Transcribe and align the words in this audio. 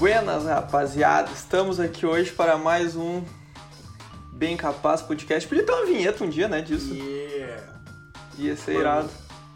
Buenas, 0.00 0.44
rapaziada. 0.46 1.30
Estamos 1.30 1.78
aqui 1.78 2.06
hoje 2.06 2.30
para 2.32 2.56
mais 2.56 2.96
um 2.96 3.22
Bem 4.32 4.56
Capaz 4.56 5.02
Podcast. 5.02 5.46
Podia 5.46 5.62
ter 5.64 5.72
uma 5.72 5.84
vinheta 5.84 6.24
um 6.24 6.28
dia, 6.30 6.48
né, 6.48 6.62
disso. 6.62 6.94
Yeah. 6.94 7.62
Ia 8.38 8.56
ser 8.56 8.70
Mano. 8.72 8.80
irado. 8.80 9.10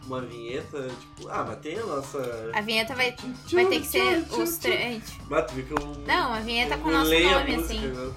Uma 0.07 0.21
vinheta, 0.21 0.87
tipo, 1.01 1.29
ah, 1.31 1.45
mas 1.49 1.59
tem 1.61 1.79
a 1.79 1.87
nossa. 1.87 2.51
A 2.53 2.61
vinheta 2.61 2.95
vai, 2.95 3.17
vai 3.51 3.65
ter 3.65 3.81
que 3.81 3.87
ser 3.87 4.19
os 4.39 4.59
três. 4.59 5.03
Mas 5.31 5.47
tu 5.47 5.55
viu 5.55 5.65
que 5.65 5.73
eu. 5.73 5.95
Não, 6.07 6.35
a 6.35 6.41
vinheta 6.41 6.75
eu 6.75 6.79
com 6.79 6.91
o 6.91 6.93
nosso 6.93 7.11
nome, 7.11 7.57
música, 7.57 7.75
assim. 7.75 7.87
né? 7.89 8.13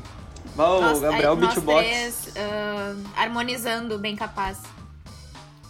Bah, 0.53 0.69
o 0.69 0.81
Nós- 0.81 0.99
Gabriel 0.99 1.35
nós 1.37 1.53
Beatbox. 1.53 1.79
três 1.87 2.33
ah, 2.35 2.93
harmonizando 3.15 3.97
bem 3.97 4.17
capaz. 4.17 4.57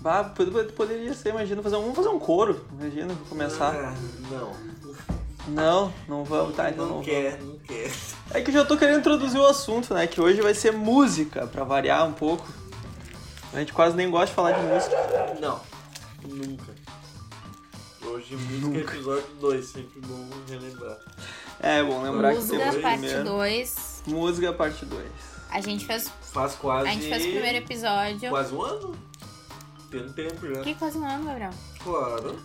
Bah, 0.01 0.23
pod- 0.23 0.71
poderia 0.73 1.13
ser, 1.13 1.29
imagina, 1.29 1.61
fazer 1.61 1.75
um, 1.75 1.81
vamos 1.81 1.95
fazer 1.97 2.09
um 2.09 2.17
coro. 2.19 2.65
Imagina, 2.79 3.13
começar. 3.29 3.75
Ah, 3.75 3.93
não. 4.31 5.16
Não, 5.47 5.93
não 6.07 6.23
vamos, 6.23 6.55
tá, 6.55 6.69
então 6.69 6.85
não, 6.85 6.95
não, 6.97 7.03
quer, 7.03 7.41
não 7.41 7.57
quer. 7.59 7.87
vamos. 7.87 8.15
É 8.31 8.41
que 8.41 8.49
eu 8.49 8.53
já 8.53 8.65
tô 8.65 8.77
querendo 8.77 8.99
introduzir 8.99 9.39
o 9.39 9.45
assunto, 9.45 9.93
né, 9.93 10.05
que 10.05 10.19
hoje 10.19 10.41
vai 10.41 10.53
ser 10.53 10.71
música, 10.71 11.47
pra 11.47 11.63
variar 11.63 12.05
um 12.05 12.13
pouco. 12.13 12.45
A 13.53 13.59
gente 13.59 13.71
quase 13.71 13.95
nem 13.95 14.09
gosta 14.09 14.27
de 14.27 14.33
falar 14.33 14.51
de 14.51 14.61
música. 14.61 14.95
Não, 15.39 15.61
nunca. 16.27 16.75
Hoje, 18.05 18.35
música 18.35 18.93
episódio 18.93 19.27
2, 19.39 19.65
sempre 19.65 20.01
bom 20.01 20.29
relembrar. 20.49 20.97
É, 21.59 21.83
bom 21.83 22.01
lembrar 22.01 22.31
que 22.31 22.39
Música, 22.39 22.57
temos 22.57 22.75
o 22.75 22.81
parte 22.81 22.99
primeiro. 22.99 23.23
2. 23.23 24.03
Música, 24.07 24.53
parte 24.53 24.85
2. 24.85 25.05
A 25.49 25.61
gente 25.61 25.85
fez. 25.85 26.11
Faz 26.21 26.55
quase. 26.55 26.89
A 26.89 26.91
gente 26.91 27.09
fez 27.09 27.25
o 27.25 27.29
primeiro 27.29 27.57
episódio. 27.57 28.29
Quase 28.29 28.53
um 28.53 28.61
ano? 28.61 28.95
Tem 29.89 30.01
um 30.01 30.11
tempo 30.11 30.53
já. 30.53 30.61
Que 30.61 30.75
quase 30.75 30.97
um 30.97 31.05
ano, 31.05 31.25
Gabriel. 31.25 31.51
Claro. 31.83 32.39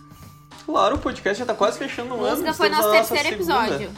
Claro, 0.65 0.95
o 0.95 0.99
podcast 0.99 1.39
já 1.39 1.45
tá 1.45 1.53
quase 1.53 1.77
fechando 1.77 2.15
um 2.15 2.21
ano. 2.23 2.31
Música 2.31 2.53
foi 2.53 2.69
nosso 2.69 2.91
terceiro 2.91 3.29
segunda. 3.29 3.65
episódio. 3.67 3.91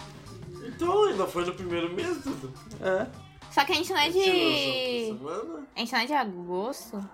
Então, 0.68 1.04
ainda 1.06 1.26
foi 1.28 1.46
no 1.46 1.54
primeiro 1.54 1.94
mês, 1.94 2.18
Dudu. 2.24 2.52
É. 2.82 3.08
Só 3.52 3.64
que 3.64 3.72
a 3.72 3.76
gente 3.76 3.92
não 3.94 4.00
é 4.00 4.10
de. 4.10 5.16
Semana. 5.18 5.68
A 5.76 5.80
gente 5.80 5.92
não 5.94 6.00
é 6.00 6.06
de 6.06 6.14
agosto. 6.14 7.10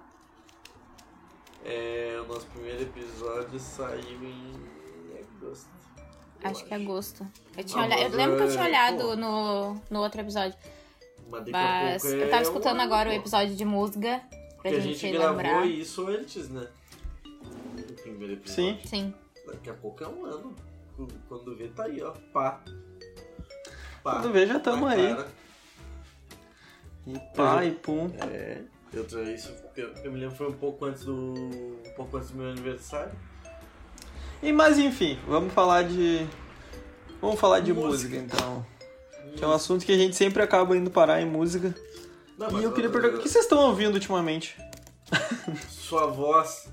É, 1.64 2.20
o 2.24 2.28
nosso 2.34 2.46
primeiro 2.48 2.82
episódio 2.84 3.60
saiu 3.60 4.24
em 4.24 4.54
agosto. 5.38 5.68
eu 6.44 6.50
Acho 6.50 6.66
que 6.66 6.74
é 6.74 6.78
agosto. 6.78 7.28
Eu, 7.56 7.64
tinha 7.64 7.84
Ah, 7.84 7.86
olhado, 7.86 8.02
eu 8.02 8.10
lembro 8.18 8.38
que 8.38 8.44
eu 8.44 8.48
é- 8.48 8.52
tinha 8.52 8.64
olhado 8.64 8.98
pô. 9.04 9.16
no, 9.16 9.82
no 9.92 10.00
outro 10.00 10.22
episódio. 10.22 10.58
Mas, 11.30 11.48
Mas 11.50 12.04
eu 12.06 12.24
é 12.24 12.28
tava 12.28 12.42
escutando 12.42 12.78
um 12.78 12.82
ano, 12.82 12.94
agora 12.94 13.10
o 13.10 13.14
episódio 13.14 13.56
de 13.56 13.64
música. 13.64 14.22
Pra 14.30 14.40
Porque 14.56 14.68
a 14.76 14.80
gente, 14.80 14.98
gente 14.98 15.18
gravou 15.18 15.38
lembrar. 15.38 15.66
isso 15.68 16.08
antes, 16.08 16.50
né? 16.50 16.68
O 17.26 17.94
primeiro 18.02 18.34
episódio. 18.34 18.54
Sim. 18.64 18.80
Sim. 18.86 19.14
Daqui 19.52 19.70
a 19.70 19.74
pouco 19.74 20.04
é 20.04 20.08
um 20.08 20.26
ano. 20.26 20.56
Quando 21.28 21.56
vê, 21.56 21.68
tá 21.70 21.86
aí, 21.86 22.02
ó. 22.02 22.12
Pá. 22.34 22.62
Pá. 24.04 24.14
Quando 24.16 24.32
vê, 24.32 24.46
já 24.48 24.60
tamo 24.60 24.86
aí. 24.88 25.16
cara. 25.16 25.28
E 27.08 27.20
pá, 27.36 27.66
e 27.66 27.72
pum. 27.72 28.10
É. 28.20 28.62
Eu 28.94 29.04
isso, 29.34 29.54
eu, 29.78 29.88
eu 30.04 30.12
me 30.12 30.20
lembro 30.20 30.36
foi 30.36 30.48
um 30.50 30.54
pouco 30.54 30.86
antes 30.86 31.06
do. 31.06 31.34
Um 31.34 31.94
pouco 31.96 32.18
antes 32.18 32.30
do 32.32 32.38
meu 32.38 32.50
aniversário. 32.52 33.12
E 34.44 34.52
mas 34.52 34.78
enfim, 34.78 35.18
vamos 35.28 35.54
falar 35.54 35.84
de. 35.84 36.28
Vamos 37.22 37.40
falar 37.40 37.60
de 37.62 37.72
música, 37.74 38.16
Música. 38.16 38.36
então. 38.38 38.66
Que 39.36 39.44
é 39.44 39.48
um 39.48 39.52
assunto 39.54 39.86
que 39.86 39.92
a 39.94 39.98
gente 39.98 40.16
sempre 40.16 40.44
acaba 40.44 40.76
indo 40.76 40.92
parar 40.92 41.22
em 41.22 41.26
música. 41.26 41.74
Não, 42.38 42.60
E 42.60 42.64
eu 42.64 42.72
queria 42.74 42.88
eu- 42.88 42.92
perguntar, 42.92 43.18
o 43.18 43.22
que 43.22 43.30
vocês 43.30 43.46
estão 43.46 43.60
ouvindo 43.60 43.94
ultimamente? 43.94 44.58
Sua 45.70 46.08
voz. 46.08 46.70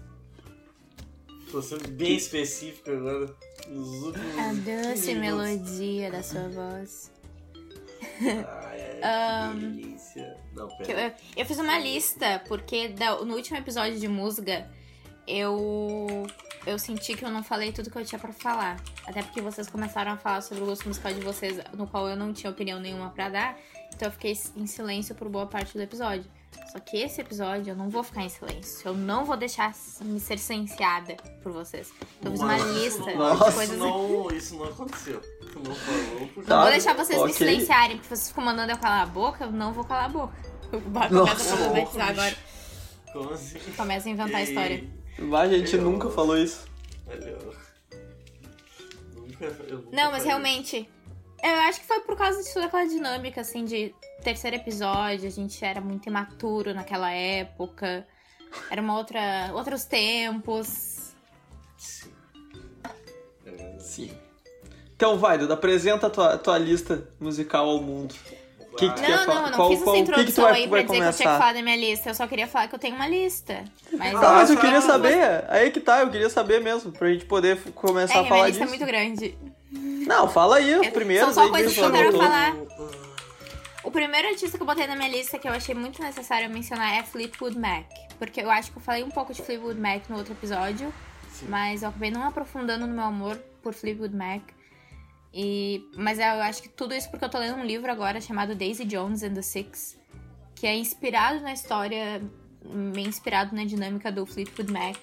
Tô 1.50 1.62
sendo 1.62 1.88
bem 1.88 2.16
específico 2.16 2.90
agora. 2.90 3.34
Nos 3.68 3.88
últimos. 4.02 4.38
A 4.38 4.50
15 4.50 4.92
doce 4.94 5.14
melodia 5.14 6.10
da 6.10 6.22
sua 6.22 6.48
voz. 6.48 7.10
Ai, 8.20 9.00
Ahn, 9.02 9.58
delícia. 9.58 10.36
Não, 10.54 10.68
Que 10.68 10.84
pera. 10.86 11.16
Eu, 11.36 11.42
eu 11.42 11.46
fiz 11.46 11.58
uma 11.58 11.78
lista, 11.78 12.42
porque 12.48 12.94
no 13.24 13.34
último 13.34 13.56
episódio 13.56 13.98
de 13.98 14.08
música, 14.08 14.68
eu, 15.26 16.26
eu 16.66 16.78
senti 16.78 17.14
que 17.14 17.24
eu 17.24 17.30
não 17.30 17.42
falei 17.42 17.72
tudo 17.72 17.90
que 17.90 17.98
eu 17.98 18.04
tinha 18.04 18.18
pra 18.18 18.32
falar. 18.32 18.82
Até 19.06 19.22
porque 19.22 19.40
vocês 19.40 19.68
começaram 19.68 20.12
a 20.12 20.16
falar 20.16 20.40
sobre 20.42 20.62
o 20.64 20.66
gosto 20.66 20.86
musical 20.86 21.12
de 21.12 21.20
vocês, 21.20 21.58
no 21.74 21.86
qual 21.86 22.08
eu 22.08 22.16
não 22.16 22.32
tinha 22.32 22.50
opinião 22.50 22.80
nenhuma 22.80 23.10
pra 23.10 23.28
dar. 23.28 23.58
Então 23.94 24.08
eu 24.08 24.12
fiquei 24.12 24.36
em 24.56 24.66
silêncio 24.66 25.14
por 25.14 25.28
boa 25.28 25.46
parte 25.46 25.74
do 25.74 25.82
episódio. 25.82 26.30
Só 26.72 26.78
que 26.80 26.98
esse 26.98 27.20
episódio 27.20 27.70
eu 27.72 27.76
não 27.76 27.88
vou 27.88 28.02
ficar 28.02 28.22
em 28.24 28.28
silêncio. 28.28 28.88
Eu 28.88 28.94
não 28.94 29.24
vou 29.24 29.36
deixar 29.36 29.74
me 30.02 30.20
ser 30.20 30.38
silenciada 30.38 31.16
por 31.42 31.50
vocês. 31.52 31.90
Eu 32.22 32.30
fiz 32.30 32.40
uma 32.40 32.48
Mas 32.58 32.62
lista 32.76 32.98
não- 33.00 33.06
de 33.06 33.14
Nossa, 33.16 33.52
coisas. 33.52 33.70
Isso 33.76 33.76
não, 33.78 34.30
isso 34.30 34.54
não 34.56 34.64
aconteceu. 34.64 35.20
Tu 35.52 35.58
não 35.60 35.74
falou 35.74 36.28
porque. 36.34 36.48
Tá. 36.48 36.60
vou 36.62 36.70
deixar 36.70 36.94
vocês 36.94 37.18
me 37.18 37.24
ok. 37.24 37.34
silenciarem, 37.34 37.96
porque 37.96 38.08
vocês 38.14 38.28
ficam 38.28 38.44
mandando 38.44 38.70
eu 38.72 38.78
calar 38.78 39.02
a 39.02 39.06
boca, 39.06 39.44
eu 39.44 39.50
não 39.52 39.72
vou 39.72 39.84
calar 39.84 40.04
a 40.04 40.08
boca. 40.08 40.34
Eu 40.70 40.80
começo 40.82 41.14
Nossa. 41.14 41.54
a 41.54 41.56
problematizar 41.56 42.08
agora. 42.10 42.36
Como 43.14 43.30
assim? 43.30 43.58
Começa 43.74 44.08
a 44.08 44.12
inventar 44.12 44.36
a 44.36 44.42
história. 44.42 44.84
A 45.38 45.48
gente 45.48 45.74
Eu- 45.74 45.82
nunca 45.82 46.10
falou 46.10 46.36
isso. 46.36 46.66
Eu- 47.08 47.54
Nunca, 49.16 49.44
eu 49.44 49.78
nunca 49.78 49.96
Não, 49.96 50.10
mas 50.10 50.22
falei 50.22 50.26
realmente. 50.26 50.90
Eu 51.42 51.54
acho 51.60 51.80
que 51.80 51.86
foi 51.86 52.00
por 52.00 52.16
causa 52.16 52.42
de 52.42 52.52
toda 52.52 52.66
aquela 52.66 52.86
dinâmica, 52.86 53.40
assim, 53.40 53.64
de 53.64 53.94
terceiro 54.22 54.56
episódio, 54.56 55.26
a 55.26 55.30
gente 55.30 55.64
era 55.64 55.80
muito 55.80 56.08
imaturo 56.08 56.74
naquela 56.74 57.10
época. 57.12 58.06
Era 58.70 58.80
uma 58.80 58.96
outra. 58.96 59.20
outros 59.54 59.84
tempos. 59.84 61.12
É. 63.46 63.78
Sim. 63.78 64.10
Então 64.96 65.16
vai, 65.18 65.38
Duda, 65.38 65.54
apresenta 65.54 66.08
a 66.08 66.10
tua, 66.10 66.38
tua 66.38 66.58
lista 66.58 67.08
musical 67.20 67.68
ao 67.68 67.80
mundo. 67.80 68.14
Que 68.76 68.88
que 68.88 68.94
tu 68.94 69.00
quer 69.02 69.10
Não, 69.10 69.24
falar? 69.24 69.40
não, 69.42 69.50
não 69.50 69.56
Qual- 69.56 69.68
fiz 69.70 69.82
qual- 69.82 69.96
essa 69.96 70.02
o 70.02 70.06
que 70.06 70.10
que 70.10 70.12
tu 70.14 70.20
introdução 70.20 70.44
vai- 70.44 70.54
aí 70.62 70.68
pra 70.68 70.82
dizer 70.82 70.86
que 70.86 70.92
eu 70.92 70.94
tinha 70.94 71.02
começar? 71.12 71.24
que 71.32 71.38
falar 71.38 71.52
da 71.52 71.62
minha 71.62 71.76
lista. 71.76 72.10
Eu 72.10 72.14
só 72.14 72.26
queria 72.28 72.46
falar 72.46 72.68
que 72.68 72.74
eu 72.74 72.78
tenho 72.78 72.94
uma 72.96 73.08
lista. 73.08 73.64
Mas 73.92 74.12
Tá, 74.12 74.32
mas 74.34 74.50
eu 74.50 74.56
Ah, 74.56 74.60
queria 74.60 74.80
saber, 74.80 75.44
aí 75.48 75.70
que 75.70 75.80
tá, 75.80 76.00
eu 76.00 76.10
queria 76.10 76.30
saber 76.30 76.60
mesmo, 76.60 76.92
pra 76.92 77.08
gente 77.08 77.24
poder 77.24 77.58
começar 77.74 78.14
É, 78.14 78.18
a 78.18 78.20
minha 78.22 78.28
falar 78.28 78.46
lista 78.48 78.64
disso. 78.64 78.74
é 78.74 78.78
muito 78.78 78.86
grande. 78.88 79.38
Não, 79.70 80.28
fala 80.28 80.56
aí, 80.56 80.72
É, 80.72 80.80
os 80.80 80.88
primeiros 80.88 81.34
são 81.34 81.44
só 81.44 81.50
coisas 81.50 81.74
que 81.74 81.80
eu 81.80 81.92
quero 81.92 82.16
falar. 82.16 82.56
O 83.84 83.90
primeiro 83.90 84.28
artista 84.28 84.56
que 84.56 84.62
eu 84.62 84.66
botei 84.66 84.86
na 84.86 84.96
minha 84.96 85.08
lista 85.08 85.38
que 85.38 85.48
eu 85.48 85.52
achei 85.52 85.74
muito 85.74 86.02
necessário 86.02 86.50
mencionar 86.50 86.98
é 86.98 87.02
Fleetwood 87.02 87.58
Mac. 87.58 87.86
Porque 88.18 88.40
eu 88.40 88.50
acho 88.50 88.70
que 88.72 88.78
eu 88.78 88.82
falei 88.82 89.02
um 89.02 89.10
pouco 89.10 89.32
de 89.32 89.42
Fleetwood 89.42 89.80
Mac 89.80 90.08
no 90.08 90.16
outro 90.18 90.32
episódio. 90.32 90.92
Sim. 91.30 91.46
Mas 91.48 91.82
eu 91.82 91.88
acabei 91.88 92.10
não 92.10 92.22
aprofundando 92.24 92.86
no 92.86 92.92
meu 92.92 93.04
amor 93.04 93.36
por 93.62 93.72
Fleetwood 93.72 94.14
Mac. 94.14 94.42
E, 95.32 95.84
mas 95.96 96.18
eu 96.18 96.24
acho 96.42 96.62
que 96.62 96.68
tudo 96.68 96.94
isso 96.94 97.10
porque 97.10 97.24
eu 97.24 97.28
tô 97.28 97.38
lendo 97.38 97.58
um 97.58 97.64
livro 97.64 97.90
agora 97.90 98.20
chamado 98.20 98.54
Daisy 98.54 98.84
Jones 98.84 99.22
and 99.22 99.34
the 99.34 99.42
Six, 99.42 99.98
que 100.54 100.66
é 100.66 100.74
inspirado 100.74 101.40
na 101.40 101.52
história, 101.52 102.22
meio 102.64 103.08
inspirado 103.08 103.54
na 103.54 103.64
dinâmica 103.64 104.10
do 104.10 104.24
Fleetwood 104.26 104.72
Mac, 104.72 104.96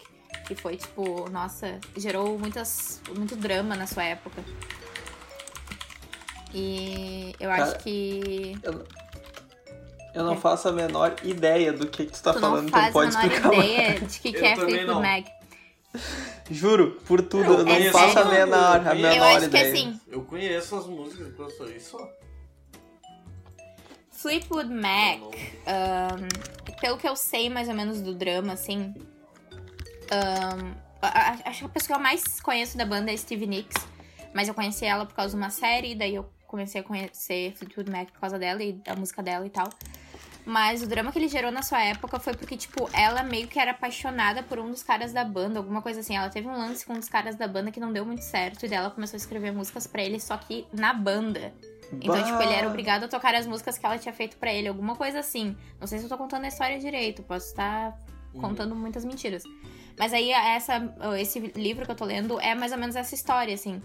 que 0.48 0.56
foi 0.56 0.78
tipo, 0.78 1.30
nossa, 1.30 1.80
gerou 1.98 2.38
muitas, 2.38 3.02
muito 3.16 3.36
drama 3.36 3.76
na 3.76 3.88
sua 3.88 4.04
época. 4.04 4.44
E 6.54 7.36
eu 7.40 7.52
acho 7.52 7.72
Cara, 7.72 7.78
que 7.80 8.58
Eu 10.14 10.24
não 10.24 10.38
faço 10.38 10.70
a 10.70 10.72
menor 10.72 11.16
ideia 11.24 11.74
do 11.74 11.88
que, 11.88 12.06
que 12.06 12.12
tu 12.14 12.24
tá 12.24 12.34
tu 12.34 12.40
falando, 12.40 12.62
não 12.62 12.68
então 12.70 12.80
faz 12.80 12.90
a 12.90 12.94
pode 12.94 13.08
menor 13.18 13.26
explicar 13.26 13.48
mais. 13.50 13.70
ideia 13.70 14.00
de 14.00 14.20
que, 14.20 14.32
que 14.34 14.38
Eu 14.46 14.76
é 14.80 14.86
não. 14.86 15.02
Mac. 15.02 15.26
Juro, 16.50 16.92
por 17.06 17.22
tudo, 17.22 17.44
eu, 17.46 17.52
Eu 17.54 17.58
não 17.60 17.66
conheço 17.66 17.92
faço 17.98 18.20
a 18.20 18.26
menor, 18.26 18.88
a 18.88 18.96
eu 18.96 18.96
menor 19.02 19.16
Eu 19.16 19.24
acho 19.24 19.40
que 19.40 19.46
ideia. 19.58 19.74
assim, 19.74 20.00
Eu 20.08 20.22
conheço 20.24 20.76
as 20.78 20.86
músicas 20.86 21.34
que 21.34 21.40
eu 21.40 21.50
sou 21.50 21.66
aí 21.66 21.80
só. 21.80 22.10
Fleetwood 24.12 24.70
Mac, 24.74 25.20
Não, 25.20 25.32
ahn, 25.68 26.28
pelo 26.80 26.98
que 26.98 27.08
eu 27.08 27.16
sei 27.16 27.50
mais 27.50 27.68
ou 27.68 27.76
menos 27.76 28.02
do 28.02 28.14
drama, 28.16 28.54
assim. 28.54 28.94
A- 31.02 31.38
acho 31.50 31.60
que 31.60 31.66
a 31.66 31.70
pessoa 31.70 31.88
que 31.88 31.94
eu 31.94 32.00
mais 32.00 32.40
conheço 32.42 32.78
da 32.78 32.86
banda 32.86 33.12
é 33.12 33.18
Stevie 33.18 33.48
Nicks. 33.48 33.86
Mas 34.34 34.48
eu 34.48 34.54
conheci 34.54 34.86
ela 34.86 35.06
por 35.06 35.16
causa 35.16 35.32
de 35.32 35.38
uma 35.42 35.50
série, 35.50 35.96
daí 35.96 36.16
eu 36.16 36.30
comecei 36.48 36.82
a 36.82 36.84
conhecer 36.84 37.54
Fleetwood 37.56 37.90
Mac 37.90 38.12
por 38.12 38.20
causa 38.20 38.38
dela 38.38 38.62
e 38.64 38.74
da 38.74 38.96
música 38.96 39.24
dela 39.24 39.46
e 39.46 39.50
tal. 39.50 39.70
Mas 40.46 40.84
o 40.84 40.88
drama 40.88 41.12
que 41.12 41.18
ele 41.18 41.28
gerou 41.28 41.52
na 41.52 41.64
sua 41.64 41.82
época 41.82 42.20
foi 42.20 42.36
porque, 42.36 42.56
tipo, 42.56 42.88
ela 42.94 43.24
meio 43.24 43.48
que 43.48 43.58
era 43.60 43.72
apaixonada 43.72 44.44
por 44.44 44.60
um 44.60 44.70
dos 44.70 44.84
caras 44.84 45.12
da 45.12 45.24
banda, 45.24 45.58
alguma 45.58 45.82
coisa 45.82 46.02
assim. 46.02 46.16
Ela 46.16 46.30
teve 46.30 46.48
um 46.48 46.52
lance 46.56 46.86
com 46.86 46.94
um 46.94 47.00
dos 47.00 47.10
caras 47.10 47.36
da 47.36 47.48
banda 47.48 47.72
que 47.72 47.80
não 47.80 47.92
deu 47.92 48.06
muito 48.06 48.22
certo, 48.22 48.64
e 48.66 48.70
daí 48.70 48.78
ela 48.78 48.92
começou 48.92 49.16
a 49.16 49.18
escrever 49.18 49.52
músicas 49.52 49.88
pra 49.88 50.04
ele, 50.04 50.20
só 50.20 50.38
que 50.38 50.68
na 50.72 50.94
banda. 50.94 51.52
Então, 51.94 52.16
Bah. 52.16 52.24
tipo, 52.24 52.42
ele 52.42 52.54
era 52.54 52.68
obrigado 52.68 53.06
a 53.06 53.08
tocar 53.08 53.34
as 53.34 53.48
músicas 53.48 53.78
que 53.78 53.86
ela 53.86 53.98
tinha 53.98 54.14
feito 54.14 54.38
pra 54.38 54.54
ele, 54.54 54.68
alguma 54.68 54.96
coisa 54.96 55.20
assim. 55.20 55.56
Não 55.80 55.88
sei 55.88 55.98
se 55.98 56.06
eu 56.06 56.10
tô 56.10 56.18
contando 56.18 56.44
a 56.46 56.48
história 56.48 56.78
direito, 56.78 57.24
posso 57.24 57.48
estar 57.48 57.98
Uhum. 58.34 58.42
contando 58.42 58.76
muitas 58.76 59.04
mentiras. 59.04 59.42
Mas 59.98 60.14
aí 60.14 60.32
essa, 60.32 60.94
esse 61.20 61.40
livro 61.40 61.86
que 61.86 61.92
eu 61.92 61.96
tô 61.96 62.06
lendo 62.06 62.40
é 62.40 62.54
mais 62.56 62.72
ou 62.72 62.78
menos 62.78 62.96
essa 62.96 63.16
história, 63.16 63.54
assim. 63.54 63.82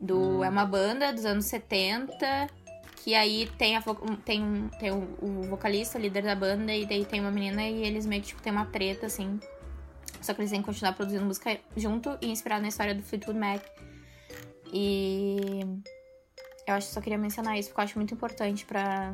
Do, 0.00 0.42
É 0.44 0.48
uma 0.48 0.64
banda 0.66 1.12
dos 1.12 1.24
anos 1.24 1.44
70, 1.46 2.48
que 2.96 3.14
aí 3.14 3.48
tem, 3.56 3.76
a, 3.76 3.82
tem, 4.24 4.42
um- 4.42 4.68
tem 4.68 4.90
o, 4.90 5.16
o 5.22 5.42
vocalista, 5.48 5.96
o 5.96 6.00
líder 6.00 6.22
da 6.24 6.34
banda, 6.34 6.72
e 6.74 6.84
daí 6.84 7.04
tem 7.04 7.20
uma 7.20 7.30
menina 7.30 7.62
e 7.62 7.82
eles 7.84 8.04
meio 8.04 8.20
que 8.20 8.28
tipo, 8.28 8.42
tem 8.42 8.52
uma 8.52 8.66
treta, 8.66 9.06
assim. 9.06 9.38
Só 10.20 10.34
que 10.34 10.40
eles 10.40 10.50
têm 10.50 10.60
que 10.60 10.66
continuar 10.66 10.92
produzindo 10.92 11.24
música 11.24 11.58
junto 11.76 12.16
e 12.20 12.30
inspirado 12.30 12.62
na 12.62 12.68
história 12.68 12.94
do 12.94 13.02
Fleetwood 13.02 13.38
Mac. 13.38 13.62
E. 14.72 15.60
Eu 16.66 16.74
acho 16.74 16.88
que 16.88 16.94
só 16.94 17.00
queria 17.00 17.18
mencionar 17.18 17.58
isso, 17.58 17.68
porque 17.70 17.80
eu 17.80 17.84
acho 17.84 17.98
muito 17.98 18.14
importante 18.14 18.64
pra. 18.64 19.12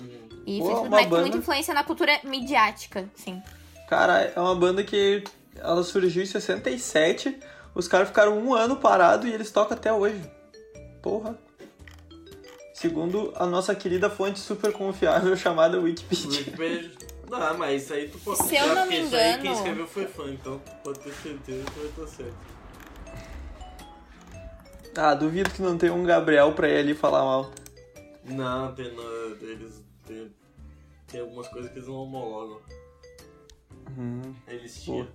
Hum. 0.00 0.28
E 0.46 0.58
Pô, 0.60 0.64
uma 0.68 0.80
muito- 0.90 1.08
banda- 1.08 1.20
muita 1.20 1.36
influência 1.36 1.74
na 1.74 1.84
cultura 1.84 2.18
midiática, 2.24 3.08
sim. 3.14 3.42
Cara, 3.88 4.20
é 4.34 4.40
uma 4.40 4.54
banda 4.54 4.82
que 4.82 5.22
ela 5.58 5.82
surgiu 5.82 6.22
em 6.22 6.26
67, 6.26 7.38
os 7.74 7.86
caras 7.88 8.08
ficaram 8.08 8.38
um 8.38 8.54
ano 8.54 8.76
parado 8.76 9.26
e 9.26 9.32
eles 9.32 9.50
tocam 9.50 9.76
até 9.76 9.92
hoje. 9.92 10.20
Porra. 11.02 11.38
Segundo 12.74 13.32
a 13.36 13.44
nossa 13.46 13.74
querida 13.74 14.08
fonte 14.08 14.38
super 14.38 14.72
confiável 14.72 15.34
chamada 15.36 15.80
Wikipedia. 15.80 16.38
Wikipedia. 16.40 16.90
Não, 17.28 17.58
mas 17.58 17.82
isso 17.82 17.92
aí 17.92 18.08
tu 18.08 18.18
pode 18.20 18.42
Se 18.44 18.56
eu 18.56 18.74
não 18.74 18.86
me 18.86 19.00
isso 19.02 19.14
aí 19.14 19.32
quem 19.34 19.40
engano- 19.40 19.54
escreveu 19.56 19.86
foi 19.86 20.06
fã, 20.06 20.30
então 20.30 20.58
pode 20.82 20.98
ter 21.00 21.12
certeza 21.12 21.64
que 21.70 21.78
vai 21.78 21.88
estar 21.88 22.06
certo. 22.06 22.36
Ah, 24.96 25.14
duvido 25.14 25.50
que 25.50 25.60
não 25.62 25.76
tenha 25.76 25.92
um 25.92 26.02
Gabriel 26.04 26.52
pra 26.52 26.68
ir 26.68 26.78
ali 26.78 26.94
falar 26.94 27.22
mal. 27.22 27.50
Não, 28.24 28.74
tem, 28.74 28.92
não, 28.94 29.04
eles 29.40 29.84
tem, 30.06 30.32
tem 31.06 31.20
algumas 31.20 31.46
coisas 31.48 31.70
que 31.70 31.78
eles 31.78 31.88
não 31.88 31.96
homologam. 31.96 32.60
Hum. 33.96 34.34
Eles 34.46 34.82
tinham. 34.82 35.06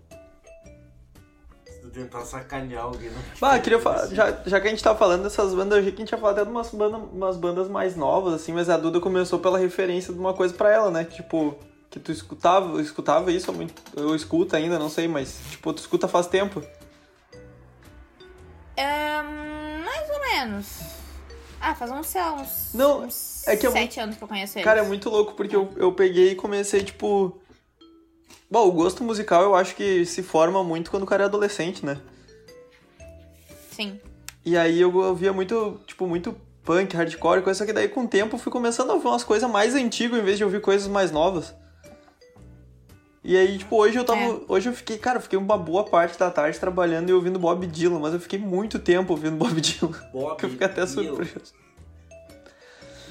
Tentar 1.91 2.21
sacanear 2.21 2.83
alguém, 2.83 3.09
não. 3.09 3.21
Bah, 3.39 3.59
queria 3.59 3.79
falar, 3.79 4.07
já, 4.07 4.31
já 4.45 4.59
que 4.59 4.67
a 4.67 4.69
gente 4.69 4.81
tá 4.81 4.95
falando 4.95 5.23
dessas 5.23 5.53
bandas, 5.53 5.73
eu 5.73 5.79
achei 5.81 5.91
que 5.91 6.01
a 6.01 6.05
gente 6.05 6.11
ia 6.11 6.17
falar 6.17 6.31
até 6.31 6.43
de 6.43 6.49
umas, 6.49 6.69
banda, 6.71 6.97
umas 6.97 7.37
bandas 7.37 7.67
mais 7.67 7.95
novas, 7.95 8.33
assim, 8.33 8.51
mas 8.53 8.69
a 8.69 8.77
Duda 8.77 8.99
começou 8.99 9.39
pela 9.39 9.59
referência 9.59 10.13
de 10.13 10.19
uma 10.19 10.33
coisa 10.33 10.53
pra 10.53 10.71
ela, 10.71 10.89
né? 10.89 11.03
Tipo, 11.03 11.55
que 11.89 11.99
tu 11.99 12.11
escutava, 12.11 12.81
escutava 12.81 13.31
isso 13.31 13.53
muito. 13.53 13.79
Eu 13.95 14.15
escuto 14.15 14.55
ainda, 14.55 14.79
não 14.79 14.89
sei, 14.89 15.07
mas, 15.07 15.39
tipo, 15.51 15.71
tu 15.73 15.79
escuta 15.79 16.07
faz 16.07 16.25
tempo. 16.25 16.63
Ahn, 18.77 19.83
mais 19.83 20.09
ou 20.09 20.19
menos. 20.19 20.79
Ah, 21.61 21.75
faz 21.75 21.91
uns, 21.91 22.07
sei 22.07 22.21
lá, 22.21 22.33
uns, 22.33 22.71
Não, 22.73 23.03
uns 23.03 23.47
é 23.47 23.55
que 23.55 23.67
é 23.67 23.71
sete 23.71 23.99
anos 23.99 24.17
que 24.17 24.23
eu 24.23 24.27
conheço 24.27 24.57
eles. 24.57 24.65
Cara, 24.65 24.79
é 24.79 24.83
muito 24.83 25.09
louco 25.09 25.33
porque 25.33 25.55
eu, 25.55 25.71
eu 25.77 25.93
peguei 25.93 26.31
e 26.31 26.35
comecei, 26.35 26.83
tipo. 26.83 27.39
Bom, 28.49 28.67
o 28.67 28.71
gosto 28.71 29.03
musical 29.03 29.43
eu 29.43 29.55
acho 29.55 29.75
que 29.75 30.05
se 30.05 30.21
forma 30.21 30.63
muito 30.63 30.91
quando 30.91 31.03
o 31.03 31.07
cara 31.07 31.23
é 31.23 31.25
adolescente, 31.25 31.85
né? 31.85 31.99
Sim. 33.71 33.99
E 34.45 34.57
aí 34.57 34.79
eu 34.79 34.95
ouvia 34.95 35.33
muito, 35.33 35.79
tipo, 35.87 36.05
muito 36.05 36.35
punk, 36.63 36.95
hardcore, 36.95 37.41
coisa, 37.41 37.59
só 37.59 37.65
que 37.65 37.73
daí 37.73 37.87
com 37.87 38.03
o 38.03 38.07
tempo 38.07 38.35
eu 38.35 38.39
fui 38.39 38.51
começando 38.51 38.91
a 38.91 38.93
ouvir 38.93 39.07
umas 39.07 39.23
coisas 39.23 39.49
mais 39.49 39.73
antigas 39.75 40.19
em 40.19 40.23
vez 40.23 40.37
de 40.37 40.43
ouvir 40.43 40.61
coisas 40.61 40.87
mais 40.87 41.11
novas. 41.11 41.53
E 43.23 43.37
aí, 43.37 43.57
tipo, 43.57 43.77
hoje 43.77 43.97
eu 43.97 44.03
tava. 44.03 44.19
É. 44.19 44.39
Hoje 44.49 44.67
eu 44.69 44.73
fiquei, 44.73 44.97
cara, 44.97 45.17
eu 45.17 45.21
fiquei 45.21 45.39
uma 45.39 45.57
boa 45.57 45.85
parte 45.85 46.19
da 46.19 46.29
tarde 46.29 46.59
trabalhando 46.59 47.09
e 47.09 47.13
ouvindo 47.13 47.39
Bob 47.39 47.65
Dylan, 47.65 47.99
mas 47.99 48.13
eu 48.13 48.19
fiquei 48.19 48.37
muito 48.37 48.77
tempo 48.79 49.13
ouvindo 49.13 49.37
Bob 49.37 49.61
Dylan. 49.61 49.93
Bob 50.11 50.37
Que 50.37 50.45
eu 50.45 50.49
fiquei 50.49 50.67
até 50.67 50.85
Dylan. 50.85 51.05
surpreso. 51.05 51.53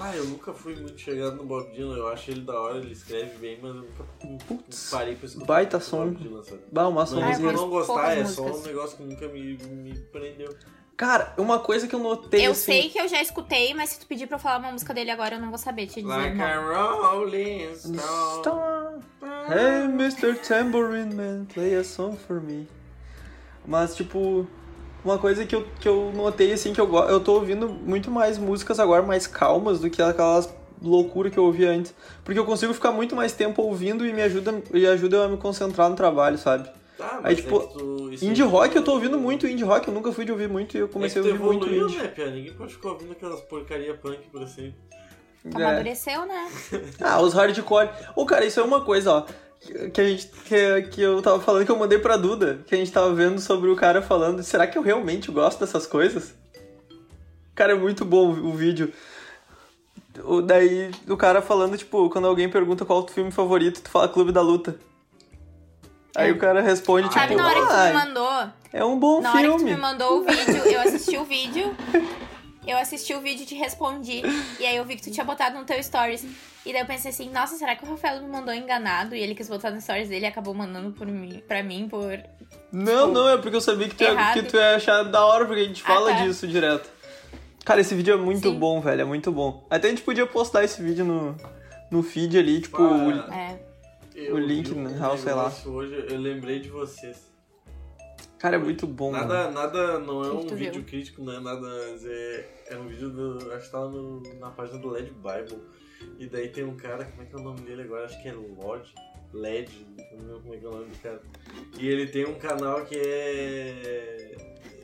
Ah, 0.03 0.17
eu 0.17 0.25
nunca 0.25 0.53
fui 0.53 0.75
muito 0.75 1.01
chegado 1.01 1.37
no 1.37 1.45
Bob 1.45 1.71
Dylan, 1.73 1.97
eu 1.97 2.09
acho 2.09 2.31
ele 2.33 2.41
da 2.41 2.59
hora, 2.61 2.79
ele 2.79 2.93
escreve 2.93 3.39
bem, 3.39 3.59
mas 3.63 3.75
eu 3.75 3.83
nunca 3.83 4.05
Putz, 4.49 4.91
parei 4.91 5.15
pra 5.15 5.27
escutar 5.27 5.47
baita 5.47 5.79
som. 5.79 6.07
Bob 6.07 6.17
Dylan, 6.17 6.43
sabe? 6.43 6.63
Bah, 6.73 6.89
uma. 6.89 7.05
Ah, 7.05 7.41
eu 7.41 7.53
não 7.53 7.71
gostar, 7.71 8.19
é 8.19 8.25
só 8.25 8.45
um 8.45 8.63
negócio 8.63 8.97
que 8.97 9.05
nunca 9.05 9.29
me, 9.29 9.57
me 9.57 9.95
prendeu. 10.13 10.53
Cara, 10.97 11.33
uma 11.39 11.59
coisa 11.59 11.87
que 11.87 11.95
eu 11.95 11.99
notei. 11.99 12.47
Eu 12.47 12.53
assim, 12.53 12.65
sei 12.65 12.89
que 12.89 13.01
eu 13.01 13.09
já 13.09 13.23
escutei, 13.23 13.75
mas 13.75 13.91
se 13.91 14.01
tu 14.01 14.07
pedir 14.07 14.27
pra 14.27 14.37
eu 14.37 14.41
falar 14.41 14.59
uma 14.59 14.73
música 14.73 14.93
dele 14.93 15.11
agora, 15.11 15.37
eu 15.37 15.41
não 15.41 15.49
vou 15.49 15.59
saber 15.59 15.87
te 15.87 16.03
dizer. 16.03 16.09
Like 16.09 16.37
não. 16.37 16.45
a 16.45 17.11
Rolling 17.11 17.75
Stone. 17.77 19.03
Hey, 19.49 19.85
Mr. 19.85 20.35
Tambourine 20.47 21.15
Man, 21.15 21.45
play 21.47 21.77
a 21.77 21.85
song 21.85 22.17
for 22.17 22.41
me. 22.41 22.69
Mas, 23.67 23.95
tipo, 23.95 24.47
uma 25.05 25.19
coisa 25.19 25.45
que 25.45 25.55
eu, 25.55 25.67
que 25.81 25.89
eu 25.89 26.13
notei, 26.15 26.53
assim, 26.53 26.73
que 26.73 26.81
eu, 26.81 26.93
eu 27.09 27.21
tô 27.21 27.35
ouvindo 27.35 27.69
muito 27.69 28.11
mais 28.11 28.39
músicas 28.39 28.79
agora 28.81 29.03
mais 29.03 29.27
calmas 29.27 29.81
do 29.81 29.91
que 29.91 30.01
aquelas 30.03 30.53
loucura 30.81 31.31
que 31.31 31.39
eu 31.39 31.45
ouvia 31.45 31.71
antes. 31.71 31.95
Porque 32.25 32.39
eu 32.39 32.45
consigo 32.45 32.75
ficar 32.75 32.91
muito 32.93 33.15
mais 33.15 33.33
tempo 33.33 33.63
ouvindo 33.63 34.07
e 34.07 34.13
me 34.13 34.23
ajuda, 34.23 34.63
e 34.75 34.87
ajuda 34.87 35.17
eu 35.17 35.23
a 35.25 35.29
me 35.29 35.37
concentrar 35.37 35.89
no 35.89 35.95
trabalho, 35.97 36.37
sabe? 36.39 36.69
Tá, 36.99 37.15
Aí, 37.17 37.35
mas 37.35 37.37
tipo, 37.37 37.57
é 37.57 37.67
tu- 37.67 38.13
isso 38.13 38.25
Indie 38.25 38.43
aí 38.43 38.49
rock 38.49 38.71
tu- 38.73 38.79
eu 38.79 38.85
tô 38.85 38.93
ouvindo 38.93 39.19
muito 39.19 39.47
indie 39.47 39.65
rock, 39.65 39.89
eu 39.89 39.95
nunca 39.95 40.13
fui 40.13 40.25
de 40.25 40.31
ouvir 40.33 40.49
muito 40.49 40.77
e 40.77 40.81
eu 40.81 40.89
comecei 40.89 41.21
é 41.23 41.25
a 41.25 41.29
ouvir 41.29 41.39
tu 41.39 41.45
muito 41.45 41.67
evoluiu, 41.67 41.87
indie. 41.89 41.99
né, 41.99 42.09
Pia? 42.09 42.27
Ninguém 42.31 42.53
pode 42.55 42.73
ficar 42.75 42.91
ouvindo 42.91 43.13
aquelas 43.13 43.41
porcaria 43.43 43.95
punk 43.95 44.19
pra 44.31 44.47
sempre. 44.47 44.75
É. 45.45 45.49
Amadureceu, 45.65 46.27
né? 46.27 46.49
Ah, 47.01 47.21
os 47.21 47.33
hardcore. 47.35 47.89
Ô, 48.15 48.25
cara, 48.27 48.45
isso 48.45 48.61
é 48.61 48.63
uma 48.63 48.83
coisa, 48.85 49.13
ó. 49.13 49.27
Que- 49.93 50.01
a 50.01 50.05
gente. 50.09 50.27
Que, 50.45 50.83
que 50.91 51.01
eu 51.03 51.21
tava 51.23 51.41
falando 51.41 51.65
que 51.65 51.71
eu 51.71 51.79
mandei 51.79 51.99
pra 51.99 52.17
Duda. 52.17 52.61
Que 52.67 52.75
a 52.75 52.79
gente 52.79 52.91
tava 52.93 53.13
vendo 53.15 53.41
sobre 53.41 53.71
o 53.71 53.77
cara 53.77 54.03
falando. 54.03 54.43
Será 54.43 54.67
que 54.67 54.77
eu 54.77 54.83
realmente 54.83 55.31
gosto 55.31 55.61
dessas 55.61 55.87
coisas? 55.87 56.35
Cara, 57.55 57.73
é 57.73 57.77
muito 57.77 58.05
bom 58.05 58.31
o 58.31 58.53
vídeo. 58.53 58.93
O, 60.25 60.43
daí 60.43 60.91
o 61.09 61.17
cara 61.17 61.41
falando, 61.41 61.77
tipo, 61.77 62.09
quando 62.11 62.27
alguém 62.27 62.49
pergunta 62.49 62.85
qual 62.85 63.01
é 63.01 63.03
o 63.03 63.05
teu 63.07 63.15
filme 63.15 63.31
favorito, 63.31 63.81
tu 63.83 63.89
fala 63.91 64.09
Clube 64.09 64.33
da 64.33 64.43
Luta. 64.43 64.77
Aí 66.15 66.31
o 66.31 66.39
cara 66.39 66.61
responde, 66.61 67.09
tipo, 67.09 67.19
Sabe 67.19 67.35
na 67.35 67.47
hora 67.47 67.55
que 67.61 67.67
tu 67.67 67.73
me 67.73 67.79
ah, 67.79 67.93
mandou? 67.95 68.49
é 68.73 68.85
um 68.85 68.99
bom 68.99 69.23
Na 69.23 69.31
hora 69.33 69.41
que 69.43 69.49
tu 69.49 69.57
filme. 69.59 69.75
me 69.75 69.81
mandou 69.81 70.21
o 70.21 70.25
vídeo, 70.25 70.57
eu 70.67 70.81
assisti 70.83 71.17
o 71.17 71.25
vídeo. 71.25 71.75
Eu 72.67 72.79
assisti 72.79 73.13
o 73.15 73.21
vídeo 73.21 73.43
e 73.43 73.47
te 73.47 73.55
respondi. 73.57 74.23
E 74.61 74.65
aí 74.65 74.77
eu 74.77 74.85
vi 74.85 74.97
que 74.97 75.03
tu 75.03 75.11
tinha 75.11 75.25
botado 75.25 75.59
no 75.59 75.65
teu 75.65 75.83
stories. 75.83 76.25
E 76.65 76.73
daí 76.73 76.81
eu 76.83 76.87
pensei 76.87 77.11
assim, 77.11 77.29
nossa, 77.31 77.57
será 77.57 77.75
que 77.75 77.85
o 77.85 77.89
Rafael 77.91 78.23
me 78.23 78.29
mandou 78.29 78.55
enganado? 78.55 79.17
E 79.17 79.21
ele 79.21 79.35
quis 79.35 79.49
botar 79.49 79.71
no 79.73 79.81
stories 79.81 80.09
dele 80.09 80.25
e 80.25 80.29
acabou 80.29 80.55
mandando 80.55 80.93
por 80.93 81.07
mim, 81.07 81.43
pra 81.49 81.61
mim 81.63 81.89
por. 81.89 82.23
Não, 82.71 83.09
não, 83.13 83.29
é 83.29 83.37
porque 83.39 83.57
eu 83.57 83.61
sabia 83.61 83.89
que 83.89 83.97
tu, 83.97 84.05
ia, 84.05 84.11
Errado. 84.11 84.35
que 84.35 84.43
tu 84.45 84.57
ia 84.57 84.77
achar 84.77 85.03
da 85.03 85.25
hora, 85.27 85.45
porque 85.45 85.61
a 85.61 85.65
gente 85.65 85.83
Ah, 85.85 85.89
fala 85.89 86.13
tá. 86.15 86.25
disso 86.25 86.47
direto. 86.47 86.89
Cara, 87.65 87.81
esse 87.81 87.95
vídeo 87.97 88.15
é 88.15 88.17
muito 88.17 88.49
Sim. 88.49 88.59
bom, 88.59 88.81
velho, 88.81 89.01
é 89.03 89.05
muito 89.05 89.31
bom. 89.33 89.67
Até 89.69 89.89
a 89.89 89.91
gente 89.91 90.03
podia 90.03 90.27
postar 90.27 90.63
esse 90.65 90.81
vídeo 90.81 91.05
no, 91.05 91.37
no 91.91 92.03
feed 92.03 92.39
ali, 92.39 92.61
tipo, 92.61 92.81
Ah, 92.81 92.91
o- 92.93 93.33
É. 93.33 93.59
O 94.33 94.39
link, 94.39 94.73
na 94.75 94.91
real, 94.91 95.17
sei 95.19 95.33
lá. 95.33 95.51
Hoje 95.67 96.07
eu 96.09 96.19
lembrei 96.21 96.61
de 96.61 96.69
vocês. 96.69 97.32
Cara, 98.43 98.57
é 98.57 98.59
muito 98.59 98.87
bom. 98.87 99.11
Nada, 99.13 99.45
mano. 99.45 99.53
nada, 99.55 99.99
não 100.01 100.23
é 100.25 100.33
um 100.33 100.47
vídeo 100.49 100.73
viu? 100.75 100.85
crítico, 100.85 101.23
não 101.23 101.33
é 101.33 101.41
nada. 101.41 101.61
mas 101.61 102.05
É, 102.05 102.49
é 102.71 102.77
um 102.77 102.87
vídeo 102.89 103.09
do. 103.11 103.53
Acho 103.53 103.67
que 103.67 103.73
tava 103.73 103.89
no- 103.89 104.21
na 104.39 104.51
página 104.51 104.79
do 104.79 104.91
LED 104.91 105.11
Bible. 105.13 105.63
E 106.19 106.27
daí 106.27 106.49
tem 106.49 106.65
um 106.65 106.77
cara, 106.77 107.05
como 107.05 107.23
é 107.23 107.27
que 107.27 107.35
é 107.35 107.39
o 107.39 107.43
nome 107.43 107.61
dele 107.61 107.83
agora? 107.83 108.05
Acho 108.05 108.21
que 108.23 108.29
é 108.29 108.33
Lodge. 108.35 108.93
LED, 109.33 109.71
não 110.13 110.19
lembro 110.27 110.41
como 110.43 110.55
é 110.55 110.59
que 110.59 110.65
é 110.67 110.69
o 110.69 110.73
nome 110.73 110.87
do 110.91 110.99
cara. 110.99 111.23
E 111.79 111.89
ele 111.89 112.07
tem 112.07 112.27
um 112.27 112.35
canal 112.35 112.85
que 112.85 112.97
é. 112.97 114.35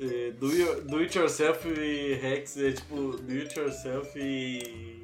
é 0.00 0.30
do, 0.30 0.47
Your- 0.54 0.80
do 0.83 0.99
It 0.99 1.18
Yourself 1.18 1.68
e 1.68 2.14
Rex, 2.14 2.56
é 2.56 2.73
tipo 2.73 3.16
Do 3.16 3.33
It 3.33 3.59
Yourself 3.59 4.18
e. 4.18 4.98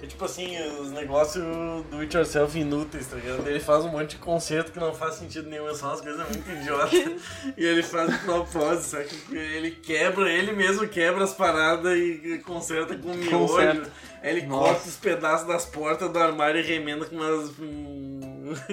É 0.00 0.06
tipo 0.06 0.24
assim, 0.24 0.56
os 0.80 0.90
negócios 0.92 1.44
do 1.90 1.98
it 1.98 2.16
yourself 2.16 2.58
inúteis, 2.58 3.06
tá 3.08 3.16
ligado? 3.16 3.46
Ele 3.48 3.58
faz 3.58 3.84
um 3.84 3.88
monte 3.88 4.10
de 4.10 4.16
concerto 4.16 4.70
que 4.70 4.78
não 4.78 4.94
faz 4.94 5.14
sentido 5.14 5.48
nenhum, 5.48 5.68
é 5.68 5.74
só 5.74 5.88
umas 5.88 6.00
coisas 6.00 6.28
muito 6.28 6.50
idiotas. 6.50 7.22
e 7.56 7.64
ele 7.64 7.82
faz 7.82 8.10
de 8.10 8.18
propósito, 8.18 8.84
sabe? 8.84 9.08
Ele 9.32 9.72
quebra, 9.72 10.30
ele 10.30 10.52
mesmo 10.52 10.86
quebra 10.86 11.24
as 11.24 11.34
paradas 11.34 11.98
e 11.98 12.40
conserta 12.44 12.96
com 12.96 13.12
miojo. 13.12 13.30
Conserta. 13.30 13.92
Aí 14.22 14.36
ele 14.36 14.46
Nossa. 14.46 14.72
corta 14.72 14.88
os 14.88 14.96
pedaços 14.96 15.46
das 15.46 15.64
portas 15.64 16.10
do 16.10 16.18
armário 16.18 16.60
e 16.60 16.64
remenda 16.64 17.04
com 17.04 17.16
umas. 17.16 17.50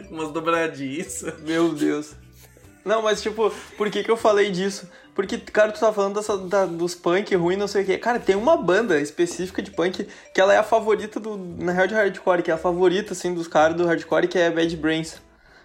com 0.08 0.16
umas 0.16 0.32
dobradiças. 0.32 1.40
Meu 1.42 1.74
Deus. 1.74 2.14
Não, 2.84 3.02
mas 3.02 3.22
tipo, 3.22 3.52
por 3.76 3.90
que 3.90 4.04
que 4.04 4.12
eu 4.12 4.18
falei 4.18 4.52
disso? 4.52 4.88
Porque, 5.16 5.38
cara, 5.38 5.72
tu 5.72 5.80
tá 5.80 5.94
falando 5.94 6.16
dessa, 6.16 6.38
da- 6.38 6.66
dos 6.66 6.94
punk 6.94 7.34
ruim, 7.36 7.56
não 7.56 7.68
sei 7.70 7.84
o 7.84 7.86
quê. 7.86 7.98
Cara, 7.98 8.20
tem 8.20 8.36
uma 8.36 8.58
banda 8.58 9.00
específica 9.00 9.62
de 9.62 9.72
punk 9.72 10.06
que 10.34 10.42
ela 10.42 10.54
é 10.54 10.58
a 10.58 10.64
favorita 10.64 11.22
do. 11.22 11.38
Na 11.38 11.72
real 11.72 11.88
de 11.88 11.94
hardcore, 11.94 12.44
que 12.44 12.52
é 12.52 12.54
a 12.54 12.58
favorita, 12.58 13.14
assim, 13.14 13.34
dos 13.34 13.48
caras 13.48 13.78
do 13.78 13.86
hardcore, 13.86 14.28
que 14.28 14.38
é 14.38 14.52
Bad 14.52 14.76
Brains. 14.76 15.16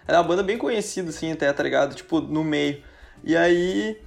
Ela 0.07 0.17
é 0.17 0.21
uma 0.21 0.27
banda 0.27 0.41
bem 0.41 0.57
conhecida, 0.57 1.09
assim, 1.09 1.33
até, 1.33 1.51
tá 1.51 1.61
ligado? 1.61 1.93
Tipo, 1.95 2.21
no 2.21 2.43
meio. 2.45 2.81
E 3.25 3.35
aí. 3.35 3.99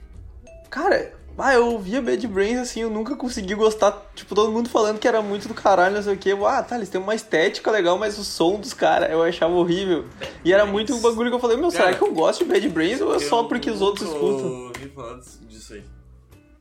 Cara, 0.70 1.12
ah, 1.36 1.54
eu 1.54 1.66
ouvia 1.72 2.00
Bad 2.00 2.26
Brains, 2.28 2.58
assim, 2.58 2.80
eu 2.80 2.90
nunca 2.90 3.16
consegui 3.16 3.54
gostar. 3.54 4.10
Tipo, 4.14 4.34
todo 4.34 4.52
mundo 4.52 4.68
falando 4.68 4.98
que 4.98 5.08
era 5.08 5.20
muito 5.20 5.48
do 5.48 5.54
caralho, 5.54 5.96
não 5.96 6.02
sei 6.02 6.14
o 6.14 6.18
quê. 6.18 6.36
Ah, 6.46 6.62
tá, 6.62 6.76
eles 6.76 6.88
têm 6.88 7.00
uma 7.00 7.14
estética 7.14 7.70
legal, 7.70 7.98
mas 7.98 8.18
o 8.18 8.24
som 8.24 8.60
dos 8.60 8.72
caras 8.72 9.10
eu 9.10 9.22
achava 9.22 9.52
horrível. 9.54 10.04
E 10.44 10.52
era 10.52 10.64
muito 10.64 10.94
um 10.94 11.00
bagulho 11.00 11.30
que 11.30 11.36
eu 11.36 11.40
falei, 11.40 11.56
meu, 11.56 11.70
será 11.70 11.84
Cara, 11.84 11.96
que 11.96 12.02
eu 12.04 12.12
gosto 12.12 12.44
de 12.44 12.52
Bad 12.52 12.68
Brains 12.68 13.00
ou 13.00 13.14
é 13.14 13.18
só 13.18 13.44
porque 13.44 13.70
os 13.70 13.80
outros 13.82 14.08
escutam? 14.08 14.46
ouvi 14.66 14.88
falar 14.90 15.20
disso 15.48 15.74
aí. 15.74 15.84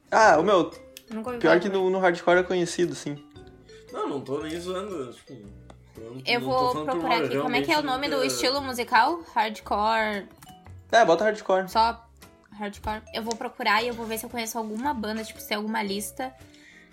Ah, 0.09 0.37
o 0.39 0.43
meu, 0.43 0.71
Nunca 1.11 1.29
ouvi 1.29 1.39
pior 1.39 1.59
que 1.59 1.69
no, 1.69 1.89
no 1.89 1.99
hardcore 1.99 2.39
é 2.39 2.43
conhecido, 2.43 2.93
assim. 2.93 3.15
Não, 3.91 4.09
não 4.09 4.21
tô 4.21 4.39
nem 4.39 4.59
zoando. 4.59 5.13
Tipo, 5.13 5.33
Eu 6.25 6.41
vou 6.41 6.83
procurar 6.83 7.23
aqui. 7.23 7.37
Como 7.37 7.55
é 7.55 7.61
que 7.61 7.71
é 7.71 7.77
o 7.77 7.83
nome 7.83 8.09
do 8.09 8.23
estilo 8.23 8.59
musical? 8.59 9.19
Hardcore. 9.35 10.27
É, 10.91 11.05
bota 11.05 11.23
hardcore. 11.23 11.69
Só 11.69 12.02
hardcore. 12.57 13.01
Eu 13.13 13.23
vou 13.23 13.35
procurar 13.35 13.83
e 13.83 13.87
eu 13.87 13.93
vou 13.93 14.05
ver 14.05 14.17
se 14.17 14.25
eu 14.25 14.29
conheço 14.29 14.57
alguma 14.57 14.93
banda, 14.93 15.23
tipo, 15.23 15.39
se 15.39 15.47
tem 15.47 15.57
alguma 15.57 15.81
lista. 15.83 16.33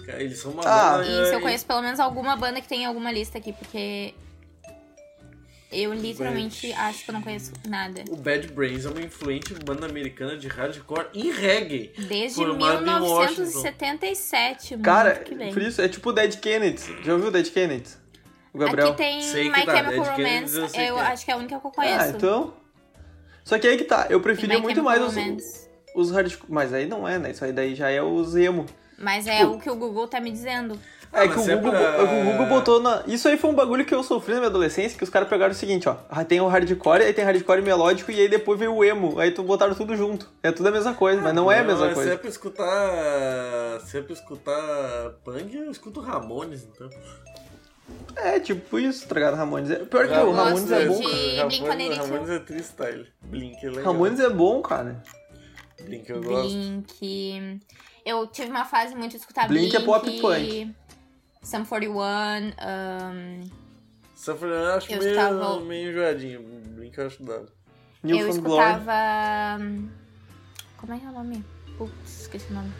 Cara, 0.05 0.23
Eles 0.23 0.39
são 0.39 0.53
uma 0.53 0.63
Ah, 0.65 0.99
banda, 0.99 1.07
E 1.09 1.27
se 1.27 1.35
eu 1.35 1.39
e- 1.39 1.43
conheço 1.43 1.67
pelo 1.67 1.83
menos 1.83 2.01
alguma 2.01 2.35
banda 2.37 2.61
que 2.61 2.69
tem 2.69 2.85
alguma 2.87 3.11
lista 3.13 3.39
aqui, 3.39 3.53
porque. 3.53 4.15
Eu 5.73 5.95
literalmente 5.95 6.73
acho 6.73 7.05
que 7.05 7.11
eu 7.11 7.13
não 7.13 7.23
conheço 7.23 7.53
nada. 7.69 8.03
O 8.11 8.17
Bad 8.17 8.49
Brains 8.49 8.85
é 8.85 8.89
uma 8.91 9.01
influente 9.03 9.55
banda 9.55 9.87
americana 9.87 10.37
de 10.37 10.49
hardcore 10.49 11.07
e 11.15 11.31
reggae. 11.31 11.93
Desde 11.97 12.35
Formado 12.45 12.81
em 12.81 12.85
1977, 12.87 14.77
Cara, 14.79 15.15
muito 15.15 15.25
que 15.29 15.35
bem. 15.37 15.53
por 15.53 15.63
isso, 15.63 15.81
é 15.81 15.89
tipo 15.89 16.13
Dead 16.13 16.35
Kennedys. 16.41 16.89
Já 17.05 17.13
ouviu 17.15 17.31
Dead 17.31 17.49
Kennedys? 17.53 17.97
O 18.53 18.59
Gabriel. 18.59 18.89
Aqui 18.89 18.97
tem 18.97 19.23
Sei 19.23 19.45
que 19.49 19.57
My 19.61 19.65
tá, 19.65 19.77
Chemical 19.77 20.05
Romance, 20.17 20.57
eu 20.59 20.69
que 20.71 20.77
é. 20.81 20.89
acho 20.91 21.25
que 21.25 21.31
é 21.31 21.35
a 21.35 21.37
única 21.37 21.61
que 21.61 21.67
eu 21.67 21.71
conheço. 21.71 22.01
Ah, 22.05 22.09
então. 22.09 22.55
Só 23.45 23.59
que 23.59 23.67
aí 23.67 23.77
que 23.77 23.85
tá, 23.85 24.07
eu 24.11 24.21
preferia 24.21 24.59
muito 24.59 24.83
mais 24.83 25.03
os, 25.03 25.15
os 25.95 26.11
hardcore. 26.11 26.47
Mas 26.51 26.73
aí 26.73 26.87
não 26.87 27.07
é, 27.09 27.19
né? 27.19 27.31
Isso 27.31 27.45
aí 27.45 27.53
daí 27.53 27.75
já 27.75 27.91
é 27.91 28.03
os 28.03 28.37
emo. 28.37 28.67
Mas 28.99 29.27
é 29.27 29.39
Tipo- 29.39 29.53
o 29.53 29.59
que 29.61 29.71
o 29.71 29.77
Google 29.77 30.07
tá 30.07 30.21
me 30.21 30.31
dizendo. 30.31 30.79
Ah, 31.13 31.25
É 31.25 31.29
que 31.29 31.37
o 31.37 31.51
é 31.51 31.57
Google, 31.57 31.71
pra- 31.73 32.05
o 32.05 32.07
Google 32.25 32.47
botou 32.47 32.81
na. 32.81 33.03
Isso 33.09 33.27
aí 33.27 33.37
foi 33.37 33.51
um 33.51 33.55
bagulho 33.55 33.85
que 33.85 33.93
eu 33.93 34.01
sofri 34.05 34.33
na 34.35 34.39
minha 34.41 34.49
adolescência, 34.51 34.97
que 34.97 35.03
os 35.03 35.11
caras 35.11 35.29
pegaram 35.29 35.51
o 35.51 35.57
seguinte, 35.57 35.89
ó. 35.89 35.97
Ah, 36.09 36.25
Tem 36.25 36.41
o 36.41 36.47
hardcore, 36.47 37.03
aí 37.03 37.13
tem 37.13 37.25
hardcore 37.25 37.63
melódico, 37.63 38.13
e 38.13 38.21
aí 38.21 38.29
depois 38.29 38.57
veio 38.61 38.73
o 38.77 38.85
emo. 38.85 39.19
Aí 39.19 39.33
tu 39.33 39.43
botaram 39.43 39.75
tudo 39.75 39.97
junto. 39.97 40.29
É 40.41 40.53
tudo 40.53 40.69
a 40.69 40.71
mesma 40.71 40.95
coisa, 40.95 41.21
mas 41.21 41.35
não 41.35 41.51
é 41.51 41.59
a 41.59 41.65
mesma 41.65 41.89
Se 41.89 41.95
coisa. 41.95 42.13
é 42.13 42.17
pra 42.17 42.29
escutar. 42.29 43.81
Se 43.87 43.99
é 43.99 44.03
pra 44.03 44.13
escutar 44.13 45.11
punk, 45.25 45.53
eu 45.57 45.69
escuto 45.73 45.99
Ramones, 46.01 46.63
então. 46.73 46.89
É, 48.17 48.39
tipo 48.41 48.79
isso, 48.79 49.07
tá 49.09 49.15
ligado? 49.15 49.37
Ramones. 49.37 49.71
É... 49.71 49.77
Pior 49.85 50.07
que 50.09 50.13
Eu 50.15 50.29
o 50.29 50.33
Ramones 50.33 50.71
é 50.71 50.87
bom, 50.87 51.01
cara. 51.01 51.37
Ramones, 51.37 51.59
Blink-182. 51.61 51.97
Ramones 51.97 52.31
é 52.31 52.41
freestyle. 52.41 53.07
Blink 53.23 53.57
é 53.65 53.69
legal. 53.71 53.85
Ramones 53.93 54.21
é 54.21 54.31
bom, 54.31 54.63
cara. 54.63 55.03
Blink 55.83 56.11
eu 56.11 56.23
gosto. 56.23 56.53
Blink. 56.57 57.61
Eu 58.05 58.27
tive 58.27 58.51
uma 58.51 58.65
fase 58.65 58.95
muito 58.95 59.13
de 59.13 59.19
escutar 59.19 59.47
Blink 59.49 59.71
Blink. 59.71 59.83
é 59.83 59.87
pop 59.87 60.21
punk. 60.21 60.75
Sum 61.43 61.65
41. 61.65 61.97
Um, 62.03 63.51
Suffer 64.15 64.49
eu 64.49 64.67
acho 64.75 64.93
Eu 64.93 64.99
meio, 64.99 65.11
escutava- 65.13 65.61
meio 65.61 65.91
enjoadinho. 65.91 66.43
Blink 66.75 66.99
eu 66.99 67.07
acho 67.07 67.23
dado. 67.23 67.51
eu 68.05 68.11
Newfound 68.11 68.41
Glory. 68.41 68.71
escutava. 68.73 69.63
hum, 69.63 69.89
Como 70.77 70.93
é 70.95 70.99
que 70.99 71.07
é 71.07 71.09
o 71.09 71.13
nome? 71.13 71.45
Putz, 71.79 72.21
esqueci 72.23 72.51
o 72.51 72.55
nome. 72.55 72.71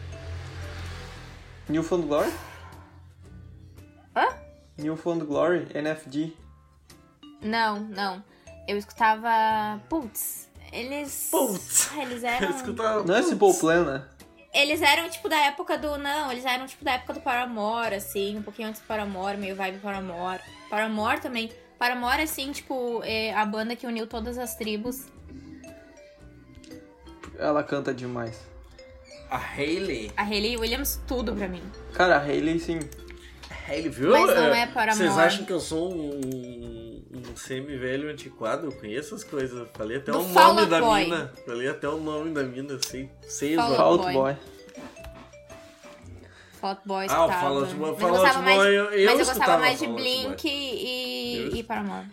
Newfound 1.69 2.05
Glory? 2.07 2.31
Hã? 4.15 4.27
Newfound 4.77 5.25
Glory, 5.25 5.67
NFG. 5.73 6.33
Não, 7.41 7.79
não. 7.79 8.23
Eu 8.67 8.77
escutava. 8.77 9.79
Putz, 9.89 10.47
eles. 10.71 11.29
Putz. 11.31 11.89
Ah, 11.93 12.03
eles 12.03 12.21
Eu 12.23 12.29
eram. 12.29 12.49
escutava. 12.51 13.03
Não 13.03 13.15
é 13.15 13.21
Simple 13.23 13.53
Plan, 13.59 13.83
né? 13.85 14.05
Eles 14.53 14.81
eram 14.81 15.09
tipo 15.09 15.29
da 15.29 15.37
época 15.37 15.77
do. 15.77 15.97
Não, 15.97 16.31
eles 16.31 16.45
eram 16.45 16.67
tipo 16.67 16.83
da 16.83 16.93
época 16.93 17.13
do 17.13 17.21
Paramore, 17.21 17.95
assim, 17.95 18.37
um 18.37 18.41
pouquinho 18.41 18.67
antes 18.67 18.81
do 18.81 18.87
Paramore, 18.87 19.37
meio 19.37 19.55
vibe 19.55 19.79
Paramore. 19.79 20.41
Paramore 20.69 21.21
também. 21.21 21.51
Paramore, 21.79 22.21
assim, 22.21 22.51
tipo, 22.51 23.01
é 23.03 23.33
a 23.33 23.43
banda 23.45 23.75
que 23.75 23.87
uniu 23.87 24.05
todas 24.05 24.37
as 24.37 24.55
tribos. 24.55 25.05
Ela 27.39 27.63
canta 27.63 27.93
demais. 27.93 28.39
A 29.29 29.37
Hayley. 29.37 30.11
A 30.15 30.21
Hayley 30.23 30.57
Williams, 30.57 30.99
tudo 31.07 31.33
pra 31.33 31.47
mim. 31.47 31.63
Cara, 31.93 32.17
a 32.17 32.19
Hayley, 32.19 32.59
sim. 32.59 32.79
Hayley, 33.67 33.89
viu? 33.89 34.11
Mas 34.11 34.27
não 34.35 34.53
é 34.53 34.67
Paramore. 34.67 34.97
Vocês 35.07 35.17
acham 35.17 35.45
que 35.45 35.53
eu 35.53 35.59
sou 35.59 35.93
um, 35.93 37.01
um 37.13 37.35
semi-velho 37.35 38.09
antiquado? 38.09 38.65
Eu 38.67 38.71
conheço 38.71 39.15
as 39.15 39.23
coisas. 39.23 39.67
Falei 39.73 39.97
até 39.97 40.11
Do 40.11 40.19
o 40.19 40.27
nome 40.27 40.65
da 40.65 40.79
Boy. 40.79 41.03
mina. 41.05 41.31
Falei 41.45 41.67
até 41.67 41.87
o 41.89 41.97
nome 41.97 42.31
da 42.33 42.43
mina. 42.43 42.77
Sei, 42.85 43.09
sei 43.23 43.55
nomes. 43.55 43.75
Fault 43.77 44.03
Boy. 44.03 44.13
Boy. 44.13 44.35
Fall 46.59 46.69
Out 46.71 46.81
Boy, 46.85 47.05
Ah, 47.09 47.21
o 47.21 47.25
escutava. 47.25 47.41
Fall 47.41 47.57
Out 47.57 47.73
Boy- 47.73 47.89
Mas 47.91 47.99
Fall 47.99 48.09
eu 48.09 48.15
Out 48.15 48.21
gostava 48.27 48.45
mais, 48.45 48.57
Boy, 48.57 48.67
eu- 48.67 48.83
eu 48.91 49.05
mas 49.09 49.19
eu 49.19 49.25
gostava 49.25 49.57
mais 49.57 49.79
de 49.79 49.87
Blink 49.87 50.47
e, 50.47 51.37
Eu- 51.37 51.55
e 51.55 51.63
Paramore. 51.63 52.05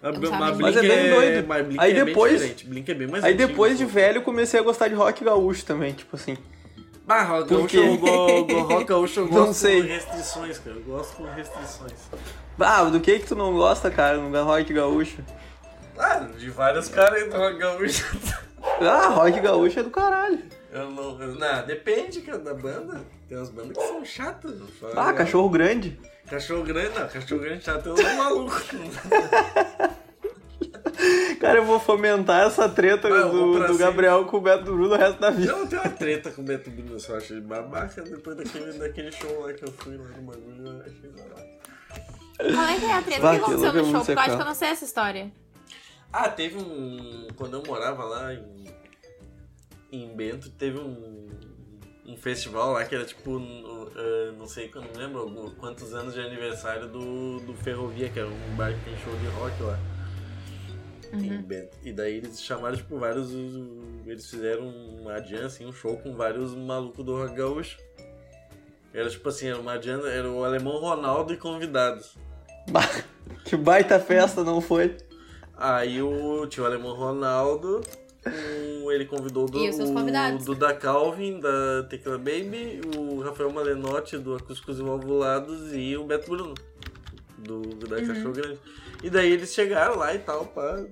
Mas 0.59 0.77
é 0.77 0.81
bem 0.81 1.11
doido. 1.11 1.47
mas 1.47 1.67
Blink 1.67 1.81
Aí 1.85 1.91
é 1.99 2.05
depois- 2.07 2.33
Bem 2.33 2.41
diferente. 2.41 2.67
Blink 2.67 2.91
é 2.91 2.95
bem 2.95 3.09
mais 3.09 3.25
Aí 3.25 3.35
antigo, 3.35 3.49
depois 3.49 3.77
de 3.77 3.85
velho, 3.85 4.23
comecei 4.23 4.59
a 4.59 4.63
gostar 4.63 4.89
de 4.89 4.95
rock 4.95 5.23
gaúcho 5.23 5.67
também, 5.67 5.93
tipo 5.93 6.17
assim. 6.17 6.39
Ah, 7.09 7.23
rock 7.23 7.49
gaúcho, 7.49 7.77
eu 7.77 7.97
go- 7.97 8.45
go- 8.45 8.61
rock 8.63 8.85
gaúcho 8.85 9.21
eu 9.21 9.25
Não 9.25 9.33
gosto 9.33 9.55
sei. 9.55 9.81
com 9.83 9.89
restrições, 9.89 10.59
cara. 10.59 10.77
Eu 10.77 10.83
gosto 10.83 11.17
com 11.17 11.25
restrições. 11.25 11.93
Ah, 12.61 12.85
do 12.85 13.01
que 13.01 13.19
que 13.21 13.27
tu 13.27 13.35
não 13.35 13.55
gosta, 13.55 13.91
cara, 13.91 14.19
no 14.19 14.45
rock 14.45 14.73
gaúcho? 14.75 15.17
Ah, 15.99 16.17
de 16.37 16.51
vários 16.51 16.89
caras 16.89 17.23
aí 17.23 17.29
do 17.31 17.37
rock 17.37 17.59
gaúcho. 17.59 18.05
Ah, 18.81 19.09
rock 19.09 19.41
gaúcho 19.41 19.81
é 19.81 19.83
do 19.83 19.91
caralho. 19.91 20.41
Eu 20.71 20.91
não, 20.91 21.21
eu, 21.21 21.35
não, 21.35 21.67
depende 21.67 22.21
cara, 22.21 22.39
da 22.39 22.55
banda. 22.55 23.01
Tem 23.29 23.37
umas 23.37 23.51
bandas 23.51 23.77
que 23.77 23.87
são 23.87 24.05
chatas. 24.05 24.59
não 24.59 24.67
fala, 24.69 25.09
Ah, 25.09 25.13
cachorro 25.13 25.49
grande. 25.49 25.99
Cachorro 26.29 26.63
grande, 26.63 26.97
não. 26.99 27.09
Cachorro 27.09 27.41
grande 27.41 27.65
chato 27.65 27.89
é 27.89 27.93
um 27.93 28.17
maluco. 28.17 28.61
Cara, 31.41 31.59
eu 31.59 31.65
vou 31.65 31.79
fomentar 31.81 32.47
essa 32.47 32.69
treta 32.69 33.09
Ah, 33.09 33.23
do, 33.29 33.67
do. 33.67 33.79
Gabriel 33.79 34.25
com 34.25 34.39
o 34.39 34.41
Beto 34.41 34.65
Bruno 34.65 34.95
o 34.95 34.97
resto 34.97 35.21
da 35.21 35.31
vida. 35.31 35.53
Eu 35.53 35.67
tenho 35.67 35.83
uma 35.83 35.91
treta 35.91 36.31
com 36.31 36.43
o 36.43 36.45
Beto 36.45 36.71
Bruno, 36.71 36.93
eu 36.95 37.01
só 37.01 37.17
acho 37.17 37.33
ele 37.33 37.43
babaca 37.43 38.03
depois 38.03 38.37
daquele, 38.37 38.73
daquele 38.73 39.13
show 39.13 39.41
lá 39.43 39.53
que 39.53 39.65
eu 39.65 39.73
fui 39.73 39.97
lá 39.97 40.09
no 40.09 40.23
bagulho. 40.23 40.67
Eu 40.67 40.81
achei 40.81 41.11
babaca. 41.11 41.49
Qual 42.39 42.67
é 42.67 42.79
que 42.79 42.85
é 42.85 42.93
a 42.95 43.03
treta? 43.03 43.21
Bah, 43.21 43.33
o 43.33 43.37
que 43.37 43.43
aconteceu 43.45 43.71
é 43.71 43.73
no 43.73 43.85
show? 43.85 43.93
Porque 44.05 44.13
eu 44.13 44.19
acho 44.19 44.37
que 44.37 44.43
eu 44.43 44.47
não 44.47 44.55
sei 44.55 44.69
essa 44.69 44.85
história. 44.85 45.33
Ah, 46.13 46.29
teve 46.29 46.57
um. 46.57 47.29
Quando 47.37 47.55
eu 47.55 47.63
morava 47.67 48.05
lá 48.05 48.35
em. 48.35 48.69
Em 49.91 50.15
Bento, 50.17 50.51
teve 50.51 50.79
um. 50.79 51.29
Um 52.07 52.17
festival 52.17 52.73
lá 52.73 52.85
que 52.85 52.95
era 52.95 53.05
tipo. 53.05 53.39
eh, 53.95 54.33
não 54.39 54.47
sei, 54.47 54.71
eu 54.75 54.81
não 54.81 54.93
lembro 54.97 55.55
quantos 55.59 55.93
anos 55.93 56.15
de 56.15 56.21
aniversário 56.21 56.89
do, 56.89 57.39
do 57.41 57.53
Ferrovia, 57.55 58.09
que 58.09 58.19
era 58.19 58.29
um 58.29 58.57
bar 58.57 58.73
que 58.73 58.81
tem 58.85 58.97
show 58.99 59.15
de 59.17 59.27
rock 59.27 59.63
lá. 59.63 59.79
Em 61.13 61.41
Bento. 61.41 61.77
E 61.85 61.93
daí 61.93 62.17
eles 62.17 62.43
chamaram, 62.43 62.77
tipo, 62.77 62.99
vários. 62.99 63.31
Eles 64.07 64.29
fizeram 64.31 64.69
uma 64.69 65.21
jam, 65.23 65.47
assim, 65.47 65.67
um 65.67 65.73
show 65.73 65.97
com 65.97 66.15
vários 66.15 66.55
malucos 66.55 67.05
do 67.05 67.17
rock 67.17 67.35
gaúcho. 67.35 67.79
Era 68.93 69.09
tipo 69.11 69.29
assim, 69.29 69.49
era 69.49 69.59
uma 69.59 69.81
jam, 69.81 70.05
era 70.07 70.29
o 70.31 70.45
alemão 70.45 70.79
Ronaldo 70.79 71.33
e 71.33 71.37
convidados. 71.37 72.17
Que 73.45 73.57
baita 73.57 73.99
festa 74.01 74.43
não 74.43 74.61
foi. 74.61 74.97
Aí 75.57 76.01
o 76.03 76.47
tio 76.47 76.65
alemão 76.65 76.95
Ronaldo, 76.95 77.81
um, 78.27 78.91
ele 78.91 79.05
convidou 79.05 79.47
do, 79.47 79.59
E 79.59 79.69
os 79.69 79.77
seus 79.77 79.91
convidados? 79.91 80.43
o 80.43 80.47
Duda 80.47 80.75
Calvin, 80.75 81.41
da 81.41 81.83
Tecla 81.91 82.17
Baby, 82.19 82.81
o 82.97 83.21
Rafael 83.21 83.51
Malenotti, 83.53 84.17
do 84.19 84.35
Acústicos 84.35 84.81
Envalvulados 84.81 85.73
e 85.75 85.97
o 85.97 86.05
Beto 86.05 86.31
Bruno, 86.31 86.55
do, 87.39 87.61
da 87.87 87.97
Uhum. 87.97 88.07
Cachorro 88.07 88.33
Grande. 88.33 88.59
E 89.03 89.11
daí 89.11 89.33
eles 89.33 89.53
chegaram 89.53 89.97
lá 89.97 90.15
e 90.15 90.19
tal, 90.19 90.47
pá. 90.47 90.85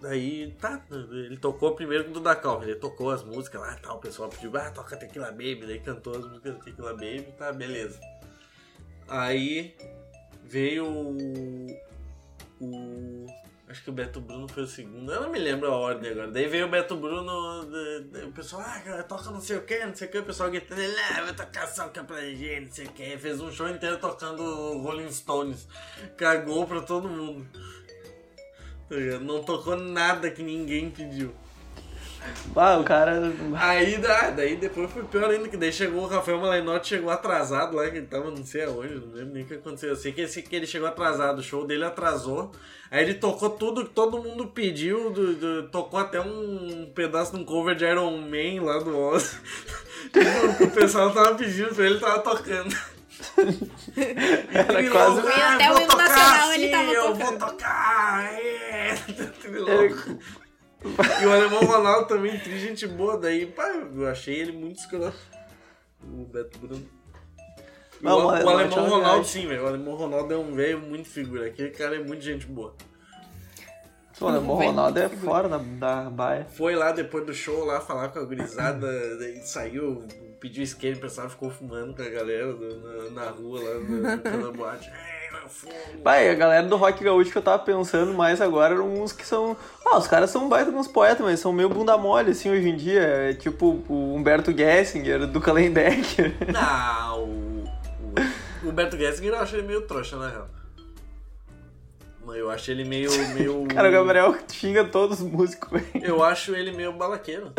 Daí, 0.00 0.54
tá, 0.58 0.82
ele 0.90 1.36
tocou 1.36 1.74
primeiro 1.74 2.04
com 2.04 2.10
o 2.10 2.14
Duda 2.14 2.40
ele 2.62 2.74
tocou 2.76 3.10
as 3.10 3.22
músicas 3.22 3.60
lá 3.60 3.74
e 3.74 3.80
tal, 3.82 3.98
o 3.98 4.00
pessoal 4.00 4.30
pediu, 4.30 4.50
ah, 4.56 4.70
toca 4.70 4.96
Tequila 4.96 5.30
Baby, 5.30 5.66
daí 5.66 5.78
cantou 5.78 6.16
as 6.16 6.24
músicas 6.24 6.54
da 6.54 6.64
Tequila 6.64 6.92
Baby, 6.94 7.26
tá, 7.36 7.52
beleza. 7.52 8.00
Aí 9.06 9.76
veio 10.44 10.86
o. 10.86 11.66
o 12.60 13.19
acho 13.70 13.84
que 13.84 13.90
o 13.90 13.92
Beto 13.92 14.20
Bruno 14.20 14.48
foi 14.48 14.64
o 14.64 14.66
segundo, 14.66 15.12
eu 15.12 15.22
não 15.22 15.30
me 15.30 15.38
lembro 15.38 15.70
a 15.72 15.76
ordem 15.76 16.10
agora. 16.10 16.30
Daí 16.30 16.48
veio 16.48 16.66
o 16.66 16.70
Beto 16.70 16.96
Bruno, 16.96 17.62
o 18.26 18.32
pessoal, 18.32 18.62
ah, 18.66 19.02
toca 19.04 19.30
não 19.30 19.40
sei 19.40 19.58
o 19.58 19.62
que, 19.62 19.84
não 19.86 19.94
sei 19.94 20.08
o 20.08 20.10
que, 20.10 20.18
o 20.18 20.24
pessoal 20.24 20.50
gritando, 20.50 20.80
ah, 20.80 21.22
vai 21.22 21.34
tocar 21.34 21.68
só 21.68 21.88
pra 21.88 22.20
gente, 22.22 22.66
não 22.66 22.72
sei 22.72 22.86
o 22.86 22.90
que. 22.90 23.16
Fez 23.16 23.40
um 23.40 23.52
show 23.52 23.68
inteiro 23.68 23.98
tocando 23.98 24.42
Rolling 24.78 25.10
Stones, 25.12 25.68
cagou 26.16 26.66
pra 26.66 26.80
todo 26.80 27.08
mundo. 27.08 27.46
Tá? 27.52 27.60
Não 29.20 29.44
tocou 29.44 29.76
nada 29.76 30.30
que 30.30 30.42
ninguém 30.42 30.90
pediu. 30.90 31.32
Ah, 32.54 32.78
o 32.78 32.84
cara. 32.84 33.32
Aí 33.58 33.96
da- 33.98 34.30
daí 34.30 34.56
depois 34.56 34.90
foi 34.90 35.02
pior 35.04 35.30
ainda, 35.30 35.48
que 35.48 35.56
daí 35.56 35.72
chegou 35.72 36.02
o 36.02 36.06
Rafael 36.06 36.38
Malenotti, 36.38 36.88
chegou 36.88 37.10
atrasado 37.10 37.76
lá, 37.76 37.88
que 37.90 37.96
ele 37.98 38.06
tava 38.06 38.30
não 38.30 38.44
sei 38.44 38.64
aonde, 38.64 38.94
não 38.94 39.12
lembro 39.14 39.32
nem 39.34 39.42
o 39.42 39.46
que 39.46 39.54
aconteceu. 39.54 39.90
Eu 39.90 39.96
sei 39.96 40.12
que, 40.12 40.20
esse, 40.22 40.42
que 40.42 40.54
ele 40.56 40.66
chegou 40.66 40.86
atrasado, 40.88 41.38
o 41.38 41.42
show 41.42 41.66
dele 41.66 41.84
atrasou. 41.84 42.52
Aí 42.90 43.02
ele 43.04 43.14
tocou 43.14 43.50
tudo 43.50 43.84
que 43.86 43.92
todo 43.94 44.22
mundo 44.22 44.48
pediu, 44.48 45.10
do- 45.10 45.34
do- 45.34 45.68
tocou 45.70 45.98
até 46.00 46.20
um 46.20 46.90
pedaço 46.94 47.34
de 47.34 47.40
um 47.40 47.44
cover 47.44 47.74
de 47.76 47.84
Iron 47.84 48.10
Man 48.18 48.62
lá 48.64 48.78
do 48.80 48.98
Oz. 48.98 49.38
o 50.60 50.70
pessoal 50.70 51.12
tava 51.12 51.34
pedindo 51.36 51.74
pra 51.74 51.84
ele, 51.84 51.94
ele 51.94 52.00
tava 52.00 52.18
tocando. 52.20 52.76
Era 54.52 54.90
quase. 54.90 55.10
louco, 55.20 55.28
Até 55.28 55.66
"Ah, 55.66 55.74
o 55.74 55.78
hino 55.80 55.96
nacional 55.96 56.52
ele 56.54 56.64
sim, 56.66 56.70
tava 56.70 56.92
Eu 56.92 57.02
tocando." 57.12 57.38
vou 57.38 57.48
tocar! 57.48 58.32
É. 58.34 58.94
Ele 59.44 59.58
louco. 59.58 60.18
E 61.22 61.26
o 61.26 61.32
alemão 61.32 61.60
Ronaldo 61.60 62.08
também, 62.08 62.38
tri 62.38 62.58
gente 62.58 62.86
boa. 62.86 63.18
Daí, 63.18 63.46
pá, 63.46 63.68
eu 63.94 64.08
achei 64.08 64.34
ele 64.40 64.52
muito 64.52 64.78
escroto. 64.78 65.16
O 66.02 66.24
Beto 66.24 66.58
Bruno. 66.58 66.86
Não, 68.00 68.18
o, 68.20 68.26
mas- 68.28 68.44
o 68.44 68.48
alemão 68.48 68.88
Ronaldo, 68.88 69.26
sim, 69.26 69.46
velho. 69.46 69.64
O 69.64 69.66
alemão 69.66 69.94
Ronaldo 69.94 70.32
é 70.32 70.38
um 70.38 70.54
velho 70.54 70.80
muito 70.80 71.08
figura. 71.08 71.46
Aquele 71.46 71.70
cara 71.70 71.96
é 71.96 72.02
muito 72.02 72.22
gente 72.22 72.46
boa. 72.46 72.74
O 74.20 74.24
Ronaldo 74.66 74.98
é 74.98 75.08
fora 75.08 75.48
da, 75.48 75.58
da 75.58 76.10
baia. 76.10 76.46
Foi 76.52 76.74
lá 76.74 76.92
depois 76.92 77.24
do 77.24 77.32
show 77.32 77.64
lá 77.64 77.80
falar 77.80 78.08
com 78.10 78.18
a 78.18 78.22
gurizada, 78.24 78.86
daí 79.18 79.40
saiu, 79.42 80.04
pediu 80.38 80.62
skate, 80.62 80.98
o 80.98 81.00
pessoal 81.00 81.30
ficou 81.30 81.50
fumando 81.50 81.94
com 81.94 82.02
a 82.02 82.08
galera 82.08 82.54
na, 82.54 83.10
na 83.24 83.30
rua 83.30 83.60
lá 83.62 83.80
na, 83.80 84.36
na 84.36 84.50
boate. 84.52 84.90
É. 85.66 85.96
Pai, 86.02 86.28
a 86.28 86.34
galera 86.34 86.66
do 86.66 86.76
rock 86.76 87.02
gaúcho 87.02 87.30
que 87.30 87.38
eu 87.38 87.42
tava 87.42 87.58
pensando 87.60 88.14
mais 88.14 88.40
agora 88.40 88.74
eram 88.74 89.02
uns 89.02 89.12
que 89.12 89.26
são. 89.26 89.56
Ah, 89.84 89.98
os 89.98 90.06
caras 90.06 90.30
são 90.30 90.48
baita 90.48 90.70
uns 90.70 90.88
poetas, 90.88 91.24
mas 91.24 91.40
são 91.40 91.52
meio 91.52 91.68
bunda 91.68 91.96
mole, 91.96 92.30
assim, 92.30 92.50
hoje 92.50 92.68
em 92.68 92.76
dia. 92.76 93.00
É 93.02 93.34
tipo 93.34 93.82
o 93.88 94.14
Humberto 94.14 94.56
Gessinger, 94.56 95.26
do 95.26 95.40
Kalendecker. 95.40 96.34
Não, 96.52 97.24
o, 97.24 97.64
o 98.64 98.68
Humberto 98.68 98.96
Gessinger 98.96 99.34
eu 99.34 99.40
acho 99.40 99.56
ele 99.56 99.66
meio 99.66 99.82
trouxa, 99.82 100.16
na 100.16 100.28
real. 100.28 100.48
Mas 102.24 102.36
eu 102.36 102.50
acho 102.50 102.70
ele 102.70 102.84
meio. 102.84 103.10
meio... 103.34 103.66
Cara, 103.74 103.88
o 103.88 103.92
Gabriel 103.92 104.36
xinga 104.52 104.84
todos 104.84 105.20
os 105.20 105.26
músicos, 105.26 105.70
velho. 105.70 106.04
Eu 106.04 106.22
acho 106.22 106.54
ele 106.54 106.70
meio 106.70 106.92
balaqueiro. 106.92 107.52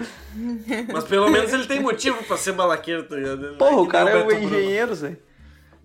Mas 0.93 1.03
pelo 1.03 1.29
menos 1.29 1.51
ele 1.51 1.65
tem 1.65 1.79
motivo 1.79 2.23
pra 2.23 2.37
ser 2.37 2.53
balaqueiro, 2.53 3.03
tá 3.03 3.15
ligado? 3.15 3.41
Não 3.41 3.57
Porra, 3.57 3.75
que 3.75 3.81
o 3.81 3.87
cara 3.87 4.09
é 4.11 4.23
Bruno. 4.23 4.43
engenheiro, 4.43 4.95
Zé. 4.95 5.17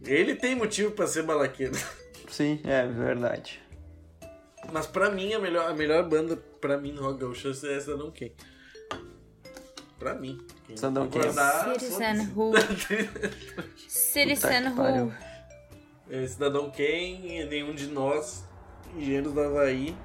Ele 0.06 0.34
tem 0.34 0.54
motivo 0.54 0.92
pra 0.92 1.06
ser 1.06 1.22
balaqueiro. 1.24 1.74
Sim, 2.28 2.60
é 2.64 2.86
verdade. 2.86 3.60
Mas 4.72 4.86
pra 4.86 5.10
mim, 5.10 5.32
a 5.32 5.38
melhor, 5.38 5.70
a 5.70 5.74
melhor 5.74 6.08
banda 6.08 6.36
pra 6.60 6.76
mim 6.76 6.92
no 6.92 7.02
Rock 7.02 7.20
Gaúcho 7.20 7.48
é 7.48 7.76
essa 7.76 7.96
não 7.96 8.10
quem. 8.10 8.32
Pra 9.98 10.14
mim. 10.14 10.38
Quem 10.66 10.76
Cidadão 10.76 11.08
Quem? 11.08 11.22
Citizen. 11.22 12.32
Who. 12.34 12.52
Citizen. 13.88 14.68
Who. 14.68 15.12
É, 16.10 16.26
Cidadão 16.26 16.70
Quem, 16.70 17.46
Nenhum 17.46 17.74
de 17.74 17.86
Nós, 17.86 18.44
Engenheiros 18.96 19.32
do 19.32 19.40
Havaí, 19.40 19.96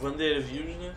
Vanderbilt, 0.00 0.78
né? 0.78 0.94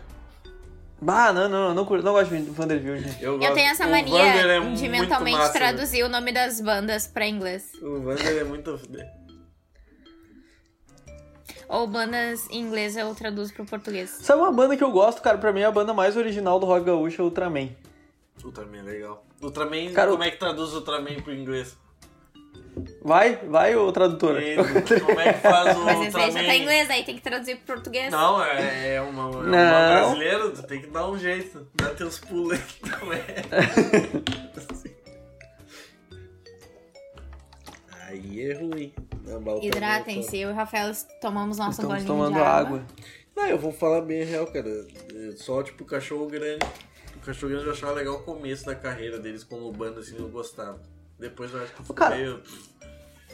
Bah, 1.02 1.32
não, 1.32 1.48
não, 1.48 1.74
não, 1.74 1.84
não 1.84 1.84
gosto 2.12 2.36
de 2.36 2.50
Vanderbilt, 2.50 3.00
gente. 3.02 3.22
Eu, 3.22 3.32
Eu 3.32 3.38
gosto- 3.38 3.54
tenho 3.54 3.70
essa 3.70 3.86
o 3.86 3.90
mania 3.90 4.22
é 4.22 4.60
de 4.74 4.88
mentalmente 4.88 5.38
massa, 5.38 5.52
traduzir 5.52 6.02
o 6.04 6.08
nome 6.10 6.30
das 6.32 6.60
bandas 6.60 7.06
pra 7.06 7.26
inglês. 7.26 7.70
né? 7.74 7.88
O 7.88 8.00
Vander 8.02 8.36
é 8.38 8.44
muito. 8.44 8.78
Ou 11.68 11.86
bandas 11.86 12.48
em 12.50 12.60
inglês 12.60 12.96
eu 12.96 13.14
traduzo 13.14 13.54
pro 13.54 13.64
português. 13.64 14.10
Sabe 14.10 14.42
uma 14.42 14.52
banda 14.52 14.76
que 14.76 14.82
eu 14.84 14.90
gosto, 14.90 15.22
cara? 15.22 15.38
Pra 15.38 15.52
mim, 15.52 15.62
a 15.62 15.70
banda 15.70 15.94
mais 15.94 16.16
original 16.16 16.58
do 16.58 16.66
rock 16.66 16.84
gaúcho 16.84 17.20
é 17.22 17.24
o 17.24 17.28
Ultraman. 17.28 17.70
Ultraman 18.44 18.78
é 18.78 18.82
legal. 18.82 19.24
Ultraman, 19.40 19.92
Cara, 19.94 20.10
como 20.10 20.22
é 20.24 20.30
que 20.30 20.36
traduz 20.38 20.74
Ultraman 20.74 21.20
pro 21.22 21.32
inglês? 21.32 21.76
Vai, 23.02 23.36
vai, 23.36 23.74
ô 23.76 23.90
tradutora. 23.92 24.42
Ele- 24.42 24.56
como 25.00 25.20
é 25.20 25.32
que 25.32 25.40
faz 25.40 25.76
o 25.76 25.80
Mas 25.84 25.98
aí 26.00 26.10
já 26.10 26.18
Ultraman? 26.18 26.46
tá 26.46 26.54
em 26.54 26.62
inglês, 26.62 26.90
aí 26.90 27.04
tem 27.04 27.14
que 27.16 27.22
traduzir 27.22 27.56
pro 27.56 27.74
português. 27.74 28.10
Não, 28.12 28.44
é, 28.44 28.94
é 28.96 29.00
uma, 29.00 29.22
é 29.22 29.26
uma 29.26 29.42
Não. 29.42 29.50
brasileira, 29.94 30.50
tu 30.50 30.62
tem 30.64 30.80
que 30.80 30.86
dar 30.88 31.08
um 31.08 31.18
jeito. 31.18 31.66
Dá 31.74 31.90
teus 31.90 32.18
pulos 32.18 32.52
aí, 32.52 32.90
não 33.00 33.12
é? 33.12 33.24
Aí 38.08 38.50
é 38.50 38.54
ruim. 38.54 38.92
Hidratem-se, 39.62 40.38
eu 40.38 40.50
e 40.50 40.52
o 40.52 40.56
Rafael 40.56 40.92
tomamos 41.20 41.58
nosso 41.58 41.82
Estamos 41.82 42.04
tomando 42.04 42.34
de 42.34 42.40
água. 42.40 42.78
água. 42.78 42.86
Não, 43.36 43.46
eu 43.46 43.58
vou 43.58 43.72
falar 43.72 44.00
bem 44.00 44.22
a 44.22 44.24
real, 44.24 44.46
cara. 44.48 44.68
É 44.68 45.32
Só, 45.36 45.62
tipo, 45.62 45.84
o 45.84 45.86
Cachorro 45.86 46.26
Grande. 46.26 46.66
O 47.16 47.20
Cachorro 47.24 47.52
Grande 47.52 47.66
eu 47.66 47.72
achava 47.72 47.92
legal 47.92 48.16
o 48.16 48.22
começo 48.22 48.66
da 48.66 48.74
carreira 48.74 49.18
deles 49.18 49.44
como 49.44 49.70
banda, 49.70 50.00
assim, 50.00 50.16
eu 50.18 50.28
gostava. 50.28 50.80
Depois 51.20 51.52
eu 51.52 51.62
acho 51.62 51.72
que 51.72 51.82
ficou 51.82 51.94
Cara, 51.96 52.16
meio... 52.16 52.40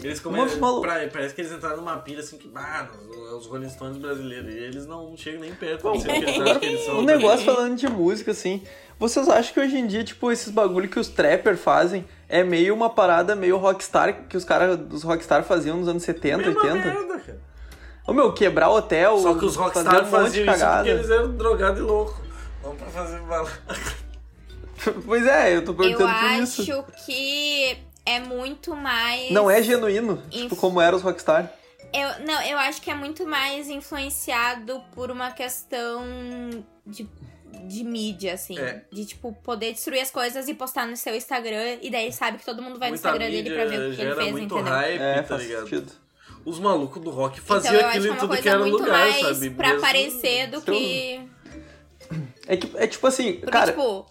Eles 0.03 0.21
começam... 0.21 0.81
pra- 0.83 1.09
Parece 1.11 1.35
que 1.35 1.41
eles 1.41 1.51
entraram 1.53 1.79
numa 1.79 1.97
pilha, 1.97 2.21
assim, 2.21 2.37
que, 2.37 2.51
ah, 2.55 2.87
os- 3.35 3.47
Rolling 3.47 3.71
Stones 3.71 3.97
brasileiros. 3.97 4.53
E 4.55 4.59
eles 4.59 4.87
não 4.87 5.17
chegam 5.17 5.41
nem 5.41 5.55
perto 5.55 5.85
Bom, 5.85 5.93
de 5.93 6.03
ser 6.03 6.11
o 6.11 6.13
que 6.13 6.19
eles 6.29 6.41
acham 6.43 6.59
que 6.61 6.67
eles 6.67 6.85
são. 6.85 6.99
Um 6.99 7.03
negócio 7.03 7.47
falando 7.47 7.77
de 7.77 7.89
música, 7.89 8.33
assim. 8.33 8.63
Vocês 8.99 9.27
acham 9.27 9.55
que 9.55 9.61
hoje 9.61 9.79
em 9.79 9.87
dia, 9.87 10.05
tipo, 10.05 10.31
esses 10.31 10.51
bagulho 10.51 10.87
que 10.89 10.99
os 11.01 11.09
trapper 11.09 11.57
fazem 11.57 12.05
é 12.29 12.45
meio 12.45 12.75
uma 12.75 12.91
parada 12.91 13.35
meio 13.35 13.57
rockstar 13.57 14.27
que 14.29 14.37
os 14.37 14.45
caras 14.45 14.77
dos 14.79 15.03
rockstar 15.03 15.43
faziam 15.45 15.79
nos 15.79 15.89
anos 15.89 16.03
70, 16.03 16.39
Mesma 16.39 16.61
80? 16.63 16.85
merda, 16.85 17.19
cara. 17.21 17.41
Ô 18.07 18.13
meu, 18.13 18.33
quebrar 18.35 18.69
hotel, 18.71 19.19
Só 19.19 19.35
que 19.35 19.45
os 19.47 19.57
um 19.57 19.63
monte 19.63 19.73
de 20.05 20.11
faziam 20.11 20.45
isso 20.45 20.45
cagada. 20.45 20.77
porque 20.85 20.91
eles 20.91 21.11
eram 21.11 21.37
drogados 21.37 21.79
e 21.79 21.83
loucos. 21.83 22.17
Não 22.63 22.77
pra 22.77 22.87
fazer 22.89 23.19
bala. 23.23 23.51
Pois 25.05 25.27
é, 25.27 25.57
eu 25.57 25.65
tô 25.65 25.73
Eu 25.73 25.77
perguntando 25.77 26.15
por 26.19 26.43
isso. 26.43 26.63
acho 26.63 26.85
que 27.05 27.79
é 28.05 28.21
muito 28.21 28.75
mais. 28.75 29.31
Não 29.31 29.51
é 29.51 29.63
genuíno, 29.63 30.23
Inf- 30.31 30.43
tipo, 30.43 30.57
como 30.57 30.81
era 30.81 30.95
os 30.95 31.03
rockstar. 31.03 31.53
Eu, 31.93 32.27
não, 32.27 32.43
eu 32.43 32.59
acho 32.59 32.81
que 32.83 32.91
é 32.91 32.95
muito 32.95 33.27
mais 33.27 33.69
influenciado 33.69 34.83
por 34.95 35.11
uma 35.11 35.31
questão 35.31 36.03
de, 36.85 37.09
de 37.65 37.85
mídia, 37.85 38.35
assim. 38.35 38.59
É. 38.59 38.83
De, 38.93 39.05
tipo, 39.07 39.33
poder 39.43 39.73
destruir 39.73 40.01
as 40.01 40.11
coisas 40.11 40.49
e 40.49 40.55
postar 40.55 40.87
no 40.87 40.97
seu 40.97 41.15
Instagram. 41.15 41.79
E 41.81 41.89
daí 41.91 42.13
sabe 42.13 42.39
que 42.39 42.45
todo 42.45 42.61
mundo 42.63 42.79
vai 42.79 42.89
no 42.91 42.95
Muita 42.95 43.09
Instagram 43.09 43.31
dele 43.31 43.51
pra 43.51 43.65
ver 43.67 43.93
o 43.93 43.95
que 43.97 44.03
ele 44.03 44.15
fez, 44.15 44.33
muito 44.33 44.55
entendeu? 44.55 44.73
hype, 44.73 45.01
É, 45.01 45.23
tá 45.23 45.37
ligado? 45.37 45.63
sentido. 45.69 45.93
Os 46.45 46.59
malucos 46.61 47.03
do 47.03 47.11
rock 47.11 47.41
Então 47.41 47.57
faziam 47.57 47.75
eu 47.75 47.87
acho 47.87 47.89
aquilo 47.89 48.03
que 48.03 48.09
é 48.09 48.11
em 48.11 48.13
uma 48.13 48.21
tudo 48.21 48.29
que 48.37 48.43
coisa 48.43 48.51
era 48.51 48.59
muito 48.61 48.79
lugar, 48.79 48.99
mais 48.99 49.17
sabe? 49.21 49.51
pra 49.51 49.69
Mesmo- 49.69 49.85
aparecer 49.85 50.47
do 50.51 50.61
que. 50.63 51.21
É, 52.47 52.57
que, 52.57 52.77
é 52.77 52.87
tipo 52.87 53.07
assim, 53.07 53.33
Porque, 53.35 53.51
cara, 53.51 53.73
tipo, 53.73 54.07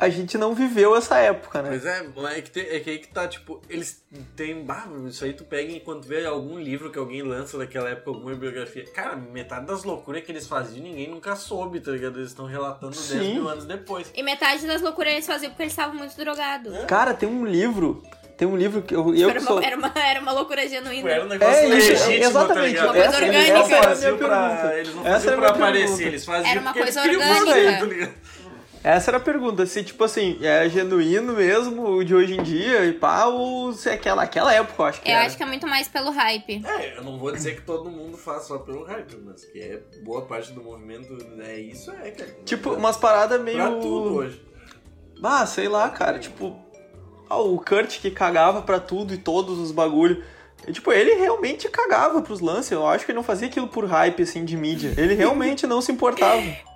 a 0.00 0.08
gente 0.08 0.38
não 0.38 0.54
viveu 0.54 0.96
essa 0.96 1.18
época, 1.18 1.60
né? 1.62 1.68
Pois 1.68 1.84
é, 1.84 2.06
mas 2.16 2.38
é 2.38 2.40
que, 2.40 2.50
tem- 2.50 2.66
é 2.68 2.80
que 2.80 2.90
aí 2.90 2.98
que 2.98 3.08
tá, 3.08 3.28
tipo, 3.28 3.60
eles 3.68 4.02
têm. 4.34 4.64
Bah, 4.64 4.86
isso 5.06 5.24
aí 5.24 5.32
tu 5.34 5.44
pega 5.44 5.70
enquanto 5.70 6.06
vê 6.08 6.24
algum 6.24 6.58
livro 6.58 6.90
que 6.90 6.98
alguém 6.98 7.22
lança 7.22 7.58
daquela 7.58 7.90
época, 7.90 8.10
alguma 8.10 8.34
biografia. 8.34 8.84
Cara, 8.94 9.14
metade 9.14 9.66
das 9.66 9.84
loucuras 9.84 10.24
que 10.24 10.32
eles 10.32 10.46
faziam, 10.46 10.82
ninguém 10.82 11.08
nunca 11.08 11.36
soube, 11.36 11.80
tá 11.80 11.90
ligado? 11.90 12.18
Eles 12.18 12.30
estão 12.30 12.46
relatando 12.46 12.92
10 12.96 13.04
Sim. 13.06 13.34
mil 13.34 13.48
anos 13.48 13.64
depois. 13.66 14.10
e 14.14 14.22
metade 14.22 14.66
das 14.66 14.80
loucuras 14.80 15.12
eles 15.12 15.26
faziam 15.26 15.50
porque 15.50 15.64
eles 15.64 15.72
estavam 15.72 15.94
muito 15.96 16.16
drogados. 16.16 16.74
Cara, 16.86 17.12
tem 17.12 17.28
um 17.28 17.44
livro, 17.44 18.02
tem 18.38 18.48
um 18.48 18.56
livro 18.56 18.80
que 18.80 18.94
eu, 18.94 19.14
eu 19.14 19.28
Era 19.28 19.38
que 19.38 19.44
uma, 19.46 19.50
sou... 19.52 19.62
era, 19.62 19.76
uma, 19.76 19.92
era 19.94 20.20
uma 20.20 20.32
loucura 20.32 20.66
genuína. 20.66 21.10
Era 21.10 21.24
um 21.24 21.28
negócio 21.28 21.54
É, 21.62 21.66
legítimo, 21.66 22.10
exatamente. 22.12 22.76
tá? 22.76 22.84
Uma 22.84 22.92
coisa 22.94 23.06
Eles 23.06 23.14
orgânica. 23.28 23.52
não 23.52 23.60
Essa 23.60 23.74
era 23.74 23.80
a 23.80 23.88
faziam 23.88 24.16
pra, 24.18 24.70
eles 24.78 24.94
não 24.94 25.02
Essa 25.06 25.10
faziam 25.12 25.32
era 25.32 25.36
a 25.36 25.44
pra 25.44 25.50
aparecer, 25.50 25.86
pergunta. 25.86 26.02
eles 26.08 26.24
faziam 26.24 26.50
Era 26.50 26.60
uma 26.60 26.72
coisa 26.72 27.00
orgânica. 27.02 27.44
fazer, 27.44 28.06
tá? 28.06 28.39
Essa 28.82 29.10
era 29.10 29.18
a 29.18 29.20
pergunta, 29.20 29.66
se 29.66 29.84
tipo 29.84 30.02
assim, 30.04 30.38
é 30.40 30.66
genuíno 30.68 31.34
mesmo 31.34 31.86
o 31.86 32.04
de 32.04 32.14
hoje 32.14 32.34
em 32.34 32.42
dia 32.42 32.86
e 32.86 32.94
pá, 32.94 33.26
ou 33.26 33.74
se 33.74 33.90
é 33.90 33.92
aquela, 33.92 34.22
aquela 34.22 34.54
época, 34.54 34.82
eu 34.82 34.86
acho 34.86 35.02
que 35.02 35.10
Eu 35.10 35.14
era. 35.16 35.26
acho 35.26 35.36
que 35.36 35.42
é 35.42 35.46
muito 35.46 35.66
mais 35.66 35.86
pelo 35.86 36.10
hype. 36.10 36.62
É, 36.64 36.96
eu 36.96 37.04
não 37.04 37.18
vou 37.18 37.30
dizer 37.30 37.56
que 37.56 37.62
todo 37.62 37.90
mundo 37.90 38.16
faz 38.16 38.44
só 38.44 38.56
pelo 38.58 38.84
hype, 38.84 39.16
mas 39.22 39.44
que 39.44 39.60
é 39.60 39.82
boa 40.02 40.22
parte 40.22 40.52
do 40.52 40.62
movimento, 40.62 41.14
é 41.40 41.58
isso, 41.60 41.90
é, 41.90 42.10
cara. 42.10 42.36
Tipo, 42.46 42.70
umas 42.72 42.96
paradas 42.96 43.38
meio... 43.42 43.58
Pra 43.58 43.70
tudo 43.72 44.14
hoje. 44.14 44.42
Ah, 45.22 45.44
sei 45.44 45.68
lá, 45.68 45.90
cara, 45.90 46.18
tipo... 46.18 46.56
Ah, 47.28 47.38
o 47.38 47.58
Kurt 47.58 48.00
que 48.00 48.10
cagava 48.10 48.62
pra 48.62 48.80
tudo 48.80 49.12
e 49.12 49.18
todos 49.18 49.58
os 49.58 49.70
bagulho. 49.72 50.24
E, 50.66 50.72
tipo, 50.72 50.90
ele 50.90 51.14
realmente 51.14 51.68
cagava 51.68 52.22
pros 52.22 52.40
lances. 52.40 52.72
Eu 52.72 52.86
acho 52.86 53.04
que 53.04 53.12
ele 53.12 53.16
não 53.16 53.22
fazia 53.22 53.46
aquilo 53.46 53.68
por 53.68 53.84
hype, 53.84 54.22
assim, 54.22 54.44
de 54.44 54.56
mídia. 54.56 54.94
Ele 54.96 55.14
realmente 55.14 55.66
não 55.66 55.80
se 55.82 55.92
importava. 55.92 56.42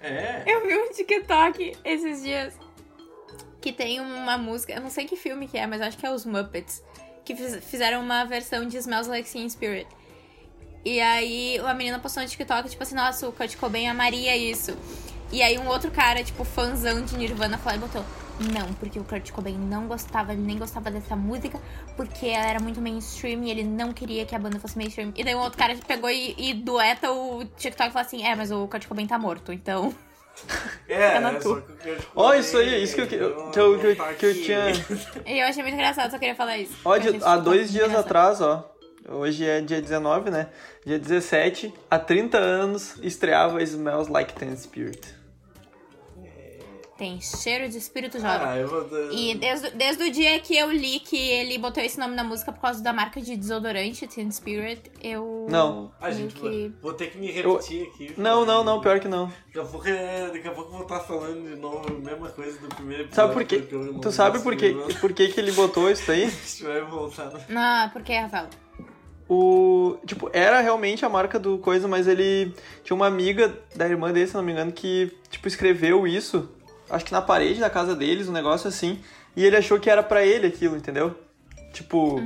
É. 0.00 0.42
Eu 0.46 0.66
vi 0.66 0.74
um 0.76 0.90
TikTok 0.92 1.76
esses 1.84 2.22
dias 2.22 2.54
que 3.60 3.72
tem 3.72 4.00
uma 4.00 4.38
música, 4.38 4.72
eu 4.72 4.80
não 4.80 4.88
sei 4.90 5.04
que 5.06 5.16
filme 5.16 5.46
que 5.46 5.58
é, 5.58 5.66
mas 5.66 5.80
acho 5.82 5.98
que 5.98 6.06
é 6.06 6.10
os 6.10 6.24
Muppets, 6.24 6.82
que 7.24 7.36
fiz- 7.36 7.62
fizeram 7.64 8.00
uma 8.00 8.24
versão 8.24 8.66
de 8.66 8.76
Smells 8.78 9.08
Like 9.10 9.30
Teen 9.30 9.48
Spirit. 9.48 9.86
E 10.82 10.98
aí 11.00 11.58
a 11.58 11.74
menina 11.74 11.98
postou 11.98 12.22
no 12.22 12.28
TikTok, 12.28 12.70
tipo 12.70 12.82
assim, 12.82 12.94
nossa, 12.94 13.28
o 13.28 13.32
Kurt 13.32 13.54
Cobain 13.56 13.86
amaria 13.88 14.34
isso. 14.36 14.74
E 15.30 15.42
aí 15.42 15.58
um 15.58 15.68
outro 15.68 15.90
cara, 15.90 16.24
tipo, 16.24 16.42
fãzão 16.42 17.04
de 17.04 17.16
Nirvana, 17.18 17.58
falou 17.58 17.78
e 17.78 17.80
botou, 17.82 18.04
não, 18.40 18.72
porque 18.74 18.98
o 18.98 19.04
Kurt 19.04 19.30
Cobain 19.30 19.58
não 19.58 19.86
gostava, 19.86 20.32
ele 20.32 20.42
nem 20.42 20.58
gostava 20.58 20.90
dessa 20.90 21.14
música, 21.14 21.60
porque 21.96 22.26
ela 22.26 22.46
era 22.46 22.60
muito 22.60 22.80
mainstream 22.80 23.44
e 23.44 23.50
ele 23.50 23.64
não 23.64 23.92
queria 23.92 24.24
que 24.24 24.34
a 24.34 24.38
banda 24.38 24.58
fosse 24.58 24.76
mainstream. 24.78 25.12
E 25.16 25.22
daí 25.22 25.34
um 25.34 25.40
outro 25.40 25.58
cara 25.58 25.76
pegou 25.86 26.10
e, 26.10 26.34
e 26.38 26.54
dueta 26.54 27.10
o 27.12 27.44
TikTok 27.44 27.90
e 27.90 27.92
falou 27.92 28.06
assim, 28.06 28.24
é, 28.26 28.34
mas 28.34 28.50
o 28.50 28.66
Kurt 28.66 28.86
Cobain 28.86 29.06
tá 29.06 29.18
morto, 29.18 29.52
então... 29.52 29.94
É, 30.88 31.18
na 31.20 31.32
é 31.32 31.34
tua. 31.34 31.60
só 31.60 32.06
Ó, 32.16 32.34
isso 32.34 32.56
aí, 32.56 32.82
isso 32.82 32.94
que 32.94 33.00
eu, 33.02 33.06
que 33.06 33.14
eu, 33.16 33.50
que 33.50 33.58
eu, 33.60 33.78
que 33.78 33.86
eu- 33.86 34.14
que 34.16 34.26
eu 34.26 34.34
tinha... 34.34 34.64
Eu 35.26 35.46
achei 35.46 35.62
muito 35.62 35.74
engraçado, 35.74 36.10
só 36.10 36.18
queria 36.18 36.34
falar 36.34 36.56
isso. 36.56 36.72
Ó, 36.84 36.96
de- 36.96 37.22
há 37.22 37.36
dois 37.36 37.70
dias 37.70 37.88
engraçado. 37.88 38.06
atrás, 38.06 38.40
ó. 38.40 38.70
Hoje 39.08 39.46
é 39.46 39.60
dia 39.60 39.80
19, 39.80 40.30
né? 40.30 40.48
Dia 40.86 40.98
17, 40.98 41.72
há 41.90 41.98
30 41.98 42.38
anos, 42.38 42.96
estreava 43.02 43.62
Smells 43.62 44.10
Like 44.10 44.34
Teen 44.34 44.56
Spirit. 44.56 45.00
Tem 47.00 47.18
cheiro 47.18 47.66
de 47.66 47.78
espírito 47.78 48.20
jovem. 48.20 48.46
Ah, 48.46 48.58
eu 48.58 48.68
vou... 48.68 48.86
E 49.10 49.34
desde, 49.34 49.70
desde 49.70 50.04
o 50.04 50.12
dia 50.12 50.38
que 50.38 50.54
eu 50.54 50.70
li 50.70 51.00
que 51.00 51.16
ele 51.16 51.56
botou 51.56 51.82
esse 51.82 51.98
nome 51.98 52.14
na 52.14 52.22
música 52.22 52.52
por 52.52 52.60
causa 52.60 52.82
da 52.82 52.92
marca 52.92 53.22
de 53.22 53.38
desodorante, 53.38 54.06
Teen 54.06 54.30
Spirit, 54.30 54.82
eu. 55.02 55.46
Não. 55.48 55.90
A 55.98 56.10
gente, 56.10 56.34
que. 56.34 56.70
vou 56.82 56.92
ter 56.92 57.06
que 57.06 57.16
me 57.16 57.32
repetir 57.32 57.88
aqui. 57.88 58.12
Não, 58.18 58.44
não, 58.44 58.62
não, 58.62 58.82
pior 58.82 59.00
que 59.00 59.08
não. 59.08 59.32
Daqui 59.46 59.60
a 59.60 59.64
pouco, 59.64 59.88
é- 59.88 60.30
daqui 60.30 60.46
a 60.46 60.50
pouco 60.50 60.68
eu 60.68 60.74
vou 60.74 60.82
estar 60.82 61.00
falando 61.00 61.48
de 61.48 61.56
novo 61.56 61.86
a 61.88 61.90
mesma 61.90 62.28
coisa 62.28 62.60
do 62.60 62.68
primeiro 62.68 63.04
episódio. 63.04 63.14
Sabe 63.14 63.32
por 63.32 63.44
quê? 63.46 63.64
eu 63.72 63.98
Tu 63.98 64.12
sabe 64.12 64.38
por 64.40 64.54
quê, 64.54 64.76
por 65.00 65.12
quê 65.14 65.28
que 65.28 65.40
ele 65.40 65.52
botou 65.52 65.90
isso 65.90 66.10
aí? 66.10 66.24
A 66.28 66.28
gente 66.28 66.64
vai 66.64 66.82
voltar. 66.82 67.30
né? 67.30 67.46
Não, 67.48 67.88
por 67.88 68.02
que, 68.02 68.14
Rafael? 68.14 68.48
O. 69.26 69.96
Tipo, 70.04 70.28
era 70.34 70.60
realmente 70.60 71.02
a 71.02 71.08
marca 71.08 71.38
do 71.38 71.56
coisa, 71.56 71.88
mas 71.88 72.06
ele. 72.06 72.52
Tinha 72.84 72.94
uma 72.94 73.06
amiga 73.06 73.58
da 73.74 73.88
irmã 73.88 74.12
dele, 74.12 74.26
se 74.26 74.34
não 74.34 74.42
me 74.42 74.52
engano, 74.52 74.70
que, 74.70 75.16
tipo, 75.30 75.48
escreveu 75.48 76.06
isso. 76.06 76.59
Acho 76.90 77.04
que 77.04 77.12
na 77.12 77.22
parede 77.22 77.60
da 77.60 77.70
casa 77.70 77.94
deles, 77.94 78.28
um 78.28 78.32
negócio 78.32 78.68
assim. 78.68 78.98
E 79.36 79.44
ele 79.44 79.56
achou 79.56 79.78
que 79.78 79.88
era 79.88 80.02
pra 80.02 80.24
ele 80.24 80.46
aquilo, 80.46 80.76
entendeu? 80.76 81.14
Tipo. 81.72 82.20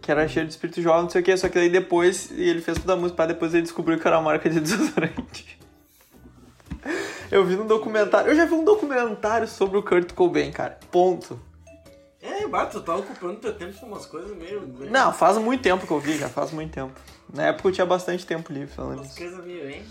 Que 0.00 0.10
era 0.10 0.26
cheio 0.28 0.46
de 0.46 0.52
espírito 0.52 0.80
jovem, 0.80 1.02
não 1.02 1.10
sei 1.10 1.20
o 1.20 1.24
que. 1.24 1.36
Só 1.36 1.48
que 1.48 1.58
aí 1.58 1.68
depois 1.68 2.30
ele 2.30 2.60
fez 2.60 2.78
toda 2.78 2.92
a 2.94 2.96
música, 2.96 3.16
pra 3.16 3.26
depois 3.26 3.52
ele 3.52 3.62
descobriu 3.62 3.98
que 3.98 4.06
era 4.06 4.16
uma 4.18 4.24
marca 4.30 4.48
de 4.48 4.58
desodorante. 4.60 5.58
Eu 7.30 7.44
vi 7.44 7.56
num 7.56 7.66
documentário. 7.66 8.30
Eu 8.30 8.36
já 8.36 8.44
vi 8.44 8.54
um 8.54 8.64
documentário 8.64 9.48
sobre 9.48 9.78
o 9.78 9.82
Kurt 9.82 10.12
Cobain, 10.12 10.52
cara. 10.52 10.78
Ponto. 10.90 11.38
É, 12.22 12.46
bato, 12.46 12.80
tu 12.80 12.84
tá 12.84 12.94
ocupando 12.96 13.36
teu 13.40 13.54
tempo 13.54 13.78
com 13.78 13.86
umas 13.86 14.06
coisas 14.06 14.36
meio. 14.36 14.62
Não, 14.90 15.12
faz 15.12 15.36
muito 15.38 15.62
tempo 15.62 15.86
que 15.86 15.92
eu 15.92 16.00
vi, 16.00 16.16
já 16.18 16.28
faz 16.28 16.50
muito 16.52 16.72
tempo. 16.72 16.92
Na 17.32 17.46
época 17.48 17.68
eu 17.68 17.72
tinha 17.72 17.86
bastante 17.86 18.24
tempo 18.24 18.52
livre 18.52 18.72
falando 18.72 18.98
Umas 18.98 19.08
isso. 19.08 19.18
coisas 19.18 19.44
meio, 19.44 19.68
hein? 19.68 19.82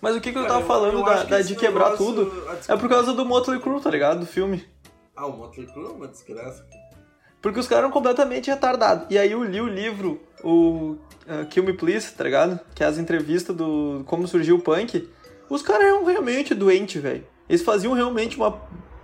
Mas 0.00 0.14
o 0.16 0.20
que, 0.20 0.30
que 0.32 0.38
eu 0.38 0.46
tava 0.46 0.64
falando 0.64 0.98
eu 0.98 1.04
da, 1.04 1.24
da 1.24 1.40
de 1.42 1.56
quebrar 1.56 1.90
negócio- 1.92 2.06
tudo? 2.06 2.44
Ah, 2.48 2.52
É 2.52 2.56
desculpa. 2.56 2.80
por 2.80 2.88
causa 2.88 3.12
do 3.12 3.24
Motley 3.24 3.58
Crue, 3.60 3.80
tá 3.80 3.90
ligado? 3.90 4.20
Do 4.20 4.26
filme. 4.26 4.64
Ah, 5.16 5.26
o 5.26 5.36
Motley 5.36 5.66
Crue 5.66 5.86
é 5.86 5.88
uma 5.88 6.06
desgraça. 6.08 6.64
Porque 7.42 7.58
os 7.60 7.66
caras 7.68 7.84
eram 7.84 7.92
completamente 7.92 8.48
retardados. 8.50 9.06
E 9.10 9.18
aí 9.18 9.32
eu 9.32 9.42
li 9.44 9.60
o 9.60 9.66
livro, 9.68 10.20
o 10.42 10.96
uh, 11.26 11.46
Kill 11.50 11.64
Me 11.64 11.72
Please, 11.72 12.12
tá 12.12 12.24
ligado? 12.24 12.58
Que 12.74 12.82
é 12.82 12.86
as 12.86 12.98
entrevistas 12.98 13.54
do 13.56 14.02
como 14.06 14.26
surgiu 14.28 14.56
o 14.56 14.60
punk. 14.60 15.08
Os 15.48 15.62
caras 15.62 15.84
eram 15.86 16.04
realmente 16.04 16.54
doentes, 16.54 17.00
velho. 17.02 17.24
Eles 17.48 17.62
faziam 17.62 17.92
realmente 17.94 18.36
uma 18.36 18.52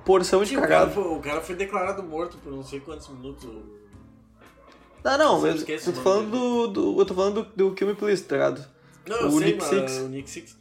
porção 0.05 0.43
de 0.43 0.51
Sim, 0.51 0.57
o, 0.57 0.61
cara 0.61 0.69
cagada. 0.73 0.91
foi, 0.93 1.03
o 1.05 1.21
cara 1.21 1.41
foi 1.41 1.55
declarado 1.55 2.03
morto 2.03 2.37
por 2.39 2.53
não 2.53 2.63
sei 2.63 2.79
quantos 2.81 3.09
minutos. 3.09 3.49
Não, 5.03 5.19
não, 5.19 5.41
Você 5.41 5.73
eu, 5.73 5.77
eu 5.77 5.93
tô 5.95 6.01
falando 6.01 6.31
do, 6.31 6.67
do- 6.69 7.01
Eu 7.01 7.07
tô 7.07 7.15
falando 7.15 7.43
do, 7.45 7.69
do 7.71 7.75
Kill 7.75 7.89
Me 7.89 7.95
Please, 7.95 8.23
tá 8.25 8.37
ligado? 8.37 8.65
Não, 9.07 9.17
eu 9.17 9.29
O 9.29 9.39
sei, 9.39 9.53
Nick 9.53 9.65
Six. 9.65 9.97
o 9.99 10.09
Nick 10.09 10.31
Six. 10.31 10.57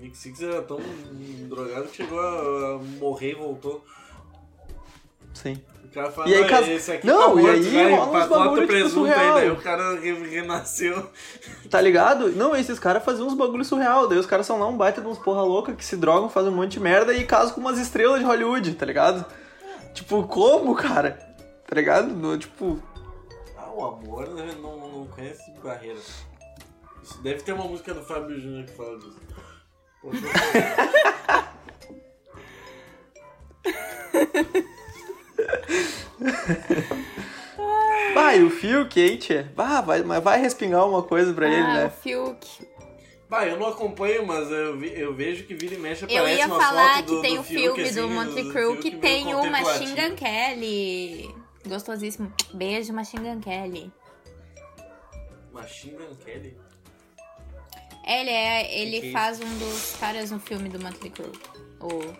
Nick 0.00 0.16
Six 0.16 0.42
era 0.42 0.62
tão 0.62 0.80
drogado 1.48 1.88
que 1.88 1.96
chegou 1.98 2.18
a, 2.20 2.78
morrer 2.98 3.32
e 3.32 3.34
voltou. 3.34 3.84
Sim. 5.34 5.60
O 5.84 5.88
cara 5.92 6.10
fala, 6.10 6.28
E 6.28 6.34
aí, 6.34 6.44
"Ah, 6.44 6.48
cas- 6.48 6.68
esse 6.68 6.92
aqui 6.92 7.06
Não, 7.06 7.18
tá 7.20 7.28
morto, 7.42 7.46
e 7.46 7.50
aí 7.50 7.84
vai, 7.84 7.90
rola 7.98 8.06
uns 8.06 8.28
bota 8.28 8.28
bagulho, 8.44 8.60
tipo, 8.62 8.72
presunto 8.72 9.06
aí, 9.06 9.12
surreal. 9.14 9.34
daí 9.34 9.50
o 9.50 9.56
cara 9.56 9.94
re- 10.00 10.28
renasceu. 10.28 11.10
Tá 11.68 11.80
ligado? 11.80 12.30
Não, 12.30 12.54
esses 12.54 12.78
caras 12.78 13.04
faziam 13.04 13.26
uns 13.26 13.34
bagulho 13.34 13.64
surreal. 13.64 14.06
Daí 14.06 14.16
os 14.18 14.26
caras 14.26 14.46
são 14.46 14.58
lá 14.60 14.66
um 14.68 14.76
baita 14.76 15.00
de 15.00 15.08
uns 15.08 15.18
porra 15.18 15.42
louca 15.42 15.72
que 15.74 15.84
se 15.84 15.96
drogam, 15.96 16.28
fazem 16.28 16.52
um 16.52 16.54
monte 16.56 16.72
de 16.72 16.80
merda 16.80 17.12
e 17.12 17.26
casam 17.26 17.54
com 17.54 17.60
umas 17.60 17.78
estrelas 17.78 18.20
de 18.20 18.24
Hollywood, 18.24 18.74
tá 18.74 18.86
ligado? 18.86 19.24
Tipo, 19.92 20.22
como, 20.28 20.74
cara? 20.76 21.18
Tá 21.66 21.74
ligado? 21.74 22.08
No- 22.14 22.38
Tipo, 22.38 22.80
Ah, 23.58 23.70
o 23.72 23.84
amor 23.84 24.28
né, 24.28 24.54
não, 24.62 24.76
não 24.92 25.06
conhece 25.06 25.50
barreira. 25.62 25.98
Isso 27.02 27.20
deve 27.22 27.42
ter 27.42 27.52
uma 27.52 27.64
música 27.64 27.92
do 27.92 28.02
Fábio 28.02 28.38
Júnior 28.40 28.64
que 28.64 28.72
fala 28.76 28.96
disso. 28.98 29.16
Vai, 38.14 38.42
o 38.42 38.50
Phil, 38.50 38.84
Kate, 38.84 39.34
é. 39.34 39.42
Bah, 39.44 39.80
vai, 39.80 40.02
mas 40.02 40.22
vai 40.22 40.40
respingar 40.40 40.86
uma 40.88 41.02
coisa 41.02 41.32
pra 41.32 41.46
ele, 41.46 41.56
ah, 41.62 41.68
o 41.70 41.74
né? 41.74 41.90
Fiuk. 41.90 42.66
Bah, 43.28 43.46
eu 43.46 43.56
não 43.58 43.68
acompanho, 43.68 44.26
mas 44.26 44.50
eu, 44.50 44.76
vi- 44.76 44.98
eu 44.98 45.14
vejo 45.14 45.44
que 45.44 45.54
vira 45.54 45.74
e 45.74 45.78
mexe 45.78 46.04
Eu 46.08 46.18
aparece 46.22 46.38
ia 46.40 46.46
uma 46.46 46.60
falar 46.60 46.94
foto 46.96 47.04
que 47.06 47.14
do, 47.14 47.22
tem 47.22 47.34
do 47.36 47.40
o 47.40 47.44
Fiuk, 47.44 47.60
filme 47.60 47.82
assim, 48.18 48.42
do 48.42 48.52
Crue 48.52 48.52
Fiuk 48.52 48.82
que 48.82 48.90
meio 48.90 49.00
tem 49.00 49.34
o 49.34 49.36
contemplativo. 49.38 49.70
Machine 49.90 50.08
Gun 50.10 50.16
Kelly. 50.16 51.34
Gostosíssimo. 51.66 52.32
Beijo, 52.52 52.92
Machine 52.92 53.28
Gun 53.28 53.40
Kelly. 53.40 53.92
Machine 55.52 55.96
Gun 55.96 56.14
Kelly? 56.24 56.56
Ele 58.10 58.30
é, 58.30 58.80
ele 58.80 59.00
que 59.00 59.12
faz 59.12 59.40
um 59.40 59.58
dos 59.58 59.96
caras 60.00 60.32
no 60.32 60.40
filme 60.40 60.68
do 60.68 60.80
Motley 60.80 61.10
Crue. 61.10 61.30
O... 61.80 62.12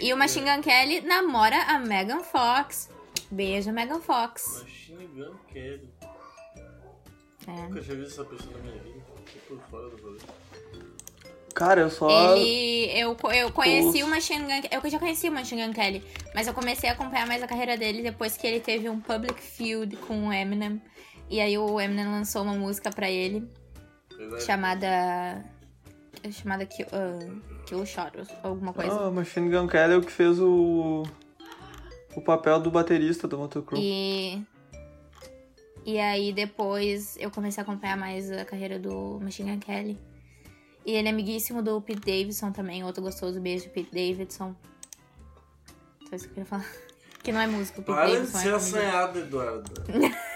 E 0.00 0.12
o 0.12 0.16
Machine 0.16 0.50
Gun 0.50 0.62
Kelly 0.62 1.00
namora 1.02 1.62
a 1.62 1.78
Megan 1.78 2.24
Fox. 2.24 2.90
Beijo, 3.30 3.70
Megan 3.70 4.00
Fox. 4.00 4.62
Machine 4.64 5.06
Gun 5.06 5.36
Kelly. 5.52 5.88
É. 7.46 7.52
Nunca 7.68 7.80
tinha 7.82 7.96
visto 7.96 8.20
essa 8.20 8.24
pessoa 8.24 8.52
na 8.56 8.62
minha 8.64 8.82
vida. 8.82 9.00
Tô 9.48 9.54
por 9.54 9.62
fora 9.70 9.88
do 9.90 10.02
rolê. 10.02 10.18
Cara, 11.54 11.82
eu 11.82 11.90
só. 11.90 12.34
Ele. 12.34 12.90
Eu, 12.98 13.16
eu 13.32 13.52
conheci 13.52 14.02
Os- 14.02 14.08
o 14.08 14.10
Machine 14.10 14.42
Gun 14.44 14.68
Eu 14.72 14.90
já 14.90 14.98
conheci 14.98 15.28
o 15.28 15.32
Machine 15.32 15.66
Gun 15.66 15.72
Kelly, 15.72 16.02
mas 16.34 16.48
eu 16.48 16.54
comecei 16.54 16.90
a 16.90 16.94
acompanhar 16.94 17.28
mais 17.28 17.40
a 17.44 17.46
carreira 17.46 17.76
dele 17.76 18.02
depois 18.02 18.36
que 18.36 18.44
ele 18.44 18.58
teve 18.58 18.88
um 18.88 18.98
public 19.00 19.40
feud 19.40 19.94
com 19.98 20.26
o 20.26 20.32
Eminem. 20.32 20.82
E 21.30 21.40
aí 21.40 21.56
o 21.56 21.80
Eminem 21.80 22.06
lançou 22.06 22.42
uma 22.42 22.54
música 22.54 22.90
pra 22.90 23.08
ele. 23.08 23.48
Chamada. 24.44 25.44
chamada 26.32 26.66
Kill, 26.66 26.86
uh, 26.86 27.40
Kill 27.66 27.86
Shot, 27.86 28.12
alguma 28.42 28.72
coisa. 28.72 29.06
Ah, 29.06 29.10
Machine 29.10 29.50
Gun 29.50 29.66
Kelly 29.66 29.94
é 29.94 29.96
o 29.96 30.02
que 30.02 30.12
fez 30.12 30.38
o. 30.40 31.04
O 32.16 32.20
papel 32.20 32.60
do 32.60 32.70
baterista 32.70 33.26
do 33.26 33.48
Crue. 33.62 33.80
E. 33.80 34.42
E 35.86 35.98
aí 35.98 36.32
depois 36.32 37.16
eu 37.18 37.30
comecei 37.30 37.60
a 37.60 37.64
acompanhar 37.64 37.96
mais 37.96 38.30
a 38.30 38.44
carreira 38.44 38.78
do 38.78 39.18
Machine 39.20 39.52
Gun 39.52 39.60
Kelly. 39.60 39.98
E 40.86 40.92
ele 40.92 41.08
é 41.08 41.10
amiguíssimo 41.10 41.62
do 41.62 41.80
Pete 41.80 42.00
Davidson 42.00 42.52
também, 42.52 42.84
outro 42.84 43.02
gostoso 43.02 43.40
beijo, 43.40 43.70
Pete 43.70 43.90
Davidson. 43.90 44.54
Só 46.08 46.16
isso 46.16 46.24
que 46.26 46.30
eu 46.30 46.34
queria 46.34 46.46
falar. 46.46 46.66
Que 47.24 47.32
não 47.32 47.40
é 47.40 47.46
músico, 47.46 47.80
Pete 47.80 47.86
Para 47.86 48.06
de 48.06 48.12
Davidson 48.12 48.38
ser 48.38 48.48
é 48.48 48.52
assanhado, 48.52 49.18
Eduardo. 49.18 49.72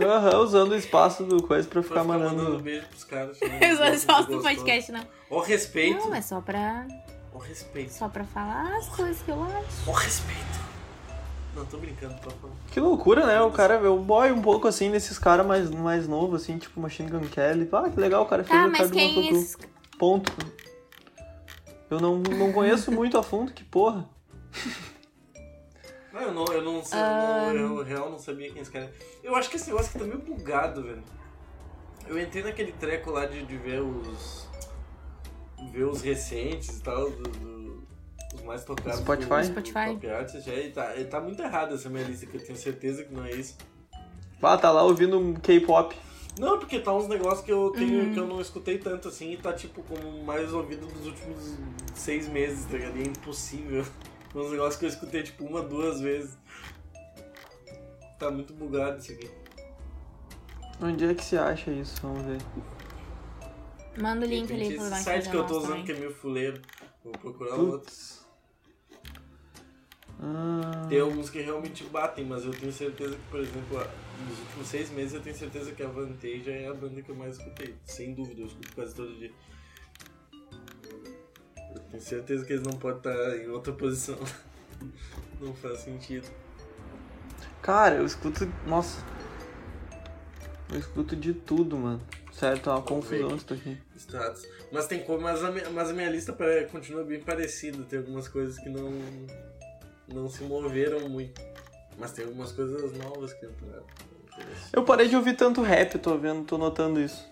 Aham, 0.00 0.38
usando 0.38 0.72
o 0.72 0.76
espaço 0.76 1.24
do 1.24 1.42
coisa 1.42 1.68
pra 1.68 1.80
Pra 1.82 1.88
ficar 1.88 2.04
mandando. 2.04 2.58
beijo 2.60 2.86
pros 2.88 3.04
caras. 3.04 3.38
Eu 3.42 3.76
só 3.76 3.84
resposta 3.84 4.32
do 4.32 4.42
podcast, 4.42 4.92
não. 4.92 5.06
O 5.30 5.40
respeito. 5.40 5.98
Não, 6.06 6.14
é 6.14 6.20
só 6.22 6.40
pra, 6.40 6.86
O 7.32 7.38
respeito. 7.38 7.92
só 7.92 8.08
pra 8.08 8.24
falar 8.24 8.76
as 8.76 8.88
coisas 8.88 9.20
que 9.22 9.30
eu 9.30 9.42
acho. 9.42 9.90
O 9.90 9.92
respeito. 9.92 10.72
Não, 11.54 11.66
tô 11.66 11.76
brincando, 11.76 12.14
tô 12.22 12.30
falando. 12.30 12.56
Que 12.70 12.80
loucura, 12.80 13.26
né? 13.26 13.40
O 13.42 13.50
cara, 13.50 13.74
eu 13.74 13.98
boy 13.98 14.32
um 14.32 14.40
pouco 14.40 14.66
assim 14.66 14.88
nesses 14.88 15.18
caras 15.18 15.46
mais, 15.46 15.70
mais 15.70 16.08
novos, 16.08 16.42
assim, 16.42 16.56
tipo 16.56 16.80
Machine 16.80 17.10
Gun 17.10 17.20
Kelly. 17.28 17.68
Ah, 17.72 17.90
que 17.90 18.00
legal, 18.00 18.22
o 18.22 18.26
cara 18.26 18.42
fez 18.42 18.58
Tá, 18.58 18.66
o 18.66 18.70
mas 18.70 18.78
cara 18.80 18.90
quem 18.90 19.12
Crue. 19.12 19.28
esses... 19.28 19.58
Ponto. 19.98 20.32
Eu 21.90 22.00
não, 22.00 22.16
não 22.18 22.52
conheço 22.52 22.90
muito 22.90 23.18
a 23.18 23.22
fundo, 23.22 23.52
que 23.52 23.62
porra. 23.64 24.08
Não, 26.12 26.20
eu 26.20 26.32
não, 26.32 26.44
eu 26.46 26.62
não 26.62 26.84
sei, 26.84 26.98
eu, 26.98 27.04
não, 27.04 27.54
eu 27.56 27.82
real 27.82 28.10
não 28.10 28.18
sabia 28.18 28.50
quem 28.52 28.60
esse 28.60 28.70
cara 28.70 28.84
é. 28.84 28.92
Eu 29.22 29.34
acho 29.34 29.48
que 29.48 29.56
esse 29.56 29.68
negócio 29.68 29.88
aqui 29.90 29.98
tá 29.98 30.04
meio 30.04 30.18
bugado, 30.20 30.82
velho. 30.82 31.02
Eu 32.06 32.20
entrei 32.20 32.42
naquele 32.42 32.72
treco 32.72 33.10
lá 33.10 33.24
de, 33.26 33.44
de 33.46 33.56
ver 33.56 33.80
os. 33.80 34.46
ver 35.70 35.84
os 35.84 36.02
recentes 36.02 36.78
e 36.78 36.82
tal, 36.82 37.10
do, 37.10 37.22
do- 37.22 37.82
os 38.34 38.42
mais 38.42 38.64
tocados 38.64 39.00
Spotify? 39.00 39.28
do, 39.28 39.36
do 39.38 39.44
Spotify. 39.46 39.86
Top 39.94 40.10
Artist, 40.10 40.50
é, 40.50 40.66
e 40.66 40.70
tá, 40.70 40.96
e 40.96 41.04
tá 41.04 41.20
muito 41.20 41.40
errado 41.42 41.74
essa 41.74 41.88
minha 41.88 42.04
lista, 42.04 42.26
que 42.26 42.36
eu 42.36 42.44
tenho 42.44 42.58
certeza 42.58 43.04
que 43.04 43.14
não 43.14 43.24
é 43.24 43.30
isso. 43.30 43.56
Ah, 44.42 44.58
tá 44.58 44.70
lá 44.70 44.82
ouvindo 44.82 45.18
um 45.18 45.34
K-pop. 45.34 45.96
Não, 46.38 46.58
porque 46.58 46.80
tá 46.80 46.92
uns 46.92 47.06
negócios 47.08 47.42
que 47.44 47.52
eu 47.52 47.70
tenho 47.70 48.04
Uhum. 48.06 48.12
que 48.12 48.18
eu 48.18 48.26
não 48.26 48.40
escutei 48.40 48.78
tanto 48.78 49.06
assim 49.08 49.32
e 49.32 49.36
tá 49.36 49.52
tipo 49.52 49.82
como 49.82 50.24
mais 50.24 50.52
ouvido 50.52 50.86
dos 50.86 51.06
últimos 51.06 51.56
seis 51.94 52.26
meses, 52.28 52.64
tá 52.64 52.72
ligado? 52.76 52.96
E 52.96 53.02
é 53.02 53.06
impossível. 53.06 53.84
Uns 54.34 54.50
negócios 54.50 54.76
que 54.76 54.84
eu 54.84 54.88
escutei 54.88 55.22
tipo 55.22 55.44
uma, 55.44 55.62
duas 55.62 56.00
vezes. 56.00 56.36
Tá 58.18 58.30
muito 58.30 58.52
bugado 58.54 58.98
isso 58.98 59.12
aqui. 59.12 59.30
Onde 60.80 61.04
é 61.04 61.14
que 61.14 61.24
se 61.24 61.36
acha 61.36 61.70
isso? 61.70 62.00
Vamos 62.02 62.22
ver. 62.24 62.38
Manda 64.00 64.24
o 64.24 64.28
link 64.28 64.52
ali 64.52 64.74
pro 64.74 64.86
esse 64.86 65.02
site 65.04 65.28
que 65.28 65.36
eu 65.36 65.46
tô 65.46 65.58
usando 65.58 65.68
também. 65.70 65.84
que 65.84 65.92
é 65.92 65.96
meio 65.96 66.14
fuleiro. 66.14 66.60
Vou 67.04 67.12
procurar 67.12 67.54
outro. 67.56 67.80
Putz. 67.90 68.22
Ah, 70.24 70.86
Tem 70.88 71.00
alguns 71.00 71.28
que 71.28 71.40
realmente 71.40 71.82
batem, 71.84 72.24
mas 72.24 72.44
eu 72.44 72.52
tenho 72.52 72.72
certeza 72.72 73.16
que, 73.16 73.22
por 73.28 73.40
exemplo, 73.40 73.78
nos 74.28 74.38
últimos 74.38 74.68
seis 74.68 74.88
meses 74.90 75.14
eu 75.14 75.20
tenho 75.20 75.34
certeza 75.36 75.72
que 75.72 75.82
a 75.82 75.88
Vantage 75.88 76.48
é 76.48 76.68
a 76.68 76.74
banda 76.74 77.02
que 77.02 77.10
eu 77.10 77.16
mais 77.16 77.36
escutei. 77.36 77.74
Sem 77.84 78.14
dúvida, 78.14 78.40
eu 78.40 78.46
escuto 78.46 78.72
quase 78.74 78.94
todo 78.94 79.12
dia. 79.18 79.32
Eu 81.74 81.80
tenho 81.90 82.02
certeza 82.02 82.44
que 82.44 82.52
eles 82.52 82.66
não 82.66 82.72
podem 82.78 82.98
estar 82.98 83.36
em 83.36 83.48
outra 83.48 83.72
posição. 83.72 84.18
Não 85.40 85.52
faz 85.54 85.80
sentido. 85.80 86.28
Cara, 87.60 87.96
eu 87.96 88.06
escuto. 88.06 88.46
Nossa. 88.66 89.04
Eu 90.72 90.78
escuto 90.78 91.16
de 91.16 91.34
tudo, 91.34 91.76
mano. 91.76 92.00
Certo, 92.32 92.70
é 92.70 92.72
uma 92.72 92.80
Vamos 92.80 93.04
confusão 93.06 93.36
isso 93.36 93.52
aqui. 93.52 93.76
Status. 93.96 94.46
Mas 94.70 94.86
tem 94.86 95.02
como, 95.04 95.20
mas 95.20 95.42
a, 95.44 95.50
minha, 95.50 95.68
mas 95.70 95.90
a 95.90 95.92
minha 95.92 96.08
lista 96.08 96.32
pare- 96.32 96.66
continua 96.66 97.04
bem 97.04 97.20
parecida. 97.20 97.82
Tem 97.84 97.98
algumas 97.98 98.26
coisas 98.28 98.58
que 98.58 98.68
não, 98.70 98.90
não 100.08 100.28
se 100.28 100.42
moveram 100.44 101.08
muito. 101.08 101.40
Mas 101.98 102.12
tem 102.12 102.24
algumas 102.24 102.52
coisas 102.52 102.92
novas 102.96 103.32
que 103.34 103.44
entraram. 103.44 103.84
Eu 104.72 104.82
parei 104.84 105.08
de 105.08 105.16
ouvir 105.16 105.36
tanto 105.36 105.60
rap, 105.60 105.98
tô 105.98 106.16
vendo, 106.16 106.44
tô 106.44 106.56
notando 106.56 107.00
isso. 107.00 107.28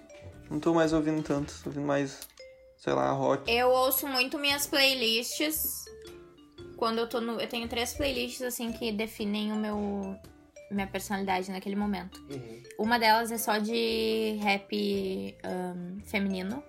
Não 0.51 0.61
tô 0.61 0.75
mais 0.75 0.93
ouvindo 0.93 1.23
tanto, 1.23 1.55
tô 1.63 1.71
ouvindo 1.71 1.87
mais, 1.87 2.21
sei 2.81 2.93
lá, 2.95 3.13
rock. 3.13 3.49
Eu 3.49 3.69
ouço 3.71 4.09
muito 4.09 4.37
minhas 4.39 4.67
playlists. 4.67 5.85
Quando 6.77 6.99
eu 6.99 7.07
tô 7.09 7.21
no. 7.21 7.39
Eu 7.41 7.47
tenho 7.49 7.69
três 7.69 7.93
playlists 7.95 8.43
assim 8.43 8.73
que 8.73 8.91
definem 8.91 9.53
o 9.53 9.57
meu. 9.57 10.17
minha 10.71 10.87
personalidade 10.87 11.51
naquele 11.51 11.77
momento. 11.77 12.19
Uhum. 12.31 12.63
Uma 12.79 12.99
delas 12.99 13.31
é 13.31 13.39
só 13.39 13.59
de 13.59 14.39
rap 14.41 15.37
ahn, 15.45 16.01
feminino. 16.05 16.63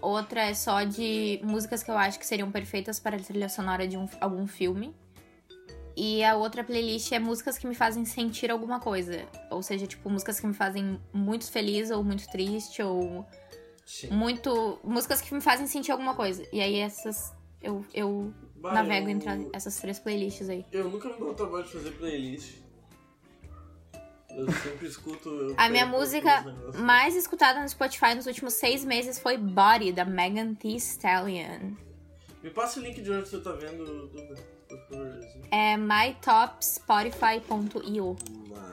Outra 0.00 0.42
é 0.42 0.54
só 0.54 0.82
de 0.84 1.38
músicas 1.42 1.82
que 1.82 1.90
eu 1.90 1.98
acho 1.98 2.18
que 2.18 2.26
seriam 2.26 2.50
perfeitas 2.50 2.98
para 2.98 3.16
a 3.16 3.20
trilha 3.20 3.48
sonora 3.50 3.86
de 3.86 3.98
um- 3.98 4.08
algum 4.20 4.46
filme. 4.46 4.94
E 5.94 6.24
a 6.24 6.34
outra 6.36 6.64
playlist 6.64 7.12
é 7.12 7.18
músicas 7.18 7.58
que 7.58 7.66
me 7.66 7.74
fazem 7.74 8.06
sentir 8.06 8.50
alguma 8.50 8.80
coisa. 8.80 9.26
Ou 9.50 9.62
seja, 9.62 9.86
tipo, 9.86 10.08
músicas 10.08 10.40
que 10.40 10.46
me 10.46 10.54
fazem 10.54 10.98
muito 11.12 11.50
feliz 11.50 11.90
ou 11.90 12.02
muito 12.02 12.26
triste, 12.30 12.80
ou 12.82 13.26
Sim. 13.90 14.10
muito. 14.10 14.78
Músicas 14.84 15.20
que 15.20 15.34
me 15.34 15.40
fazem 15.40 15.66
sentir 15.66 15.90
alguma 15.92 16.14
coisa. 16.14 16.46
E 16.52 16.60
aí 16.60 16.78
essas. 16.78 17.32
Eu, 17.60 17.84
eu 17.92 18.32
Bah, 18.56 18.72
navego 18.72 19.08
eu- 19.08 19.10
entre 19.10 19.48
essas 19.52 19.76
três 19.78 19.98
playlists 19.98 20.48
aí. 20.48 20.64
Eu 20.70 20.88
nunca 20.88 21.08
me 21.08 21.18
dou 21.18 21.30
o 21.30 21.34
trabalho 21.34 21.64
de 21.64 21.72
fazer 21.72 21.90
playlist. 21.92 22.60
Eu 24.30 24.46
sempre 24.52 24.86
escuto. 24.86 25.28
eu 25.28 25.54
A 25.58 25.68
minha 25.68 25.84
música 25.84 26.44
mais 26.78 27.16
escutada 27.16 27.60
no 27.60 27.68
Spotify 27.68 28.14
nos 28.14 28.26
últimos 28.26 28.54
seis 28.54 28.84
meses 28.84 29.18
foi 29.18 29.36
Body, 29.36 29.90
da 29.92 30.04
Megan 30.04 30.54
Thee 30.54 30.76
Stallion. 30.76 31.72
Me 32.42 32.50
passa 32.50 32.78
o 32.78 32.82
link 32.82 33.02
de 33.02 33.10
onde 33.10 33.28
você 33.28 33.40
tá 33.40 33.50
vendo, 33.52 33.84
Duda. 34.06 34.36
por 34.68 34.78
favorzinho. 34.88 35.44
É 35.50 35.76
mytopspotify.io. 35.76 38.16
My 38.46 38.69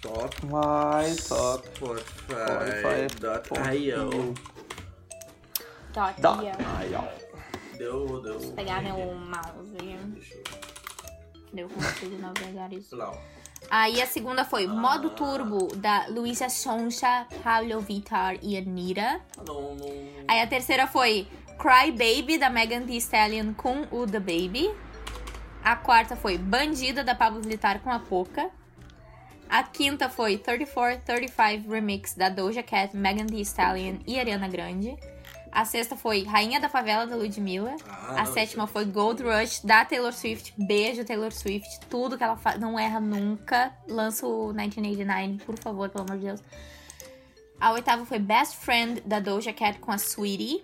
top 0.00 0.46
Vai, 0.46 1.14
top. 1.14 1.68
Spotify.io. 3.08 4.34
Ó. 6.94 7.04
Deu, 7.76 8.20
deu. 8.22 8.38
Vou 8.40 8.52
pegar 8.52 8.82
meu 8.82 9.14
mouse. 9.14 9.72
Deixa 9.72 10.34
eu. 10.34 10.40
Deu 11.52 11.68
consigo 11.68 12.18
navegar 12.18 12.72
isso. 12.72 12.96
Aí 13.70 14.00
a 14.00 14.06
segunda 14.06 14.44
foi 14.44 14.66
Modo 14.66 15.10
Turbo, 15.10 15.74
da 15.76 16.06
Luísa 16.08 16.48
Sonja, 16.48 17.26
Pablo 17.42 17.80
Vittar 17.80 18.38
e 18.42 18.56
Anitta. 18.56 19.20
Ah, 19.36 19.42
não, 19.46 19.74
não. 19.74 19.88
Aí 20.26 20.40
a 20.40 20.46
terceira 20.46 20.86
foi 20.86 21.26
Cry 21.58 21.90
Baby, 21.90 22.38
da 22.38 22.48
Megan 22.48 22.86
Thee 22.86 22.98
Stallion 22.98 23.52
com 23.54 23.82
o 23.90 24.06
The 24.06 24.20
Baby. 24.20 24.70
A 25.62 25.76
quarta 25.76 26.16
foi 26.16 26.38
Bandida, 26.38 27.02
da 27.02 27.14
Pablo 27.14 27.42
Vittar 27.42 27.80
com 27.80 27.90
a 27.90 27.98
Poca. 27.98 28.50
A 29.48 29.62
quinta 29.62 30.08
foi 30.10 30.36
34, 30.36 31.00
35 31.04 31.70
Remix, 31.72 32.14
da 32.14 32.28
Doja 32.28 32.62
Cat, 32.62 32.94
Megan 32.94 33.26
Thee 33.26 33.40
Stallion 33.40 33.96
e 34.06 34.18
Ariana 34.18 34.46
Grande. 34.48 34.96
A 35.50 35.64
sexta 35.64 35.96
foi 35.96 36.22
Rainha 36.24 36.60
da 36.60 36.68
Favela, 36.68 37.06
da 37.06 37.16
Ludmilla. 37.16 37.74
Ah, 37.88 38.20
A 38.20 38.24
não, 38.24 38.32
sétima 38.32 38.66
foi 38.66 38.84
Gold 38.84 39.22
Rush, 39.22 39.60
da 39.60 39.84
Taylor 39.84 40.12
Swift. 40.12 40.52
Beijo, 40.58 41.04
Taylor 41.04 41.32
Swift. 41.32 41.80
Tudo 41.88 42.18
que 42.18 42.22
ela 42.22 42.36
faz, 42.36 42.60
não 42.60 42.78
erra 42.78 43.00
nunca. 43.00 43.72
Lança 43.88 44.26
o 44.26 44.48
1989, 44.52 45.44
por 45.44 45.58
favor, 45.58 45.88
pelo 45.88 46.04
amor 46.04 46.18
de 46.18 46.26
Deus. 46.26 46.42
A 47.58 47.72
oitava 47.72 48.04
foi 48.04 48.18
Best 48.18 48.56
Friend, 48.58 49.00
da 49.00 49.18
Doja 49.18 49.52
Cat 49.52 49.78
com 49.78 49.90
a 49.90 49.96
Sweetie. 49.96 50.62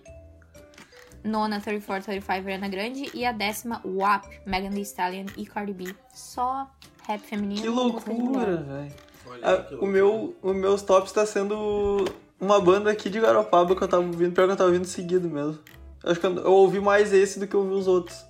Nona, 1.24 1.58
34, 1.58 2.04
35, 2.04 2.32
Ariana 2.32 2.68
Grande. 2.68 3.10
E 3.14 3.24
a 3.24 3.32
décima, 3.32 3.80
WAP, 3.82 4.26
Megan 4.46 4.70
Thee 4.70 4.82
Stallion 4.82 5.26
e 5.38 5.46
Cardi 5.46 5.72
B. 5.72 5.96
Só 6.12 6.70
rap 7.06 7.20
feminino. 7.20 7.60
Que 7.60 7.68
loucura, 7.68 8.56
velho. 8.56 8.92
Olha 9.26 9.40
Ah, 9.42 9.76
o 9.80 9.86
meu, 9.86 10.36
os 10.42 10.56
meus 10.56 10.82
tops 10.82 11.12
tá 11.12 11.24
sendo 11.24 12.04
uma 12.40 12.60
banda 12.60 12.90
aqui 12.90 13.08
de 13.08 13.20
Garopaba 13.20 13.74
que 13.74 13.82
eu 13.82 13.88
tava 13.88 14.04
ouvindo, 14.04 14.34
pior 14.34 14.46
que 14.46 14.52
eu 14.52 14.56
tava 14.56 14.70
ouvindo 14.70 14.86
seguido 14.86 15.28
mesmo. 15.28 15.58
Acho 16.02 16.20
que 16.20 16.26
eu, 16.26 16.36
eu 16.36 16.52
ouvi 16.52 16.80
mais 16.80 17.12
esse 17.12 17.38
do 17.38 17.46
que 17.46 17.54
eu 17.54 17.60
ouvi 17.60 17.74
os 17.74 17.86
outros. 17.86 18.24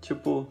Tipo. 0.00 0.46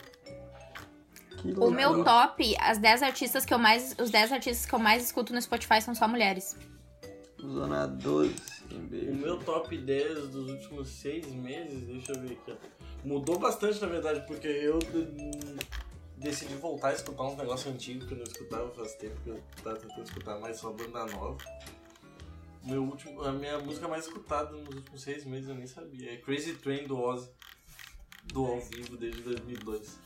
Que 1.38 1.53
O 1.58 1.71
meu 1.71 2.03
top, 2.03 2.56
as 2.60 2.77
10 2.77 3.03
artistas 3.03 3.45
que 3.45 3.53
eu 3.53 3.60
mais. 3.60 3.95
Os 3.99 4.10
10 4.10 4.32
artistas 4.32 4.65
que 4.65 4.73
eu 4.73 4.79
mais 4.79 5.03
escuto 5.03 5.34
no 5.34 5.41
Spotify 5.41 5.82
são 5.82 5.95
só 5.95 6.08
mulheres. 6.08 6.58
Zona 7.41 7.88
12. 7.88 8.34
um 8.71 9.12
O 9.12 9.15
meu 9.15 9.38
top 9.39 9.77
10 9.77 10.29
dos 10.29 10.49
últimos 10.49 10.88
seis 10.88 11.27
meses, 11.27 11.84
deixa 11.84 12.13
eu 12.13 12.21
ver 12.21 12.39
aqui. 12.47 12.58
Mudou 13.03 13.38
bastante, 13.38 13.82
na 13.82 13.88
verdade, 13.88 14.23
porque 14.25 14.47
eu 14.47 14.79
decidi 16.23 16.55
voltar 16.55 16.89
a 16.89 16.93
escutar 16.93 17.23
uns 17.23 17.38
negócios 17.38 17.73
antigos 17.73 18.07
que 18.07 18.13
eu 18.13 18.17
não 18.17 18.23
escutava 18.23 18.69
faz 18.73 18.95
tempo, 18.95 19.19
que 19.23 19.29
eu 19.29 19.43
tava 19.63 19.77
tentando 19.77 20.03
escutar 20.03 20.39
mais 20.39 20.57
só 20.57 20.71
banda 20.71 21.05
nova. 21.05 21.38
Meu 22.63 22.81
último, 22.83 23.21
a 23.23 23.31
minha 23.31 23.59
música 23.59 23.88
mais 23.88 24.05
escutada 24.07 24.51
nos 24.51 24.73
últimos 24.75 25.01
seis 25.01 25.25
meses 25.25 25.49
eu 25.49 25.55
nem 25.55 25.67
sabia. 25.67 26.13
É 26.13 26.17
Crazy 26.17 26.53
Train 26.55 26.88
do 26.88 26.97
Ozzy. 26.99 27.29
Do 28.25 28.45
ao 28.45 28.59
vivo 28.62 28.95
desde 28.95 29.21
2002. 29.21 29.99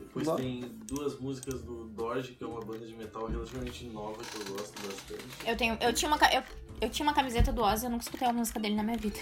Depois 0.00 0.26
Bom. 0.26 0.34
tem 0.34 0.60
duas 0.86 1.16
músicas 1.20 1.62
do 1.62 1.84
Doge, 1.84 2.32
que 2.34 2.42
é 2.42 2.46
uma 2.46 2.58
banda 2.60 2.84
de 2.84 2.94
metal 2.96 3.26
relativamente 3.28 3.84
nova 3.86 4.20
que 4.24 4.36
eu 4.40 4.56
gosto 4.56 4.82
bastante. 4.84 5.24
Eu 5.46 5.56
tenho. 5.56 5.78
Eu 5.80 5.92
tinha 5.92 6.08
uma, 6.10 6.18
ca- 6.18 6.34
eu, 6.34 6.42
eu 6.80 6.90
tinha 6.90 7.06
uma 7.06 7.14
camiseta 7.14 7.52
do 7.52 7.62
Ozzy, 7.62 7.84
eu 7.86 7.90
nunca 7.90 8.02
escutei 8.02 8.26
a 8.26 8.32
música 8.32 8.58
dele 8.58 8.74
na 8.74 8.82
minha 8.82 8.96
vida. 8.98 9.20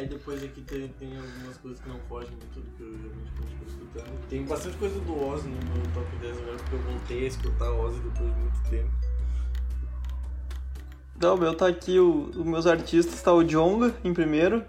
Aí 0.00 0.06
depois 0.08 0.42
aqui 0.42 0.62
tem, 0.62 0.88
tem 0.98 1.14
algumas 1.14 1.58
coisas 1.58 1.78
que 1.78 1.88
não 1.90 1.98
fogem 2.08 2.30
muito 2.30 2.58
do 2.58 2.70
que 2.70 2.82
eu 2.82 2.96
geralmente 2.96 3.32
continuo 3.32 3.66
escutando. 3.66 4.28
Tem 4.30 4.44
bastante 4.44 4.76
coisa 4.78 4.98
do 4.98 5.26
Ozzy 5.28 5.48
no 5.48 5.56
meu 5.56 5.92
top 5.92 6.16
10 6.22 6.38
agora, 6.38 6.56
porque 6.56 6.74
eu 6.74 6.78
voltei 6.80 7.24
a 7.24 7.28
escutar 7.28 7.70
Ozzy 7.70 8.00
depois 8.00 8.34
de 8.34 8.40
muito 8.40 8.70
tempo. 8.70 8.90
Não, 11.20 11.34
o 11.34 11.38
meu 11.38 11.54
tá 11.54 11.66
aqui, 11.66 11.98
o- 11.98 12.30
os 12.30 12.46
meus 12.46 12.66
artistas 12.66 13.20
tá 13.20 13.30
o 13.30 13.44
Jonga 13.44 13.94
em 14.02 14.14
primeiro. 14.14 14.64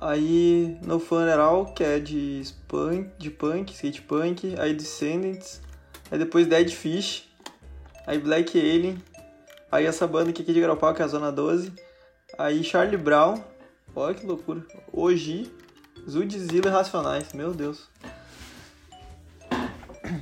Aí 0.00 0.78
no 0.86 1.00
Funeral, 1.00 1.66
que 1.74 1.82
é 1.82 1.98
de 1.98 2.42
punk, 2.68 3.10
de 3.18 3.30
punk, 3.30 3.72
skate 3.72 4.02
punk, 4.02 4.54
aí 4.60 4.74
Descendants, 4.74 5.60
aí 6.08 6.18
depois 6.20 6.46
Dead 6.46 6.70
Fish, 6.70 7.28
aí 8.06 8.16
Black 8.18 8.56
Alien, 8.56 8.96
aí 9.72 9.86
essa 9.86 10.06
banda 10.06 10.30
aqui 10.30 10.44
de 10.44 10.60
Graupal, 10.60 10.94
que 10.94 11.02
é 11.02 11.04
a 11.04 11.08
Zona 11.08 11.32
12, 11.32 11.72
aí 12.38 12.62
Charlie 12.62 12.96
Brown, 12.96 13.42
olha 13.94 14.14
que 14.14 14.26
loucura, 14.26 14.64
Oji, 14.92 15.50
Zudzilla 16.08 16.68
e 16.68 16.70
Racionais, 16.70 17.32
meu 17.32 17.52
Deus. 17.52 17.88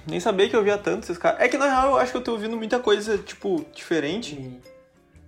Nem 0.07 0.21
sabia 0.21 0.49
que 0.49 0.55
eu 0.55 0.61
ouvia 0.61 0.79
tanto 0.79 1.05
esses 1.05 1.19
caras. 1.19 1.41
É 1.41 1.49
que 1.49 1.57
na 1.57 1.67
real 1.67 1.91
eu 1.93 1.97
acho 1.97 2.13
que 2.13 2.19
eu 2.19 2.23
tô 2.23 2.33
ouvindo 2.33 2.57
muita 2.57 2.79
coisa, 2.79 3.17
tipo, 3.19 3.65
diferente. 3.75 4.61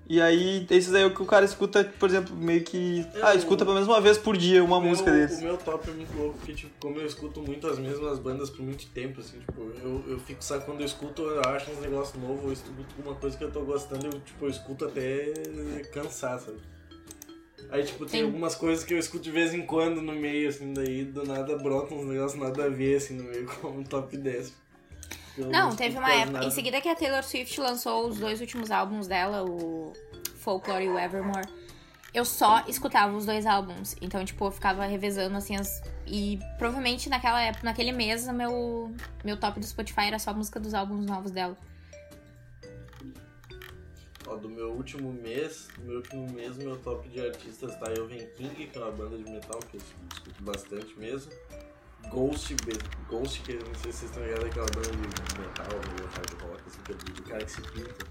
E 0.09 0.21
aí, 0.21 0.67
esses 0.71 0.93
aí 0.93 1.03
é 1.03 1.07
o 1.07 1.15
que 1.15 1.23
o 1.23 1.25
cara 1.27 1.45
escuta, 1.45 1.85
por 1.99 2.09
exemplo, 2.09 2.37
meio 2.37 2.63
que. 2.63 3.07
Eu- 3.15 3.27
Ah, 3.27 3.35
escuta 3.35 3.65
pelo 3.65 3.75
menos 3.75 3.89
uma 3.89 4.01
vez 4.01 4.19
por 4.19 4.37
dia 4.37 4.63
uma 4.63 4.79
meu- 4.79 4.91
música 4.91 5.11
deles. 5.11 5.39
O 5.39 5.43
meu 5.43 5.57
top 5.57 5.89
é 5.89 5.95
muito 5.95 6.15
louco, 6.17 6.37
porque 6.39 6.53
tipo, 6.53 6.73
como 6.81 7.01
eu 7.01 7.07
escuto 7.07 7.41
muito 7.41 7.67
as 7.67 7.79
mesmas 7.79 8.19
bandas 8.19 8.51
por 8.51 8.63
muito 8.63 8.85
tempo, 8.89 9.21
assim, 9.21 9.39
tipo, 9.39 9.61
eu, 9.83 10.05
eu 10.09 10.19
fico, 10.19 10.45
sabe, 10.45 10.65
quando 10.67 10.81
eu 10.81 10.87
escuto, 10.87 11.23
eu 11.23 11.41
acho 11.49 11.71
uns 11.71 11.81
negócios 11.81 12.21
novos, 12.23 12.45
eu 12.45 12.53
escuto 12.53 12.85
uma 13.03 13.15
coisa 13.15 13.37
que 13.39 13.45
eu 13.45 13.51
tô 13.51 13.61
gostando, 13.63 14.07
eu, 14.07 14.21
tipo, 14.21 14.45
eu 14.45 14.51
escuto 14.51 14.85
até 14.85 15.33
cansar, 15.93 16.39
sabe? 16.41 16.59
Aí, 17.73 17.83
tipo, 17.85 18.05
tem 18.05 18.21
Sim. 18.21 18.27
algumas 18.27 18.55
coisas 18.55 18.85
que 18.85 18.93
eu 18.93 18.99
escuto 18.99 19.25
de 19.25 19.31
vez 19.31 19.55
em 19.55 19.65
quando 19.65 20.03
no 20.03 20.13
meio, 20.13 20.51
assim, 20.51 20.75
daí 20.75 21.07
do 21.07 21.25
nada 21.25 21.57
brotam 21.57 21.99
uns 21.99 22.07
negócios 22.07 22.39
nada 22.39 22.67
a 22.67 22.69
ver, 22.69 22.97
assim, 22.97 23.15
no 23.17 23.25
meio, 23.25 23.47
como 23.63 23.83
top 23.83 24.15
10. 24.15 24.53
Eu 25.39 25.47
Não, 25.47 25.69
escuto 25.71 25.77
teve 25.79 25.97
uma 25.99 26.13
época. 26.13 26.33
nada. 26.33 26.45
Em 26.45 26.51
seguida 26.51 26.81
que 26.83 26.89
a 26.91 26.95
Taylor 26.95 27.23
Swift 27.23 27.59
lançou 27.59 28.07
os 28.07 28.19
dois 28.19 28.43
últimos 28.43 28.71
álbuns 28.71 29.07
dela, 29.07 29.43
o 29.43 29.95
Folklore 30.37 30.85
e 30.85 30.89
o 30.91 30.99
Evermore, 30.99 31.49
eu 32.13 32.27
só 32.27 32.63
escutava 32.69 33.17
os 33.17 33.25
dois 33.25 33.47
álbuns. 33.47 33.97
Então, 34.03 34.23
tipo, 34.23 34.45
eu 34.45 34.51
ficava 34.51 34.85
revezando 34.85 35.35
assim 35.35 35.57
as. 35.57 35.83
E 36.07 36.39
provavelmente 36.59 37.09
naquela 37.09 37.41
época, 37.41 37.65
naquele 37.65 37.91
mês, 37.93 38.29
o 38.29 38.35
meu, 38.35 38.93
meu 39.25 39.39
top 39.39 39.59
do 39.59 39.65
Spotify 39.65 40.09
era 40.09 40.19
só 40.19 40.31
a 40.31 40.35
música 40.35 40.61
dos 40.61 40.75
álbuns 40.75 41.07
novos 41.07 41.31
dela. 41.31 41.57
Ó, 44.27 44.37
do 44.37 44.49
meu 44.49 44.73
último 44.73 45.13
mês, 45.13 45.69
do 45.77 45.85
meu 45.85 45.97
último 45.97 46.31
mês, 46.33 46.57
meu 46.57 46.79
top 46.79 47.09
de 47.09 47.21
artistas 47.21 47.75
tá 47.77 47.93
Elven 47.93 48.27
King, 48.37 48.67
que 48.67 48.79
é 48.79 48.81
uma 48.81 48.93
banda 48.93 49.17
de 49.19 49.31
metal 49.31 49.59
que 49.71 49.77
eu 49.77 49.81
escuto 50.13 50.43
bastante 50.43 50.99
mesmo. 50.99 51.33
Ghost, 52.09 52.57
Ghost, 53.09 53.43
que 53.43 53.53
eu 53.53 53.61
não 53.61 53.75
sei 53.77 53.93
se 53.93 53.99
vocês 53.99 54.11
estão 54.11 54.23
ligados, 54.23 54.45
é 54.45 54.49
aquela 54.49 54.67
banda 54.67 54.91
de 54.91 54.99
metal, 55.41 55.67
meio 55.97 56.09
hard 56.09 56.43
rock, 56.43 56.63
assim, 56.67 56.83
que 56.83 56.93
é 56.93 56.95
do 56.95 57.23
cara 57.23 57.45
que 57.45 57.51
se 57.51 57.63
pinta. 57.63 58.07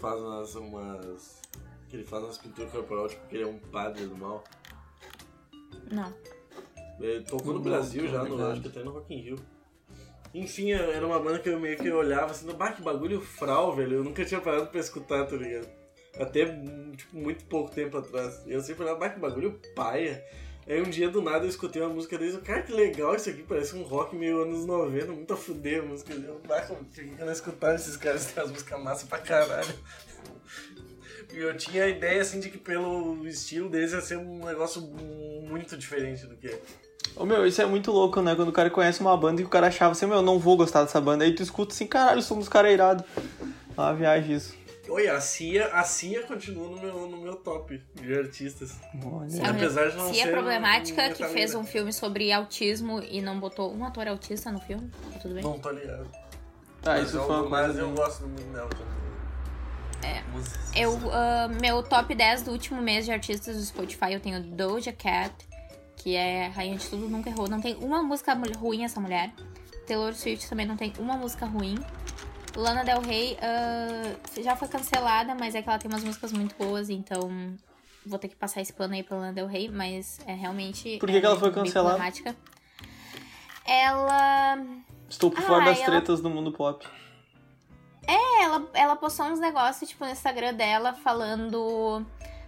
Faz 0.00 0.20
umas, 0.20 0.54
umas... 0.54 1.40
que 1.88 1.96
ele 1.96 2.04
faz 2.04 2.24
umas 2.24 2.38
pinturas 2.38 2.70
corporal, 2.70 3.08
tipo 3.08 3.26
que 3.28 3.36
ele 3.36 3.44
é 3.44 3.46
um 3.46 3.58
padre 3.58 4.06
do 4.06 4.16
mal. 4.16 4.44
Não. 5.90 6.12
Ele 7.00 7.24
tocou 7.24 7.54
no 7.54 7.60
Brasil 7.60 8.06
já, 8.08 8.22
no, 8.22 8.36
ligado. 8.36 8.52
acho 8.52 8.62
que 8.62 8.68
até 8.68 8.84
no 8.84 8.92
Rock 8.92 9.14
in 9.14 9.20
Rio. 9.20 9.36
Enfim, 10.34 10.72
era 10.72 11.06
uma 11.06 11.20
banda 11.20 11.38
que 11.38 11.48
eu 11.48 11.60
meio 11.60 11.76
que 11.76 11.88
olhava 11.90 12.32
assim, 12.32 12.52
bah, 12.52 12.72
que 12.72 12.82
bagulho 12.82 13.20
fral, 13.20 13.74
velho. 13.74 13.98
Eu 13.98 14.04
nunca 14.04 14.24
tinha 14.24 14.40
parado 14.40 14.66
pra 14.66 14.80
escutar, 14.80 15.24
tá 15.26 15.36
ligado? 15.36 15.68
Até, 16.18 16.44
tipo, 16.96 17.16
muito 17.16 17.44
pouco 17.44 17.72
tempo 17.72 17.96
atrás. 17.96 18.42
Eu 18.44 18.60
sempre 18.60 18.82
olhava, 18.82 18.98
bah, 18.98 19.10
que 19.10 19.20
bagulho 19.20 19.60
paia. 19.76 20.24
Aí 20.66 20.80
um 20.80 20.90
dia 20.90 21.10
do 21.10 21.20
nada 21.20 21.44
eu 21.44 21.48
escutei 21.48 21.82
uma 21.82 21.92
música 21.92 22.16
deles, 22.16 22.36
cara, 22.42 22.62
que 22.62 22.72
legal 22.72 23.14
isso 23.14 23.28
aqui, 23.28 23.42
parece 23.42 23.76
um 23.76 23.82
rock 23.82 24.16
meio 24.16 24.42
anos 24.42 24.64
90, 24.64 25.12
muito 25.12 25.34
a 25.34 25.36
fuder 25.36 25.82
a 25.82 25.86
música. 25.86 26.14
Eu, 26.14 26.40
bah, 26.48 26.62
como 26.62 26.84
por 26.84 26.92
que 26.92 27.00
eu 27.18 27.26
não 27.26 27.32
escutava 27.32 27.74
esses 27.74 27.96
caras 27.96 28.32
têm 28.32 28.42
as 28.42 28.50
músicas 28.50 28.82
massa 28.82 29.06
pra 29.06 29.18
caralho. 29.18 29.74
E 31.32 31.38
eu 31.38 31.56
tinha 31.56 31.84
a 31.84 31.88
ideia, 31.88 32.22
assim, 32.22 32.40
de 32.40 32.48
que 32.48 32.58
pelo 32.58 33.26
estilo 33.26 33.68
deles 33.68 33.92
ia 33.92 34.00
ser 34.00 34.16
um 34.16 34.44
negócio 34.44 34.80
muito 34.80 35.76
diferente 35.76 36.26
do 36.26 36.36
que 36.36 36.48
é. 36.48 36.60
Ô 37.16 37.24
meu, 37.24 37.46
isso 37.46 37.62
é 37.62 37.66
muito 37.66 37.92
louco, 37.92 38.20
né? 38.20 38.34
Quando 38.34 38.48
o 38.48 38.52
cara 38.52 38.68
conhece 38.70 39.00
uma 39.00 39.16
banda 39.16 39.40
e 39.40 39.44
o 39.44 39.48
cara 39.48 39.68
achava 39.68 39.92
assim, 39.92 40.06
meu, 40.06 40.16
eu 40.16 40.22
não 40.22 40.38
vou 40.38 40.56
gostar 40.56 40.82
dessa 40.82 41.00
banda. 41.00 41.24
Aí 41.24 41.32
tu 41.32 41.42
escuta 41.42 41.72
assim, 41.72 41.86
caralho, 41.86 42.22
somos 42.22 42.48
caras 42.48 42.72
irados. 42.72 43.04
É 43.76 43.80
uma 43.80 43.94
viagem 43.94 44.34
isso. 44.34 44.54
Oi, 44.88 45.08
a 45.08 45.20
Cia, 45.20 45.68
a 45.68 45.82
Cia 45.82 46.22
continua 46.24 46.68
no 46.68 46.76
meu, 46.78 47.08
no 47.08 47.16
meu 47.16 47.36
top 47.36 47.80
de 47.94 48.18
artistas. 48.18 48.76
Olha. 49.02 49.50
Apesar 49.50 49.90
de 49.90 49.96
não 49.96 50.12
Se 50.12 50.20
é 50.20 50.24
ser 50.24 50.32
problemática 50.32 51.08
que 51.10 51.24
fez 51.28 51.54
um 51.54 51.64
filme 51.64 51.92
sobre 51.92 52.30
autismo 52.32 53.00
e 53.00 53.22
não 53.22 53.40
botou 53.40 53.74
um 53.74 53.84
ator 53.84 54.06
autista 54.08 54.52
no 54.52 54.60
filme, 54.60 54.90
tá 55.12 55.18
tudo 55.20 55.34
bem? 55.34 55.42
Não 55.42 55.58
tô 55.58 55.70
ligado. 55.70 56.06
Ah, 56.82 56.96
mas 56.98 57.08
isso 57.08 57.16
eu, 57.16 57.26
foi 57.26 57.36
uma 57.36 57.48
Mas 57.48 57.66
coisa. 57.66 57.80
eu 57.80 57.90
gosto 57.92 58.26
muito 58.26 58.52
dela. 58.52 58.70
É. 60.02 60.22
Músicas. 60.30 60.70
Eu, 60.76 61.00
ah, 61.10 61.48
meu 61.60 61.82
top 61.82 62.14
10 62.14 62.42
do 62.42 62.50
último 62.50 62.82
mês 62.82 63.06
de 63.06 63.12
artistas 63.12 63.56
do 63.56 63.62
Spotify, 63.62 64.12
eu 64.12 64.20
tenho 64.20 64.42
Doja 64.42 64.92
Cat, 64.92 65.32
que 66.04 66.14
é 66.14 66.48
rainha 66.48 66.76
de 66.76 66.86
tudo, 66.86 67.08
nunca 67.08 67.30
errou. 67.30 67.48
Não 67.48 67.62
tem 67.62 67.76
uma 67.76 68.02
música 68.02 68.38
ruim 68.58 68.84
essa 68.84 69.00
mulher. 69.00 69.32
Taylor 69.86 70.12
Swift 70.12 70.46
também 70.50 70.66
não 70.66 70.76
tem 70.76 70.92
uma 70.98 71.16
música 71.16 71.46
ruim. 71.46 71.76
Lana 72.54 72.84
Del 72.84 73.00
Rey 73.00 73.38
ah, 73.40 74.14
já 74.42 74.54
foi 74.54 74.68
cancelada, 74.68 75.34
mas 75.34 75.54
é 75.54 75.62
que 75.62 75.68
ela 75.68 75.78
tem 75.78 75.90
umas 75.90 76.04
músicas 76.04 76.30
muito 76.30 76.54
boas, 76.56 76.90
então 76.90 77.56
vou 78.04 78.18
ter 78.18 78.28
que 78.28 78.36
passar 78.36 78.60
esse 78.60 78.70
pano 78.70 78.92
aí 78.92 79.02
pra 79.02 79.16
Lana 79.16 79.32
Del 79.32 79.46
Rey, 79.46 79.70
mas 79.70 80.20
é 80.26 80.34
realmente. 80.34 80.98
Por 80.98 81.08
que 81.08 81.16
é 81.16 81.20
que 81.20 81.26
ela 81.26 81.40
foi 81.40 81.50
cancelada? 81.50 81.98
Ela. 83.66 84.58
Estou 85.08 85.30
por 85.30 85.40
fora 85.42 85.62
Ah, 85.62 85.64
das 85.66 85.78
ela- 85.78 85.86
tretas 85.86 86.20
do 86.20 86.28
mundo 86.28 86.52
pop. 86.52 86.86
É, 88.06 88.42
ela, 88.42 88.68
ela 88.74 88.96
postou 88.96 89.24
uns 89.24 89.40
negócios, 89.40 89.88
tipo, 89.88 90.04
no 90.04 90.10
Instagram 90.10 90.52
dela 90.52 90.92
falando 90.92 92.04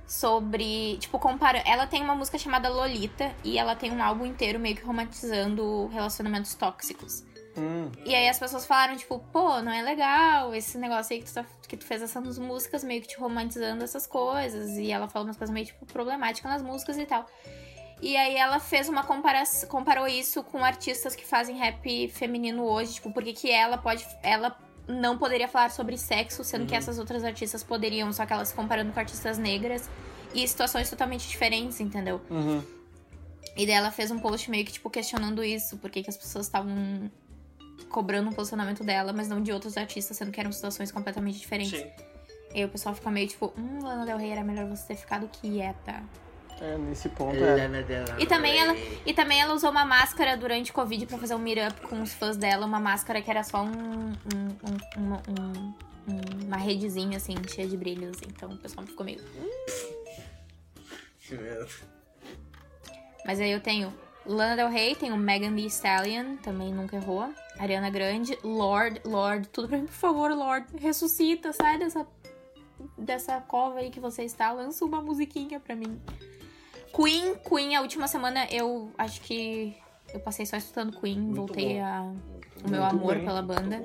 sobre. 0.06 0.96
Tipo, 0.98 1.18
compara. 1.18 1.62
Ela 1.66 1.86
tem 1.86 2.02
uma 2.02 2.14
música 2.14 2.38
chamada 2.38 2.68
Lolita 2.68 3.34
e 3.42 3.58
ela 3.58 3.74
tem 3.74 3.90
um 3.90 4.02
álbum 4.02 4.26
inteiro 4.26 4.58
meio 4.58 4.76
que 4.76 4.84
romantizando 4.84 5.88
relacionamentos 5.88 6.54
tóxicos. 6.54 7.24
Hum. 7.56 7.90
E 8.04 8.14
aí 8.14 8.28
as 8.28 8.38
pessoas 8.38 8.66
falaram, 8.66 8.96
tipo, 8.96 9.18
pô, 9.32 9.60
não 9.62 9.72
é 9.72 9.82
legal 9.82 10.54
esse 10.54 10.76
negócio 10.76 11.14
aí 11.14 11.20
que 11.22 11.26
tu, 11.26 11.34
tá- 11.34 11.46
que 11.66 11.76
tu 11.76 11.84
fez 11.86 12.02
essas 12.02 12.38
músicas 12.38 12.84
meio 12.84 13.00
que 13.00 13.08
te 13.08 13.18
romantizando 13.18 13.82
essas 13.82 14.06
coisas. 14.06 14.76
E 14.76 14.90
ela 14.92 15.08
falou 15.08 15.26
umas 15.26 15.36
coisas 15.36 15.52
meio, 15.52 15.66
tipo, 15.66 15.86
problemáticas 15.86 16.50
nas 16.50 16.62
músicas 16.62 16.98
e 16.98 17.06
tal. 17.06 17.26
E 18.02 18.14
aí 18.14 18.36
ela 18.36 18.60
fez 18.60 18.90
uma 18.90 19.02
comparação, 19.02 19.66
comparou 19.70 20.06
isso 20.06 20.42
com 20.44 20.62
artistas 20.62 21.16
que 21.16 21.24
fazem 21.24 21.56
rap 21.56 22.08
feminino 22.08 22.62
hoje, 22.64 22.94
tipo, 22.94 23.10
porque 23.10 23.32
que 23.32 23.50
ela 23.50 23.78
pode, 23.78 24.06
ela 24.22 24.50
não 24.88 25.18
poderia 25.18 25.48
falar 25.48 25.70
sobre 25.70 25.96
sexo, 25.98 26.44
sendo 26.44 26.66
que 26.66 26.74
essas 26.74 26.98
outras 26.98 27.24
artistas 27.24 27.62
poderiam, 27.62 28.12
só 28.12 28.24
que 28.24 28.32
elas 28.32 28.48
se 28.48 28.54
comparando 28.54 28.92
com 28.92 29.00
artistas 29.00 29.38
negras 29.38 29.88
e 30.34 30.46
situações 30.46 30.88
totalmente 30.88 31.28
diferentes, 31.28 31.80
entendeu? 31.80 32.20
Uhum. 32.30 32.62
E 33.56 33.66
daí 33.66 33.74
ela 33.74 33.90
fez 33.90 34.10
um 34.10 34.18
post 34.18 34.50
meio 34.50 34.64
que, 34.64 34.72
tipo, 34.72 34.90
questionando 34.90 35.42
isso, 35.42 35.76
porque 35.78 36.02
que 36.02 36.10
as 36.10 36.16
pessoas 36.16 36.46
estavam 36.46 37.10
cobrando 37.88 38.28
um 38.28 38.32
posicionamento 38.32 38.84
dela, 38.84 39.12
mas 39.12 39.28
não 39.28 39.42
de 39.42 39.52
outros 39.52 39.76
artistas, 39.76 40.16
sendo 40.16 40.30
que 40.30 40.38
eram 40.38 40.52
situações 40.52 40.92
completamente 40.92 41.38
diferentes. 41.38 41.80
Sim. 41.80 41.90
E 42.54 42.58
aí 42.58 42.64
o 42.64 42.68
pessoal 42.68 42.94
fica 42.94 43.10
meio 43.10 43.28
tipo, 43.28 43.52
hum, 43.56 43.82
Lana 43.82 44.04
Del 44.04 44.18
Rey 44.18 44.30
era 44.30 44.44
melhor 44.44 44.66
você 44.66 44.88
ter 44.88 44.96
ficado 44.96 45.28
quieta. 45.28 46.02
É, 46.60 46.78
nesse 46.78 47.08
ponto 47.10 47.36
é. 47.36 47.68
E 48.18 48.26
também 48.26 48.58
ela, 48.58 48.74
e 49.04 49.12
também 49.12 49.40
ela 49.40 49.52
usou 49.54 49.70
uma 49.70 49.84
máscara 49.84 50.36
durante 50.36 50.70
o 50.70 50.74
Covid 50.74 51.04
pra 51.06 51.18
fazer 51.18 51.34
um 51.34 51.38
meetup 51.38 51.80
com 51.86 52.00
os 52.00 52.14
fãs 52.14 52.36
dela, 52.36 52.64
uma 52.64 52.80
máscara 52.80 53.20
que 53.20 53.30
era 53.30 53.42
só 53.44 53.62
um, 53.62 53.68
um- 53.70 54.12
um- 54.64 54.96
uma- 55.04 55.22
um- 55.28 55.74
um- 56.08 56.46
uma 56.46 56.56
redezinha 56.56 57.18
assim, 57.18 57.34
cheia 57.48 57.68
de 57.68 57.76
brilhos. 57.76 58.16
Então 58.26 58.50
o 58.50 58.56
pessoal 58.56 58.86
ficou 58.86 59.04
meio. 59.04 59.20
Que 61.20 61.34
merda. 61.34 61.66
Mas 63.26 63.40
aí 63.40 63.50
eu 63.50 63.60
tenho 63.60 63.92
Lana 64.24 64.56
Del 64.56 64.68
Rey, 64.70 64.94
tenho 64.94 65.16
Megan 65.16 65.54
Thee 65.54 65.66
Stallion, 65.66 66.36
também 66.36 66.72
nunca 66.72 66.96
errou. 66.96 67.28
Ariana 67.58 67.90
Grande, 67.90 68.38
Lord, 68.42 69.00
Lord, 69.04 69.48
tudo 69.48 69.68
pra 69.68 69.78
mim, 69.78 69.86
por 69.86 69.92
favor, 69.94 70.30
Lord, 70.32 70.66
ressuscita, 70.78 71.52
sai 71.52 71.78
dessa 71.78 72.06
dessa 72.98 73.40
cova 73.40 73.78
aí 73.78 73.90
que 73.90 73.98
você 73.98 74.22
está, 74.24 74.52
lança 74.52 74.84
uma 74.84 75.00
musiquinha 75.00 75.58
pra 75.58 75.74
mim. 75.74 75.98
Queen, 76.96 77.34
Queen, 77.46 77.76
a 77.76 77.82
última 77.82 78.08
semana 78.08 78.46
eu 78.50 78.90
acho 78.96 79.20
que 79.20 79.76
eu 80.14 80.20
passei 80.20 80.46
só 80.46 80.56
escutando 80.56 80.98
Queen, 80.98 81.20
Muito 81.20 81.36
voltei 81.36 81.74
bom. 81.74 81.84
a 81.84 82.02
o 82.64 82.70
meu 82.70 82.80
Muito 82.80 82.96
amor 82.96 83.14
bem. 83.16 83.24
pela 83.24 83.42
banda. 83.42 83.84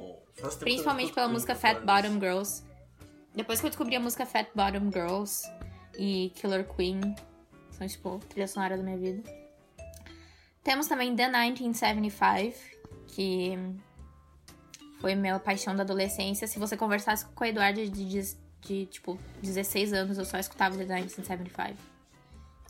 Principalmente 0.59 1.11
pela 1.11 1.27
música 1.27 1.53
Fat. 1.53 1.81
Bottom 1.81 2.19
Girls. 2.19 2.63
Depois 3.35 3.59
que 3.59 3.65
eu 3.65 3.69
descobri 3.69 3.97
a 3.97 3.99
música 3.99 4.25
Fat 4.25 4.47
Bottom 4.55 4.89
Girls 4.91 5.43
e 5.97 6.31
Killer 6.35 6.65
Queen, 6.73 7.01
são 7.71 7.85
tipo 7.85 8.19
trilha 8.29 8.47
sonora 8.47 8.77
da 8.77 8.83
minha 8.83 8.97
vida. 8.97 9.23
Temos 10.63 10.87
também 10.87 11.13
The 11.13 11.27
1975, 11.27 12.57
que 13.07 13.57
foi 14.99 15.15
minha 15.15 15.37
paixão 15.37 15.75
da 15.75 15.83
adolescência. 15.83 16.47
Se 16.47 16.57
você 16.57 16.77
conversasse 16.77 17.25
com 17.25 17.43
o 17.43 17.47
Eduardo 17.47 17.85
de, 17.87 17.89
de, 17.89 18.35
de, 18.61 18.85
tipo 18.85 19.19
16 19.41 19.91
anos, 19.91 20.17
eu 20.17 20.23
só 20.23 20.37
escutava 20.37 20.77
The 20.77 20.85
1975. 20.85 21.90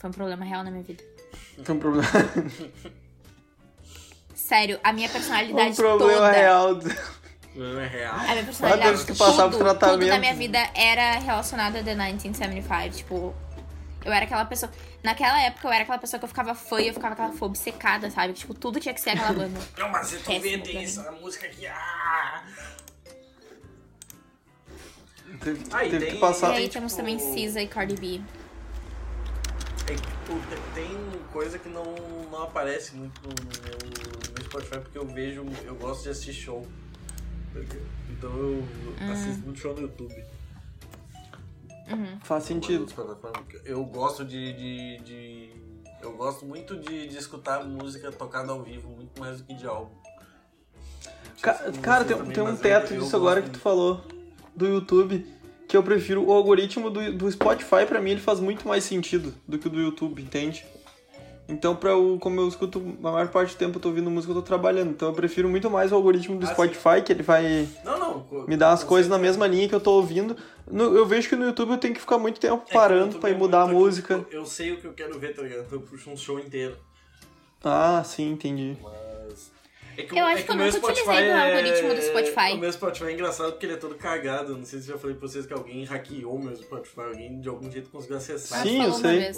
Foi 0.02 0.10
um 0.10 0.14
problema 0.14 0.44
real 0.44 0.64
na 0.64 0.72
minha 0.72 0.84
vida. 0.84 1.04
Tem 1.64 1.76
um 1.76 1.80
problema, 1.80 2.08
Sério, 4.34 4.80
a 4.84 4.92
minha 4.92 5.08
personalidade 5.08 5.72
um 5.74 5.76
problema 5.76 6.14
toda. 6.16 6.32
real. 6.32 6.80
Não 7.56 7.80
é 7.80 7.88
real. 7.88 8.16
A 8.16 8.28
minha 8.32 8.44
personalidade, 8.44 8.98
teve 8.98 9.12
que 9.12 9.18
passar 9.18 9.44
tudo, 9.44 9.58
tudo 9.58 9.64
tratamento. 9.64 10.10
na 10.10 10.18
minha 10.18 10.34
vida 10.34 10.58
era 10.74 11.20
relacionado 11.20 11.76
a 11.78 11.84
The 11.84 11.92
1975. 11.94 12.90
Tipo, 12.98 13.36
eu 14.04 14.12
era 14.12 14.26
aquela 14.26 14.46
pessoa. 14.46 14.72
Naquela 15.04 15.40
época 15.44 15.68
eu 15.68 15.72
era 15.72 15.84
aquela 15.84 16.00
pessoa 16.00 16.18
que 16.20 16.24
eu 16.26 16.30
ficava 16.30 16.56
fã 16.56 16.82
e 16.82 16.88
eu 16.88 16.94
ficava 16.94 17.14
aquela 17.14 17.32
fã 17.34 17.46
obcecada, 17.46 18.10
sabe? 18.10 18.34
Tipo, 18.34 18.54
tudo 18.56 18.80
tinha 18.80 18.94
que 18.94 19.02
ser 19.02 19.12
aquela 19.12 19.34
banda. 19.34 19.60
Não, 19.78 19.90
mas 19.90 20.08
você 20.08 20.18
tu 20.18 20.26
Péssimo 20.26 20.64
tem 20.64 20.78
mim. 20.78 20.84
essa 20.84 21.12
música 21.12 21.46
aqui. 21.46 21.68
Ah! 21.68 22.44
Teve, 25.44 25.64
Ah, 25.72 25.86
e 25.86 25.90
teve 25.90 26.06
tem- 26.06 26.12
que 26.14 26.18
e 26.18 26.20
passar. 26.20 26.52
aí 26.52 26.64
tipo- 26.64 26.74
temos 26.74 26.94
também 26.96 27.18
SZA 27.20 27.62
e 27.62 27.68
Cardi 27.68 27.96
B. 27.96 28.22
É 29.92 29.96
que, 29.96 30.02
tipo, 30.02 30.74
tem- 30.74 31.22
coisa 31.34 31.58
que 31.60 31.68
não, 31.70 31.84
não 32.32 32.44
aparece 32.44 32.96
muito 32.96 33.22
no 33.22 33.30
meu, 33.30 33.78
no 34.28 34.34
meu 34.34 34.44
Spotify 34.46 34.80
porque 34.80 34.98
eu 34.98 35.06
vejo, 35.06 35.46
eu 35.66 35.76
gosto 35.76 36.04
de 36.04 36.10
assistir 36.10 36.34
show. 36.34 36.66
Então 38.10 38.30
eu 38.30 38.64
Hum. 39.02 39.12
assisto 39.12 39.42
muito 39.44 39.60
show 39.60 39.74
no 39.74 39.82
YouTube. 39.82 40.16
Faz 42.24 42.46
sentido. 42.46 42.88
Eu 43.66 43.84
gosto 43.86 44.24
de. 44.24 44.54
de, 44.54 44.98
de- 45.04 45.52
eu 46.02 46.14
gosto 46.14 46.46
muito 46.46 46.78
de, 46.80 47.08
de 47.08 47.18
escutar 47.18 47.64
música 47.66 48.12
tocada 48.12 48.52
ao 48.52 48.64
vivo, 48.64 48.90
muito 48.90 49.20
mais 49.20 49.38
do 49.40 49.44
que 49.44 49.54
de 49.54 49.68
álbum. 49.68 49.94
Ca- 51.42 51.72
cara, 51.82 52.06
tem, 52.06 52.18
também, 52.18 52.34
tem 52.34 52.44
um 52.44 52.56
teto 52.56 52.94
eu 52.94 53.02
disso 53.02 53.16
agora 53.16 53.42
que 53.42 53.50
tu 53.52 53.60
falou 53.60 54.04
do 54.56 54.68
YouTube. 54.68 55.28
Que 55.72 55.78
eu 55.78 55.82
prefiro 55.84 56.22
o 56.28 56.34
algoritmo 56.34 56.90
do, 56.90 57.14
do 57.14 57.32
Spotify, 57.32 57.86
pra 57.88 58.02
mim, 58.02 58.12
ele 58.12 58.20
faz 58.20 58.42
muito 58.42 58.68
mais 58.68 58.84
sentido 58.84 59.34
do 59.48 59.58
que 59.58 59.68
o 59.68 59.70
do 59.70 59.80
YouTube, 59.80 60.22
entende? 60.22 60.66
Então, 61.48 61.78
pra 61.78 61.92
eu, 61.92 62.18
como 62.20 62.42
eu 62.42 62.48
escuto 62.50 62.80
a 63.02 63.10
maior 63.10 63.30
parte 63.30 63.56
do 63.56 63.58
tempo, 63.58 63.78
eu 63.78 63.82
tô 63.82 63.88
ouvindo 63.88 64.12
música, 64.12 64.32
eu 64.32 64.36
tô 64.36 64.42
trabalhando. 64.42 64.90
Então, 64.90 65.08
eu 65.08 65.14
prefiro 65.14 65.48
muito 65.48 65.70
mais 65.70 65.94
o 65.94 65.96
algoritmo 65.96 66.38
do 66.38 66.44
Ah, 66.44 66.48
sim. 66.50 66.54
Spotify, 66.56 67.02
que 67.02 67.14
ele 67.14 67.24
vai 67.24 67.70
Não, 67.86 67.98
não. 67.98 68.46
me 68.50 68.58
dar 68.58 68.74
as 68.74 68.84
coisas 68.84 69.10
na 69.10 69.18
mesma 69.18 69.48
linha 69.48 69.70
que 69.70 69.74
eu 69.74 69.80
tô 69.80 69.94
ouvindo. 69.94 70.36
No- 70.70 70.94
eu 70.94 71.06
vejo 71.06 71.30
que 71.30 71.38
no 71.38 71.46
YouTube 71.46 71.72
eu 71.72 71.78
tenho 71.78 71.94
que 71.94 72.02
ficar 72.02 72.18
muito 72.18 72.38
tempo 72.38 72.64
É 72.70 72.74
parando 72.74 73.16
o 73.16 73.20
pra 73.22 73.30
ir 73.30 73.36
é 73.36 73.38
mudar 73.38 73.62
a 73.62 73.68
música. 73.68 74.26
Eu 74.30 74.46
sei 74.46 74.74
o 74.74 74.78
que 74.78 74.86
eu 74.88 74.94
quero 74.94 75.18
ver, 75.18 75.34
tá 75.34 75.42
ligado? 75.42 75.62
Então 75.68 75.80
eu 75.80 75.86
puxo 75.86 76.10
um 76.10 76.18
show 76.18 76.38
inteiro. 76.38 76.76
Ah, 77.64 78.04
sim, 78.06 78.30
entendi. 78.34 78.76
Mas. 78.84 78.92
É 79.98 80.04
que, 80.04 80.18
Eu 80.18 80.24
o- 80.24 80.28
acho 80.28 80.40
é 80.40 80.44
que 80.44 80.50
eu 80.52 80.56
o 80.56 80.58
meu 80.58 80.66
nunca 80.68 80.78
utilizei 80.78 81.04
Spotify 81.04 81.10
o 81.10 81.32
é- 81.32 81.42
algoritmo 81.56 81.94
do 81.96 82.02
Spotify. 82.02 82.54
O 82.54 82.58
meu 82.58 82.72
Spotify 82.74 83.06
é 83.06 83.12
engraçado 83.14 83.52
porque 83.52 83.66
ele 83.66 83.74
é 83.74 83.78
todo 83.78 83.96
cagado. 83.96 84.58
Não 84.58 84.66
sei 84.66 84.80
se 84.80 84.90
eu 84.90 84.96
já 84.96 85.00
falei 85.02 85.16
pra 85.16 85.28
vocês 85.28 85.46
que 85.46 85.54
alguém 85.54 85.84
hackeou 85.84 86.36
o 86.36 86.44
meu 86.44 86.56
Spotify. 86.56 87.02
Alguém 87.02 87.40
de 87.42 87.50
algum 87.50 87.70
jeito 87.72 87.90
conseguiu 87.90 88.18
acessar. 88.18 88.64
Sim, 88.64 88.84
eu 88.84 88.94
sei. 88.94 89.32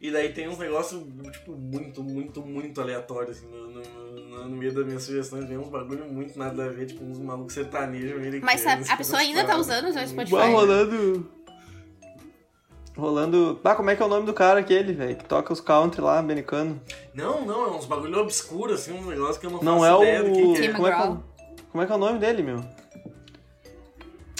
E 0.00 0.10
daí 0.10 0.32
tem 0.34 0.46
uns 0.48 0.58
negócios, 0.58 1.02
tipo, 1.32 1.52
muito, 1.52 2.02
muito, 2.02 2.42
muito 2.42 2.78
aleatórios, 2.78 3.38
assim, 3.38 3.46
no, 3.46 3.70
no, 3.70 3.80
no- 3.80 4.48
no 4.50 4.56
meio 4.56 4.72
das 4.74 4.84
minhas 4.84 5.02
sugestões, 5.02 5.48
vem 5.48 5.56
uns 5.56 5.68
bagulho 5.68 6.04
muito 6.04 6.38
nada 6.38 6.66
a 6.66 6.68
ver, 6.68 6.86
tipo, 6.86 7.02
uns 7.02 7.18
malucos 7.18 7.54
sertanejos. 7.54 8.12
Mas 8.42 8.66
a, 8.66 8.74
a 8.92 8.96
pessoa 8.98 9.20
ainda 9.20 9.44
tá 9.44 9.56
usando 9.56 9.86
o 9.88 9.92
Spotify? 10.06 10.30
rolando. 10.52 11.30
Rolando. 12.96 13.60
Ah, 13.64 13.74
como 13.74 13.90
é 13.90 13.96
que 13.96 14.02
é 14.02 14.06
o 14.06 14.08
nome 14.08 14.24
do 14.24 14.32
cara 14.32 14.60
aquele, 14.60 14.92
velho? 14.92 15.16
Que 15.16 15.24
toca 15.24 15.52
os 15.52 15.60
country 15.60 16.00
lá, 16.00 16.18
americano. 16.18 16.80
Não, 17.12 17.44
não, 17.44 17.66
é 17.66 17.70
uns 17.76 17.86
bagulho 17.86 18.18
obscuro, 18.20 18.74
assim, 18.74 18.92
uns 18.92 19.06
negócios 19.06 19.38
que 19.38 19.46
eu 19.46 19.50
não, 19.50 19.60
Não 19.62 19.80
faço 19.80 20.02
é 20.04 20.18
ideia 20.20 20.22
do 20.22 20.32
que, 20.32 20.42
o. 20.44 20.54
que 20.54 20.60
é. 20.60 20.68
Tim 20.68 20.72
Como 20.74 20.86
é 20.86 20.90
que 20.90 21.02
é, 21.02 21.04
McGraw. 21.04 21.12
o- 21.12 21.64
como 21.72 21.82
é 21.82 21.86
que 21.86 21.92
é 21.92 21.94
o 21.94 21.98
nome 21.98 22.18
dele, 22.20 22.42
meu? 22.44 22.64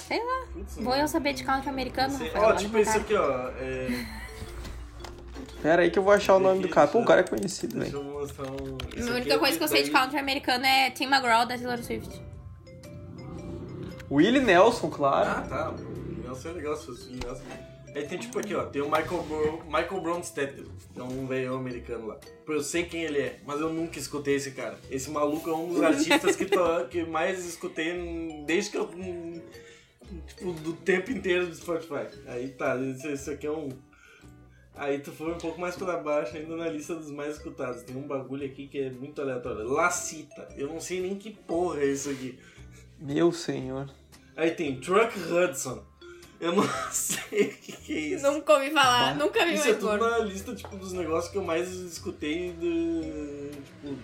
Sei 0.06 0.18
lá. 0.24 0.46
Putz, 0.52 0.76
Vou 0.76 0.94
eu 0.94 1.08
saber 1.08 1.32
de 1.32 1.42
country 1.42 1.68
americano. 1.68 2.16
Ó, 2.36 2.38
olha 2.46 2.56
tipo 2.56 2.78
esse 2.78 2.96
aqui, 2.96 3.14
ó. 3.14 3.48
É... 3.58 3.88
Pera 5.60 5.82
aí 5.82 5.90
que 5.90 5.98
eu 5.98 6.02
vou 6.04 6.12
achar 6.12 6.36
o 6.36 6.38
nome 6.38 6.60
do 6.62 6.68
cara. 6.68 6.86
Pô, 6.86 7.00
o 7.00 7.04
cara 7.04 7.22
é 7.22 7.24
conhecido, 7.24 7.76
Deixa 7.78 7.96
velho. 7.98 8.06
eu 8.08 8.12
mostrar 8.20 8.46
um. 8.50 9.08
A 9.10 9.14
única 9.14 9.34
é 9.34 9.38
coisa 9.38 9.56
que 9.58 9.64
eu 9.64 9.68
sei 9.68 9.82
de 9.82 9.90
country 9.90 10.18
americano 10.18 10.64
é 10.64 10.90
Tim 10.90 11.06
McGraw 11.06 11.46
da 11.46 11.56
Taylor 11.56 11.82
Swift. 11.82 12.22
Willie 14.10 14.40
Nelson, 14.42 14.90
claro. 14.90 15.28
Ah, 15.30 15.40
tá. 15.48 15.74
Nelson 16.22 16.48
é 16.50 16.52
legal, 16.52 16.76
se 16.76 16.86
fosse 16.86 17.10
Nelson. 17.12 17.42
Aí 17.94 18.06
tem 18.06 18.18
tipo 18.18 18.38
aqui, 18.38 18.54
ó, 18.54 18.64
tem 18.66 18.82
o 18.82 18.86
Michael, 18.86 19.22
Bro, 19.22 19.64
Michael 19.66 20.00
Bromstetter, 20.00 20.64
é 20.96 21.02
um 21.02 21.26
velho 21.26 21.54
americano 21.54 22.08
lá. 22.08 22.18
Eu 22.46 22.60
sei 22.60 22.84
quem 22.84 23.04
ele 23.04 23.18
é, 23.18 23.40
mas 23.46 23.60
eu 23.60 23.72
nunca 23.72 23.98
escutei 23.98 24.34
esse 24.34 24.50
cara. 24.50 24.76
Esse 24.90 25.10
maluco 25.10 25.48
é 25.48 25.54
um 25.54 25.68
dos 25.68 25.80
artistas 25.80 26.34
que, 26.34 26.46
tô, 26.46 26.84
que 26.86 27.04
mais 27.04 27.44
escutei 27.46 28.42
desde 28.44 28.72
que 28.72 28.78
eu 28.78 28.88
Tipo, 30.26 30.52
do 30.52 30.72
tempo 30.74 31.10
inteiro 31.10 31.46
do 31.46 31.54
Spotify. 31.54 32.06
Aí 32.26 32.48
tá, 32.48 32.76
isso, 32.76 33.08
isso 33.08 33.30
aqui 33.30 33.46
é 33.46 33.50
um. 33.50 33.68
Aí 34.74 34.98
tu 34.98 35.12
foi 35.12 35.32
um 35.32 35.38
pouco 35.38 35.60
mais 35.60 35.76
pra 35.76 35.98
baixo 35.98 36.36
ainda 36.36 36.56
na 36.56 36.68
lista 36.68 36.94
dos 36.94 37.10
mais 37.10 37.36
escutados. 37.36 37.82
Tem 37.82 37.96
um 37.96 38.06
bagulho 38.06 38.44
aqui 38.44 38.66
que 38.66 38.78
é 38.78 38.90
muito 38.90 39.20
aleatório. 39.20 39.64
Lacita. 39.64 40.48
Eu 40.56 40.68
não 40.68 40.80
sei 40.80 41.00
nem 41.00 41.16
que 41.16 41.30
porra 41.30 41.80
é 41.80 41.86
isso 41.86 42.10
aqui. 42.10 42.38
Meu 42.98 43.32
senhor. 43.32 43.88
Aí 44.36 44.50
tem 44.50 44.80
Truck 44.80 45.16
Hudson. 45.18 45.84
Eu 46.44 46.52
não 46.56 46.64
sei 46.92 47.42
o 47.46 47.48
que, 47.56 47.72
que 47.72 47.92
é 47.92 47.98
isso. 48.16 48.30
Nunca 48.30 48.52
ouvi 48.54 48.70
falar, 48.70 49.14
Bah. 49.14 49.24
nunca 49.24 49.44
vi 49.46 49.54
Isso 49.54 49.62
é 49.64 49.66
mais 49.68 49.78
tudo 49.78 49.98
gordo. 49.98 50.10
na 50.10 50.18
lista 50.18 50.54
tipo, 50.54 50.76
dos 50.76 50.92
negócios 50.92 51.30
que 51.32 51.38
eu 51.38 51.44
mais 51.44 51.70
escutei 51.72 52.52
do. 52.52 53.50
Tipo, 53.50 53.94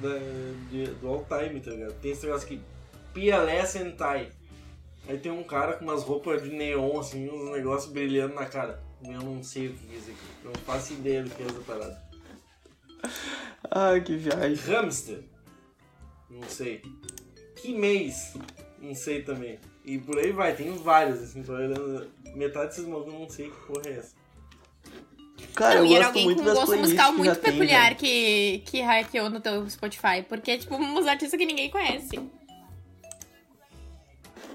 da, 0.00 0.08
da, 0.08 0.18
de- 0.70 0.90
do 0.94 1.08
all 1.08 1.26
time, 1.28 1.60
tá 1.60 1.70
ligado? 1.70 1.92
Tem 2.00 2.12
esse 2.12 2.24
negócio 2.24 2.46
aqui, 2.46 2.60
PLS 3.12 3.72
Sentai. 3.72 4.30
Aí 5.08 5.18
tem 5.18 5.30
um 5.32 5.42
cara 5.44 5.74
com 5.74 5.84
umas 5.84 6.02
roupas 6.02 6.42
de 6.42 6.50
neon, 6.50 6.98
assim, 7.00 7.28
uns 7.28 7.50
negócios 7.50 7.92
brilhando 7.92 8.34
na 8.34 8.46
cara. 8.46 8.82
Eu 9.04 9.20
não 9.22 9.42
sei 9.42 9.68
o 9.68 9.72
que 9.74 9.94
é 9.94 9.96
isso 9.98 10.10
aqui. 10.10 10.18
Eu 10.44 10.52
não 10.52 10.60
faço 10.62 10.92
ideia 10.94 11.22
do 11.22 11.30
que 11.30 11.42
é 11.42 11.46
essa 11.46 11.60
parada. 11.60 12.02
Ai, 13.70 14.00
que 14.02 14.16
viagem. 14.16 14.56
Hamster. 14.74 15.20
Não 16.30 16.48
sei. 16.48 16.82
Que 17.56 17.72
mês? 17.74 18.34
Não 18.80 18.94
sei 18.94 19.22
também. 19.22 19.58
E 19.88 19.96
por 19.96 20.18
aí 20.18 20.32
vai, 20.32 20.54
tem 20.54 20.70
vários, 20.76 21.22
assim, 21.22 21.42
tô 21.42 21.54
olhando. 21.54 22.10
Metade 22.34 22.66
desses 22.66 22.84
malucos 22.84 23.10
eu 23.14 23.20
não 23.20 23.30
sei 23.30 23.50
que 23.50 23.56
porra 23.66 23.82
é 23.86 23.92
essa. 23.92 24.14
Cara, 25.54 25.76
não, 25.76 25.86
eu 25.86 25.86
e 25.86 25.94
era 25.94 26.04
gosto 26.04 26.08
alguém 26.08 26.24
muito 26.26 26.36
com 26.36 26.42
um 26.42 26.44
das 26.44 26.54
gosto 26.54 26.66
playlists 26.66 26.92
musical 26.92 27.12
que 27.12 27.18
muito 27.18 27.40
tem, 27.40 27.52
peculiar 27.52 27.84
velho. 27.84 27.96
que, 27.96 28.62
que 28.66 28.80
hackeou 28.82 29.30
no 29.30 29.40
teu 29.40 29.70
Spotify. 29.70 30.22
Porque 30.28 30.50
é 30.50 30.58
tipo 30.58 30.76
uns 30.76 31.06
artistas 31.06 31.38
que 31.38 31.46
ninguém 31.46 31.70
conhece. 31.70 32.20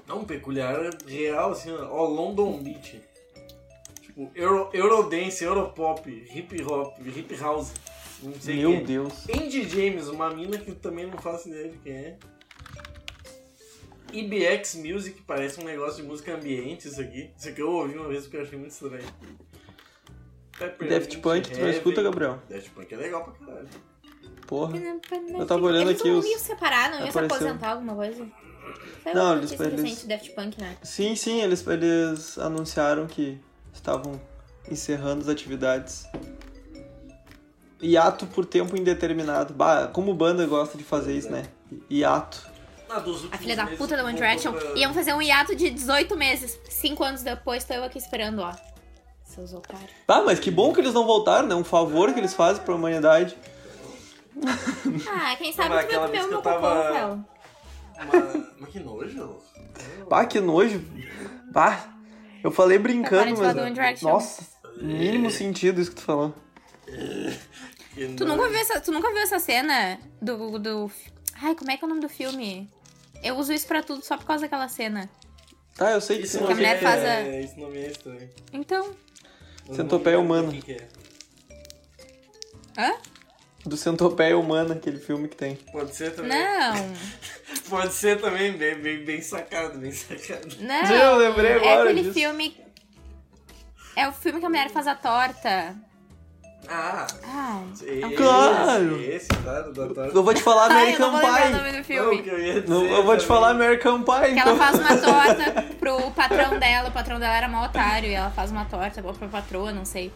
Não, 0.06 0.24
peculiar 0.24 0.76
real, 1.04 1.50
assim, 1.50 1.72
ó, 1.72 2.06
London 2.06 2.62
Beach. 2.62 3.02
Tipo, 4.02 4.30
Euro, 4.36 4.70
Eurodance, 4.72 5.42
Europop, 5.42 6.08
Hip 6.08 6.62
Hop, 6.62 6.96
Hip 7.04 7.34
House. 7.38 7.72
Não 8.22 8.34
sei 8.40 8.58
Meu 8.58 8.70
quem 8.70 8.80
é. 8.80 8.84
Deus. 8.84 9.28
Andy 9.28 9.68
James, 9.68 10.06
uma 10.06 10.30
mina 10.30 10.58
que 10.58 10.70
também 10.76 11.08
não 11.08 11.18
faço 11.18 11.48
ideia 11.48 11.70
de 11.70 11.78
quem 11.78 11.92
é. 11.92 12.16
IBX 14.18 14.76
Music, 14.76 15.22
parece 15.22 15.60
um 15.60 15.64
negócio 15.64 16.02
de 16.02 16.08
música 16.08 16.34
ambiente 16.34 16.88
isso 16.88 17.00
aqui. 17.00 17.30
Isso 17.36 17.48
aqui 17.48 17.60
eu 17.60 17.70
ouvi 17.70 17.96
uma 17.96 18.08
vez 18.08 18.22
porque 18.24 18.36
eu 18.36 18.42
achei 18.42 18.58
muito 18.58 18.72
estranho. 18.72 19.02
Peppermint 20.58 20.98
Daft 21.00 21.18
Punk, 21.18 21.50
tu 21.50 21.60
não 21.60 21.68
escuta, 21.70 22.02
Gabriel? 22.02 22.38
Daft 22.48 22.70
Punk 22.70 22.92
é 22.92 22.96
legal 22.96 23.24
pra 23.24 23.46
caralho. 23.46 23.68
Porra. 24.46 24.76
Eu 24.76 25.46
tava 25.46 25.64
olhando 25.64 25.88
eles 25.90 26.00
aqui 26.00 26.10
não 26.10 26.18
os- 26.18 26.26
iam 26.26 26.38
separar, 26.38 26.90
não 26.90 26.98
iam 27.00 27.10
se 27.10 27.18
Apareceu. 27.18 27.36
aposentar 27.48 27.70
alguma 27.72 27.94
coisa? 27.94 28.26
Saiu 29.02 29.14
Não, 29.16 29.36
eles- 29.38 29.52
eles- 29.52 29.80
recente 29.82 30.06
Daft 30.06 30.30
Punk, 30.32 30.60
né? 30.60 30.76
Sim, 30.82 31.16
sim, 31.16 31.42
eles, 31.42 31.66
eles 31.66 32.38
anunciaram 32.38 33.06
que 33.06 33.38
estavam 33.72 34.20
encerrando 34.70 35.22
as 35.22 35.28
atividades. 35.28 36.06
Hiato 37.82 38.26
por 38.26 38.46
tempo 38.46 38.76
indeterminado. 38.76 39.52
Bah, 39.52 39.88
como 39.88 40.14
banda 40.14 40.46
gosta 40.46 40.78
de 40.78 40.84
fazer 40.84 41.14
isso, 41.16 41.30
né? 41.30 41.44
Hiato. 41.90 42.53
Ah, 42.94 43.00
dos 43.00 43.24
A 43.32 43.38
filha 43.38 43.56
da 43.56 43.66
puta 43.66 43.96
da 43.96 44.04
One 44.04 44.14
Direction 44.14 44.52
pra- 44.52 44.72
iam 44.76 44.94
fazer 44.94 45.12
um 45.14 45.20
hiato 45.22 45.54
de 45.56 45.70
18 45.70 46.16
meses. 46.16 46.58
Cinco 46.68 47.02
anos 47.02 47.22
depois, 47.22 47.64
tô 47.64 47.74
eu 47.74 47.84
aqui 47.84 47.98
esperando, 47.98 48.40
ó. 48.40 48.52
Seus 49.24 49.52
otários. 49.52 49.90
Ah, 50.06 50.20
mas 50.22 50.38
que 50.38 50.50
bom 50.50 50.72
que 50.72 50.80
eles 50.80 50.94
não 50.94 51.04
voltaram, 51.06 51.48
né? 51.48 51.54
Um 51.54 51.64
favor 51.64 52.12
que 52.12 52.20
eles 52.20 52.34
fazem 52.34 52.62
pra 52.62 52.74
humanidade. 52.74 53.36
Ah, 55.08 55.34
quem 55.36 55.52
sabe 55.52 55.68
tu 55.70 55.74
vai 55.74 55.86
comer 55.86 56.06
o 56.06 56.08
que 56.08 56.12
meu 56.12 56.30
eu 56.30 56.36
cocô, 56.36 56.42
tava- 56.42 56.74
Rafael. 56.82 57.18
Mas, 57.96 58.44
mas 58.60 58.70
que 58.70 58.80
nojo. 58.80 59.38
Bah, 60.08 60.24
que 60.26 60.40
nojo. 60.40 60.84
Bah, 61.52 61.84
eu 62.42 62.50
falei 62.50 62.78
brincando, 62.78 63.34
mas... 63.38 64.02
Nossa, 64.02 64.42
mínimo 64.76 65.30
sentido 65.30 65.80
isso 65.80 65.90
que 65.90 65.96
tu 65.96 66.02
falou. 66.02 66.34
Que 67.94 68.08
Tu 68.16 68.24
nunca, 68.24 68.48
viu 68.48 68.58
essa, 68.58 68.80
tu 68.80 68.90
nunca 68.92 69.08
viu 69.12 69.22
essa 69.22 69.38
cena 69.38 69.98
do, 70.20 70.58
do. 70.58 70.90
Ai, 71.40 71.54
como 71.54 71.70
é 71.70 71.76
que 71.76 71.84
é 71.84 71.86
o 71.86 71.88
nome 71.88 72.00
do 72.00 72.08
filme? 72.08 72.68
Eu 73.24 73.36
uso 73.36 73.52
isso 73.52 73.66
pra 73.66 73.82
tudo 73.82 74.04
só 74.04 74.16
por 74.16 74.26
causa 74.26 74.42
daquela 74.42 74.68
cena. 74.68 75.08
Tá, 75.74 75.90
eu 75.90 76.00
sei 76.00 76.18
que 76.18 76.24
Isso 76.26 76.38
não, 76.38 76.46
Que 76.46 76.52
a 76.52 76.56
mulher 76.56 76.76
é, 76.76 76.78
faz 76.78 77.04
a- 77.04 77.22
isso 77.40 77.58
não 77.58 77.72
é 77.72 77.86
estranho. 77.86 78.30
Então. 78.52 78.94
Centopeia 79.72 80.18
humana. 80.20 80.48
o 80.48 80.52
que 80.52 80.62
que 80.62 80.72
é. 80.72 80.88
Hã? 82.78 82.94
Do 83.64 83.76
Centopeia 83.78 84.36
Humana, 84.36 84.74
aquele 84.74 84.98
filme 84.98 85.26
que 85.26 85.36
tem. 85.36 85.56
Pode 85.56 85.94
ser 85.96 86.14
também. 86.14 86.32
Não. 86.38 86.74
Pode 87.70 87.94
ser 87.94 88.20
também, 88.20 88.52
bem, 88.52 88.74
bem, 88.74 89.02
bem 89.04 89.22
sacado, 89.22 89.78
bem 89.78 89.90
sacado. 89.90 90.54
Não. 90.60 90.94
Eu 90.94 91.16
lembrei 91.16 91.52
É 91.52 91.54
agora 91.56 91.84
aquele 91.84 92.02
disso. 92.02 92.12
filme. 92.14 92.62
É 93.96 94.06
o 94.06 94.12
filme 94.12 94.38
que 94.40 94.44
a 94.44 94.50
mulher 94.50 94.68
faz 94.70 94.86
a 94.86 94.94
torta. 94.94 95.74
Ah, 96.68 97.06
Ai. 97.22 97.64
esse, 97.72 98.16
Claro. 98.16 99.00
esse, 99.02 99.28
claro. 99.28 99.72
Eu 100.14 100.22
vou 100.22 100.34
te 100.34 100.42
falar 100.42 100.70
Ai, 100.70 100.94
eu 100.94 100.98
não 100.98 101.08
American 101.08 101.10
vou 101.10 101.20
lembrar 101.20 101.32
o 101.32 101.42
Pie. 101.46 101.52
nome 101.56 101.70
do 101.72 101.76
Não, 101.78 101.84
filme. 101.84 102.16
o 102.16 102.22
que 102.22 102.28
eu 102.30 102.38
ia 102.40 102.60
dizer 102.60 102.68
Não, 102.68 102.84
eu 102.86 103.04
vou 103.04 103.16
te 103.16 103.26
falar 103.26 103.50
American 103.50 104.02
Pie, 104.02 104.32
Que 104.34 104.38
ela 104.40 104.52
então. 104.52 104.56
faz 104.56 104.78
uma 104.78 104.96
torta 104.98 105.62
pro 105.78 106.10
patrão 106.12 106.58
dela. 106.58 106.88
O 106.88 106.92
patrão 106.92 107.18
dela 107.20 107.34
era 107.36 107.48
mau 107.48 107.64
otário. 107.64 108.08
E 108.08 108.14
ela 108.14 108.30
faz 108.30 108.50
uma 108.50 108.64
torta 108.64 109.02
ou 109.06 109.12
pra 109.14 109.28
patroa, 109.28 109.72
não 109.72 109.84
sei. 109.84 110.12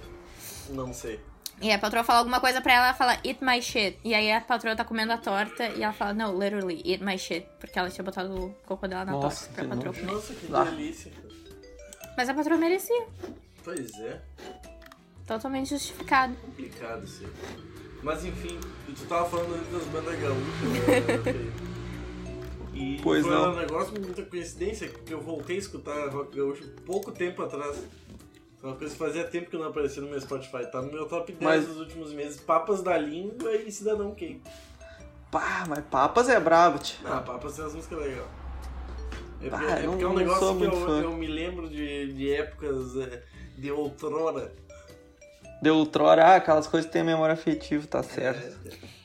Não 0.71 0.93
sei. 0.93 1.21
E 1.61 1.73
a 1.73 1.79
patroa 1.79 2.05
fala 2.05 2.21
alguma 2.21 2.39
coisa 2.41 2.61
pra 2.61 2.73
ela, 2.73 2.85
ela 2.87 2.95
fala, 2.95 3.19
eat 3.25 3.39
my 3.45 3.61
shit. 3.61 3.99
E 4.05 4.15
aí 4.15 4.31
a 4.31 4.41
patroa 4.41 4.77
tá 4.77 4.85
comendo 4.85 5.13
a 5.13 5.19
torta 5.19 5.67
e 5.69 5.83
ela 5.83 5.93
fala, 5.93 6.15
no, 6.15 6.33
literally, 6.41 6.81
eat 6.85 7.03
my 7.03 7.19
shit. 7.19 7.47
Porque 7.59 7.77
ela 7.79 7.91
tinha 7.91 8.05
botado 8.05 8.33
o 8.33 8.55
cocô 8.65 8.87
dela 8.87 9.05
na 9.05 9.13
Nossa, 9.13 9.47
torta 9.47 9.65
pra 9.65 9.77
patroa 9.77 9.93
nojo. 9.93 10.01
comer. 10.01 10.13
Nossa, 10.13 10.35
que 10.35 10.55
Ah. 10.55 10.65
delícia. 10.65 11.13
Mas 12.17 12.29
a 12.29 12.35
patroa 12.35 12.57
merecia. 12.59 13.07
Pois 13.65 13.93
é, 14.01 14.21
Totalmente 15.29 15.69
justificado. 15.71 16.35
complicado 16.37 17.05
aí. 17.21 17.29
Mas 18.03 18.25
enfim, 18.25 18.59
tu 18.87 19.05
tava 19.07 19.29
falando 19.29 19.55
antes 19.55 19.71
das 19.73 19.85
bandas 19.85 20.19
gaúchas. 20.19 21.25
né, 21.27 21.53
E 22.75 23.01
Pois 23.03 23.27
foi 23.27 23.35
não. 23.35 23.53
um 23.53 23.57
negócio, 23.57 23.93
muita 24.01 24.23
coincidência, 24.23 24.89
que 24.89 25.13
eu 25.13 25.21
voltei 25.21 25.57
a 25.57 25.59
escutar 25.59 26.09
rock 26.11 26.37
gaúcho 26.37 26.63
pouco 26.87 27.11
tempo 27.11 27.43
atrás. 27.43 27.77
Foi 28.61 28.71
uma 28.71 28.77
coisa 28.77 28.93
que 28.93 28.99
fazia 28.99 29.25
tempo 29.25 29.51
que 29.51 29.57
não 29.59 29.67
aparecia 29.67 30.01
no 30.01 30.09
meu 30.09 30.21
Spotify. 30.21 30.65
Tá 30.71 30.81
no 30.81 30.93
meu 30.93 31.07
top 31.07 31.33
10 31.33 31.43
Mas- 31.43 31.67
dos 31.67 31.79
últimos 31.79 32.13
meses. 32.13 32.41
Papas 32.41 32.81
da 32.83 32.97
Língua 32.97 33.53
e 33.57 33.71
Cidadão 33.73 34.15
Kane. 34.15 34.41
Pá, 35.31 35.65
mas 35.69 35.85
Papas 35.91 36.29
é 36.29 36.39
brabo, 36.41 36.79
tio. 36.79 36.99
Ah, 37.05 37.21
Papas 37.21 37.57
tem 37.57 37.65
as 37.65 37.75
músicas 37.75 37.99
legais. 37.99 38.23
É 39.43 39.49
porque, 39.51 39.65
é 39.67 39.83
porque 39.87 40.05
é 40.05 40.07
um 40.09 40.15
negócio 40.15 40.57
que 40.59 40.65
eu, 40.65 40.89
eu 41.03 41.13
me 41.13 41.27
lembro 41.27 41.69
de, 41.69 42.13
de 42.13 42.33
épocas 42.33 42.97
é, 42.97 43.23
de 43.57 43.71
outrora. 43.73 44.53
Deu 45.61 45.77
outrora, 45.77 46.25
ah, 46.25 46.37
aquelas 46.37 46.67
coisas 46.67 46.87
que 46.87 46.93
tem 46.93 47.03
memória 47.03 47.33
afetiva, 47.35 47.87
tá 47.87 48.03
certo. 48.03 48.59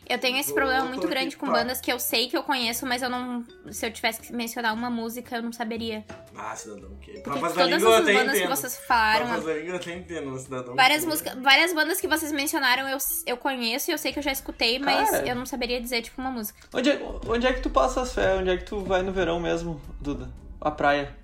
Eu 0.08 0.20
tenho 0.20 0.38
esse 0.38 0.50
Vou- 0.50 0.56
problema 0.58 0.86
muito 0.86 1.08
grande 1.08 1.38
com 1.38 1.48
bandas 1.48 1.80
que 1.80 1.92
eu 1.92 1.98
sei 1.98 2.28
que 2.28 2.36
eu 2.36 2.44
conheço, 2.44 2.86
mas 2.86 3.02
eu 3.02 3.10
não. 3.10 3.44
Se 3.72 3.86
eu 3.86 3.92
tivesse 3.92 4.20
que 4.22 4.34
mencionar 4.34 4.74
uma 4.74 4.90
música, 4.90 5.38
eu 5.38 5.42
não 5.42 5.54
saberia. 5.54 6.04
Ah, 6.36 6.54
Cidadão 6.56 6.90
Kane. 7.04 7.22
Porque 7.22 7.40
Papas 7.40 7.54
todas 7.54 7.82
Língua 7.82 8.00
as 8.00 8.06
bandas 8.06 8.40
que 8.40 8.48
vocês 8.48 8.78
falaram. 8.86 9.28
Papas 9.28 9.46
da 9.46 9.54
Língua 9.54 9.70
eu 9.70 9.76
até 9.78 9.94
entendo, 9.94 10.32
mas 10.32 10.42
Cidadão 10.42 10.76
Várias, 10.76 11.06
música, 11.06 11.36
várias 11.42 11.74
bandas 11.74 12.02
que 12.02 12.08
vocês 12.08 12.34
mencionaram 12.34 12.88
eu, 12.90 12.98
eu 13.26 13.38
conheço 13.38 13.90
e 13.90 13.94
eu 13.94 13.98
sei 13.98 14.12
que 14.12 14.20
eu 14.20 14.24
já 14.24 14.32
escutei, 14.34 14.78
mas 14.78 15.10
Cara. 15.10 15.26
eu 15.26 15.36
não 15.36 15.46
saberia 15.46 15.80
dizer, 15.80 16.02
tipo, 16.02 16.20
uma 16.22 16.30
música. 16.30 16.60
Onde 16.74 16.92
é, 16.92 17.02
onde 17.28 17.48
é 17.48 17.54
que 17.54 17.62
tu 17.62 17.70
passa 17.70 18.02
as 18.02 18.14
férias? 18.14 18.42
Onde 18.42 18.50
é 18.50 18.58
que 18.58 18.66
tu 18.66 18.82
vai 18.82 19.02
no 19.02 19.14
verão 19.14 19.40
mesmo, 19.40 19.82
Duda? 20.02 20.30
A 20.60 20.70
praia. 20.70 21.16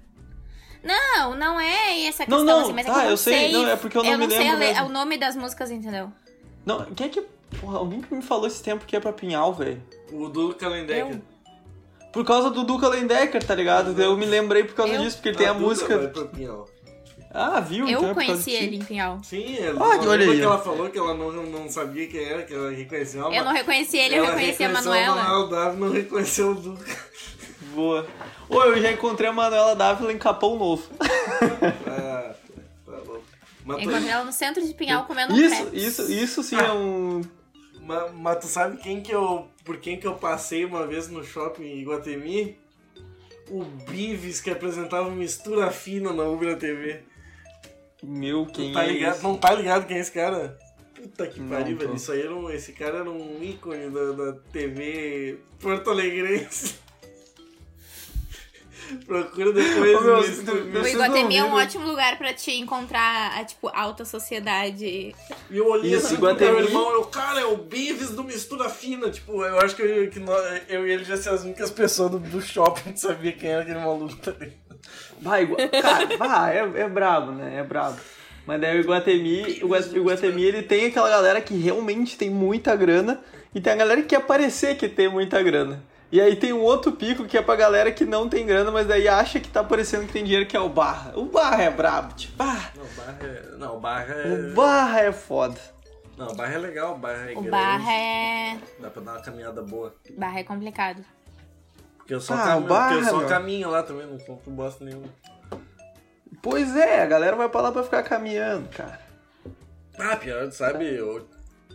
Não, 0.83 1.35
não 1.35 1.59
é 1.59 2.05
essa 2.05 2.23
Não, 2.27 2.37
questão, 2.37 2.43
não, 2.45 2.59
assim, 2.63 2.73
mas 2.73 2.85
é 2.85 2.89
tá, 2.89 2.93
que 2.93 2.99
eu 2.99 3.03
não 3.03 3.09
eu 3.11 3.17
sei, 3.17 3.51
não, 3.51 3.67
é 3.67 3.75
porque 3.75 3.97
eu 3.97 4.03
não 4.03 4.17
me 4.17 4.29
sei 4.29 4.37
lembro 4.39 4.55
a 4.55 4.59
le- 4.59 4.65
mesmo. 4.73 4.85
o 4.85 4.89
nome 4.89 5.17
das 5.17 5.35
músicas, 5.35 5.71
entendeu? 5.71 6.11
Não, 6.65 6.85
quem 6.95 7.07
é 7.07 7.09
que. 7.09 7.21
Porra, 7.59 7.79
alguém 7.79 7.99
que 8.01 8.13
me 8.13 8.21
falou 8.21 8.45
esse 8.47 8.61
tempo 8.61 8.85
que 8.85 8.95
é 8.95 8.99
pra 8.99 9.11
Pinhal, 9.11 9.53
velho. 9.53 9.81
O 10.11 10.29
do 10.29 10.53
Calendecker. 10.55 11.15
Eu? 11.15 11.21
Por 12.13 12.25
causa 12.25 12.49
do 12.49 12.63
Duca 12.63 12.87
Lendecker, 12.87 13.43
tá 13.43 13.53
ligado? 13.53 13.99
Eu 14.01 14.15
me 14.17 14.25
lembrei 14.25 14.63
por 14.63 14.73
causa 14.73 14.93
Eu? 14.93 15.01
disso, 15.01 15.17
porque 15.17 15.29
ele 15.29 15.37
tem 15.37 15.47
a 15.47 15.53
Duda 15.53 15.65
música. 15.65 15.97
vai 15.97 16.07
pro 16.07 16.27
Pinhal. 16.27 16.67
Ah, 17.31 17.59
viu? 17.59 17.87
então 17.87 18.05
é 18.07 18.09
Eu 18.09 18.15
por 18.15 18.25
causa 18.25 18.31
conheci 18.43 18.51
ele 18.51 18.77
em 18.77 18.83
Pinhal. 18.83 19.19
Sim, 19.23 19.57
ela, 19.59 19.79
Ah, 19.85 19.99
olha 20.07 20.31
aí, 20.31 20.41
ela 20.41 20.57
falou 20.57 20.89
que 20.89 20.97
ela 20.97 21.13
não, 21.13 21.31
não 21.31 21.69
sabia 21.69 22.07
quem 22.07 22.23
era, 22.23 22.41
que 22.41 22.51
ela 22.53 22.71
reconheceu 22.71 23.27
a 23.27 23.35
Eu 23.35 23.45
não 23.45 23.53
reconheci 23.53 23.97
ele, 23.97 24.15
eu 24.15 24.25
reconheci 24.25 24.63
a 24.63 24.67
reconheceu 24.67 24.91
Manuela. 24.91 25.15
Manuel 25.23 25.47
Davi 25.49 25.79
não 25.79 25.91
reconheceu 25.91 26.51
o 26.51 26.55
Duca. 26.55 26.97
Boa. 27.73 28.07
Ô, 28.49 28.63
eu 28.63 28.81
já 28.81 28.91
encontrei 28.91 29.29
a 29.29 29.33
Manuela 29.33 29.75
Dávila 29.75 30.11
em 30.11 30.17
Capão 30.17 30.57
Novo. 30.57 30.87
Ah, 31.87 32.33
tá. 32.85 32.99
Mas 33.65 33.77
tu, 33.77 33.83
encontrei 33.83 34.09
ela 34.09 34.23
no 34.25 34.31
centro 34.31 34.65
de 34.65 34.73
Pinhal 34.73 35.05
comendo 35.05 35.33
um 35.33 35.37
Isso, 35.37 35.55
crepe. 35.61 35.77
isso, 35.85 36.11
isso 36.11 36.43
sim 36.43 36.55
é 36.55 36.71
um. 36.71 37.21
ma- 37.81 38.07
mas 38.09 38.37
tu 38.39 38.47
sabe 38.47 38.77
quem 38.77 39.01
que 39.01 39.11
eu. 39.13 39.47
Por 39.63 39.77
quem 39.77 39.99
que 39.99 40.07
eu 40.07 40.15
passei 40.15 40.65
uma 40.65 40.87
vez 40.87 41.07
no 41.09 41.23
shopping 41.23 41.63
em 41.63 41.79
Iguatemi? 41.81 42.57
O 43.51 43.63
Bives 43.63 44.41
que 44.41 44.49
apresentava 44.49 45.09
mistura 45.11 45.69
fina 45.71 46.11
na 46.13 46.23
Ubra 46.23 46.55
TV. 46.55 47.01
Meu, 48.01 48.45
quem 48.45 48.71
tá 48.73 48.83
é 48.85 48.87
ligado? 48.87 49.15
esse? 49.15 49.23
Não 49.23 49.35
tá 49.37 49.53
ligado 49.53 49.85
quem 49.85 49.97
é 49.97 49.99
esse 49.99 50.11
cara? 50.11 50.57
Puta 50.95 51.27
que 51.27 51.39
Não 51.39 51.49
pariu, 51.49 51.77
velho. 51.77 51.95
Isso 51.95 52.11
aí 52.11 52.21
era 52.21 52.35
um, 52.35 52.49
esse 52.49 52.73
cara 52.73 52.99
era 52.99 53.09
um 53.09 53.43
ícone 53.43 53.89
da, 53.89 54.11
da 54.11 54.33
TV 54.51 55.37
Porto 55.59 55.89
Alegrense. 55.91 56.75
Procura 59.05 59.51
depois 59.53 60.01
meu, 60.03 60.17
nisso. 60.21 60.43
tu- 60.45 60.51
O 60.53 60.71
Vocês 60.71 60.93
Iguatemi 60.93 61.37
é 61.37 61.43
um 61.43 61.45
viram? 61.47 61.57
ótimo 61.57 61.85
lugar 61.87 62.17
pra 62.17 62.33
te 62.33 62.51
encontrar 62.51 63.39
a, 63.39 63.43
tipo, 63.45 63.69
alta 63.73 64.05
sociedade. 64.05 64.85
E 64.85 65.15
eu 65.57 65.67
olhei 65.67 65.93
Isso, 65.93 66.07
assim 66.07 66.15
pro 66.15 66.25
Iguatemi. 66.29 66.51
meu 66.51 66.63
irmão, 66.65 66.91
eu, 66.93 67.05
cara, 67.05 67.41
é 67.41 67.45
o 67.45 67.57
Beavis 67.57 68.11
do 68.11 68.23
Mistura 68.23 68.69
Fina. 68.69 69.09
Tipo, 69.09 69.43
eu 69.43 69.59
acho 69.59 69.75
que 69.75 69.81
eu, 69.81 70.09
que 70.09 70.19
nós- 70.19 70.61
eu 70.69 70.87
e 70.87 70.91
ele 70.91 71.03
já 71.03 71.17
ser 71.17 71.29
as 71.29 71.43
únicas 71.43 71.69
pessoas 71.71 72.11
do, 72.11 72.19
do 72.19 72.41
shopping 72.41 72.93
que 72.93 72.99
sabia 72.99 73.31
quem 73.31 73.49
era 73.49 73.61
aquele 73.63 73.79
maluco. 73.79 74.15
Tá? 74.17 74.33
Vai, 75.21 75.43
Igua... 75.43 75.57
cara, 75.67 76.17
vai, 76.17 76.57
é, 76.57 76.61
é 76.81 76.87
brabo, 76.89 77.31
né? 77.31 77.57
É 77.59 77.63
brabo. 77.63 77.97
Mas 78.45 78.61
daí 78.61 78.77
o 78.77 78.81
Iguatemi, 78.81 79.41
o 79.43 79.47
Igua- 79.65 79.79
o 79.93 79.97
Iguatemi, 79.97 80.43
ele 80.43 80.63
tem 80.63 80.85
aquela 80.85 81.09
galera 81.09 81.41
que 81.41 81.53
realmente 81.55 82.17
tem 82.17 82.29
muita 82.29 82.75
grana 82.75 83.21
e 83.53 83.59
tem 83.61 83.73
a 83.73 83.75
galera 83.75 84.01
que 84.01 84.07
quer 84.07 84.21
parecer 84.21 84.75
que 84.75 84.87
tem 84.87 85.09
muita 85.09 85.41
grana. 85.43 85.83
E 86.11 86.19
aí 86.19 86.35
tem 86.35 86.51
um 86.53 86.61
outro 86.61 86.91
pico 86.91 87.25
que 87.25 87.37
é 87.37 87.41
pra 87.41 87.55
galera 87.55 87.91
que 87.91 88.03
não 88.03 88.27
tem 88.27 88.45
grana, 88.45 88.71
mas 88.71 88.87
daí 88.87 89.07
acha 89.07 89.39
que 89.39 89.47
tá 89.47 89.63
parecendo 89.63 90.07
que 90.07 90.13
tem 90.13 90.23
dinheiro, 90.23 90.47
que 90.47 90.57
é 90.57 90.59
o 90.59 90.67
Barra. 90.69 91.13
O 91.15 91.25
Barra 91.25 91.63
é 91.63 91.69
brabo, 91.69 92.13
tipo, 92.15 92.41
ah, 92.41 92.71
Não, 92.75 92.85
barra 92.95 93.17
é. 93.21 93.57
Não, 93.57 93.79
barra 93.79 94.15
o 94.15 94.19
é. 94.49 94.49
Barra 94.53 94.99
é 95.01 95.11
foda. 95.11 95.59
Não, 96.17 96.33
barra 96.35 96.53
é 96.53 96.57
legal, 96.57 96.97
barra 96.97 97.29
é 97.29 97.31
O 97.31 97.35
grande. 97.35 97.49
barra 97.51 97.93
é. 97.93 98.57
Dá 98.79 98.89
pra 98.89 99.01
dar 99.03 99.11
uma 99.13 99.21
caminhada 99.21 99.61
boa. 99.61 99.95
Barra 100.17 100.39
é 100.39 100.43
complicado. 100.43 101.05
Porque 101.97 102.13
eu 102.15 102.19
só, 102.21 102.33
Ah, 102.33 102.37
caminho, 102.43 102.67
barra, 102.67 102.89
porque 102.95 103.05
eu 103.05 103.19
só 103.19 103.25
caminho 103.27 103.69
lá 103.69 103.83
também, 103.83 104.07
não 104.07 104.17
compro 104.17 104.51
bosta 104.51 104.83
nenhuma. 104.83 105.07
Pois 106.41 106.75
é, 106.75 107.03
a 107.03 107.05
galera 107.05 107.35
vai 107.35 107.49
pra 107.49 107.61
lá 107.61 107.71
pra 107.71 107.83
ficar 107.83 108.01
caminhando, 108.01 108.67
cara. 108.69 108.99
Ah, 109.99 110.15
pior, 110.15 110.49
sabe? 110.51 110.85
Eu, 110.95 111.27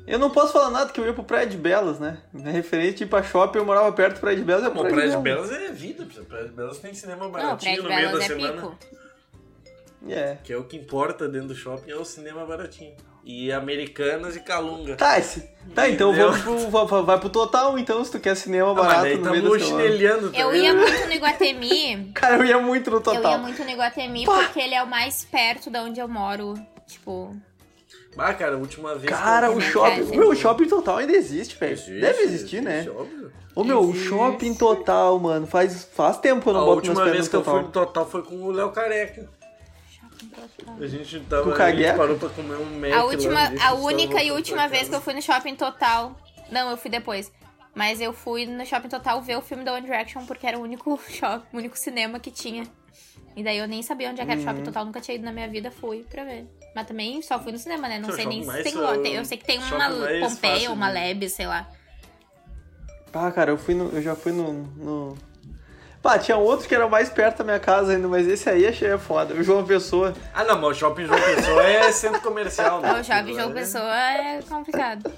Eu 0.06 0.18
não 0.18 0.28
posso 0.30 0.52
falar 0.52 0.70
nada 0.70 0.92
que 0.92 1.00
eu 1.00 1.06
ia 1.06 1.12
pro 1.14 1.24
Praia 1.24 1.46
de 1.46 1.56
Belas, 1.56 1.98
né? 1.98 2.18
Referente 2.34 2.98
tipo, 2.98 3.16
a 3.16 3.22
shopping, 3.22 3.58
eu 3.58 3.64
morava 3.64 3.90
perto 3.92 4.16
do 4.16 4.20
Praia 4.20 4.36
de 4.36 4.42
Belas. 4.44 4.64
É 4.64 4.70
Bom, 4.70 4.86
Praia 4.86 5.10
de 5.10 5.16
Belas 5.16 5.50
é 5.50 5.72
vida. 5.72 6.06
Praia 6.28 6.44
de 6.44 6.52
Belas 6.52 6.78
tem 6.78 6.92
cinema 6.92 7.24
Não, 7.24 7.30
baratinho 7.30 7.58
Praia 7.58 7.76
de 7.76 7.82
no 7.82 7.88
meio 7.88 8.02
da 8.02 8.08
Belas 8.10 8.24
é 8.24 8.28
semana. 8.28 8.52
pico. 8.54 8.78
É. 10.08 10.36
Que 10.44 10.52
é 10.52 10.56
o 10.56 10.64
que 10.64 10.76
importa 10.76 11.26
dentro 11.26 11.48
do 11.48 11.54
shopping, 11.54 11.90
é 11.90 11.96
o 11.96 12.04
cinema 12.04 12.44
baratinho. 12.44 12.94
E 13.24 13.50
Americanas 13.50 14.36
e 14.36 14.40
Calunga. 14.40 14.96
Tá, 14.96 15.18
esse... 15.18 15.48
tá 15.74 15.88
então 15.88 16.12
vamos 16.12 16.40
pro, 16.42 17.02
vai- 17.02 17.18
pro 17.18 17.30
total, 17.30 17.78
então, 17.78 18.04
se 18.04 18.10
tu 18.12 18.20
quer 18.20 18.34
cinema 18.36 18.72
Ah, 18.72 18.74
mas 18.74 18.86
barato 18.86 19.02
daí 19.02 19.16
no 19.16 19.30
meio 19.30 19.50
da 19.50 19.58
chinelhando 19.58 20.26
também. 20.26 20.40
Eu 20.42 20.54
ia 20.54 20.74
muito 20.74 21.06
no 21.06 21.12
Iguatemi. 21.12 22.10
Cara, 22.12 22.36
eu 22.36 22.44
ia 22.44 22.58
muito 22.58 22.90
no 22.90 22.98
Eu 22.98 23.00
total. 23.00 23.32
ia 23.32 23.38
muito 23.38 23.64
no 23.64 23.70
Iguatemi 23.70 24.26
Pá! 24.26 24.42
porque 24.44 24.60
ele 24.60 24.74
é 24.74 24.82
o 24.82 24.86
mais 24.86 25.24
perto 25.24 25.70
de 25.70 25.78
onde 25.78 26.00
eu 26.00 26.06
moro. 26.06 26.52
Tipo, 26.86 27.34
Ah, 28.16 28.32
cara, 28.34 28.54
a 28.54 28.58
última 28.58 28.94
vez. 28.94 29.04
Cara, 29.10 29.50
que 29.50 29.56
o 29.56 29.60
shopping... 29.60 30.16
Meu, 30.16 30.30
o 30.30 30.34
shopping 30.36 30.68
total 30.68 30.98
ainda 30.98 31.12
existe, 31.12 31.56
velho. 31.58 31.72
Existe, 31.72 32.00
Deve 32.00 32.22
existir, 32.22 32.62
né? 32.62 32.80
existe, 32.80 32.96
óbvio. 32.96 33.32
Ô, 33.54 33.62
meu, 33.64 33.80
o 33.80 33.94
shopping 33.94 34.54
total, 34.54 35.18
mano, 35.18 35.46
faz, 35.46 35.84
faz 35.84 36.18
tempo 36.18 36.42
que 36.42 36.48
eu 36.48 36.52
não 36.54 36.62
A 36.62 36.64
boto 36.64 36.82
minhas 36.82 36.88
última 36.98 37.04
pernas 37.04 37.12
vez 37.12 37.24
no 37.26 37.30
que 37.30 37.36
eu 37.36 37.44
fui 37.44 37.62
no 37.62 37.68
total 37.68 38.06
foi 38.10 38.22
com 38.22 38.34
o 38.42 38.50
Léo 38.50 38.70
Careca. 38.72 39.28
A 40.80 40.86
gente 40.86 41.20
tava. 41.20 41.42
Com 41.54 41.62
a 41.62 41.70
gente 41.70 41.96
parou 41.96 42.16
pra 42.18 42.28
comer 42.30 42.56
um 42.56 42.80
Mac. 42.80 42.92
a 42.92 42.96
lá, 42.96 43.04
última, 43.04 43.46
gente 43.46 43.56
a 43.62 43.68
tava 43.68 43.80
única 43.80 44.22
e 44.22 44.32
última 44.32 44.68
vez 44.68 44.88
que 44.88 44.94
eu 44.94 45.00
fui 45.00 45.12
no 45.14 45.22
shopping 45.22 45.54
total. 45.54 46.16
Não, 46.50 46.70
eu 46.70 46.76
fui 46.76 46.90
depois. 46.90 47.32
Mas 47.74 48.00
eu 48.00 48.12
fui 48.12 48.46
no 48.46 48.64
shopping 48.64 48.88
total 48.88 49.20
ver 49.20 49.36
o 49.36 49.42
filme 49.42 49.64
da 49.64 49.72
One 49.72 49.82
Direction 49.82 50.24
porque 50.26 50.46
era 50.46 50.58
o 50.58 50.62
único 50.62 50.98
shopping, 51.08 51.44
o 51.52 51.56
único 51.58 51.76
cinema 51.76 52.18
que 52.20 52.30
tinha. 52.30 52.64
E 53.36 53.42
daí 53.42 53.58
eu 53.58 53.66
nem 53.66 53.82
sabia 53.82 54.10
onde 54.10 54.20
é 54.20 54.24
que 54.24 54.30
era 54.30 54.40
o 54.40 54.44
Uhum. 54.44 54.48
shopping 54.50 54.62
total, 54.64 54.84
nunca 54.84 55.00
tinha 55.00 55.16
ido 55.16 55.24
na 55.24 55.32
minha 55.32 55.48
vida, 55.48 55.70
fui 55.70 56.04
pra 56.08 56.22
ver. 56.24 56.46
Mas 56.74 56.86
também 56.86 57.22
só 57.22 57.38
fui 57.38 57.52
no 57.52 57.58
cinema, 57.58 57.88
né? 57.88 57.98
Não 57.98 58.06
Seu 58.06 58.16
sei 58.16 58.26
nem 58.26 58.42
se 58.42 58.62
tem 58.62 59.14
Eu 59.14 59.24
sei 59.24 59.38
que 59.38 59.44
tem 59.44 59.58
uma 59.58 59.88
Pompeia 60.20 60.70
uma 60.72 60.88
de- 60.88 60.94
Leb, 60.94 61.28
sei 61.28 61.46
lá. 61.46 61.68
Ah, 63.12 63.30
cara, 63.30 63.52
eu 63.52 63.58
fui 63.58 63.74
no. 63.74 63.90
Eu 63.90 64.02
já 64.02 64.16
fui 64.16 64.32
no. 64.32 64.52
no... 64.76 65.18
Pá, 66.02 66.18
tinha 66.18 66.36
outro 66.36 66.68
que 66.68 66.74
era 66.74 66.86
mais 66.88 67.08
perto 67.08 67.38
da 67.38 67.44
minha 67.44 67.60
casa 67.60 67.92
ainda, 67.92 68.08
mas 68.08 68.26
esse 68.26 68.50
aí 68.50 68.66
achei 68.66 68.88
é 68.90 68.98
foda. 68.98 69.34
O 69.34 69.42
João 69.42 69.64
Pessoa. 69.64 70.12
Ah, 70.34 70.44
não, 70.44 70.60
mas 70.60 70.70
o 70.72 70.74
shopping 70.74 71.06
João 71.06 71.18
Pessoa 71.20 71.62
é 71.62 71.92
centro 71.92 72.20
comercial, 72.20 72.80
né? 72.80 72.92
O 73.00 73.04
shopping 73.04 73.34
João 73.34 73.50
é- 73.50 73.54
Pessoa 73.54 73.94
é 73.96 74.42
complicado. 74.42 75.12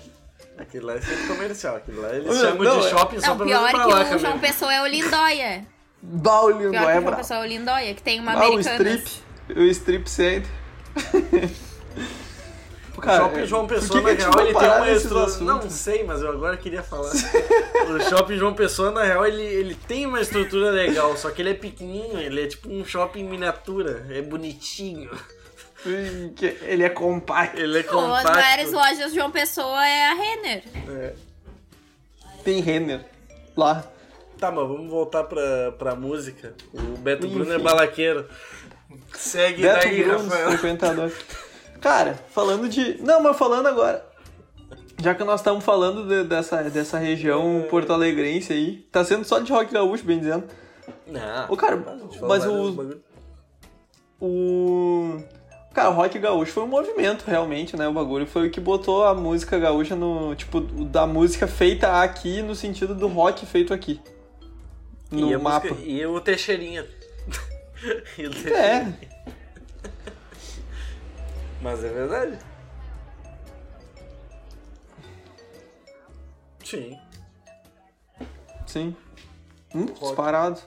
Aquilo 0.59 0.87
lá 0.87 0.95
é 0.95 1.01
centro 1.01 1.27
comercial. 1.27 1.77
Aquilo 1.77 2.03
lá 2.03 2.15
eles 2.15 2.37
chamam 2.39 2.63
não, 2.63 2.81
de 2.81 2.87
é- 2.87 2.91
shopping 2.91 3.21
só 3.21 3.27
Não, 3.29 3.37
pra 3.39 3.47
pior 3.47 3.71
que 3.71 3.77
lá, 3.77 4.15
o. 4.15 4.19
João 4.19 4.39
Pessoa 4.39 4.75
é 4.75 4.83
o 4.83 4.87
Lindóia. 4.87 5.67
Baulio, 6.03 6.71
Pior 6.71 6.81
não 6.83 6.87
que 6.87 6.93
é 6.93 6.99
o 6.99 7.03
João. 7.03 7.17
Pessoa 7.17 7.41
é 7.41 7.43
o 7.43 7.47
Lindóia, 7.47 7.95
que 7.95 8.03
tem 8.03 8.21
uma 8.21 8.33
Ah, 8.33 8.37
o 8.37 8.43
Americanas. 8.53 8.93
strip. 9.01 9.59
O 9.59 9.63
strip 9.63 10.09
center. 10.11 10.51
O 12.97 13.01
Cara, 13.01 13.25
shopping 13.25 13.47
João 13.47 13.67
por 13.67 13.75
Pessoa, 13.75 14.01
na 14.01 14.11
real, 14.11 14.41
ele 14.41 14.55
tem 14.55 14.69
uma 14.69 14.91
estrutura. 14.91 15.45
Não 15.45 15.71
sei, 15.71 16.03
mas 16.03 16.23
eu 16.23 16.31
agora 16.31 16.57
queria 16.57 16.83
falar. 16.83 17.13
o 17.13 18.01
shopping 18.09 18.39
João 18.39 18.55
Pessoa, 18.55 18.91
na 18.91 19.03
real, 19.03 19.27
ele, 19.27 19.43
ele 19.43 19.75
tem 19.75 20.07
uma 20.07 20.19
estrutura 20.19 20.71
legal, 20.71 21.15
só 21.15 21.31
que 21.31 21.43
ele 21.43 21.51
é 21.51 21.55
pequenininho, 21.55 22.19
ele 22.19 22.43
é 22.43 22.47
tipo 22.47 22.71
um 22.71 22.83
shopping 22.87 23.25
miniatura, 23.25 24.07
é 24.09 24.23
bonitinho. 24.23 25.11
Ele 26.63 26.83
é 26.83 26.89
compacto. 26.89 27.61
Ele 27.61 27.79
é 27.79 27.83
Pô, 27.83 27.99
as 27.99 28.23
compacto. 28.23 28.33
maiores 28.33 28.73
lojas 28.73 29.11
de 29.11 29.15
João 29.15 29.31
Pessoa 29.31 29.87
é 29.87 30.09
a 30.09 30.15
Renner. 30.15 30.63
É. 30.89 31.13
Tem 32.43 32.61
Renner. 32.61 33.05
Lá. 33.55 33.85
Tá, 34.39 34.51
mas 34.51 34.67
vamos 34.67 34.91
voltar 34.91 35.25
pra, 35.25 35.73
pra 35.73 35.95
música. 35.95 36.55
O 36.73 36.97
Beto 36.99 37.27
Enfim. 37.27 37.37
Bruno 37.37 37.53
é 37.53 37.59
balaqueiro. 37.59 38.27
Segue 39.15 39.63
Beto 39.63 39.87
daí, 39.87 40.03
Rafael. 40.03 40.51
frequentador. 40.53 41.13
Cara, 41.81 42.15
falando 42.31 42.69
de. 42.69 43.01
Não, 43.03 43.21
mas 43.23 43.37
falando 43.37 43.67
agora. 43.67 44.05
Já 45.01 45.15
que 45.15 45.23
nós 45.25 45.41
estamos 45.41 45.63
falando 45.63 46.09
de- 46.09 46.25
dessa, 46.25 46.63
dessa 46.65 46.99
região 46.99 47.67
porto-alegrense 47.69 48.53
aí, 48.53 48.77
tá 48.91 49.05
sendo 49.05 49.25
só 49.25 49.39
de 49.39 49.53
rock 49.53 49.73
gaúcho, 49.73 50.05
bem 50.05 50.19
dizendo. 50.19 50.45
Não. 51.07 51.47
Ô, 51.51 51.57
cara, 51.57 51.77
mas 52.23 52.47
o-. 52.47 52.97
O. 54.21 55.23
Cara, 55.75 55.91
o 55.91 55.93
rock 55.93 56.19
gaúcho 56.19 56.53
foi 56.53 56.63
um 56.63 56.69
movimento, 56.69 57.25
realmente, 57.27 57.77
né? 57.77 57.87
O 57.87 57.93
bagulho 57.93 58.27
foi 58.27 58.49
o 58.49 58.51
que 58.51 58.59
botou 58.61 59.05
a 59.05 59.15
música 59.15 59.59
gaúcha 59.59 59.95
no. 59.95 60.35
Tipo, 60.35 60.61
da 60.61 61.07
música 61.07 61.47
feita 61.47 62.01
aqui 62.03 62.41
no 62.41 62.55
sentido 62.55 62.95
do 62.95 63.07
rock 63.09 63.45
feito 63.45 63.75
aqui. 63.75 64.01
No 65.11 65.31
e 65.31 65.37
mapa. 65.37 65.69
música- 65.69 65.87
e 65.87 66.05
o 66.07 66.19
Teixeirinha. 66.21 66.87
É. 68.53 68.93
Mas 71.63 71.85
é 71.85 71.89
verdade. 71.89 72.39
Sim. 76.65 76.99
Sim. 78.67 78.97
Hum, 79.75 79.87
disparado. 79.87 80.61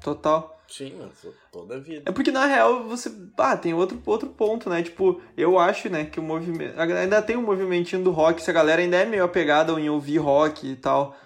Total. 0.00 0.56
Sim, 0.68 0.94
mas 0.98 1.32
toda 1.52 1.76
a 1.76 1.78
vida. 1.78 2.02
É 2.10 2.12
porque 2.12 2.30
na 2.30 2.46
real 2.46 2.84
você. 2.84 3.10
Ah, 3.36 3.56
tem 3.56 3.72
outro, 3.72 4.02
outro 4.04 4.28
ponto, 4.28 4.68
né? 4.68 4.82
Tipo, 4.82 5.20
eu 5.36 5.58
acho, 5.58 5.88
né, 5.88 6.04
que 6.04 6.18
o 6.18 6.22
movimento. 6.22 6.78
Ainda 6.80 7.22
tem 7.22 7.36
um 7.36 7.42
movimentinho 7.42 8.02
do 8.02 8.10
rock, 8.10 8.42
se 8.42 8.50
a 8.50 8.52
galera 8.52 8.82
ainda 8.82 8.96
é 8.96 9.04
meio 9.04 9.24
apegada 9.24 9.72
em 9.80 9.88
ouvir 9.88 10.18
rock 10.18 10.66
e 10.66 10.76
tal. 10.76 11.16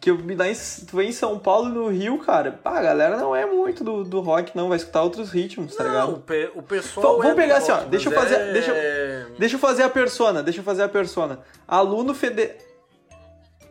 Que 0.00 0.10
eu, 0.10 0.18
lá 0.36 0.46
em, 0.48 0.54
tu 0.86 0.96
vem 0.96 1.08
em 1.08 1.12
São 1.12 1.38
Paulo 1.38 1.68
e 1.70 1.72
no 1.72 1.88
Rio, 1.88 2.18
cara, 2.18 2.52
pá, 2.52 2.78
a 2.78 2.82
galera 2.82 3.16
não 3.16 3.34
é 3.34 3.46
muito 3.46 3.82
do, 3.82 4.04
do 4.04 4.20
rock, 4.20 4.54
não, 4.54 4.68
vai 4.68 4.76
escutar 4.76 5.02
outros 5.02 5.30
ritmos, 5.30 5.74
tá 5.74 5.82
Não, 5.84 5.90
ligado? 5.90 6.12
o, 6.12 6.18
pe- 6.20 6.50
o 6.54 6.62
pessoal. 6.62 7.06
Vamos- 7.06 7.22
vamos 7.24 7.32
é 7.38 7.42
pegar 7.42 7.54
do 7.54 7.62
assim, 7.62 7.72
ó, 7.72 7.76
rock, 7.76 7.88
deixa 7.88 8.08
eu 8.08 8.12
fazer- 8.12 8.34
é- 8.34 8.52
deixa 8.52 8.72
Deixa 9.38 9.54
eu 9.56 9.60
fazer 9.60 9.82
a 9.82 9.88
persona, 9.90 10.42
deixa 10.42 10.60
eu 10.60 10.64
fazer 10.64 10.82
a 10.82 10.88
persona. 10.88 11.40
Aluno 11.66 12.14
fede... 12.14 12.50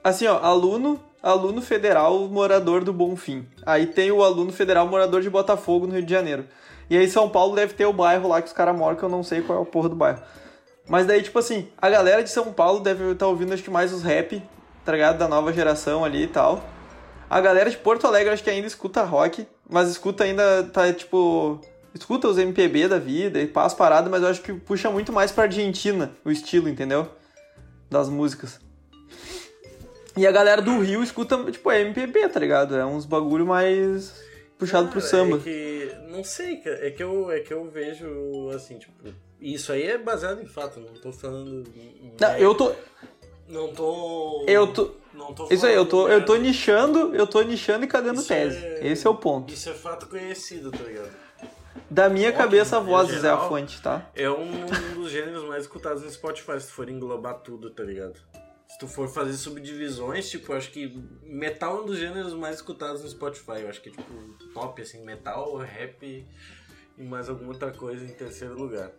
Assim, 0.04 0.28
ó, 0.28 0.38
aluno, 0.40 1.00
aluno 1.22 1.62
federal 1.62 2.20
morador 2.28 2.84
do 2.84 2.94
Bonfim. 2.94 3.48
Aí 3.66 3.88
tem 3.88 4.12
o 4.12 4.24
aluno 4.24 4.52
federal 4.52 4.88
morador 4.88 5.22
de 5.22 5.30
Botafogo, 5.30 5.88
no 5.88 5.94
Rio 5.94 6.04
de 6.04 6.12
Janeiro. 6.12 6.46
E 6.90 6.96
aí 6.98 7.10
São 7.10 7.28
Paulo 7.30 7.56
deve 7.56 7.74
ter 7.74 7.86
o 7.86 7.94
bairro 7.94 8.28
lá 8.30 8.42
que 8.42 8.48
os 8.48 8.54
caras 8.54 8.76
moram, 8.78 8.96
que 8.96 9.04
eu 9.04 9.10
não 9.10 9.24
sei 9.24 9.42
qual 9.42 9.58
é 9.58 9.62
o 9.62 9.66
porra 9.66 9.90
do 9.90 9.96
bairro. 9.96 10.22
Mas 10.88 11.08
daí, 11.08 11.24
tipo 11.24 11.40
assim, 11.40 11.68
a 11.82 11.90
galera 11.90 12.22
de 12.24 12.30
São 12.30 12.54
Paulo 12.54 12.80
deve 12.80 13.12
estar 13.12 13.26
ouvindo, 13.28 13.54
acho 13.54 13.64
que 13.64 13.72
mais 13.72 13.92
os 13.92 14.04
rap, 14.04 14.44
tá 14.86 14.92
ligado? 14.92 15.18
Da 15.18 15.28
nova 15.28 15.52
geração 15.52 16.06
ali 16.06 16.24
e 16.24 16.28
tal. 16.28 16.64
A 17.30 17.42
galera 17.42 17.70
de 17.70 17.78
Porto 17.78 18.06
Alegre, 18.06 18.32
acho 18.32 18.44
que 18.44 18.50
ainda 18.50 18.68
escuta 18.68 19.04
rock, 19.04 19.48
mas 19.68 19.90
escuta 19.90 20.24
ainda, 20.24 20.64
tá, 20.64 20.94
tipo... 20.94 21.60
Escuta 21.94 22.28
os 22.28 22.38
MPB 22.38 22.90
da 22.90 23.00
vida 23.00 23.40
e 23.40 23.48
passa 23.48 23.76
parada, 23.76 24.10
mas 24.10 24.22
eu 24.22 24.28
acho 24.28 24.42
que 24.42 24.54
puxa 24.54 24.92
muito 24.92 25.14
mais 25.14 25.32
pra 25.32 25.46
Argentina 25.46 26.12
o 26.26 26.30
estilo, 26.30 26.68
entendeu? 26.68 27.08
Das 27.90 28.10
músicas. 28.10 28.60
E 30.18 30.28
a 30.28 30.32
galera 30.32 30.62
do 30.62 30.80
Rio 30.80 31.02
escuta, 31.02 31.38
tipo, 31.52 31.72
é 31.72 31.82
MPB, 31.82 32.30
tá 32.30 32.40
ligado? 32.40 32.76
É 32.76 32.86
uns 32.86 33.06
bagulho 33.06 33.46
mais 33.46 34.14
puxado 34.58 34.88
pro 34.88 35.00
Cara, 35.00 35.10
samba. 35.10 35.38
É 35.38 35.40
que. 35.40 35.92
Não 36.10 36.24
sei, 36.24 36.58
cara. 36.58 36.88
É 36.88 36.92
que 36.92 37.04
eu, 37.04 37.32
é 37.32 37.40
que 37.40 37.54
eu 37.54 37.66
vejo, 37.70 38.50
assim, 38.54 38.78
tipo. 38.78 38.92
Isso 39.42 39.72
aí 39.72 39.84
é 39.84 39.98
baseado 39.98 40.42
em 40.42 40.46
fato, 40.46 40.80
não 40.80 40.94
tô 40.94 41.12
falando. 41.12 41.64
Não, 42.20 42.38
eu 42.38 42.56
tô. 42.56 42.74
Não 43.48 43.74
tô. 43.74 44.44
Eu 44.48 44.68
tô. 44.74 44.92
Não 45.14 45.34
tô 45.34 45.48
Isso 45.50 45.66
aí, 45.66 45.74
eu 45.74 45.86
tô, 45.86 46.10
eu 46.10 46.26
tô 46.26 46.36
nichando, 46.36 47.16
eu 47.16 47.26
tô 47.26 47.42
nichando 47.42 47.86
e 47.86 47.88
cagando 47.88 48.20
Isso 48.20 48.28
tese. 48.28 48.58
é- 48.58 48.88
Esse 48.88 49.08
é 49.08 49.10
o 49.10 49.16
ponto. 49.16 49.54
Isso 49.54 49.70
é 49.70 49.74
fato 49.74 50.08
conhecido, 50.08 50.72
tá 50.72 50.84
ligado? 50.84 51.10
Da 51.90 52.10
minha 52.10 52.30
Rock, 52.30 52.38
cabeça, 52.42 52.80
vozes 52.80 53.16
é 53.16 53.18
a 53.18 53.22
geral. 53.22 53.48
fonte, 53.50 53.82
tá? 53.82 54.10
É 54.16 54.30
um 54.30 54.66
dos 54.96 55.10
gêneros 55.12 55.44
mais 55.46 55.64
escutados 55.64 56.04
no 56.04 56.10
Spotify, 56.12 56.60
se 56.60 56.72
for 56.72 56.90
englobar 56.90 57.36
tudo, 57.40 57.70
tá 57.70 57.84
ligado? 57.84 58.20
Se 58.68 58.78
tu 58.80 58.88
for 58.88 59.08
fazer 59.08 59.34
subdivisões, 59.34 60.30
tipo, 60.30 60.52
acho 60.52 60.72
que 60.72 61.02
metal 61.24 61.78
é 61.78 61.82
um 61.82 61.86
dos 61.86 61.98
gêneros 61.98 62.34
mais 62.34 62.58
escutados 62.58 63.04
no 63.04 63.10
Spotify. 63.10 63.62
Eu 63.62 63.70
acho 63.70 63.82
que 63.82 63.90
é, 63.90 63.92
tipo, 63.94 64.04
top, 64.54 64.82
assim, 64.82 65.06
metal, 65.06 65.56
rap 65.58 66.26
e 66.98 67.04
mais 67.04 67.30
alguma 67.30 67.50
outra 67.54 67.72
coisa 67.72 68.04
em 68.04 68.14
terceiro 68.14 68.56
lugar. 68.58 68.92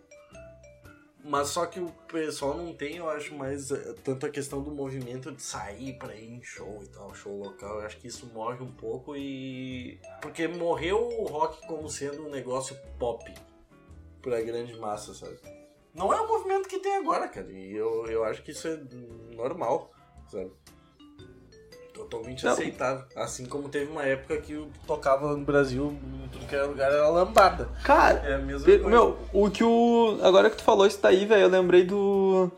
Mas 1.29 1.49
só 1.49 1.67
que 1.67 1.81
o 1.81 1.91
pessoal 2.07 2.57
não 2.57 2.73
tem, 2.73 2.99
eu 2.99 3.11
acho, 3.11 3.35
mais 3.35 3.73
eh, 3.73 3.95
tanto 4.05 4.27
a 4.27 4.31
questão 4.31 4.63
do 4.63 4.71
movimento 4.71 5.33
de 5.33 5.43
sair 5.43 5.99
pra 5.99 6.15
ir 6.15 6.35
em 6.35 6.41
show 6.41 6.81
e 6.85 6.87
tal, 6.87 7.13
show 7.13 7.37
local. 7.37 7.81
Eu 7.81 7.87
acho 7.87 7.99
que 7.99 8.07
isso 8.07 8.31
morre 8.33 8.63
um 8.63 8.71
pouco 8.71 9.17
e. 9.17 9.99
Porque 10.23 10.47
morreu 10.47 11.09
o 11.09 11.25
rock 11.25 11.67
como 11.67 11.91
sendo 11.91 12.27
um 12.27 12.31
negócio 12.31 12.79
pop 12.97 13.35
pra 14.23 14.41
grande 14.41 14.79
massa, 14.79 15.15
sabe? 15.15 15.37
Não 15.93 16.13
é 16.13 16.21
o 16.21 16.29
movimento 16.29 16.69
que 16.69 16.79
tem 16.79 16.95
agora, 16.97 17.27
cara. 17.27 17.51
E 17.51 17.75
eu, 17.75 18.07
eu 18.07 18.23
acho 18.23 18.45
que 18.45 18.53
isso 18.53 18.69
é 18.69 18.81
normal, 19.35 19.91
sabe? 20.29 20.53
Totalmente 21.97 22.47
aceitável. 22.47 23.05
Assim 23.17 23.47
como 23.47 23.69
teve 23.71 23.91
uma 23.91 24.03
época 24.05 24.37
que 24.37 24.63
tocava 24.87 25.35
no 25.35 25.45
Brasil, 25.45 25.97
em 26.25 26.29
tudo 26.29 26.47
que 26.47 26.55
era 26.55 26.67
lugar, 26.67 26.93
era 26.93 27.09
lambada. 27.09 27.69
Cara, 27.83 28.23
É 28.25 28.35
a 28.35 28.39
mesma 28.39 28.65
coisa. 28.65 28.89
Meu, 28.89 29.17
o 29.33 29.51
que 29.51 29.65
o. 29.65 30.19
Agora 30.23 30.51
que 30.51 30.57
tu 30.57 30.63
falou 30.63 30.87
isso 30.87 30.99
daí, 31.03 31.25
velho, 31.25 31.43
eu 31.43 31.49
lembrei 31.49 31.85
do. 31.85 32.51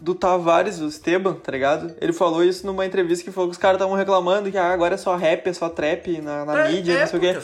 Do 0.00 0.14
Tavares, 0.14 0.80
o 0.80 0.88
Esteban, 0.88 1.34
tá 1.34 1.52
ligado? 1.52 1.94
Ele 2.00 2.12
falou 2.12 2.42
isso 2.44 2.66
numa 2.66 2.84
entrevista 2.84 3.24
que 3.24 3.30
falou 3.30 3.48
que 3.48 3.52
os 3.52 3.58
caras 3.58 3.76
estavam 3.76 3.96
reclamando 3.96 4.50
que 4.50 4.58
ah, 4.58 4.72
agora 4.72 4.94
é 4.94 4.98
só 4.98 5.16
rap, 5.16 5.46
é 5.46 5.52
só 5.52 5.68
trap 5.68 6.20
na, 6.20 6.44
na 6.44 6.66
É, 6.66 6.72
mídia, 6.72 7.00
não 7.00 7.06
sei 7.06 7.18
o 7.18 7.22
quê. 7.22 7.38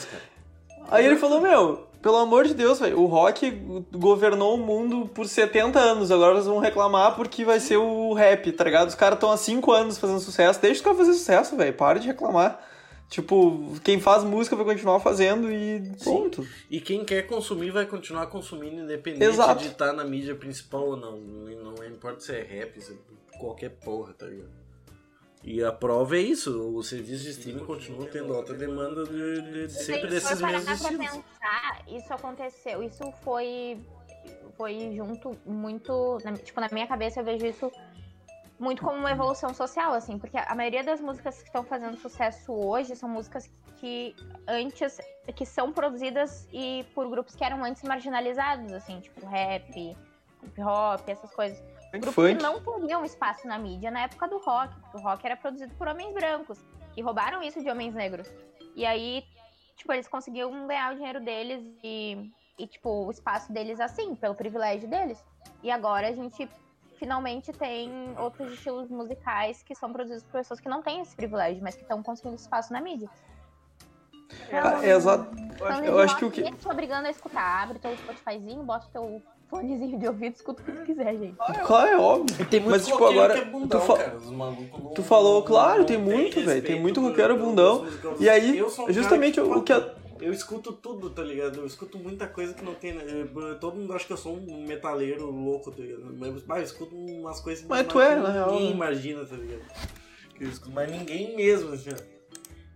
Aí 0.89 1.05
ele 1.05 1.15
falou, 1.15 1.39
meu, 1.41 1.87
pelo 2.01 2.17
amor 2.17 2.45
de 2.45 2.53
Deus, 2.53 2.79
velho, 2.79 2.99
o 2.99 3.05
rock 3.05 3.51
governou 3.91 4.55
o 4.55 4.57
mundo 4.57 5.07
por 5.13 5.27
70 5.27 5.79
anos, 5.79 6.11
agora 6.11 6.33
eles 6.33 6.45
vão 6.45 6.59
reclamar 6.59 7.15
porque 7.15 7.45
vai 7.45 7.59
ser 7.59 7.77
o 7.77 8.13
rap, 8.13 8.51
tá 8.51 8.63
ligado? 8.63 8.89
Os 8.89 8.95
caras 8.95 9.17
estão 9.17 9.31
há 9.31 9.37
5 9.37 9.71
anos 9.71 9.97
fazendo 9.97 10.19
sucesso, 10.19 10.61
deixa 10.61 10.79
os 10.79 10.81
caras 10.81 10.99
fazer 10.99 11.13
sucesso, 11.13 11.55
velho, 11.55 11.73
para 11.73 11.99
de 11.99 12.07
reclamar. 12.07 12.59
Tipo, 13.11 13.73
quem 13.83 13.99
faz 13.99 14.23
música 14.23 14.55
vai 14.55 14.63
continuar 14.63 15.01
fazendo 15.01 15.51
e 15.51 15.81
ponto. 16.01 16.47
E 16.69 16.79
quem 16.79 17.03
quer 17.03 17.23
consumir 17.23 17.69
vai 17.69 17.85
continuar 17.85 18.27
consumindo, 18.27 18.83
independente 18.83 19.25
Exato. 19.25 19.61
de 19.61 19.67
estar 19.67 19.91
na 19.91 20.05
mídia 20.05 20.33
principal 20.33 20.91
ou 20.91 20.95
não. 20.95 21.17
Não, 21.17 21.73
não 21.73 21.85
importa 21.85 22.21
se 22.21 22.33
é 22.33 22.41
rap, 22.41 22.79
se 22.79 22.93
é 22.93 23.37
qualquer 23.37 23.71
porra, 23.71 24.13
tá 24.13 24.25
ligado? 24.25 24.60
E 25.43 25.63
a 25.63 25.71
prova 25.71 26.17
é 26.17 26.19
isso, 26.19 26.71
o 26.75 26.83
serviço 26.83 27.23
de 27.23 27.31
streaming 27.31 27.65
continua 27.65 28.05
tendo 28.07 28.33
alta 28.33 28.53
demanda 28.53 29.03
de, 29.05 29.41
de- 29.41 29.67
de 29.67 29.73
sempre 29.73 30.01
Se 30.01 30.07
desses 30.07 30.41
mesmos 30.41 30.81
estilos. 30.81 31.07
pensar, 31.07 31.81
isso 31.87 32.13
aconteceu, 32.13 32.83
isso 32.83 33.11
foi 33.23 33.79
foi 34.55 34.93
junto 34.95 35.35
muito, 35.45 36.19
na- 36.23 36.33
tipo, 36.37 36.61
na 36.61 36.67
minha 36.71 36.85
cabeça 36.85 37.21
eu 37.21 37.23
vejo 37.25 37.43
isso 37.47 37.71
muito 38.59 38.83
como 38.83 38.95
uma 38.99 39.09
evolução 39.11 39.51
social, 39.55 39.93
assim, 39.93 40.19
porque 40.19 40.37
a 40.37 40.53
maioria 40.53 40.83
das 40.83 41.01
músicas 41.01 41.37
que 41.39 41.47
estão 41.47 41.63
fazendo 41.63 41.97
sucesso 41.97 42.53
hoje 42.53 42.95
são 42.95 43.09
músicas 43.09 43.49
que 43.77 44.15
antes, 44.47 44.99
que 45.35 45.43
são 45.43 45.73
produzidas 45.73 46.47
e 46.53 46.85
por 46.93 47.09
grupos 47.09 47.33
que 47.35 47.43
eram 47.43 47.63
antes 47.63 47.81
marginalizados, 47.81 48.71
assim, 48.73 48.99
tipo 48.99 49.25
rap, 49.25 49.71
hip 50.43 50.61
hop, 50.61 51.01
essas 51.09 51.33
coisas. 51.33 51.59
Grupos 51.99 52.15
Funk. 52.15 52.35
que 52.35 52.43
não 52.43 52.61
teriam 52.61 53.03
espaço 53.03 53.47
na 53.47 53.57
mídia 53.57 53.91
na 53.91 54.01
época 54.01 54.27
do 54.27 54.37
rock, 54.37 54.73
porque 54.79 54.97
o 54.97 55.01
rock 55.01 55.25
era 55.25 55.35
produzido 55.35 55.73
por 55.75 55.87
homens 55.87 56.13
brancos, 56.13 56.59
que 56.93 57.01
roubaram 57.01 57.41
isso 57.41 57.61
de 57.61 57.69
homens 57.69 57.93
negros. 57.93 58.27
E 58.75 58.85
aí, 58.85 59.23
tipo, 59.75 59.91
eles 59.91 60.07
conseguiam 60.07 60.67
ganhar 60.67 60.93
o 60.93 60.95
dinheiro 60.95 61.19
deles 61.19 61.63
e, 61.83 62.31
e, 62.57 62.67
tipo, 62.67 62.89
o 63.05 63.11
espaço 63.11 63.51
deles 63.51 63.79
assim, 63.79 64.15
pelo 64.15 64.35
privilégio 64.35 64.87
deles. 64.87 65.23
E 65.61 65.69
agora 65.69 66.07
a 66.07 66.13
gente 66.13 66.49
finalmente 66.97 67.51
tem 67.51 67.91
outros 68.17 68.53
estilos 68.53 68.89
musicais 68.89 69.63
que 69.63 69.73
são 69.73 69.91
produzidos 69.91 70.23
por 70.23 70.33
pessoas 70.33 70.59
que 70.59 70.69
não 70.69 70.81
têm 70.83 71.01
esse 71.01 71.15
privilégio, 71.15 71.61
mas 71.63 71.75
que 71.75 71.81
estão 71.81 72.01
conseguindo 72.03 72.35
espaço 72.35 72.71
na 72.71 72.79
mídia. 72.79 73.09
Ah, 74.51 74.85
é 74.85 74.91
exato. 74.91 75.29
Falando 75.57 75.85
Eu 75.85 75.99
acho 75.99 76.15
que 76.15 76.25
o 76.25 76.31
que. 76.31 76.43
tá 76.43 76.51
te 76.55 76.67
obrigando 76.69 77.07
a 77.07 77.09
escutar. 77.09 77.63
Abre 77.63 77.79
teu 77.79 77.95
Spotifyzinho, 77.97 78.63
bota 78.63 78.87
teu 78.93 79.21
fonezinho 79.51 79.99
de 79.99 80.07
ouvido, 80.07 80.33
escuta 80.33 80.61
o 80.61 80.65
que 80.65 80.71
tu 80.71 80.83
quiser, 80.83 81.15
gente. 81.17 81.35
Claro, 81.67 81.87
é 81.91 81.97
óbvio. 81.97 82.45
Tem 82.47 82.59
Mas, 82.61 82.85
tipo, 82.87 83.05
agora, 83.05 83.33
que 83.33 83.39
é 83.41 83.45
bundão, 83.45 83.79
tu 83.79 83.85
fa- 83.85 83.97
cara, 83.97 84.17
os 84.17 84.31
malucos 84.31 84.93
Tu 84.95 85.03
falou, 85.03 85.35
não- 85.41 85.47
claro, 85.47 85.79
não 85.79 85.85
tem 85.85 85.97
muito, 85.99 86.41
velho. 86.41 86.61
Tem 86.63 86.79
muito 86.81 86.99
roqueiro 87.01 87.37
bundão. 87.37 87.85
E 88.19 88.27
aí, 88.29 88.57
Eu 88.57 88.69
sou 88.69 88.85
um 88.85 88.87
cara 88.87 88.93
justamente 88.93 89.33
que, 89.35 89.41
o, 89.41 89.61
que. 89.61 89.73
a- 89.73 89.93
Eu 90.21 90.31
escuto 90.31 90.71
tudo, 90.73 91.09
tá 91.09 91.21
ligado? 91.23 91.59
Eu 91.59 91.65
escuto 91.65 91.97
muita 91.97 92.27
coisa 92.27 92.53
que 92.53 92.63
não 92.63 92.73
tem. 92.75 92.93
né? 92.93 93.03
Eu- 93.07 93.59
Todo 93.59 93.75
mundo 93.75 93.93
acha 93.93 94.05
que 94.07 94.13
eu 94.13 94.17
sou 94.17 94.35
um 94.37 94.65
metaleiro 94.65 95.29
louco, 95.29 95.69
tá 95.71 95.81
ligado? 95.81 96.15
Mas 96.17 96.41
bah, 96.43 96.59
eu 96.59 96.63
escuto 96.63 96.95
umas 96.95 97.39
coisas 97.41 97.65
Mas 97.67 97.85
tu 97.87 97.99
é, 97.99 98.15
na 98.15 98.31
real, 98.31 98.51
ninguém 98.51 98.69
né? 98.69 98.75
imagina, 98.75 99.25
tá 99.25 99.35
ligado? 99.35 99.61
Que 100.37 100.43
eu 100.45 100.49
escuto, 100.49 100.71
mas 100.73 100.89
ninguém 100.91 101.35
mesmo, 101.35 101.73
assim, 101.73 101.89
ó. 101.91 102.20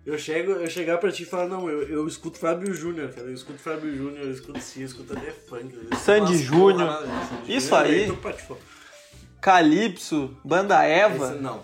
Eu, 0.05 0.19
chego, 0.19 0.51
eu 0.51 0.69
chegar 0.69 0.99
pra 0.99 1.11
ti 1.11 1.23
e 1.23 1.25
falar, 1.25 1.47
não, 1.47 1.67
eu, 1.67 1.81
eu 1.89 2.07
escuto 2.07 2.37
Fábio 2.37 2.71
Júnior, 2.73 3.09
cara. 3.09 3.27
Eu 3.27 3.33
escuto 3.33 3.57
Fábio 3.59 3.95
Júnior, 3.95 4.25
eu 4.25 4.31
escuto 4.31 4.59
sim, 4.61 4.81
eu 4.81 4.85
escuto 4.85 5.13
até 5.13 5.31
funk. 5.31 5.75
Sandy 5.97 6.37
Júnior. 6.37 7.03
Isso 7.47 7.73
aí. 7.75 8.11
patifou. 8.17 8.59
Calypso, 9.41 10.35
Banda 10.43 10.83
Eva, 10.83 11.31
Esse 11.33 11.41
não. 11.41 11.63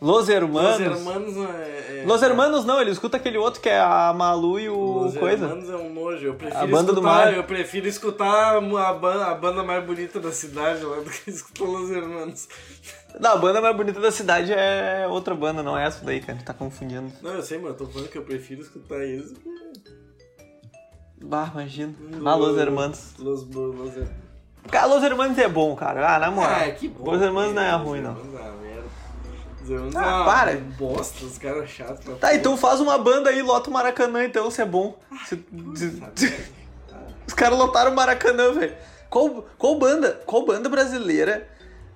Los 0.00 0.16
Los 0.16 0.28
Hermanos. 0.28 0.80
Hermanos 0.80 1.36
é. 1.36 2.00
é 2.02 2.04
Los 2.06 2.22
Hermanos 2.22 2.64
não, 2.66 2.80
ele 2.80 2.90
escuta 2.90 3.16
aquele 3.16 3.38
outro 3.38 3.60
que 3.60 3.70
é 3.70 3.78
a 3.80 4.12
Malu 4.12 4.60
e 4.60 4.68
o 4.68 5.04
Los 5.04 5.16
coisa. 5.16 5.46
Hermanos 5.46 5.70
é 5.70 5.76
um 5.76 5.94
nojo. 5.94 6.26
Eu 6.26 6.34
prefiro 6.34 6.62
A 6.62 6.66
banda 6.66 6.92
do 6.92 6.98
escutar, 7.00 7.24
mar. 7.24 7.34
Eu 7.34 7.44
prefiro 7.44 7.88
escutar 7.88 8.56
a, 8.56 8.92
ban- 8.92 9.24
a 9.24 9.34
banda 9.34 9.62
mais 9.62 9.82
bonita 9.84 10.20
da 10.20 10.30
cidade 10.32 10.84
lá 10.84 10.96
do 10.96 11.08
que 11.10 11.30
escutar 11.30 11.64
Los 11.64 11.90
Hermanos. 11.90 12.48
Não, 13.20 13.32
a 13.32 13.36
banda 13.36 13.60
mais 13.60 13.76
bonita 13.76 14.00
da 14.00 14.10
cidade 14.10 14.52
é 14.52 15.06
outra 15.08 15.34
banda, 15.34 15.62
não 15.62 15.78
é 15.78 15.86
essa 15.86 16.04
daí, 16.04 16.20
cara. 16.20 16.38
Tá 16.44 16.52
confundindo. 16.52 17.12
Não, 17.22 17.32
eu 17.32 17.42
sei, 17.42 17.58
mano. 17.58 17.70
Eu 17.70 17.78
tô 17.78 17.86
falando 17.86 18.08
que 18.08 18.18
eu 18.18 18.22
prefiro 18.24 18.60
escutar 18.62 18.98
que 19.00 19.34
Bah, 21.22 21.50
imagina. 21.52 21.94
Ah, 22.24 22.34
Los 22.34 22.58
Hermanos. 22.58 23.14
Los, 23.18 23.44
Los 23.46 23.92
Hermanos. 23.96 24.10
Cara, 24.70 24.86
Los 24.86 25.02
Hermanos 25.02 25.38
é 25.38 25.48
bom, 25.48 25.74
cara. 25.76 26.16
Ah, 26.16 26.18
na 26.18 26.30
moral. 26.30 26.60
Ah, 26.68 26.70
que 26.72 26.88
bom. 26.88 27.10
Los 27.10 27.22
Hermanos 27.22 27.54
não 27.54 27.62
é 27.62 27.72
Los 27.76 27.82
ruim, 27.86 28.00
não. 28.00 28.10
É 28.10 28.14
uma 28.22 28.52
merda. 28.60 28.84
Os 29.62 29.70
Hermanos 29.70 29.96
Ah, 29.96 30.20
é 30.20 30.24
para. 30.24 30.56
bosta, 30.76 31.24
os 31.24 31.38
caras 31.38 31.70
chatos. 31.70 32.04
Tá, 32.04 32.12
porra. 32.28 32.34
então 32.34 32.56
faz 32.56 32.80
uma 32.80 32.98
banda 32.98 33.30
aí, 33.30 33.40
lota 33.42 33.70
o 33.70 33.72
Maracanã, 33.72 34.24
então, 34.24 34.50
se 34.50 34.60
é 34.60 34.66
bom. 34.66 34.98
Se- 35.26 35.42
se-? 36.16 36.34
Os 37.26 37.32
caras 37.32 37.58
lotaram 37.58 37.90
o 37.90 37.94
Maracanã, 37.96 38.52
velho. 38.52 38.74
Qual, 39.08 39.46
qual 39.56 39.78
banda, 39.78 40.20
qual 40.26 40.44
banda 40.44 40.68
brasileira, 40.68 41.48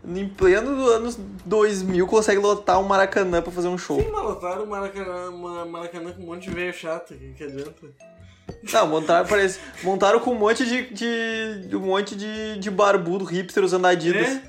em 0.04 0.28
pleno 0.28 0.74
do 0.76 0.88
anos 0.90 1.16
2000, 1.44 2.06
consegue 2.06 2.40
lotar 2.40 2.78
um 2.80 2.84
Maracanã 2.84 3.42
pra 3.42 3.52
fazer 3.52 3.68
um 3.68 3.76
show? 3.78 4.00
Sim, 4.00 4.10
mas 4.10 4.22
lotaram 4.22 4.64
o 4.64 4.66
Maracanã, 4.66 5.30
Ma- 5.30 5.64
Maracanã 5.66 6.12
com 6.12 6.22
um 6.22 6.26
monte 6.26 6.48
de 6.48 6.54
velho 6.54 6.72
chato. 6.72 7.14
O 7.14 7.18
que, 7.18 7.32
que 7.34 7.44
adianta? 7.44 7.86
Não, 8.72 8.86
montaram, 8.86 9.28
parece, 9.28 9.60
montaram 9.82 10.20
com 10.20 10.30
um 10.32 10.38
monte 10.38 10.64
de, 10.64 10.88
de, 10.94 11.68
de- 11.68 11.76
um 11.76 11.80
monte 11.80 12.16
de, 12.16 12.58
de 12.58 12.70
barbudo, 12.70 13.24
hipster 13.24 13.62
usando 13.62 13.86
Adidas. 13.86 14.26
É? 14.26 14.42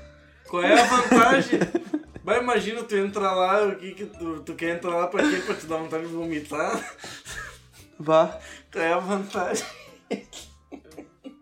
Qual 0.48 0.62
é 0.62 0.80
a 0.80 0.84
vantagem? 0.84 1.60
Vai, 2.24 2.40
imagina 2.40 2.82
tu 2.82 2.96
entrar 2.96 3.34
lá, 3.34 3.66
o 3.66 3.76
que 3.76 3.92
que 3.92 4.06
tu, 4.06 4.40
tu 4.40 4.54
quer 4.54 4.76
entrar 4.76 4.96
lá 4.96 5.06
pra 5.06 5.22
quê? 5.28 5.36
Pra 5.44 5.54
te 5.54 5.66
dar 5.66 5.76
vontade 5.78 6.06
de 6.06 6.12
vomitar? 6.12 6.78
Vá. 7.98 8.38
Qual 8.72 8.84
é 8.84 8.92
a 8.92 8.98
vantagem? 8.98 9.64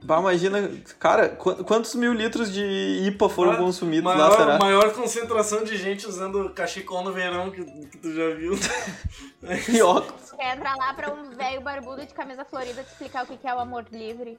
Vá, 0.08 0.18
imagina, 0.20 0.70
cara, 0.98 1.28
qu- 1.28 1.62
quantos 1.64 1.94
mil 1.94 2.14
litros 2.14 2.50
de 2.50 2.62
IPA 3.06 3.28
foram 3.28 3.52
Ma- 3.52 3.58
consumidos 3.58 4.04
maior, 4.04 4.30
lá, 4.30 4.36
será? 4.38 4.58
Maior 4.58 4.94
concentração 4.94 5.62
de 5.64 5.76
gente 5.76 6.06
usando 6.06 6.48
cachecol 6.54 7.04
no 7.04 7.12
verão 7.12 7.50
que, 7.50 7.62
que 7.62 7.98
tu 7.98 8.14
já 8.14 8.30
viu. 8.34 8.52
E 9.68 9.82
óculos. 9.82 10.32
Quer 10.32 10.56
entrar 10.56 10.74
lá 10.76 10.94
pra 10.94 11.12
um 11.12 11.30
velho 11.30 11.60
barbudo 11.60 12.04
de 12.06 12.14
camisa 12.14 12.42
florida 12.44 12.82
te 12.82 12.88
explicar 12.90 13.24
o 13.24 13.26
que 13.26 13.36
que 13.36 13.46
é 13.46 13.54
o 13.54 13.58
amor 13.60 13.84
livre. 13.92 14.38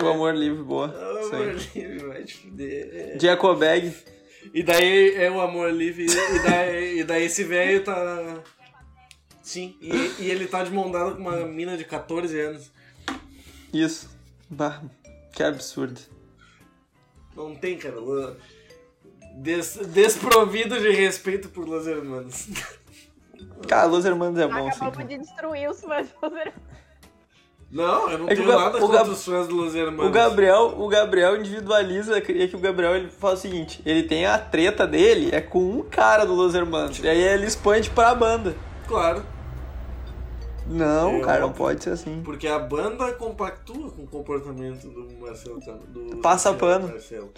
O 0.00 0.06
amor 0.06 0.34
livre, 0.34 0.62
boa. 0.62 0.94
Ah, 0.94 1.20
Isso 1.20 1.34
amor 1.34 1.54
livre, 1.74 1.98
vai 2.06 2.22
te 2.24 2.34
fuder. 2.36 3.16
Jacobag. 3.20 3.92
E 4.52 4.62
daí 4.62 5.14
é 5.16 5.30
o 5.30 5.40
amor 5.40 5.72
livre, 5.72 6.04
e 6.04 6.38
daí, 6.46 6.98
e 7.00 7.04
daí 7.04 7.24
esse 7.24 7.42
velho 7.42 7.82
tá. 7.82 8.36
Sim, 9.42 9.76
e, 9.80 9.90
e 10.20 10.30
ele 10.30 10.46
tá 10.46 10.62
de 10.62 10.70
mão 10.70 10.90
dada 10.90 11.12
com 11.12 11.20
uma 11.22 11.36
mina 11.46 11.76
de 11.76 11.84
14 11.84 12.38
anos. 12.38 12.70
Isso. 13.72 14.13
Bah, 14.54 14.80
que 15.32 15.42
absurdo. 15.42 16.00
Não 17.36 17.54
tem, 17.56 17.76
cara. 17.76 17.96
Des, 19.36 19.76
desprovido 19.88 20.78
de 20.80 20.90
respeito 20.92 21.48
por 21.48 21.66
Los 21.68 21.86
Hermanos. 21.86 22.48
Cara, 23.68 23.86
Los 23.86 24.04
Hermanos 24.04 24.38
é 24.38 24.46
bom, 24.46 24.70
sim. 24.70 24.76
Acabamos 24.84 25.08
de 25.08 25.18
destruir 25.18 25.68
os 25.68 25.80
fãs 25.80 26.06
do 26.08 26.30
Não, 27.70 28.08
eu 28.10 28.18
não 28.18 28.28
É 28.28 28.34
tenho 28.36 28.46
o 28.46 28.50
Gab- 28.52 28.60
nada 28.64 28.78
o 28.78 28.80
contra 28.80 28.98
Gab- 28.98 29.10
os 29.10 29.24
fãs 29.24 29.48
do 29.48 29.56
Los 29.56 29.74
Hermanos. 29.74 30.06
O 30.06 30.10
Gabriel, 30.12 30.74
o 30.78 30.86
Gabriel 30.88 31.36
individualiza, 31.36 32.20
queria 32.20 32.46
que 32.46 32.54
o 32.54 32.60
Gabriel 32.60 32.94
ele 32.94 33.08
fala 33.08 33.34
o 33.34 33.36
seguinte, 33.36 33.82
ele 33.84 34.04
tem 34.04 34.24
a 34.26 34.38
treta 34.38 34.86
dele, 34.86 35.30
é 35.32 35.40
com 35.40 35.58
um 35.78 35.82
cara 35.82 36.24
do 36.24 36.32
Los 36.34 36.54
Hermanos, 36.54 37.00
e 37.00 37.08
aí 37.08 37.20
ele 37.20 37.46
expande 37.46 37.90
pra 37.90 38.14
banda. 38.14 38.54
Claro, 38.86 39.24
Não, 40.66 41.16
É 41.16 41.20
cara, 41.20 41.40
não 41.40 41.52
pode 41.52 41.82
ser 41.84 41.90
assim. 41.90 42.22
porque 42.24 42.46
a 42.46 42.58
banda 42.58 43.12
compactua 43.14 43.90
com 43.90 44.02
o 44.02 44.06
comportamento 44.06 44.88
do 44.88 45.12
Marcelo. 45.20 45.60
Do 45.60 46.16
Passa 46.18 46.50
Marcelo 46.52 46.58
pano. 46.58 46.88
Marcelo. 46.88 47.30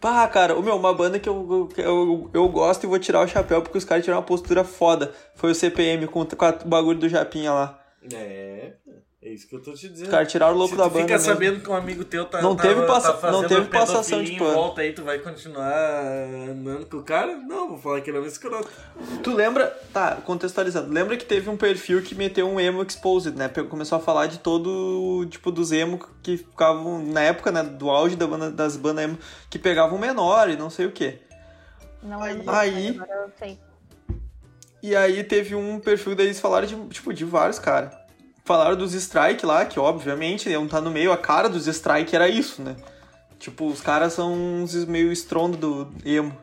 Pá, 0.00 0.28
cara, 0.28 0.54
o 0.58 0.62
meu, 0.62 0.76
uma 0.76 0.92
banda 0.92 1.18
que 1.18 1.28
eu, 1.28 1.68
eu, 1.78 1.84
eu, 1.84 2.30
eu 2.34 2.48
gosto 2.48 2.84
e 2.84 2.86
vou 2.86 2.98
tirar 2.98 3.20
o 3.24 3.28
chapéu 3.28 3.62
porque 3.62 3.78
os 3.78 3.84
caras 3.84 4.04
tiraram 4.04 4.20
uma 4.20 4.26
postura 4.26 4.62
foda. 4.62 5.12
Foi 5.34 5.50
o 5.52 5.54
CPM 5.54 6.06
com, 6.06 6.24
com 6.26 6.44
o 6.46 6.68
bagulho 6.68 6.98
do 6.98 7.08
Japinha 7.08 7.52
lá. 7.52 7.80
É, 8.12 8.74
é 9.24 9.28
isso 9.30 9.48
que 9.48 9.56
eu 9.56 9.60
tô 9.62 9.72
te 9.72 9.88
dizendo. 9.88 10.04
Os 10.06 10.10
caras 10.10 10.30
tiraram 10.30 10.54
o 10.54 10.58
louco 10.58 10.72
Se 10.72 10.76
da 10.78 10.84
tu 10.84 10.90
banda. 10.90 11.02
fica 11.02 11.14
mesmo. 11.14 11.32
sabendo 11.32 11.60
que 11.60 11.70
um 11.70 11.74
amigo 11.74 12.04
teu 12.04 12.26
tá, 12.26 12.42
Não 12.42 12.54
tá, 12.54 12.62
teve 12.62 12.82
passa- 12.86 13.12
tá 13.12 13.18
fazendo 13.18 13.40
não 13.42 13.48
teve 13.48 13.66
passação 13.68 14.22
de 14.22 14.34
em 14.34 14.38
pano. 14.38 14.52
volta 14.52 14.82
aí, 14.82 14.92
tu 14.92 15.02
vai 15.02 15.18
continuar 15.18 15.72
andando 16.50 16.84
com 16.86 16.98
o 16.98 17.02
cara? 17.02 17.34
Não, 17.36 17.68
vou 17.70 17.78
falar 17.78 18.00
que 18.02 18.10
ele 18.10 18.18
é 18.18 18.20
um 18.20 18.26
escroto. 18.26 18.68
Tu 19.22 19.32
lembra, 19.32 19.66
tá, 19.92 20.16
contextualizando, 20.16 20.92
lembra 20.92 21.16
que 21.16 21.24
teve 21.24 21.48
um 21.48 21.56
perfil 21.56 22.02
que 22.02 22.14
meteu 22.14 22.46
um 22.46 22.60
emo 22.60 22.82
exposed, 22.82 23.34
né? 23.34 23.48
Pegou- 23.48 23.70
Começou 23.70 23.96
a 23.96 24.00
falar 24.00 24.26
de 24.26 24.38
todo, 24.40 25.26
tipo, 25.30 25.50
dos 25.50 25.72
emo 25.72 25.98
que 26.22 26.36
ficavam, 26.36 27.02
na 27.02 27.22
época, 27.22 27.50
né, 27.50 27.62
do 27.62 27.88
auge 27.90 28.16
da 28.16 28.26
banda, 28.26 28.50
das 28.50 28.76
bandas 28.76 29.04
emo, 29.04 29.18
que 29.48 29.58
pegavam 29.58 29.98
menor 29.98 30.50
e 30.50 30.56
não 30.56 30.68
sei 30.68 30.84
o 30.86 30.92
quê. 30.92 31.18
Não 32.02 32.22
Aí- 32.22 32.34
lembro. 32.34 32.50
aí- 32.54 32.88
Agora 32.90 33.12
eu 33.24 33.30
sei. 33.38 33.58
E 34.82 34.94
aí 34.94 35.24
teve 35.24 35.54
um 35.54 35.80
perfil, 35.80 36.14
daí 36.14 36.26
eles 36.26 36.38
falaram 36.38 36.66
de, 36.66 36.76
tipo, 36.88 37.10
de 37.14 37.24
vários, 37.24 37.58
cara. 37.58 38.03
Falaram 38.44 38.76
dos 38.76 38.92
strike 38.92 39.46
lá, 39.46 39.64
que 39.64 39.80
obviamente 39.80 40.50
iam 40.50 40.68
tá 40.68 40.80
no 40.80 40.90
meio, 40.90 41.10
a 41.10 41.16
cara 41.16 41.48
dos 41.48 41.66
strike 41.66 42.14
era 42.14 42.28
isso, 42.28 42.60
né? 42.60 42.76
Tipo, 43.38 43.66
os 43.66 43.80
caras 43.80 44.12
são 44.12 44.32
uns 44.34 44.74
meio 44.84 45.10
estrondo 45.10 45.56
do 45.56 45.88
emo. 46.04 46.36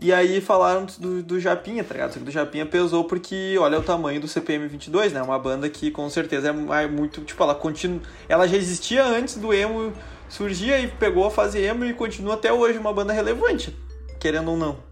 E 0.00 0.12
aí 0.12 0.40
falaram 0.40 0.86
do, 0.98 1.22
do 1.22 1.40
Japinha, 1.40 1.82
tá 1.84 1.92
ligado? 1.94 2.18
Do 2.20 2.30
Japinha 2.30 2.66
pesou 2.66 3.04
porque 3.04 3.56
olha 3.60 3.78
o 3.78 3.82
tamanho 3.82 4.20
do 4.20 4.28
CPM 4.28 4.66
22, 4.68 5.12
né? 5.12 5.22
Uma 5.22 5.38
banda 5.38 5.68
que 5.68 5.90
com 5.90 6.08
certeza 6.10 6.48
é 6.48 6.52
mais- 6.52 6.90
muito, 6.90 7.20
tipo, 7.22 7.42
ela 7.42 7.54
continua, 7.54 8.00
ela 8.28 8.46
já 8.46 8.56
existia 8.56 9.04
antes 9.04 9.36
do 9.36 9.52
emo 9.52 9.92
surgir 10.28 10.72
e 10.84 10.88
pegou 10.88 11.26
a 11.26 11.30
fase 11.30 11.58
emo 11.60 11.84
e 11.84 11.94
continua 11.94 12.34
até 12.34 12.52
hoje 12.52 12.78
uma 12.78 12.92
banda 12.92 13.12
relevante, 13.12 13.76
querendo 14.20 14.50
ou 14.50 14.56
não. 14.56 14.87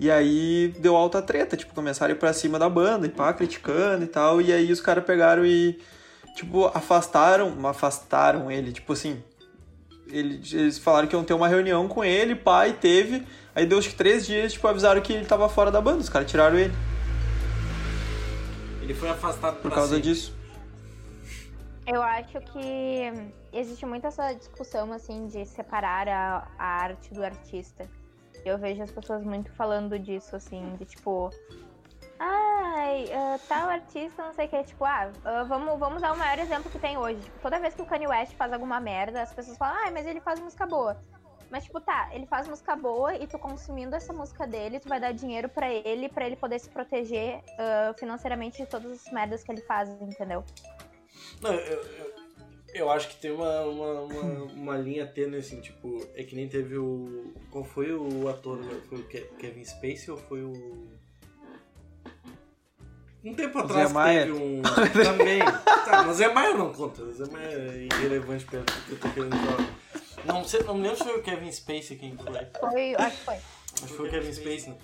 E 0.00 0.10
aí 0.10 0.74
deu 0.78 0.96
alta 0.96 1.20
treta, 1.20 1.56
tipo, 1.56 1.74
começaram 1.74 2.12
a 2.12 2.16
ir 2.16 2.18
pra 2.18 2.32
cima 2.32 2.58
da 2.58 2.68
banda 2.68 3.06
e 3.06 3.10
pá, 3.10 3.32
criticando 3.32 4.04
e 4.04 4.06
tal. 4.06 4.40
E 4.40 4.52
aí 4.52 4.70
os 4.70 4.80
caras 4.80 5.04
pegaram 5.04 5.44
e, 5.44 5.80
tipo, 6.36 6.66
afastaram, 6.66 7.66
afastaram 7.66 8.50
ele, 8.50 8.72
tipo 8.72 8.92
assim. 8.92 9.22
Ele, 10.06 10.40
eles 10.52 10.78
falaram 10.78 11.08
que 11.08 11.16
iam 11.16 11.24
ter 11.24 11.34
uma 11.34 11.48
reunião 11.48 11.88
com 11.88 12.04
ele, 12.04 12.34
pá, 12.36 12.68
e 12.68 12.72
teve. 12.74 13.26
Aí 13.54 13.66
deu 13.66 13.78
acho 13.78 13.90
que 13.90 13.96
três 13.96 14.24
dias, 14.24 14.52
tipo, 14.52 14.68
avisaram 14.68 15.00
que 15.00 15.12
ele 15.12 15.26
tava 15.26 15.48
fora 15.48 15.70
da 15.70 15.80
banda. 15.80 15.98
Os 15.98 16.08
caras 16.08 16.30
tiraram 16.30 16.56
ele 16.56 16.72
Ele 18.82 18.94
foi 18.94 19.10
afastado 19.10 19.60
por 19.60 19.70
causa 19.70 19.96
sempre. 19.96 20.10
disso. 20.10 20.34
Eu 21.86 22.02
acho 22.02 22.38
que 22.52 23.32
existe 23.52 23.84
muito 23.84 24.06
essa 24.06 24.32
discussão, 24.32 24.92
assim, 24.92 25.26
de 25.26 25.44
separar 25.44 26.06
a, 26.08 26.46
a 26.58 26.64
arte 26.82 27.12
do 27.12 27.24
artista. 27.24 27.88
Eu 28.48 28.58
vejo 28.58 28.82
as 28.82 28.90
pessoas 28.90 29.24
muito 29.24 29.52
falando 29.52 29.98
disso, 29.98 30.34
assim, 30.36 30.76
de 30.76 30.84
tipo. 30.84 31.30
Ai, 32.18 33.12
ah, 33.12 33.38
tal 33.48 33.68
artista, 33.68 34.24
não 34.24 34.32
sei 34.32 34.46
o 34.46 34.48
que, 34.48 34.64
tipo, 34.64 34.84
ah, 34.84 35.12
ah, 35.24 35.44
vamos, 35.44 35.78
vamos 35.78 36.02
dar 36.02 36.12
o 36.12 36.16
maior 36.16 36.38
exemplo 36.38 36.70
que 36.70 36.78
tem 36.78 36.96
hoje. 36.96 37.20
Tipo, 37.20 37.38
toda 37.38 37.60
vez 37.60 37.74
que 37.74 37.82
o 37.82 37.86
Kanye 37.86 38.08
West 38.08 38.34
faz 38.34 38.52
alguma 38.52 38.80
merda, 38.80 39.22
as 39.22 39.32
pessoas 39.32 39.56
falam, 39.56 39.76
ai, 39.84 39.92
mas 39.92 40.06
ele 40.06 40.20
faz 40.20 40.40
música 40.40 40.66
boa. 40.66 41.00
Mas, 41.50 41.64
tipo, 41.64 41.80
tá, 41.80 42.10
ele 42.12 42.26
faz 42.26 42.48
música 42.48 42.74
boa 42.74 43.14
e 43.14 43.26
tu 43.26 43.38
consumindo 43.38 43.94
essa 43.94 44.12
música 44.12 44.46
dele, 44.46 44.80
tu 44.80 44.88
vai 44.88 45.00
dar 45.00 45.12
dinheiro 45.12 45.48
pra 45.48 45.72
ele, 45.72 46.08
pra 46.08 46.26
ele 46.26 46.36
poder 46.36 46.58
se 46.58 46.68
proteger 46.68 47.40
ah, 47.58 47.94
financeiramente 47.96 48.58
de 48.58 48.66
todas 48.66 48.90
as 48.90 49.12
merdas 49.12 49.44
que 49.44 49.52
ele 49.52 49.62
faz, 49.62 49.88
entendeu? 50.00 50.44
Não, 51.40 51.52
eu, 51.52 52.07
eu 52.74 52.90
acho 52.90 53.08
que 53.08 53.16
tem 53.16 53.30
uma, 53.32 53.62
uma, 53.62 54.00
uma, 54.02 54.22
uma 54.52 54.76
linha 54.76 55.06
tênue, 55.06 55.38
assim, 55.38 55.60
tipo, 55.60 56.06
é 56.14 56.22
que 56.22 56.34
nem 56.34 56.48
teve 56.48 56.76
o. 56.78 57.32
Qual 57.50 57.64
foi 57.64 57.92
o 57.92 58.28
ator? 58.28 58.58
Foi 58.88 58.98
o 58.98 59.04
Ke- 59.04 59.30
Kevin 59.38 59.64
Spacey 59.64 60.10
ou 60.10 60.16
foi 60.16 60.42
o. 60.42 60.86
Um 63.24 63.34
tempo 63.34 63.58
atrás 63.58 63.92
Maia. 63.92 64.26
teve 64.26 64.32
um. 64.38 64.62
Também. 65.04 65.40
Tá, 65.40 66.04
mas 66.06 66.16
Zé 66.16 66.32
Maia 66.32 66.54
não 66.54 66.72
conta. 66.72 67.04
Zé 67.12 67.26
Maia 67.30 67.46
é 67.48 67.88
irrelevante 67.92 68.44
perto 68.44 68.72
do 68.72 68.82
que 68.86 68.92
eu 68.92 68.98
tô 69.00 69.08
querendo 69.10 69.36
falar. 69.36 69.68
Não, 70.24 70.44
sei, 70.44 70.62
não 70.62 70.74
me 70.74 70.82
lembro 70.82 70.96
se 70.98 71.04
foi 71.04 71.18
o 71.18 71.22
Kevin 71.22 71.50
Spacey 71.52 71.96
quem 71.96 72.16
foi. 72.16 72.32
Foi, 72.60 72.94
acho 72.94 73.16
que 73.18 73.24
foi. 73.24 73.34
Acho 73.34 73.86
que 73.86 73.92
foi 73.94 74.08
o 74.08 74.10
Kevin 74.10 74.32
Spacey, 74.32 74.70
né? 74.70 74.76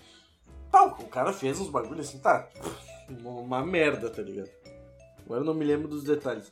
Pá, 0.70 0.84
o 0.84 1.06
cara 1.06 1.32
fez 1.32 1.60
uns 1.60 1.68
bagulhos 1.70 2.08
assim, 2.08 2.18
tá. 2.18 2.48
Uma, 3.08 3.30
uma 3.40 3.64
merda, 3.66 4.10
tá 4.10 4.22
ligado? 4.22 4.50
Agora 5.24 5.40
eu 5.40 5.44
não 5.44 5.54
me 5.54 5.64
lembro 5.64 5.86
dos 5.88 6.02
detalhes. 6.04 6.50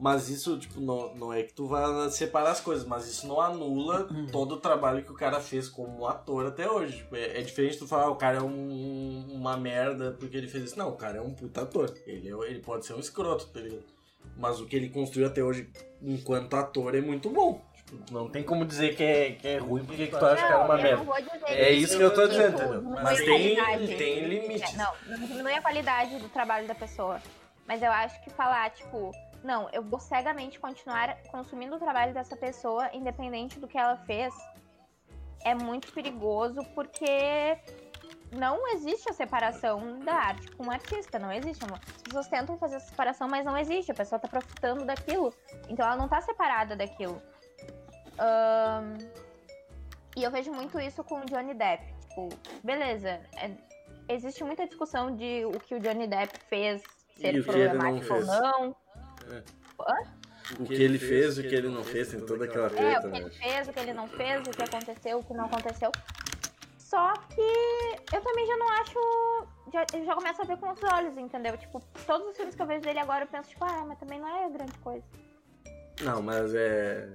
Mas 0.00 0.30
isso, 0.30 0.58
tipo, 0.58 0.80
não, 0.80 1.14
não 1.14 1.30
é 1.32 1.42
que 1.42 1.52
tu 1.52 1.66
vá 1.66 2.08
separar 2.10 2.52
as 2.52 2.60
coisas, 2.60 2.86
mas 2.86 3.06
isso 3.06 3.26
não 3.26 3.38
anula 3.40 4.08
todo 4.32 4.52
o 4.52 4.56
trabalho 4.56 5.04
que 5.04 5.12
o 5.12 5.14
cara 5.14 5.38
fez 5.40 5.68
como 5.68 6.06
ator 6.06 6.46
até 6.46 6.68
hoje. 6.70 6.96
Tipo, 6.96 7.16
é, 7.16 7.38
é 7.38 7.42
diferente 7.42 7.76
tu 7.78 7.86
falar, 7.86 8.04
"Ah, 8.04 8.10
o 8.10 8.16
cara 8.16 8.38
é 8.38 8.42
um- 8.42 9.26
uma 9.30 9.58
merda 9.58 10.16
porque 10.18 10.36
ele 10.36 10.48
fez 10.48 10.64
isso. 10.64 10.78
Não, 10.78 10.88
o 10.88 10.96
cara 10.96 11.18
é 11.18 11.20
um 11.20 11.34
puta 11.34 11.62
ator. 11.62 11.94
Ele, 12.06 12.28
é- 12.30 12.50
ele 12.50 12.60
pode 12.60 12.86
ser 12.86 12.94
um 12.94 12.98
escroto, 12.98 13.46
tá 13.48 13.60
ligado? 13.60 13.84
Mas 14.38 14.58
o 14.58 14.64
que 14.66 14.74
ele 14.74 14.88
construiu 14.88 15.26
até 15.28 15.42
hoje 15.42 15.68
enquanto 16.02 16.54
ator 16.54 16.94
é 16.94 17.00
muito 17.02 17.28
bom. 17.28 17.60
Tipo, 17.76 18.14
não 18.14 18.26
tem 18.30 18.42
como 18.42 18.64
dizer 18.64 18.96
que 18.96 19.02
é, 19.02 19.32
que 19.32 19.48
é 19.48 19.58
ruim 19.58 19.84
porque 19.84 20.06
que 20.06 20.16
tu 20.16 20.24
acha 20.24 20.36
que 20.46 20.52
era 20.52 20.64
uma 20.64 20.76
merda. 20.78 21.04
não 21.04 21.14
É 21.46 21.70
isso 21.72 21.98
que 21.98 22.02
eu 22.02 22.14
tô 22.14 22.26
dizendo, 22.26 22.56
tipo, 22.56 22.72
entendeu? 22.72 22.90
Mas 23.02 23.20
a 23.20 23.24
tem- 23.24 23.56
qualidade. 23.56 23.96
tem 23.96 24.24
limites. 24.28 24.72
É, 24.74 24.76
Não, 24.78 24.92
não 25.08 25.26
diminui 25.26 25.52
a 25.52 25.60
qualidade 25.60 26.16
do 26.18 26.28
trabalho 26.30 26.66
da 26.66 26.74
pessoa. 26.74 27.20
Mas 27.68 27.82
eu 27.82 27.90
acho 27.92 28.22
que 28.24 28.30
falar, 28.30 28.70
tipo, 28.70 29.12
não, 29.42 29.68
eu 29.70 29.82
vou 29.82 29.98
cegamente 29.98 30.58
continuar 30.60 31.16
consumindo 31.30 31.76
o 31.76 31.78
trabalho 31.78 32.12
dessa 32.12 32.36
pessoa, 32.36 32.90
independente 32.92 33.58
do 33.58 33.66
que 33.66 33.78
ela 33.78 33.96
fez, 33.98 34.34
é 35.44 35.54
muito 35.54 35.92
perigoso 35.92 36.62
porque 36.74 37.58
não 38.32 38.68
existe 38.68 39.08
a 39.08 39.12
separação 39.12 39.98
da 40.00 40.14
arte 40.14 40.50
com 40.52 40.66
o 40.66 40.70
artista, 40.70 41.18
não 41.18 41.32
existe. 41.32 41.64
amor. 41.64 41.80
As 41.96 42.02
pessoas 42.02 42.28
tentam 42.28 42.58
fazer 42.58 42.76
essa 42.76 42.88
separação, 42.88 43.28
mas 43.28 43.44
não 43.44 43.56
existe. 43.56 43.90
A 43.90 43.94
pessoa 43.94 44.18
tá 44.18 44.28
profitando 44.28 44.84
daquilo. 44.84 45.32
Então 45.68 45.84
ela 45.86 45.96
não 45.96 46.08
tá 46.08 46.20
separada 46.20 46.76
daquilo. 46.76 47.20
Ahn, 48.18 48.98
E 50.16 50.22
eu 50.22 50.30
vejo 50.30 50.52
muito 50.52 50.78
isso 50.78 51.02
com 51.04 51.20
o 51.20 51.24
Johnny 51.24 51.54
Depp. 51.54 51.84
Tipo, 52.08 52.28
beleza. 52.62 53.20
é- 53.36 53.50
existe 54.08 54.42
muita 54.44 54.66
discussão 54.66 55.14
de 55.14 55.44
o 55.46 55.52
que 55.60 55.74
o 55.74 55.80
Johnny 55.80 56.06
Depp 56.06 56.38
fez 56.48 56.82
ser 57.16 57.32
não 57.34 57.44
problemático 57.44 58.12
ou 58.14 58.20
fez. 58.20 58.28
Não. 59.30 60.20
O 60.60 60.64
que 60.66 60.74
ele 60.82 60.98
fez, 60.98 61.38
o 61.38 61.42
que 61.42 61.54
ele 61.54 61.68
não 61.68 61.84
fez, 61.84 62.08
tem 62.08 62.20
toda 62.20 62.44
aquela 62.44 62.66
É, 62.66 62.70
treta, 62.70 63.08
o 63.08 63.10
que 63.12 63.16
ele 63.18 63.24
né? 63.26 63.30
fez, 63.30 63.68
o 63.68 63.72
que 63.72 63.78
ele 63.78 63.92
não 63.92 64.08
fez, 64.08 64.40
o 64.40 64.50
que 64.50 64.62
aconteceu, 64.62 65.18
o 65.18 65.24
que 65.24 65.32
não 65.32 65.44
aconteceu. 65.44 65.92
Só 66.76 67.12
que 67.12 67.40
eu 68.12 68.20
também 68.20 68.46
já 68.46 68.56
não 68.56 68.68
acho. 68.68 69.46
Já, 69.72 69.86
eu 69.94 70.04
já 70.04 70.14
começo 70.14 70.42
a 70.42 70.44
ver 70.44 70.56
com 70.56 70.68
outros 70.68 70.92
olhos, 70.92 71.16
entendeu? 71.16 71.56
Tipo, 71.56 71.80
todos 72.04 72.26
os 72.28 72.36
filmes 72.36 72.56
que 72.56 72.62
eu 72.62 72.66
vejo 72.66 72.80
dele 72.80 72.98
agora 72.98 73.24
eu 73.24 73.28
penso, 73.28 73.48
tipo, 73.50 73.64
ah, 73.64 73.84
mas 73.86 73.96
também 73.98 74.18
não 74.18 74.26
é 74.26 74.50
grande 74.50 74.76
coisa. 74.78 75.04
Não, 76.02 76.20
mas 76.20 76.52
é. 76.52 77.08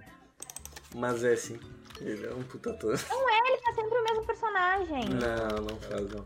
Mas 0.96 1.24
é 1.26 1.36
sim. 1.36 1.60
Ele 2.00 2.26
é 2.26 2.34
um 2.34 2.44
puta 2.44 2.70
ator. 2.72 2.94
Ele 2.94 3.58
tá 3.58 3.74
sempre 3.74 3.98
o 3.98 4.04
mesmo 4.04 4.26
personagem. 4.26 5.10
Não, 5.10 5.62
não 5.62 5.78
faz 5.82 6.10
não. 6.10 6.26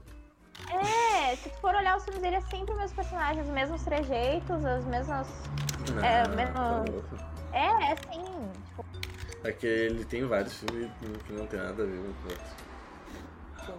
É, 0.71 1.35
se 1.35 1.49
tu 1.49 1.57
for 1.61 1.73
olhar 1.75 1.97
os 1.97 2.03
filmes 2.03 2.21
dele, 2.21 2.35
é 2.37 2.41
sempre 2.41 2.73
o 2.73 2.77
mesmo 2.77 2.95
personagem, 2.95 3.41
os 3.41 3.49
mesmos 3.49 3.83
trejeitos, 3.83 4.63
as 4.65 4.85
mesmas. 4.85 5.27
Não, 5.93 6.03
É, 6.03 6.23
tá 6.23 6.29
mesmo- 6.29 6.59
louco. 6.91 7.15
É, 7.51 7.65
é 7.65 7.91
assim. 7.93 8.51
Tipo, 8.67 8.85
É 9.43 9.51
que 9.53 9.65
ele 9.65 10.03
tem 10.05 10.25
vários 10.25 10.53
filmes 10.59 10.91
que 11.25 11.33
não 11.33 11.47
tem 11.47 11.59
nada 11.59 11.83
a 11.83 11.85
ver 11.85 11.97
com 11.97 12.03
o 12.03 12.31
outro. 12.31 12.69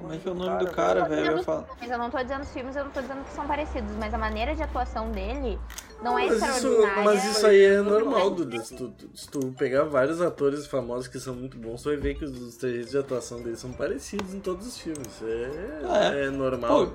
Como 0.01 0.12
é 0.14 0.18
que 0.18 0.28
é 0.28 0.30
o 0.30 0.34
nome 0.34 0.64
do 0.64 0.70
cara, 0.70 1.05
velho? 1.05 1.32
Eu 1.38 1.45
falo. 1.45 1.66
Mas 1.80 1.91
eu 1.91 1.99
não 1.99 2.11
tô 2.11 2.18
dizendo 2.22 2.43
os 2.43 2.53
filmes, 2.53 2.76
eu 2.76 2.84
não 2.84 2.91
tô 2.93 3.01
dizendo 3.03 3.24
que 3.24 3.30
são 3.32 3.47
parecidos, 3.47 3.95
mas 3.97 4.14
a 4.14 4.18
maneira 4.18 4.55
de 4.55 4.62
atuação 4.62 5.11
dele 5.11 5.59
não 6.03 6.18
é 6.18 6.26
Mas 6.26 6.42
isso, 6.57 6.78
mas 7.05 7.24
isso 7.24 7.46
aí 7.46 7.62
é 7.62 7.80
normal, 7.82 8.30
Duda. 8.30 8.62
Se 8.64 8.74
tu, 8.74 8.92
se 9.14 9.28
tu 9.30 9.55
pegar 9.59 9.84
vários 9.84 10.20
atores 10.20 10.66
famosos 10.66 11.09
que 11.09 11.18
são 11.20 11.34
muito 11.34 11.57
bons, 11.59 11.82
tu 11.82 11.88
vai 11.90 11.96
ver 11.96 12.14
que 12.14 12.24
os, 12.24 12.40
os 12.40 12.57
trejeitos 12.57 12.90
de 12.90 12.98
atuação 12.98 13.42
deles 13.42 13.59
são 13.59 13.72
parecidos 13.72 14.32
em 14.34 14.40
todos 14.40 14.66
os 14.66 14.78
filmes. 14.78 15.22
É, 15.22 15.80
Ah, 15.84 16.14
é? 16.14 16.26
é 16.26 16.30
normal. 16.30 16.86
Pô. 16.88 16.92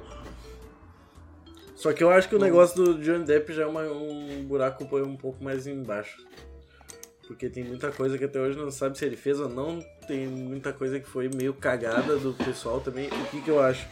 Só 1.75 1.91
que 1.93 2.03
eu 2.03 2.09
acho 2.09 2.29
que 2.29 2.35
o 2.35 2.39
negócio 2.39 2.75
do 2.83 2.93
Johnny 2.99 3.25
Depp 3.25 3.51
já 3.53 3.63
é 3.63 3.65
uma- 3.65 3.83
um 3.83 4.43
buraco 4.47 4.83
um 4.83 5.17
pouco 5.17 5.43
mais 5.43 5.67
embaixo. 5.67 6.25
Porque 7.27 7.49
tem 7.49 7.63
muita 7.63 7.91
coisa 7.91 8.17
que 8.17 8.23
até 8.23 8.39
hoje 8.39 8.57
não 8.57 8.69
sabe 8.71 8.97
se 8.97 9.03
ele 9.03 9.17
fez 9.17 9.39
ou 9.39 9.49
não. 9.49 9.79
Tem 10.07 10.27
muita 10.27 10.71
coisa 10.71 10.99
que 10.99 11.07
foi 11.07 11.27
meio 11.27 11.53
cagada 11.53 12.15
do 12.17 12.33
pessoal 12.33 12.79
também. 12.79 13.07
O 13.07 13.25
que, 13.31 13.41
que 13.41 13.49
eu 13.49 13.59
acho? 13.59 13.85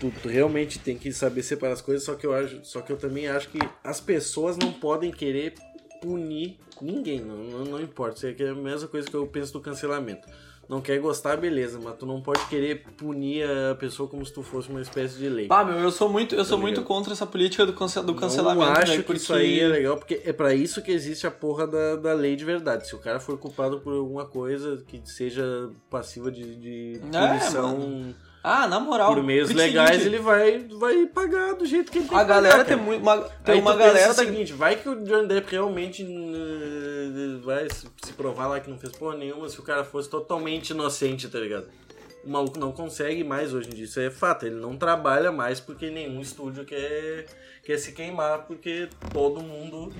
Tu, 0.00 0.12
tu 0.22 0.28
realmente 0.28 0.78
tem 0.78 0.96
que 0.98 1.12
saber 1.12 1.42
separar 1.42 1.72
as 1.72 1.80
coisas, 1.80 2.04
só 2.04 2.14
que 2.14 2.26
eu 2.26 2.34
acho, 2.34 2.60
só 2.64 2.80
que 2.82 2.92
eu 2.92 2.96
também 2.96 3.28
acho 3.28 3.48
que 3.48 3.58
as 3.82 4.00
pessoas 4.00 4.56
não 4.58 4.72
podem 4.72 5.10
querer 5.10 5.54
punir 6.02 6.58
ninguém, 6.82 7.20
não, 7.20 7.36
não, 7.36 7.64
não 7.64 7.80
importa. 7.80 8.28
Isso 8.30 8.42
é 8.42 8.48
a 8.50 8.54
mesma 8.54 8.88
coisa 8.88 9.08
que 9.08 9.14
eu 9.16 9.26
penso 9.26 9.52
do 9.54 9.60
cancelamento. 9.60 10.28
Não 10.68 10.80
quer 10.80 10.98
gostar, 10.98 11.36
beleza, 11.36 11.78
mas 11.80 11.94
tu 11.96 12.04
não 12.04 12.20
pode 12.20 12.44
querer 12.48 12.82
punir 12.96 13.44
a 13.70 13.76
pessoa 13.76 14.08
como 14.08 14.26
se 14.26 14.32
tu 14.34 14.42
fosse 14.42 14.68
uma 14.68 14.80
espécie 14.80 15.16
de 15.16 15.28
lei. 15.28 15.46
Ah, 15.48 15.64
meu, 15.64 15.78
eu 15.78 15.92
sou 15.92 16.08
muito, 16.08 16.34
eu 16.34 16.44
sou 16.44 16.58
Tá 16.58 16.62
muito 16.62 16.82
contra 16.82 17.12
essa 17.12 17.24
política 17.24 17.64
do, 17.64 17.72
cance- 17.72 18.02
do 18.02 18.14
cancelamento, 18.16 18.66
Não 18.66 18.72
acho 18.72 18.86
velho, 18.90 18.96
que 19.02 19.06
porque... 19.06 19.20
isso 19.22 19.32
aí 19.32 19.60
é 19.60 19.68
legal, 19.68 19.96
porque 19.96 20.20
é 20.24 20.32
pra 20.32 20.52
isso 20.54 20.82
que 20.82 20.90
existe 20.90 21.24
a 21.24 21.30
porra 21.30 21.68
da, 21.68 21.94
da 21.94 22.12
lei 22.14 22.34
de 22.34 22.44
verdade. 22.44 22.86
Se 22.88 22.96
o 22.96 22.98
cara 22.98 23.20
for 23.20 23.38
culpado 23.38 23.78
por 23.78 23.94
alguma 23.94 24.26
coisa 24.26 24.82
que 24.88 25.00
seja 25.04 25.70
passiva 25.88 26.32
de, 26.32 26.56
de 26.56 27.00
É, 27.14 27.28
punição 27.28 28.12
Ah, 28.48 28.68
na 28.68 28.78
moral. 28.78 29.12
por 29.12 29.24
meios 29.24 29.50
legais, 29.50 29.96
seguinte, 30.02 30.06
ele 30.06 30.18
vai, 30.22 30.60
vai 30.78 31.04
pagar 31.06 31.54
do 31.54 31.66
jeito 31.66 31.90
que 31.90 31.98
ele 31.98 32.06
tem 32.08 32.16
A 32.16 32.20
pagar, 32.20 32.34
galera 32.36 32.64
cara. 32.64 32.64
tem 32.64 32.76
muito... 32.76 33.02
Uma, 33.02 33.18
tem 33.18 33.54
Aí 33.56 33.60
uma 33.60 33.74
galera 33.74 34.12
o 34.12 34.14
da... 34.14 34.22
seguinte, 34.24 34.52
vai 34.52 34.76
que 34.76 34.88
o 34.88 35.02
Johnny 35.04 35.26
Depp 35.26 35.50
realmente 35.50 36.04
eh, 36.04 37.40
vai 37.42 37.66
se 37.68 38.12
provar 38.12 38.46
lá 38.46 38.60
que 38.60 38.70
não 38.70 38.78
fez 38.78 38.92
porra 38.92 39.16
nenhuma 39.16 39.48
se 39.48 39.58
o 39.58 39.64
cara 39.64 39.82
fosse 39.82 40.08
totalmente 40.08 40.70
inocente, 40.70 41.28
tá 41.28 41.40
ligado? 41.40 41.66
O 42.24 42.30
maluco 42.30 42.56
não 42.56 42.70
consegue 42.70 43.24
mais 43.24 43.52
hoje 43.52 43.68
em 43.68 43.74
dia, 43.74 43.84
isso 43.84 43.98
é 43.98 44.10
fato. 44.10 44.46
Ele 44.46 44.56
não 44.56 44.76
trabalha 44.76 45.32
mais 45.32 45.58
porque 45.58 45.90
nenhum 45.90 46.20
estúdio 46.20 46.64
quer, 46.64 47.26
quer 47.64 47.78
se 47.78 47.90
queimar, 47.90 48.46
porque 48.46 48.88
todo 49.12 49.40
mundo. 49.40 49.92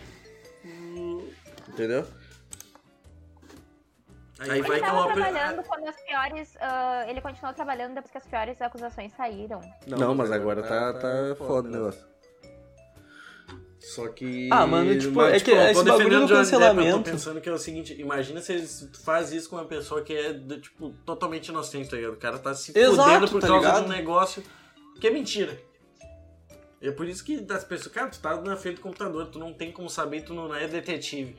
hum, 0.65 1.29
Entendeu? 1.69 2.05
Aí 4.39 4.51
Ele 4.59 4.63
vai 4.69 4.81
tava 4.81 5.07
uma. 5.07 5.15
trabalhando 5.15 5.63
quando 5.63 5.89
as 5.89 5.97
piores. 6.03 6.57
ah, 6.61 7.05
ele 7.09 7.21
continuou 7.23 7.55
trabalhando 7.55 7.95
depois 7.95 8.11
que 8.13 8.19
as 8.19 8.27
piores 8.27 8.61
acusações 8.61 9.13
saíram. 9.17 9.61
Não, 9.87 10.15
mas 10.15 10.31
agora 10.31 10.63
tá, 10.63 10.93
tá 10.93 11.35
foda 11.39 11.69
o 11.69 11.73
negócio. 11.73 12.07
Só 13.81 14.09
que. 14.09 14.49
Ah, 14.53 14.67
mano, 14.67 14.99
tipo, 14.99 15.15
mas, 15.15 15.35
é 15.35 15.41
que 15.41 15.51
tô 15.53 15.57
esse 15.61 15.85
bagulho 15.85 16.09
do 16.09 16.25
o 16.25 16.27
Johnny 16.27 16.27
Depp, 16.27 16.35
cancelamento- 16.35 16.89
eu 16.89 17.03
tô 17.05 17.11
pensando 17.11 17.41
que 17.41 17.49
é 17.49 17.53
o 17.53 17.59
seguinte: 17.59 17.95
imagina 17.99 18.41
se 18.41 18.53
eles 18.53 18.91
faz 19.05 19.33
isso 19.33 19.49
com 19.49 19.57
uma 19.57 19.65
pessoa 19.65 20.03
que 20.03 20.13
é, 20.13 20.33
do- 20.33 20.61
tipo, 20.61 20.91
totalmente 21.07 21.49
inocente, 21.49 21.89
tá 21.89 21.97
ligado? 21.97 22.15
O 22.15 22.17
cara 22.17 22.39
tá 22.39 22.53
se 22.53 22.77
Exato, 22.77 22.97
fudendo 23.03 23.31
por 23.31 23.41
tá 23.41 23.47
causa 23.47 23.67
ligado? 23.69 23.85
de 23.85 23.87
um 23.87 23.93
negócio 23.93 24.43
que 25.01 25.07
é 25.07 25.11
mentira. 25.11 25.57
É 26.83 26.91
por 26.91 27.07
isso 27.09 27.25
que 27.25 27.41
das 27.41 27.65
pessoas. 27.65 27.95
Cara, 27.95 28.09
tu 28.11 28.19
tá 28.21 28.41
na 28.41 28.57
frente 28.57 28.77
do 28.77 28.83
computador, 28.83 29.27
tu 29.29 29.39
não 29.39 29.53
tem 29.55 29.71
como 29.73 29.89
saber, 29.89 30.23
tu 30.23 30.35
não 30.35 30.53
é 30.55 30.67
detetive. 30.67 31.39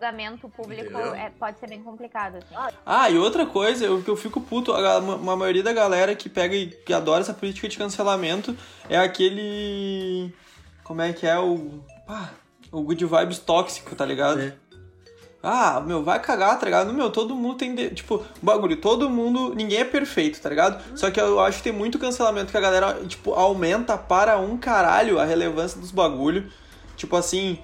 Julgamento 0.00 0.48
público 0.48 0.98
é- 0.98 1.30
pode 1.38 1.60
ser 1.60 1.68
bem 1.68 1.82
complicado. 1.82 2.36
Assim. 2.36 2.74
Ah, 2.86 3.10
e 3.10 3.18
outra 3.18 3.44
coisa, 3.44 3.84
eu, 3.84 4.02
que 4.02 4.08
eu 4.08 4.16
fico 4.16 4.40
puto, 4.40 4.72
a, 4.72 4.98
uma, 4.98 5.36
maioria 5.36 5.62
da 5.62 5.72
galera 5.72 6.14
que 6.14 6.28
pega 6.28 6.56
e 6.56 6.68
que 6.68 6.92
adora 6.92 7.20
essa 7.20 7.34
política 7.34 7.68
de 7.68 7.76
cancelamento 7.76 8.56
é 8.88 8.98
aquele. 8.98 10.34
Como 10.82 11.02
é 11.02 11.12
que 11.12 11.26
é 11.26 11.38
o. 11.38 11.84
Pá, 12.06 12.30
o 12.72 12.80
good 12.82 13.04
vibes 13.04 13.38
tóxico, 13.38 13.94
tá 13.94 14.06
ligado? 14.06 14.40
É. 14.40 14.54
Ah, 15.42 15.80
meu, 15.80 16.02
vai 16.02 16.20
cagar, 16.20 16.58
tá 16.58 16.66
ligado? 16.66 16.92
Meu, 16.92 17.10
todo 17.10 17.34
mundo 17.34 17.56
tem. 17.56 17.74
de- 17.74 17.90
Tipo, 17.90 18.24
bagulho, 18.42 18.76
todo 18.76 19.08
mundo. 19.08 19.54
Ninguém 19.54 19.80
é 19.80 19.84
perfeito, 19.84 20.40
tá 20.40 20.48
ligado? 20.48 20.82
Só 20.96 21.10
que 21.10 21.20
eu 21.20 21.40
acho 21.40 21.58
que 21.58 21.64
tem 21.64 21.72
muito 21.72 21.98
cancelamento 21.98 22.50
que 22.50 22.56
a 22.56 22.60
galera, 22.60 22.94
tipo, 23.06 23.32
aumenta 23.34 23.96
para 23.98 24.38
um 24.38 24.56
caralho 24.56 25.18
a 25.18 25.24
relevância 25.24 25.78
dos 25.78 25.90
bagulho. 25.90 26.50
Tipo 26.96 27.16
assim. 27.16 27.58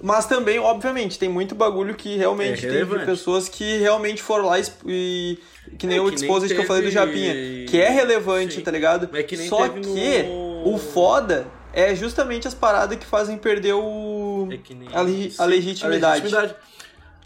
Mas 0.00 0.26
também, 0.26 0.58
obviamente, 0.60 1.18
tem 1.18 1.28
muito 1.28 1.54
bagulho 1.54 1.94
que 1.94 2.16
realmente 2.16 2.58
É 2.58 2.68
tem 2.68 2.70
relevante. 2.70 3.04
pessoas 3.04 3.48
que 3.48 3.78
realmente 3.78 4.22
foram 4.22 4.46
lá 4.46 4.56
e-. 4.86 5.38
Que 5.76 5.86
nem 5.86 5.98
É, 5.98 6.00
o 6.00 6.10
Disposed 6.10 6.54
que 6.54 6.60
eu 6.60 6.64
falei 6.66 6.82
do 6.82 6.86
teve- 6.92 6.94
Japinha. 6.94 7.34
Que 7.66 7.80
é 7.80 7.88
relevante, 7.90 8.54
Sim. 8.54 8.60
tá 8.62 8.70
ligado? 8.70 9.08
Mas 9.10 9.20
é 9.20 9.22
que 9.24 9.36
nem 9.36 9.48
Só 9.48 9.68
teve 9.68 9.80
que 9.80 10.22
no- 10.22 10.72
o 10.72 10.78
foda 10.78 11.46
é 11.72 11.94
justamente 11.94 12.46
as 12.46 12.54
paradas 12.54 12.96
que 12.96 13.04
fazem 13.04 13.36
perder 13.36 13.72
o. 13.74 14.48
É 14.52 14.56
que 14.56 14.72
nem. 14.74 14.88
A 14.94 15.00
legi- 15.02 15.34
a 15.38 15.44
legitimidade. 15.44 16.22
legitimidade. 16.22 16.54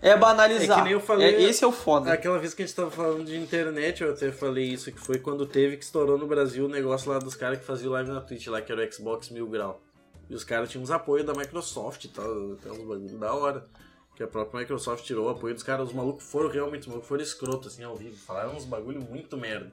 É 0.00 0.16
banalizar. 0.16 0.78
É 0.78 0.80
que 0.80 0.84
nem 0.84 0.92
eu 0.94 1.00
falei- 1.00 1.26
É- 1.36 1.42
esse 1.42 1.62
é 1.62 1.66
o 1.66 1.70
foda. 1.70 2.10
Aquela 2.12 2.36
vez 2.38 2.52
que 2.54 2.62
a 2.62 2.66
gente 2.66 2.74
tava 2.74 2.90
falando 2.90 3.24
de 3.24 3.36
internet, 3.36 4.02
eu 4.02 4.10
até 4.10 4.32
falei 4.32 4.64
isso, 4.64 4.90
que 4.90 4.98
foi 4.98 5.18
quando 5.18 5.46
teve 5.46 5.76
que 5.76 5.84
estourou 5.84 6.18
no 6.18 6.26
Brasil 6.26 6.64
o 6.64 6.68
negócio 6.68 7.08
lá 7.12 7.18
dos 7.20 7.36
caras 7.36 7.60
que 7.60 7.64
faziam 7.64 7.92
live 7.92 8.10
na 8.10 8.20
Twitch 8.20 8.48
lá, 8.48 8.60
que 8.60 8.72
era 8.72 8.84
o 8.84 8.92
Xbox 8.92 9.28
Mil 9.30 9.46
Grau. 9.46 9.80
E 10.28 10.34
os 10.34 10.44
caras 10.44 10.70
tinham 10.70 10.82
uns 10.82 10.90
apoios 10.90 11.26
da 11.26 11.34
Microsoft 11.34 12.06
tal, 12.14 12.26
uns 12.26 12.86
bagulho 12.86 13.18
da 13.18 13.34
hora. 13.34 13.66
Que 14.14 14.22
a 14.22 14.26
própria 14.26 14.60
Microsoft 14.60 15.04
tirou 15.04 15.26
o 15.26 15.30
apoio 15.30 15.54
dos 15.54 15.62
caras, 15.62 15.88
os 15.88 15.94
malucos 15.94 16.24
foram 16.24 16.50
realmente, 16.50 16.82
os 16.82 16.88
malucos 16.88 17.08
foram 17.08 17.22
escroto 17.22 17.68
assim 17.68 17.82
ao 17.82 17.96
vivo, 17.96 18.16
falaram 18.16 18.54
uns 18.54 18.64
bagulho 18.64 19.00
muito 19.00 19.36
merda. 19.38 19.72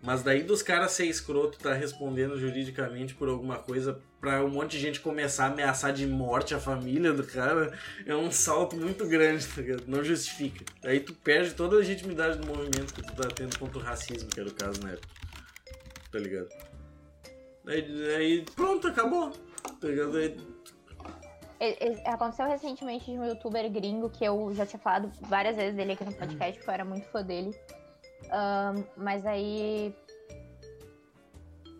Mas 0.00 0.22
daí 0.22 0.44
dos 0.44 0.62
caras 0.62 0.92
ser 0.92 1.06
escroto, 1.06 1.58
tá 1.58 1.72
respondendo 1.72 2.38
juridicamente 2.38 3.14
por 3.14 3.28
alguma 3.28 3.58
coisa 3.58 4.00
pra 4.20 4.44
um 4.44 4.48
monte 4.48 4.72
de 4.72 4.78
gente 4.78 5.00
começar 5.00 5.46
a 5.46 5.48
ameaçar 5.48 5.92
de 5.92 6.06
morte 6.06 6.54
a 6.54 6.60
família 6.60 7.12
do 7.12 7.24
cara, 7.24 7.76
é 8.06 8.14
um 8.14 8.30
salto 8.30 8.76
muito 8.76 9.06
grande, 9.06 9.44
tá 9.46 9.60
ligado? 9.60 9.84
Não 9.88 10.04
justifica. 10.04 10.64
Aí 10.84 11.00
tu 11.00 11.12
perde 11.14 11.54
toda 11.54 11.74
a 11.74 11.78
legitimidade 11.80 12.38
do 12.38 12.46
movimento 12.46 12.94
que 12.94 13.02
tu 13.02 13.12
tá 13.14 13.28
tendo 13.28 13.58
contra 13.58 13.78
o 13.78 13.82
racismo, 13.82 14.28
que 14.28 14.38
era 14.38 14.48
o 14.48 14.54
caso 14.54 14.80
na 14.82 14.92
época. 14.92 15.08
Tá 16.12 16.18
ligado? 16.18 16.48
Aí, 17.66 18.14
aí 18.14 18.44
pronto, 18.54 18.86
acabou. 18.86 19.32
Aí, 21.60 21.76
E- 21.80 21.88
e- 21.90 22.08
Aconteceu 22.08 22.46
recentemente 22.46 23.10
de 23.10 23.18
um 23.18 23.24
youtuber 23.24 23.70
gringo 23.70 24.08
que 24.10 24.24
eu 24.24 24.52
já 24.54 24.64
tinha 24.64 24.78
falado 24.78 25.10
várias 25.22 25.56
vezes 25.56 25.74
dele 25.74 25.92
aqui 25.92 26.04
no 26.04 26.12
podcast, 26.12 26.54
porque 26.58 26.70
eu 26.70 26.74
era 26.74 26.84
muito 26.84 27.06
fã 27.08 27.22
dele. 27.22 27.58
Ahn, 28.30 28.84
mas 28.96 29.26
aí. 29.26 29.94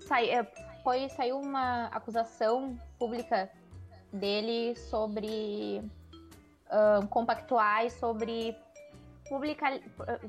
Sai, 0.00 0.30
é, 0.30 0.44
foi, 0.82 1.08
saiu 1.10 1.38
uma 1.38 1.86
acusação 1.86 2.76
pública 2.98 3.50
dele 4.12 4.74
sobre 4.76 5.82
ahn, 6.70 7.06
compactuar 7.08 7.84
e 7.84 7.90
sobre 7.90 8.56
publicar, 9.28 9.78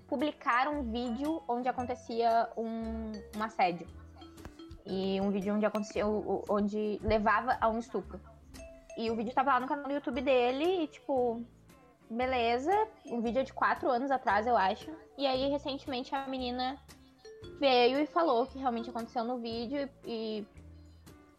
publicar 0.07 0.67
um 0.67 0.91
vídeo 0.91 1.41
onde 1.47 1.67
acontecia 1.69 2.49
um, 2.57 3.11
um 3.37 3.43
assédio. 3.43 3.87
E 4.89 5.21
um 5.21 5.29
vídeo 5.29 5.53
onde 5.53 5.65
acontecia, 5.65 6.05
o- 6.07 6.19
o- 6.19 6.43
onde 6.49 6.99
levava 7.03 7.55
a 7.61 7.69
um 7.69 7.77
estupro. 7.77 8.19
E 8.97 9.09
o 9.11 9.15
vídeo 9.15 9.31
tava 9.33 9.53
lá 9.53 9.59
no 9.59 9.67
canal 9.67 9.85
do 9.85 9.93
YouTube 9.93 10.19
dele 10.19 10.83
e, 10.83 10.87
tipo, 10.87 11.45
beleza. 12.09 12.71
Um 13.05 13.21
vídeo 13.21 13.43
de 13.43 13.53
quatro 13.53 13.89
anos 13.89 14.09
atrás, 14.09 14.47
eu 14.47 14.57
acho. 14.57 14.89
E 15.17 15.27
aí, 15.27 15.47
recentemente, 15.49 16.13
a 16.15 16.25
menina 16.27 16.75
veio 17.59 17.99
e 17.99 18.07
falou 18.07 18.47
que 18.47 18.57
realmente 18.57 18.89
aconteceu 18.89 19.23
no 19.23 19.37
vídeo 19.37 19.87
e, 20.03 20.43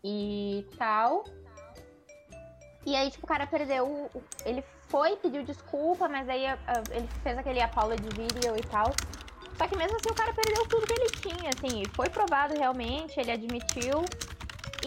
e 0.05 0.65
tal. 0.79 1.25
E 2.87 2.95
aí, 2.97 3.11
tipo, 3.11 3.27
o 3.27 3.29
cara 3.29 3.47
perdeu. 3.47 3.85
o- 3.87 4.11
o- 4.19 4.23
Ele 4.45 4.63
foi, 4.89 5.17
pediu 5.17 5.43
desculpa, 5.43 6.09
mas 6.09 6.29
aí 6.29 6.45
ele 6.93 7.07
fez 7.23 7.37
aquele 7.37 7.61
apology 7.61 8.09
video 8.11 8.57
e 8.57 8.63
tal. 8.63 8.91
Só 9.61 9.69
que 9.69 9.77
mesmo 9.77 9.95
assim 9.95 10.09
o 10.11 10.15
cara 10.15 10.33
perdeu 10.33 10.65
tudo 10.67 10.87
que 10.87 10.93
ele 10.95 11.11
tinha, 11.11 11.51
assim. 11.55 11.83
Foi 11.93 12.09
provado 12.09 12.55
realmente, 12.55 13.21
ele 13.21 13.31
admitiu. 13.31 14.03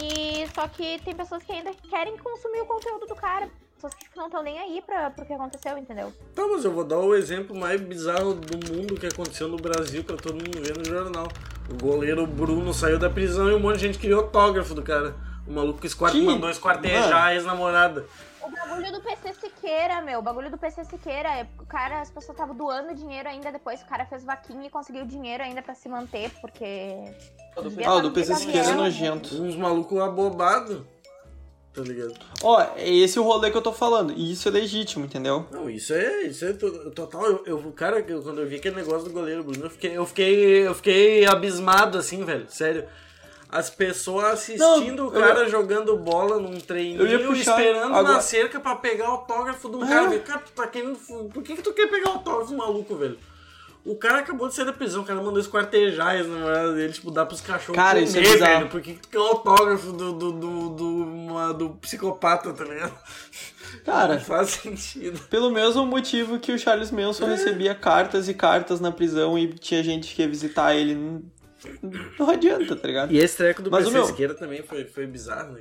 E 0.01 0.47
só 0.55 0.67
que 0.67 0.99
tem 1.05 1.13
pessoas 1.13 1.43
que 1.43 1.51
ainda 1.51 1.71
querem 1.87 2.17
consumir 2.17 2.61
o 2.61 2.65
conteúdo 2.65 3.05
do 3.05 3.13
cara. 3.13 3.47
Pessoas 3.75 3.93
que 3.93 4.05
tipo, 4.05 4.17
não 4.17 4.25
estão 4.25 4.41
nem 4.41 4.57
aí 4.57 4.81
pra, 4.83 5.11
pro 5.11 5.27
que 5.27 5.33
aconteceu, 5.33 5.77
entendeu? 5.77 6.11
Tá, 6.33 6.47
mas 6.47 6.65
eu 6.65 6.71
vou 6.71 6.83
dar 6.83 6.97
o 6.97 7.13
exemplo 7.13 7.55
mais 7.55 7.79
bizarro 7.79 8.33
do 8.33 8.73
mundo 8.73 8.95
que 8.95 9.05
aconteceu 9.05 9.47
no 9.47 9.57
Brasil 9.57 10.03
pra 10.03 10.17
todo 10.17 10.33
mundo 10.33 10.59
ver 10.59 10.75
no 10.75 10.83
jornal. 10.83 11.27
O 11.69 11.75
goleiro 11.75 12.25
Bruno 12.25 12.73
saiu 12.73 12.97
da 12.97 13.11
prisão 13.11 13.51
e 13.51 13.53
um 13.53 13.59
monte 13.59 13.75
de 13.75 13.85
gente 13.85 13.99
queria 13.99 14.15
autógrafo 14.15 14.73
do 14.73 14.81
cara. 14.81 15.15
O 15.45 15.53
maluco 15.53 15.85
esquart... 15.85 16.13
Que- 16.13 16.21
mandou 16.21 16.49
esquartejar 16.49 17.25
a 17.25 17.35
ex-namorada. 17.35 18.07
O 18.45 18.49
bagulho 18.51 18.91
do 18.91 19.01
PC 19.01 19.33
Siqueira, 19.33 20.01
meu. 20.01 20.19
O 20.19 20.21
bagulho 20.21 20.51
do 20.51 20.57
PC 20.57 20.83
Siqueira. 20.85 21.29
é- 21.29 21.47
O 21.59 21.65
cara, 21.65 22.01
as 22.01 22.09
pessoas 22.11 22.35
estavam 22.35 22.55
doando 22.55 22.93
dinheiro 22.93 23.27
ainda 23.29 23.51
depois. 23.51 23.81
O 23.81 23.85
cara 23.85 24.05
fez 24.05 24.23
vaquinha 24.23 24.67
e 24.67 24.69
conseguiu 24.69 25.05
dinheiro 25.05 25.43
ainda 25.43 25.61
pra 25.61 25.73
se 25.73 25.87
manter, 25.89 26.29
porque. 26.41 26.95
Ah, 27.55 27.61
o 27.61 27.71
tá 27.71 27.99
do 27.99 28.11
PC 28.11 28.35
Siqueira 28.35 28.69
é 28.69 28.73
nojento. 28.73 29.41
Uns 29.41 29.55
malucos 29.55 29.99
abobados. 29.99 30.81
Tá 31.73 31.81
ligado? 31.81 32.13
Ó, 32.43 32.61
é 32.75 32.87
esse 32.87 33.19
o 33.19 33.23
rolê 33.23 33.49
que 33.49 33.57
eu 33.57 33.61
tô 33.61 33.73
falando. 33.73 34.13
E 34.13 34.31
isso 34.31 34.47
é 34.47 34.51
legítimo, 34.51 35.05
entendeu? 35.05 35.47
Não, 35.49 35.67
isso 35.67 35.91
é, 35.91 36.21
isso 36.21 36.45
é 36.45 36.53
to- 36.53 36.91
total. 36.91 37.23
Eu, 37.25 37.43
eu, 37.47 37.71
cara, 37.71 37.99
eu- 37.99 38.21
quando 38.21 38.41
eu 38.41 38.47
vi 38.47 38.57
aquele 38.57 38.75
negócio 38.75 39.05
do 39.07 39.09
goleiro 39.11 39.43
Bruno, 39.43 39.65
eu 39.65 39.69
fiquei, 39.71 39.97
eu 39.97 40.05
fiquei, 40.05 40.67
eu 40.67 40.75
fiquei 40.75 41.25
abismado, 41.25 41.97
assim, 41.97 42.23
velho. 42.23 42.45
Sério. 42.47 42.87
As 43.55 43.69
pessoas 43.69 44.25
assistindo 44.25 44.95
Não, 45.03 45.09
o 45.09 45.15
eu 45.15 45.21
cara 45.21 45.47
jogando 45.47 45.95
bola 45.95 46.39
num 46.39 46.55
eu 46.55 46.61
treininho, 46.61 47.27
puxar 47.27 47.59
esperando 47.59 47.91
na 47.91 47.99
agora- 47.99 48.21
cerca 48.21 48.59
pra 48.59 48.75
pegar 48.77 49.05
autógrafo 49.07 49.67
um 49.69 49.85
É. 49.85 49.87
cara. 49.87 50.09
velho. 50.09 50.21
Cara, 50.23 50.39
tu 50.39 50.51
tá 50.53 50.65
querendo. 50.67 50.97
Por 51.31 51.43
que, 51.43 51.55
que 51.55 51.61
tu 51.61 51.71
quer 51.71 51.87
pegar 51.87 52.09
autógrafo, 52.09 52.55
maluco, 52.55 52.95
velho? 52.95 53.17
O 53.85 53.95
cara 53.97 54.19
acabou 54.19 54.47
de 54.47 54.55
sair 54.55 54.63
da 54.65 54.71
prisão, 54.73 55.01
o 55.03 55.05
cara 55.05 55.21
mandou 55.21 55.39
esquartejar 55.41 56.15
as 56.15 56.25
namoradas 56.25 56.73
dele, 56.73 56.93
tipo, 56.93 57.11
dar 57.11 57.25
pros 57.25 57.41
cachorros 57.41 57.75
Cara, 57.75 57.95
comer, 57.99 58.03
isso 58.05 58.17
é 58.17 58.21
bizarro. 58.21 58.57
velho. 58.59 58.69
Por 58.69 58.81
que 58.81 58.93
que 58.93 58.99
tu 59.01 59.09
quer 59.09 59.19
o 59.19 59.23
autógrafo 59.23 59.91
do, 59.91 60.13
do, 60.13 60.31
do, 60.31 60.69
do, 60.69 60.87
uma- 61.05 61.53
do 61.53 61.69
psicopata, 61.71 62.53
tá 62.53 62.63
ligado? 62.63 62.93
Cara, 63.85 64.13
Não 64.15 64.21
faz 64.21 64.51
sentido. 64.51 65.19
pelo 65.29 65.51
mesmo 65.51 65.85
motivo 65.85 66.39
que 66.39 66.53
o 66.53 66.57
Charles 66.57 66.91
Manson 66.91 67.25
recebia 67.27 67.75
cartas 67.75 68.29
e 68.29 68.33
cartas 68.33 68.79
na 68.79 68.89
prisão 68.91 69.37
e 69.37 69.47
tinha 69.53 69.83
gente 69.83 70.15
que 70.15 70.21
ia 70.21 70.29
visitar 70.29 70.73
ele. 70.73 71.21
Não, 72.19 72.29
adianta, 72.29 72.75
tá 72.75 72.87
ligado? 72.87 73.11
E 73.13 73.17
esse 73.17 73.37
treco 73.37 73.61
do 73.61 73.71
Mas 73.71 73.83
o 73.83 73.85
PC 73.87 73.97
meu- 73.97 74.05
Siqueira 74.07 74.33
também 74.33 74.61
foi, 74.63 74.85
foi 74.85 75.05
bizarro, 75.07 75.53
né? 75.53 75.59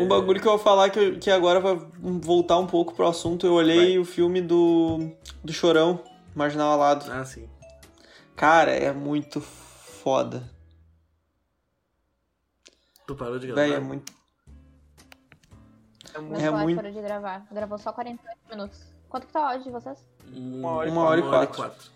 Um 0.00 0.06
bagulho 0.08 0.40
que 0.40 0.46
eu 0.46 0.52
vou 0.52 0.58
falar 0.58 0.90
que, 0.90 0.98
eu- 0.98 1.18
que 1.18 1.30
agora 1.30 1.58
vai 1.60 1.76
voltar 1.98 2.58
um 2.58 2.66
pouco 2.66 2.94
pro 2.94 3.06
assunto. 3.08 3.46
Eu 3.46 3.54
olhei 3.54 3.90
Vai. 3.94 3.98
o 3.98 4.04
filme 4.04 4.40
do, 4.40 5.10
do 5.42 5.52
Chorão. 5.52 6.02
Marginal 6.34 6.70
Alado. 6.72 7.10
Ah, 7.10 7.24
sim. 7.24 7.48
Cara, 8.36 8.70
é 8.70 8.92
muito 8.92 9.40
foda. 9.40 10.48
Tu 13.06 13.14
parou 13.16 13.38
de 13.38 13.46
gravar? 13.48 13.60
Véi, 13.62 13.72
é 13.74 13.80
muito. 13.80 14.12
É 16.14 16.18
celular 16.40 16.62
muito- 16.62 16.76
parou 16.76 16.92
de 16.92 17.00
gravar. 17.02 17.46
Gravou 17.50 17.78
só 17.78 17.92
48 17.92 18.38
minutos. 18.50 18.80
Quanto 19.08 19.26
que 19.26 19.32
tá 19.32 19.40
o 19.40 19.44
áudio 19.44 19.64
de 19.64 19.70
vocês? 19.70 19.98
Uma 20.32 20.70
hora 20.70 20.88
e- 20.88 20.92
uma 20.92 21.02
hora 21.02 21.20
e 21.20 21.22
quatro. 21.24 21.90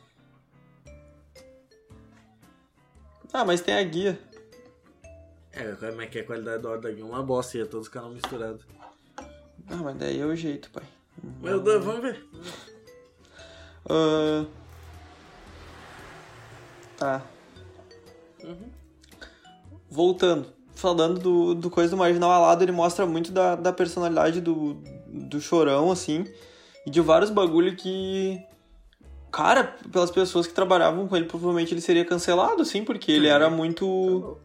Ah, 3.35 3.45
mas 3.45 3.61
tem 3.61 3.75
a 3.75 3.83
guia. 3.83 4.17
É, 5.53 5.73
como 5.73 6.01
é 6.01 6.07
que 6.07 6.19
é 6.19 6.21
a 6.21 6.25
qualidade 6.25 6.63
do 6.63 6.69
áudio 6.69 6.83
da 6.83 6.91
guia? 6.93 7.05
Uma 7.05 7.21
bosta, 7.21 7.59
ia 7.59 7.67
todos 7.67 7.89
os 7.89 7.93
canais 7.93 8.15
misturados. 8.15 8.65
Ah, 9.17 9.77
mas 9.83 9.97
daí 9.97 10.21
é 10.21 10.25
o 10.25 10.37
jeito, 10.37 10.71
pai. 10.71 10.85
Meu 11.43 11.61
Deus, 11.61 11.85
vamos 11.85 12.01
ver. 12.01 12.25
Ah, 13.91 14.47
Tá. 16.97 17.23
Uhum. 18.45 18.71
Voltando. 19.91 20.47
Falando 20.73 21.19
do, 21.19 21.55
do 21.55 21.71
coisa 21.71 21.91
do 21.91 21.97
Marginal 21.97 22.31
Alado, 22.31 22.63
ele 22.63 22.71
mostra 22.71 23.05
muito 23.05 23.33
da, 23.33 23.57
da 23.57 23.73
personalidade 23.73 24.41
do, 24.41 24.75
do 25.09 25.41
Chorão, 25.41 25.91
assim. 25.91 26.25
E 26.87 26.91
de 26.91 27.01
vários 27.01 27.31
bagulho 27.31 27.75
que... 27.75 28.41
Cara, 29.35 29.77
pelas 29.91 30.11
pessoas 30.13 30.47
que 30.47 30.55
trabalhavam 30.55 31.09
com 31.09 31.17
ele, 31.17 31.27
provavelmente 31.27 31.75
ele 31.75 31.81
seria 31.81 32.05
cancelado, 32.05 32.63
assim, 32.63 32.85
porque 32.85 33.11
ele 33.11 33.27
Sim. 33.27 33.33
era 33.33 33.51
muito... 33.51 34.39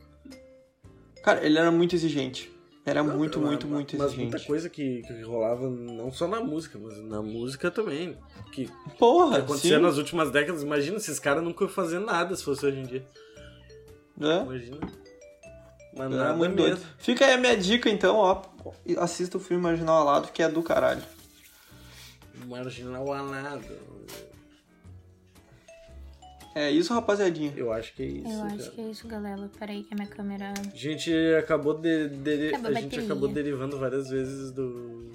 Cara, 1.24 1.46
ele 1.46 1.60
era 1.60 1.70
muito 1.72 1.96
exigente. 1.96 2.52
Era 2.86 3.04
Não, 3.04 3.16
muito, 3.16 3.40
mas- 3.40 3.50
muito, 3.50 3.68
muito 3.68 3.98
mas 3.98 4.08
exigente. 4.08 4.32
muita 4.32 4.48
coisa 4.48 4.68
que, 4.70 5.04
que 5.04 5.22
rolava, 5.22 5.70
não 5.70 6.12
só 6.12 6.28
na 6.28 6.40
música, 6.40 6.80
mas 6.82 6.98
na 7.04 7.22
música 7.22 7.70
também. 7.70 8.18
Que, 8.52 8.66
que 8.66 8.72
Porra, 8.98 9.38
acontecia 9.38 9.76
sim. 9.76 9.82
nas 9.84 9.98
últimas 9.98 10.32
décadas. 10.32 10.64
Imagina, 10.64 10.98
esses 10.98 11.20
caras 11.20 11.44
nunca 11.44 11.64
iam 11.66 11.70
fazer 11.72 12.00
nada 12.00 12.36
se 12.36 12.44
fosse 12.44 12.66
hoje 12.66 12.80
em 12.80 12.84
dia. 12.84 13.06
É. 14.20 14.42
Imagina. 14.42 14.78
Mas 15.96 16.12
Era 16.14 16.24
nada 16.24 16.34
muito 16.36 16.56
mesmo. 16.56 16.78
doido. 16.78 16.82
Fica 16.98 17.26
aí 17.28 17.34
a 17.34 17.38
minha 17.38 17.56
dica, 17.56 17.90
então, 17.92 18.16
ó. 18.16 18.42
Assista 18.98 19.38
o 19.38 19.40
filme 19.40 19.62
Marginal 19.62 19.98
Alado, 19.98 20.30
que 20.32 20.42
é 20.42 20.50
do 20.50 20.64
caralho. 20.64 21.04
Marginal 22.48 23.12
alado. 23.14 23.68
É 26.60 26.72
isso, 26.72 26.94
rapaziadinha. 26.94 27.54
Eu 27.56 27.72
acho 27.72 27.94
que 27.94 28.04
é 28.04 28.06
isso. 28.06 28.28
Eu 28.30 28.42
cara. 28.42 28.54
acho 28.56 28.72
que 28.72 28.82
é 28.82 28.84
isso, 28.86 29.08
galera. 29.08 29.50
Peraí 29.58 29.84
que 29.84 29.94
a 29.94 29.96
minha 29.96 30.08
câmera. 30.08 30.54
A 30.74 30.76
gente 30.76 31.12
acabou 31.38 31.74
de, 31.74 32.10
de- 32.10 32.48
Acabou 32.50 32.72
a 32.72 32.78
a 32.78 32.82
gente 32.82 33.00
acabou 33.00 33.30
derivando 33.30 33.78
várias 33.80 34.10
vezes 34.10 34.52
do 34.52 35.10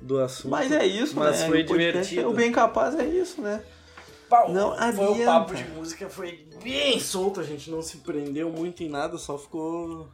do 0.00 0.18
assunto. 0.18 0.50
Mas 0.50 0.72
é 0.72 0.86
isso, 0.86 1.14
Mas 1.16 1.40
né? 1.40 1.46
foi 1.48 1.62
o 1.62 1.66
podcast 1.66 1.92
divertido. 2.08 2.20
é- 2.22 2.26
O 2.26 2.32
bem 2.32 2.50
capaz 2.52 2.94
é 2.98 3.04
isso, 3.04 3.42
né? 3.42 3.62
Pau, 4.30 4.52
Não 4.52 4.76
foi 4.92 5.06
o 5.22 5.24
papo 5.24 5.54
de 5.56 5.64
música 5.70 6.08
foi 6.08 6.46
bem 6.62 7.00
solto, 7.00 7.40
a 7.40 7.42
gente 7.42 7.68
não 7.68 7.82
se 7.82 7.96
prendeu 7.98 8.48
muito 8.50 8.80
em 8.84 8.88
nada, 8.88 9.18
só 9.18 9.36
ficou 9.36 10.08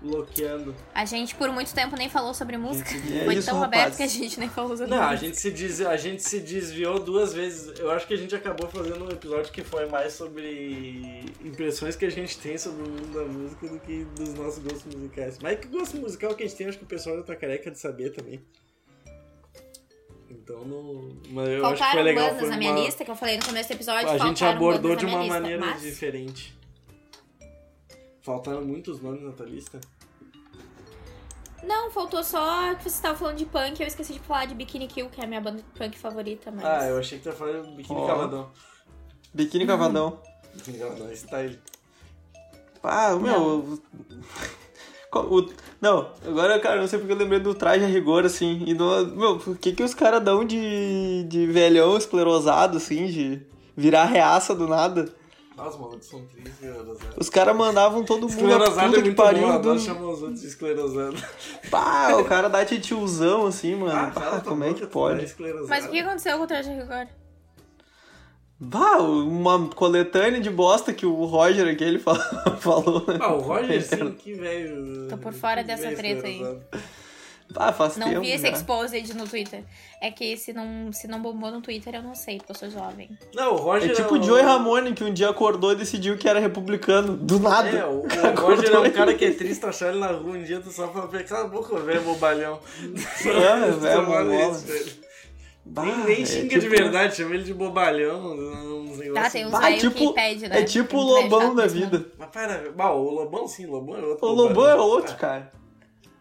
bloqueando. 0.00 0.74
A 0.94 1.04
gente 1.04 1.34
por 1.34 1.50
muito 1.50 1.72
tempo 1.74 1.96
nem 1.96 2.08
falou 2.08 2.34
sobre 2.34 2.56
música. 2.56 2.90
É 2.90 3.24
Foi 3.24 3.34
isso, 3.34 3.48
tão 3.48 3.58
rapaz. 3.58 3.82
aberto 3.82 3.96
que 3.96 4.02
a 4.02 4.06
gente 4.06 4.38
nem 4.38 4.48
falou 4.48 4.76
sobre 4.76 4.94
Não, 4.94 5.02
a 5.02 5.10
música. 5.10 5.26
gente, 5.26 5.40
se 5.40 5.50
des... 5.50 5.80
a 5.80 5.96
gente 5.96 6.22
se 6.22 6.40
desviou 6.40 6.98
duas 6.98 7.32
vezes. 7.32 7.78
Eu 7.78 7.90
acho 7.90 8.06
que 8.06 8.14
a 8.14 8.16
gente 8.16 8.34
acabou 8.34 8.68
fazendo 8.68 9.04
um 9.04 9.10
episódio 9.10 9.50
que 9.52 9.62
foi 9.64 9.86
mais 9.86 10.12
sobre 10.12 11.24
impressões 11.44 11.96
que 11.96 12.04
a 12.04 12.10
gente 12.10 12.38
tem 12.38 12.58
sobre 12.58 12.82
o 12.82 12.88
mundo 12.88 13.14
da 13.14 13.24
música 13.24 13.66
do 13.68 13.80
que 13.80 14.04
dos 14.04 14.34
nossos 14.34 14.62
gostos 14.62 14.94
musicais. 14.94 15.38
Mas 15.40 15.58
que 15.58 15.68
gosto 15.68 15.96
musical 15.96 16.34
que 16.34 16.42
a 16.42 16.46
gente 16.46 16.56
tem, 16.56 16.66
acho 16.68 16.78
que 16.78 16.84
o 16.84 16.88
pessoal 16.88 17.16
já 17.16 17.22
tá 17.22 17.34
careca 17.36 17.70
de 17.70 17.78
saber 17.78 18.10
também. 18.10 18.40
Então 20.30 20.64
não. 20.64 21.08
Mas 21.30 21.48
eu 21.48 21.66
acho 21.66 21.74
que 21.74 21.78
foi 21.78 21.78
Faltaram 21.78 22.02
legal. 22.04 22.38
foi 22.38 22.48
na 22.48 22.56
minha 22.56 22.72
uma... 22.72 22.80
lista, 22.84 23.04
que 23.04 23.10
eu 23.10 23.16
falei 23.16 23.36
no 23.38 23.44
começo 23.44 23.68
do 23.68 23.72
episódio. 23.74 24.08
A 24.08 24.12
gente 24.12 24.40
faltaram 24.40 24.56
abordou 24.56 24.94
de 24.96 25.06
uma 25.06 25.24
maneira 25.24 25.58
mas- 25.58 25.82
diferente. 25.82 26.54
Faltaram 28.26 28.64
muitos 28.64 29.00
nomes 29.00 29.22
na 29.22 29.30
tua 29.30 29.46
lista. 29.46 29.80
Não, 31.62 31.92
faltou 31.92 32.24
só 32.24 32.74
que 32.74 32.90
você 32.90 33.00
tava 33.00 33.16
falando 33.16 33.36
de 33.36 33.46
punk. 33.46 33.80
Eu 33.80 33.86
esqueci 33.86 34.14
de 34.14 34.18
falar 34.18 34.46
de 34.46 34.54
Bikini 34.56 34.88
Kill, 34.88 35.08
que 35.08 35.20
é 35.20 35.24
a 35.24 35.26
minha 35.28 35.40
banda 35.40 35.62
punk 35.78 35.96
favorita, 35.96 36.50
mas. 36.50 36.64
Ah, 36.64 36.88
eu 36.88 36.98
achei 36.98 37.18
que 37.18 37.22
tu 37.22 37.28
ia 37.30 37.34
falar 37.36 37.60
de 37.62 37.70
Biquíni 37.70 38.00
Ó. 38.00 38.06
Cavadão. 38.06 38.50
Biquíni 39.32 39.64
Cavadão. 39.64 40.20
Biquíni 40.56 40.78
Cavadão, 40.78 41.12
style. 41.14 41.56
Ah, 42.82 43.14
o 43.14 43.20
meu. 43.20 43.78
Co- 45.08 45.20
o- 45.20 45.52
Não, 45.80 46.10
agora, 46.26 46.58
cara, 46.58 46.76
eu 46.76 46.80
não 46.80 46.88
sei 46.88 46.98
porque 46.98 47.12
eu 47.12 47.16
lembrei 47.16 47.38
do 47.38 47.54
traje 47.54 47.84
a 47.84 47.88
rigor, 47.88 48.24
assim. 48.26 48.64
E 48.66 48.74
do. 48.74 49.06
Meu, 49.16 49.38
por 49.38 49.56
que, 49.56 49.72
que 49.72 49.84
os 49.84 49.94
caras 49.94 50.20
dão 50.22 50.44
de, 50.44 51.22
de 51.28 51.46
velhão 51.46 51.96
esclerosado, 51.96 52.76
assim, 52.78 53.06
de 53.06 53.46
virar 53.76 54.06
reaça 54.06 54.52
do 54.52 54.66
nada? 54.66 55.14
Maluco, 55.56 56.02
são 56.04 56.26
esclerosado. 56.44 57.14
Os 57.18 57.30
caras 57.30 57.56
mandavam 57.56 58.04
todo 58.04 58.22
mundo 58.22 58.30
Esclerosado 58.30 58.88
puta 58.88 58.98
é 59.00 59.02
que 59.02 59.08
muito 59.08 59.16
bom, 59.16 59.22
pariu. 59.24 59.48
adoro 59.48 59.78
Do... 59.78 59.84
chamar 59.84 60.08
os 60.10 60.22
outros 60.22 60.40
de 60.42 60.46
esclerosado. 60.48 61.16
Pá, 61.70 62.14
o 62.16 62.24
cara 62.24 62.48
dá 62.48 62.62
de 62.62 62.78
tiozão, 62.78 63.46
assim, 63.46 63.74
mano. 63.74 64.12
cala 64.12 64.30
Pá, 64.32 64.40
tua 64.40 64.50
como 64.52 64.64
é 64.64 64.74
que 64.74 64.80
tu 64.82 64.86
pode? 64.88 65.24
é. 65.24 65.52
Mas 65.68 65.86
o 65.86 65.90
que 65.90 66.00
aconteceu 66.00 66.36
com 66.36 66.44
o 66.44 66.46
Traje 66.46 66.70
Rigor? 66.70 67.06
Bah, 68.58 68.98
uma 69.02 69.68
coletânea 69.68 70.40
de 70.40 70.48
bosta 70.48 70.90
que 70.92 71.04
o 71.04 71.24
Roger 71.26 71.68
aqui 71.68 71.84
ele 71.84 71.98
fal- 71.98 72.16
falou, 72.60 73.04
né? 73.06 73.18
Ah, 73.20 73.34
o 73.34 73.40
Roger, 73.40 73.80
sim, 73.84 74.12
que 74.12 74.32
velho. 74.34 75.08
Tô 75.08 75.18
por 75.18 75.32
fora 75.32 75.62
dessa 75.62 75.90
treta 75.92 76.26
aí. 76.26 76.42
Ah, 77.54 77.72
faz 77.72 77.96
Não 77.96 78.08
tempo 78.08 78.20
vi 78.22 78.32
esse 78.32 78.46
já. 78.46 78.52
exposed 78.52 79.14
no 79.14 79.26
Twitter. 79.26 79.62
É 80.00 80.10
que 80.10 80.36
se 80.36 80.52
não, 80.52 80.92
se 80.92 81.06
não 81.08 81.22
bombou 81.22 81.50
no 81.50 81.62
Twitter, 81.62 81.94
eu 81.94 82.02
não 82.02 82.14
sei, 82.14 82.36
porque 82.38 82.52
eu 82.52 82.56
sou 82.56 82.68
jovem. 82.70 83.08
Não, 83.34 83.54
o 83.54 83.56
Roger 83.56 83.90
É 83.90 83.94
tipo 83.94 84.14
um- 84.14 84.18
o 84.18 84.22
Joey 84.22 84.42
Ramone, 84.42 84.92
que 84.92 85.02
um 85.04 85.12
dia 85.12 85.30
acordou 85.30 85.72
e 85.72 85.76
decidiu 85.76 86.18
que 86.18 86.28
era 86.28 86.38
republicano. 86.40 87.16
Do 87.16 87.38
nada. 87.38 87.68
É, 87.68 87.84
o, 87.86 88.00
o 88.00 88.06
Roger 88.40 88.70
é 88.74 88.78
um 88.78 88.90
cara 88.90 89.14
que 89.14 89.24
é 89.24 89.30
triste 89.32 89.64
achar 89.64 89.88
ele 89.90 89.98
na 90.00 90.08
rua 90.08 90.36
um 90.36 90.42
dia, 90.42 90.60
tu 90.60 90.70
só 90.70 90.88
fala 90.88 91.06
cala 91.24 91.44
a 91.44 91.48
boca, 91.48 91.78
velho, 91.80 92.02
bobalhão. 92.02 92.58
É, 93.24 93.70
velho, 93.70 94.00
bobola. 94.06 94.50
isso, 94.52 94.66
velho. 94.66 95.06
Bah, 95.68 95.82
nem 95.84 95.96
nem 96.04 96.22
é 96.22 96.26
xinga 96.26 96.48
de 96.54 96.60
tipo- 96.60 96.76
verdade, 96.76 97.16
chama 97.16 97.34
ele 97.34 97.42
de 97.44 97.52
bobalhão. 97.54 98.20
uns 98.34 98.96
Tá, 99.14 99.28
tem 99.30 99.46
uns 99.46 99.50
Bah, 99.50 99.72
tipo- 99.72 99.94
que 99.96 100.12
pede, 100.12 100.48
né? 100.48 100.60
É 100.60 100.62
tipo 100.64 100.96
o 100.96 101.02
Lobão 101.02 101.54
da 101.56 101.66
vida. 101.66 101.98
mundo. 101.98 102.12
Mas 102.18 102.28
para, 102.28 102.70
bah, 102.70 102.92
o 102.92 103.10
Lobão 103.10 103.48
sim, 103.48 103.66
o 103.66 103.72
Lobão 103.72 103.96
é 103.96 104.00
outro. 104.04 104.26
O 104.28 104.32
Lobão 104.32 104.68
é 104.68 104.74
outro, 104.76 105.16
cara. 105.16 105.50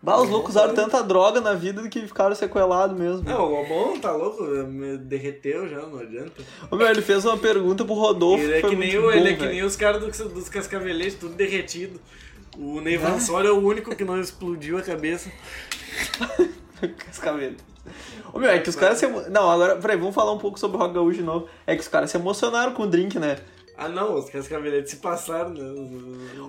Bah, 0.06 0.22
os 0.22 0.30
loucos 0.30 0.52
usaram 0.52 0.76
tanta 0.76 1.02
droga 1.02 1.42
na 1.42 1.56
vida 1.56 1.90
que 1.90 2.02
ficaram 2.02 2.36
sequelados 2.36 2.96
mesmo. 2.96 3.24
Não, 3.24 3.44
o 3.44 3.50
Lobão 3.50 4.00
tá 4.00 4.12
louco, 4.12 4.44
me 4.44 5.00
derreteu 5.00 5.68
já, 5.68 5.80
não 5.80 5.98
adianta. 5.98 6.44
Ô, 6.70 6.76
meu, 6.76 6.86
ele 6.88 7.02
fez 7.02 7.26
uma 7.26 7.36
pergunta 7.36 7.84
pro 7.84 7.96
Rodolfo. 7.96 8.44
Ele 8.44 8.54
é 8.54 8.62
que 8.62 8.76
nem, 8.76 8.96
o, 9.00 9.12
ele 9.12 9.22
bom, 9.22 9.28
é 9.30 9.34
que 9.34 9.46
nem 9.48 9.64
os 9.64 9.76
caras 9.76 10.00
do, 10.00 10.30
dos 10.30 10.48
cascaveletes, 10.48 11.16
tudo 11.16 11.34
derretido. 11.34 12.00
O 12.56 12.82
Ney 12.82 12.98
Vassório 12.98 13.48
é 13.48 13.52
o 13.52 13.58
único 13.58 13.96
que 13.96 14.06
não 14.06 14.22
explodiu 14.22 14.78
a 14.78 14.84
cabeça. 14.84 15.32
Cascavelho. 17.08 17.58
Ô, 18.32 18.38
meu, 18.38 18.52
é 18.52 18.60
que 18.60 18.70
os 18.70 18.76
caras 18.76 19.00
se. 19.00 19.08
Não, 19.08 19.50
agora, 19.50 19.76
peraí, 19.78 19.98
vamos 19.98 20.14
falar 20.14 20.34
um 20.34 20.38
pouco 20.38 20.60
sobre 20.60 20.78
o 20.78 20.80
Rock 20.80 20.94
Gaúcho 20.94 21.18
de 21.18 21.24
novo. 21.24 21.50
É 21.66 21.74
que 21.74 21.82
os 21.82 21.88
caras 21.88 22.12
se 22.12 22.18
emocionaram 22.18 22.74
com 22.74 22.84
o 22.84 22.88
drink, 22.88 23.18
né? 23.18 23.38
Ah 23.78 23.90
não, 23.90 24.16
os 24.16 24.30
cascaveletes 24.30 24.92
se 24.92 24.98
passaram, 24.98 25.50
né? 25.50 25.64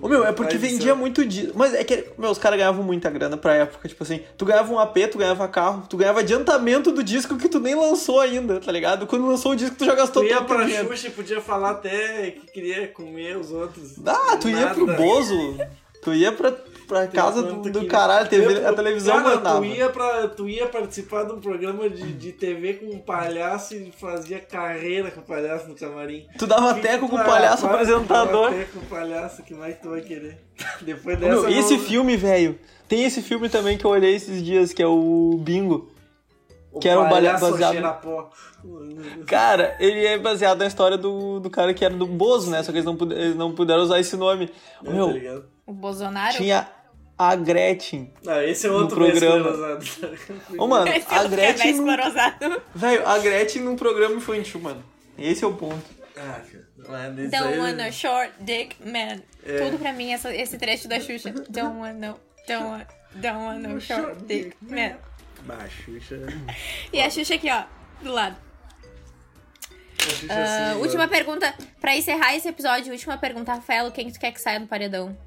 Ô, 0.01 0.07
meu, 0.07 0.25
é 0.25 0.31
porque 0.31 0.57
vendia 0.57 0.95
muito 0.95 1.25
disso. 1.25 1.51
Mas 1.55 1.73
é 1.73 1.83
que, 1.83 2.05
meu, 2.17 2.29
os 2.31 2.37
caras 2.37 2.57
ganhavam 2.57 2.83
muita 2.83 3.09
grana 3.09 3.35
pra 3.35 3.53
época. 3.53 3.87
Tipo 3.87 4.03
assim, 4.03 4.21
tu 4.37 4.45
ganhava 4.45 4.71
um 4.71 4.79
AP, 4.79 4.97
tu 5.11 5.17
ganhava 5.17 5.47
carro, 5.47 5.83
tu 5.89 5.97
ganhava 5.97 6.21
adiantamento 6.21 6.91
do 6.91 7.03
disco 7.03 7.37
que 7.37 7.49
tu 7.49 7.59
nem 7.59 7.75
lançou 7.75 8.21
ainda, 8.21 8.59
tá 8.61 8.71
ligado? 8.71 9.05
Quando 9.05 9.27
lançou 9.27 9.51
o 9.51 9.55
disco, 9.55 9.75
tu 9.75 9.85
já 9.85 9.93
gastou 9.93 10.23
Tu 10.23 10.29
ia 10.29 10.41
pra 10.41 10.63
dinheiro. 10.63 10.87
Xuxa 10.87 11.07
e 11.07 11.11
podia 11.11 11.41
falar 11.41 11.71
até 11.71 12.31
que 12.31 12.47
queria 12.47 12.87
comer 12.87 13.37
os 13.37 13.51
outros. 13.51 13.95
Ah, 14.05 14.37
tu 14.37 14.47
ia 14.49 14.67
pro 14.67 14.85
Nada. 14.85 14.97
Bozo, 15.01 15.57
tu 16.01 16.13
ia 16.13 16.31
pra, 16.31 16.55
pra 16.87 17.05
casa 17.07 17.43
do, 17.43 17.61
do 17.69 17.79
que- 17.81 17.85
caralho, 17.87 18.27
TV, 18.29 18.55
pro- 18.59 18.67
a 18.69 18.73
televisão 18.73 19.15
Cara, 19.21 19.35
mandava. 19.35 19.59
Tu 19.59 19.65
ia, 19.65 19.89
pra, 19.89 20.27
tu 20.29 20.49
ia 20.49 20.65
participar 20.67 21.23
de 21.25 21.33
um 21.33 21.39
programa 21.39 21.89
de, 21.89 22.13
de 22.13 22.31
TV 22.31 22.75
com 22.75 22.85
um 22.87 22.99
palhaço 22.99 23.75
e 23.75 23.91
fazia 23.91 24.39
carreira 24.39 25.11
com 25.11 25.19
o 25.21 25.23
palhaço 25.23 25.67
no 25.67 25.75
camarim. 25.75 26.25
Tu 26.37 26.47
dava 26.47 26.73
Que 26.75 26.81
teco 26.81 27.05
que 27.05 27.11
com 27.15 27.21
o 27.21 27.25
palhaço 27.25 27.67
tu 27.67 27.73
apresentador. 27.73 28.49
dava 28.49 28.55
teco 28.55 28.71
com 28.79 28.85
o 28.85 28.89
palhaço, 28.89 29.43
que 29.43 29.53
mais 29.53 29.77
tu 29.79 29.89
vai 29.89 30.01
querer? 30.01 30.37
Depois 30.81 31.19
dessa. 31.19 31.41
meu, 31.41 31.49
esse 31.49 31.73
não- 31.75 31.83
filme, 31.83 32.15
velho, 32.17 32.57
tem 32.87 33.03
esse 33.03 33.21
filme 33.21 33.49
também 33.49 33.77
que 33.77 33.85
eu 33.85 33.91
olhei 33.91 34.15
esses 34.15 34.41
dias, 34.43 34.71
que 34.73 34.81
é 34.81 34.87
o 34.87 35.37
Bingo. 35.39 35.91
o 36.71 36.79
que 36.79 36.87
era 36.87 36.99
um 37.01 37.09
palhaço 37.09 37.51
baseado-. 37.51 37.97
Cara, 39.25 39.75
ele 39.79 40.05
é 40.05 40.17
baseado 40.17 40.59
na 40.59 40.67
história 40.67 40.97
do, 40.97 41.39
do 41.39 41.49
cara 41.49 41.73
que 41.73 41.83
era 41.83 41.93
do 41.93 42.05
Bozo, 42.05 42.49
né? 42.49 42.63
Só 42.63 42.71
que 42.71 42.77
eles 42.79 42.85
não, 42.85 42.97
eles 43.11 43.35
não 43.35 43.53
puderam 43.53 43.81
usar 43.83 43.99
esse 43.99 44.15
nome. 44.15 44.47
Tá 44.83 44.91
Meu? 44.91 45.43
O 45.65 45.73
Bolsonaro? 45.73 46.35
tinha 46.37 46.67
a 47.17 47.35
Gretchen. 47.35 48.11
Não, 48.23 48.41
esse 48.41 48.67
é 48.67 48.71
outro 48.71 48.95
programa. 48.95 49.79
Ô, 50.57 50.67
mano, 50.67 50.87
Esse 50.89 51.13
é 51.13 51.17
a 51.17 51.19
que 51.19 51.25
é 51.25 51.27
Gretchen. 51.29 51.81
mais 51.81 51.99
num-. 52.41 52.61
Velho, 52.75 53.07
a 53.07 53.17
Gretchen 53.19 53.61
num 53.63 53.75
programa 53.75 54.15
infantil, 54.15 54.59
mano. 54.61 54.83
Esse 55.17 55.43
é 55.43 55.47
o 55.47 55.53
ponto. 55.53 55.83
Ah, 56.15 56.41
Don't 57.29 57.35
aí- 57.37 57.59
wanna 57.59 57.91
short 57.91 58.31
dick 58.39 58.75
man. 58.83 59.21
É. 59.45 59.59
Tudo 59.65 59.77
pra 59.79 59.93
mim, 59.93 60.11
essa- 60.13 60.33
esse 60.33 60.57
trecho 60.57 60.87
da 60.87 60.99
Xuxa. 60.99 61.31
Don't 61.49 61.77
wanna, 61.79 62.15
don't 62.47 62.63
wanna, 62.65 62.87
don't 63.15 63.37
wanna 63.37 63.79
short 63.79 64.15
dick 64.25 64.55
man. 64.61 64.97
Bah, 65.45 65.67
Xuxa. 65.67 66.17
E 66.93 67.01
a 67.01 67.09
Xuxa 67.09 67.35
aqui, 67.35 67.49
ó, 67.51 67.63
do 68.03 68.11
lado. 68.11 68.35
Ah, 70.29 70.69
assim, 70.71 70.79
última 70.81 70.99
mano. 70.99 71.11
pergunta. 71.11 71.53
Pra 71.81 71.95
encerrar 71.95 72.35
esse 72.35 72.47
episódio, 72.47 72.91
última 72.93 73.17
pergunta, 73.17 73.53
Rafael, 73.53 73.91
quem 73.91 74.09
tu 74.11 74.19
quer 74.19 74.31
que 74.31 74.39
saia 74.41 74.59
no 74.59 74.67
paredão? 74.67 75.17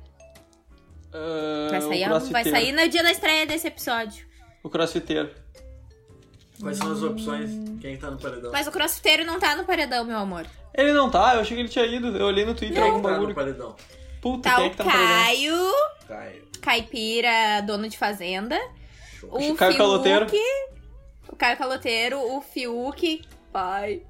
Ah, 1.12 1.68
Vai 1.70 1.80
sair, 1.80 2.08
vai 2.30 2.44
sair 2.44 2.72
no 2.72 2.88
dia 2.88 3.02
da 3.02 3.10
estreia 3.12 3.46
desse 3.46 3.66
episódio. 3.68 4.24
O 4.62 4.68
crossfiteiro. 4.70 5.30
Quais 6.60 6.76
são 6.76 6.92
as 6.92 7.02
opções? 7.02 7.50
Quem 7.80 7.96
tá 7.96 8.10
no 8.10 8.18
paredão? 8.18 8.52
Mas 8.52 8.66
o 8.66 8.70
crossfiteiro 8.72 9.24
não 9.24 9.38
tá 9.40 9.56
no 9.56 9.64
paredão, 9.64 10.04
meu 10.04 10.18
amor. 10.18 10.46
Ele 10.74 10.92
não 10.92 11.10
tá, 11.10 11.34
eu 11.34 11.40
achei 11.40 11.56
que 11.56 11.62
ele 11.62 11.68
tinha 11.68 11.86
ido. 11.86 12.16
Eu 12.16 12.26
olhei 12.26 12.44
no 12.44 12.54
Twitter 12.54 12.82
algum 12.82 13.00
tá 13.00 13.08
no 13.08 13.14
bagulho. 13.14 13.34
paredão? 13.34 13.74
Puta, 14.20 14.50
Tá 14.50 14.56
quem 14.56 14.64
é 14.64 14.68
o 14.68 14.70
que 14.70 14.76
tá 14.76 14.84
no 14.84 14.90
paredão? 14.90 15.14
Caio, 15.24 15.72
Tá, 16.06 16.26
eu. 16.26 16.42
caipira, 16.60 17.60
dono 17.66 17.88
de 17.88 17.96
fazenda. 17.96 18.58
Show. 19.18 19.30
O 19.52 19.54
Caio 19.56 19.76
Caloteiro. 19.78 20.28
Fiuk, 20.28 20.44
o 21.30 21.36
Caio 21.36 21.56
Caloteiro, 21.56 22.18
o 22.36 22.42
Fiuk, 22.42 23.22
pai. 23.50 24.02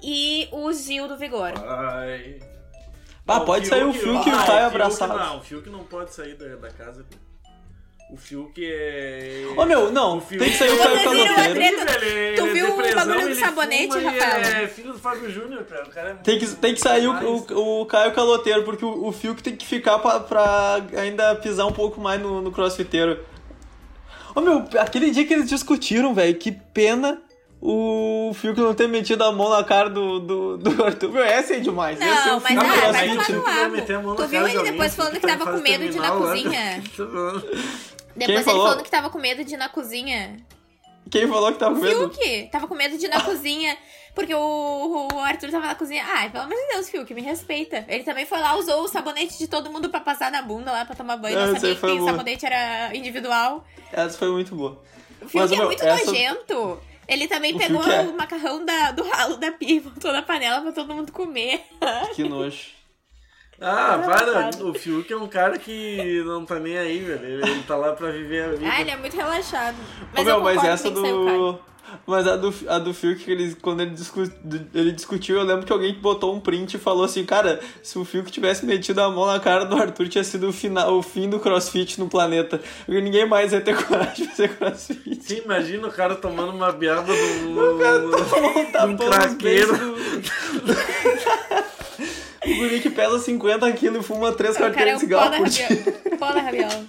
E 0.00 0.48
o 0.52 0.72
Gil 0.72 1.08
do 1.08 1.16
Vigor. 1.16 1.52
Ai. 1.58 2.38
Ah, 3.26 3.40
pode 3.40 3.66
sair 3.66 3.84
o 3.84 3.92
Fiuk 3.92 4.28
e 4.28 4.32
o 4.32 4.36
ah, 4.36 4.44
Caio 4.44 4.70
Fiuk 4.70 4.74
abraçados. 4.76 5.16
Não, 5.16 5.38
o 5.38 5.42
Fiuk 5.42 5.68
não 5.70 5.84
pode 5.84 6.14
sair 6.14 6.34
da, 6.34 6.56
da 6.56 6.70
casa. 6.70 7.04
O 8.08 8.16
Fiuk 8.16 8.64
é. 8.64 9.44
Ô 9.56 9.64
meu, 9.64 9.90
não, 9.90 10.18
O 10.18 10.20
Fiuk 10.20 10.38
tem 10.38 10.52
que 10.52 10.58
sair 10.58 10.70
o 10.70 10.74
é- 10.74 10.78
Caio 10.78 11.10
viram 11.10 11.32
a 11.32 11.34
Caloteiro. 11.34 11.80
Ele- 12.06 12.36
Tu 12.36 12.46
é 12.46 12.52
viu 12.52 12.72
o 12.72 12.94
bagulho 12.94 13.28
do 13.28 13.34
sabonete, 13.34 13.98
Rafael? 13.98 14.40
É 14.62 14.68
filho 14.68 14.92
do 14.92 14.98
Fábio 15.00 15.28
Júnior, 15.28 15.64
cara. 15.64 15.84
O 15.84 15.90
cara 15.90 16.10
é 16.10 16.14
Tem 16.14 16.38
que, 16.38 16.46
tem 16.54 16.74
que 16.74 16.80
sair 16.80 17.00
demais. 17.00 17.24
o, 17.50 17.80
o 17.80 17.86
Caio 17.86 18.12
Caloteiro, 18.12 18.62
porque 18.62 18.84
o, 18.84 19.08
o 19.08 19.12
Fiuk 19.12 19.42
tem 19.42 19.56
que 19.56 19.66
ficar 19.66 19.98
pra, 19.98 20.20
pra 20.20 20.80
ainda 20.96 21.34
pisar 21.34 21.66
um 21.66 21.72
pouco 21.72 22.00
mais 22.00 22.20
no, 22.20 22.40
no 22.40 22.52
crossfiteiro. 22.52 23.18
Ô 24.36 24.40
meu, 24.40 24.64
aquele 24.78 25.10
dia 25.10 25.26
que 25.26 25.34
eles 25.34 25.48
discutiram, 25.48 26.14
velho, 26.14 26.36
que 26.36 26.52
pena 26.52 27.20
o 27.60 28.32
Fiuk 28.34 28.60
não 28.60 28.74
ter 28.74 28.86
metido 28.88 29.22
a 29.24 29.32
mão 29.32 29.48
na 29.50 29.64
cara 29.64 29.88
do, 29.88 30.20
do, 30.20 30.56
do 30.58 30.70
Arthur. 30.84 31.10
Meu, 31.10 31.22
essa 31.24 31.54
é 31.54 31.60
demais. 31.60 31.98
Não, 31.98 32.06
esse 32.06 32.28
é 32.28 32.32
o 32.34 32.40
mas 32.40 32.54
do 32.54 32.60
ah, 32.60 32.64
vai 32.92 33.08
tomar 33.86 34.02
no 34.02 34.14
Tu 34.16 34.26
viu 34.28 34.46
ele 34.48 34.62
depois 34.62 34.94
falando 34.94 35.18
que 35.18 35.26
em 35.26 35.28
tava 35.28 35.52
com 35.52 35.58
medo 35.58 35.88
de 35.88 35.96
ir 35.96 36.00
na 36.00 36.10
cozinha? 36.10 36.82
Depois 38.16 38.38
ele 38.38 38.44
falou? 38.44 38.62
falando 38.62 38.82
que 38.82 38.90
tava 38.90 39.10
com 39.10 39.18
medo 39.18 39.44
de 39.44 39.54
ir 39.54 39.56
na 39.58 39.68
cozinha. 39.68 40.38
Quem 41.10 41.28
falou 41.28 41.52
que 41.52 41.58
tava 41.58 41.74
com 41.74 41.80
O 41.80 41.84
medo? 41.84 42.10
Fiuk 42.10 42.48
tava 42.50 42.66
com 42.66 42.74
medo 42.74 42.96
de 42.96 43.04
ir 43.04 43.08
na 43.08 43.20
cozinha. 43.20 43.76
Porque 44.14 44.34
o, 44.34 45.08
o 45.12 45.18
Arthur 45.20 45.50
tava 45.50 45.66
na 45.66 45.74
cozinha. 45.74 46.02
Ai, 46.06 46.30
pelo 46.30 46.44
amor 46.44 46.56
de 46.56 46.66
Deus, 46.72 46.88
Fiuk, 46.88 47.12
me 47.12 47.20
respeita. 47.20 47.84
Ele 47.86 48.02
também 48.02 48.24
foi 48.24 48.40
lá, 48.40 48.56
usou 48.56 48.82
o 48.84 48.88
sabonete 48.88 49.36
de 49.36 49.46
todo 49.46 49.70
mundo 49.70 49.90
pra 49.90 50.00
passar 50.00 50.32
na 50.32 50.40
bunda 50.40 50.72
lá, 50.72 50.86
pra 50.86 50.96
tomar 50.96 51.18
banho. 51.18 51.36
Não 51.36 51.54
essa 51.54 51.66
aí 51.66 51.74
sabia 51.76 51.94
que 51.96 52.00
o 52.00 52.04
sabonete 52.06 52.46
era 52.46 52.96
individual. 52.96 53.62
Essa 53.92 54.16
foi 54.16 54.30
muito 54.30 54.54
boa. 54.54 54.80
O 55.20 55.28
Fiuk 55.28 55.36
Mas, 55.36 55.52
é 55.52 55.56
meu, 55.56 55.66
muito 55.66 55.84
essa- 55.84 56.06
nojento. 56.06 56.80
Ele 57.08 57.28
também 57.28 57.54
O 57.54 57.58
pegou 57.58 57.82
é. 57.84 58.00
o 58.02 58.16
macarrão 58.16 58.64
da- 58.64 58.90
do 58.90 59.02
ralo 59.08 59.36
da 59.36 59.52
pia 59.52 59.76
e 59.76 59.80
botou 59.80 60.12
na 60.12 60.22
panela 60.22 60.60
pra 60.60 60.72
todo 60.72 60.92
mundo 60.94 61.12
comer. 61.12 61.62
Que 62.14 62.24
nojo. 62.28 62.74
Ah, 63.60 63.98
para. 64.04 64.50
O 64.64 64.74
Fiuk 64.74 65.10
é 65.10 65.16
um 65.16 65.26
cara 65.28 65.58
que 65.58 66.22
não 66.26 66.44
tá 66.44 66.58
nem 66.58 66.76
aí, 66.76 66.98
velho. 66.98 67.24
Ele, 67.24 67.50
ele 67.50 67.62
tá 67.62 67.74
lá 67.74 67.94
pra 67.94 68.10
viver 68.10 68.44
a 68.44 68.48
vida. 68.50 68.70
Ah, 68.70 68.80
ele 68.82 68.90
é 68.90 68.96
muito 68.96 69.16
relaxado. 69.16 69.76
Mas 70.12 70.20
Ô, 70.22 70.24
meu, 70.24 70.34
eu 70.36 70.42
mas 70.42 70.62
essa 70.64 70.90
do. 70.90 71.58
Mas 72.06 72.26
a 72.26 72.36
do, 72.36 72.54
a 72.68 72.78
do 72.78 72.92
Fiuk, 72.92 73.24
que 73.24 73.30
ele, 73.30 73.54
quando 73.56 73.80
ele, 73.80 73.90
discu, 73.90 74.22
ele 74.74 74.92
discutiu, 74.92 75.36
eu 75.36 75.44
lembro 75.44 75.64
que 75.64 75.72
alguém 75.72 75.94
botou 75.94 76.34
um 76.34 76.40
print 76.40 76.74
e 76.74 76.78
falou 76.78 77.04
assim, 77.04 77.24
cara, 77.24 77.60
se 77.82 77.98
o 77.98 78.04
Fiuk 78.04 78.30
tivesse 78.30 78.64
metido 78.66 79.00
a 79.00 79.10
mão 79.10 79.26
na 79.26 79.38
cara 79.38 79.64
do 79.64 79.76
Arthur, 79.76 80.08
tinha 80.08 80.24
sido 80.24 80.48
o, 80.48 80.52
final, 80.52 80.96
o 80.96 81.02
fim 81.02 81.28
do 81.28 81.38
crossfit 81.38 81.98
no 81.98 82.08
planeta. 82.08 82.60
Porque 82.84 83.00
ninguém 83.00 83.26
mais 83.26 83.52
ia 83.52 83.60
ter 83.60 83.76
coragem 83.84 84.26
de 84.26 84.30
fazer 84.30 84.56
crossfit. 84.56 85.22
Sim, 85.22 85.42
imagina 85.44 85.86
o 85.86 85.92
cara 85.92 86.14
tomando 86.14 86.52
uma 86.52 86.72
biada 86.72 87.12
do. 87.12 87.16
O 87.76 87.78
cara 87.78 88.00
tomou 88.00 88.58
um 88.58 88.72
tapão 88.72 89.30
um 89.30 89.34
beiços 89.36 89.78
do... 89.78 89.96
O 92.46 92.54
guri 92.58 92.80
que 92.80 92.90
pesa 92.90 93.18
50 93.18 93.72
quilos 93.72 94.04
e 94.04 94.06
fuma 94.06 94.32
3 94.32 94.54
O 94.54 94.58
cara 94.58 94.70
é 94.70 94.74
carteiras 94.74 94.94
o 94.94 94.98
de 94.98 95.00
cigarro 95.00 95.36
por 95.36 95.48
dia. 95.48 95.68
Pó 96.16 96.32
da 96.32 96.40
rabiola. 96.40 96.86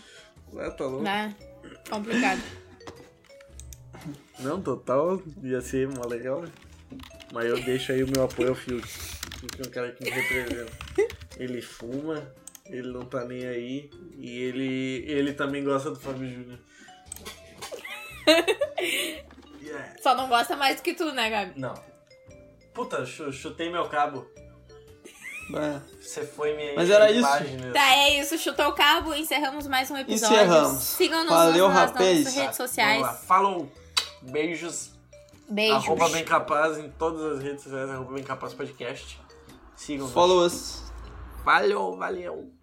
Ah, 0.60 0.72
tá 0.72 0.86
louco. 0.86 1.04
Né? 1.04 1.36
Complicado. 1.90 2.42
Não, 4.40 4.62
total, 4.62 5.22
ia 5.44 5.62
ser 5.62 5.88
uma 5.88 6.06
legal, 6.06 6.42
né? 6.42 6.50
Mas 7.34 7.46
eu 7.46 7.62
deixo 7.64 7.92
aí 7.92 8.04
o 8.04 8.08
meu 8.10 8.24
apoio 8.24 8.50
ao 8.50 8.56
Fiuk. 8.56 8.88
Fiuk 8.88 9.62
é 9.62 9.68
um 9.68 9.72
cara 9.72 9.92
que 9.92 10.04
me 10.04 10.10
representa. 10.10 10.72
Ele 11.38 11.62
fuma, 11.62 12.32
ele 12.66 12.88
não 12.92 13.06
tá 13.06 13.26
nem 13.26 13.46
aí 13.46 13.90
e 14.18 14.42
ele, 14.44 15.04
ele 15.08 15.34
também 15.34 15.64
gosta 15.64 15.90
do 15.92 16.00
Fábio 16.00 16.30
Júnior. 16.30 16.60
Yeah. 19.62 19.96
Só 20.02 20.16
não 20.16 20.30
gosta 20.30 20.56
mais 20.56 20.78
do 20.78 20.82
que 20.82 20.94
tu, 20.94 21.12
né, 21.12 21.30
Gabi? 21.30 21.60
Não. 21.60 21.74
Puta, 22.74 23.06
chu- 23.06 23.34
chutei 23.34 23.70
meu 23.70 23.90
cabo. 23.90 24.26
Você 26.00 26.26
foi 26.26 26.56
minha 26.56 26.74
Mas 26.76 26.90
era 26.90 27.10
isso. 27.12 27.20
imagem, 27.20 27.58
né? 27.58 27.72
Tá, 27.72 27.96
é 27.96 28.20
isso. 28.20 28.38
Chutou 28.38 28.68
o 28.70 28.74
cabo. 28.74 29.14
Encerramos 29.14 29.68
mais 29.68 29.90
um 29.92 29.98
episódio. 29.98 30.36
Encerramos. 30.36 30.84
Sigam-nos 30.84 31.30
nas, 31.32 31.56
nas 31.58 31.94
nossas 31.94 32.36
redes 32.36 32.56
sociais. 32.56 33.02
Vamos 33.02 33.14
lá. 33.14 33.22
Falou. 33.26 33.72
Beijos. 34.32 34.92
Beijos. 35.50 35.86
Arroba 35.86 36.10
Bem 36.10 36.26
Capaz 36.26 36.78
em 36.78 36.90
todas 36.92 37.38
as 37.38 37.44
redes 37.44 37.64
sociais. 37.64 37.90
Arroba 37.90 38.14
Bem 38.14 38.24
Capaz 38.24 38.54
Podcast. 38.54 39.20
Sigam. 39.76 40.08
Follow 40.08 40.46
us. 40.46 40.84
Valeu, 41.44 41.96
valeu. 41.96 42.57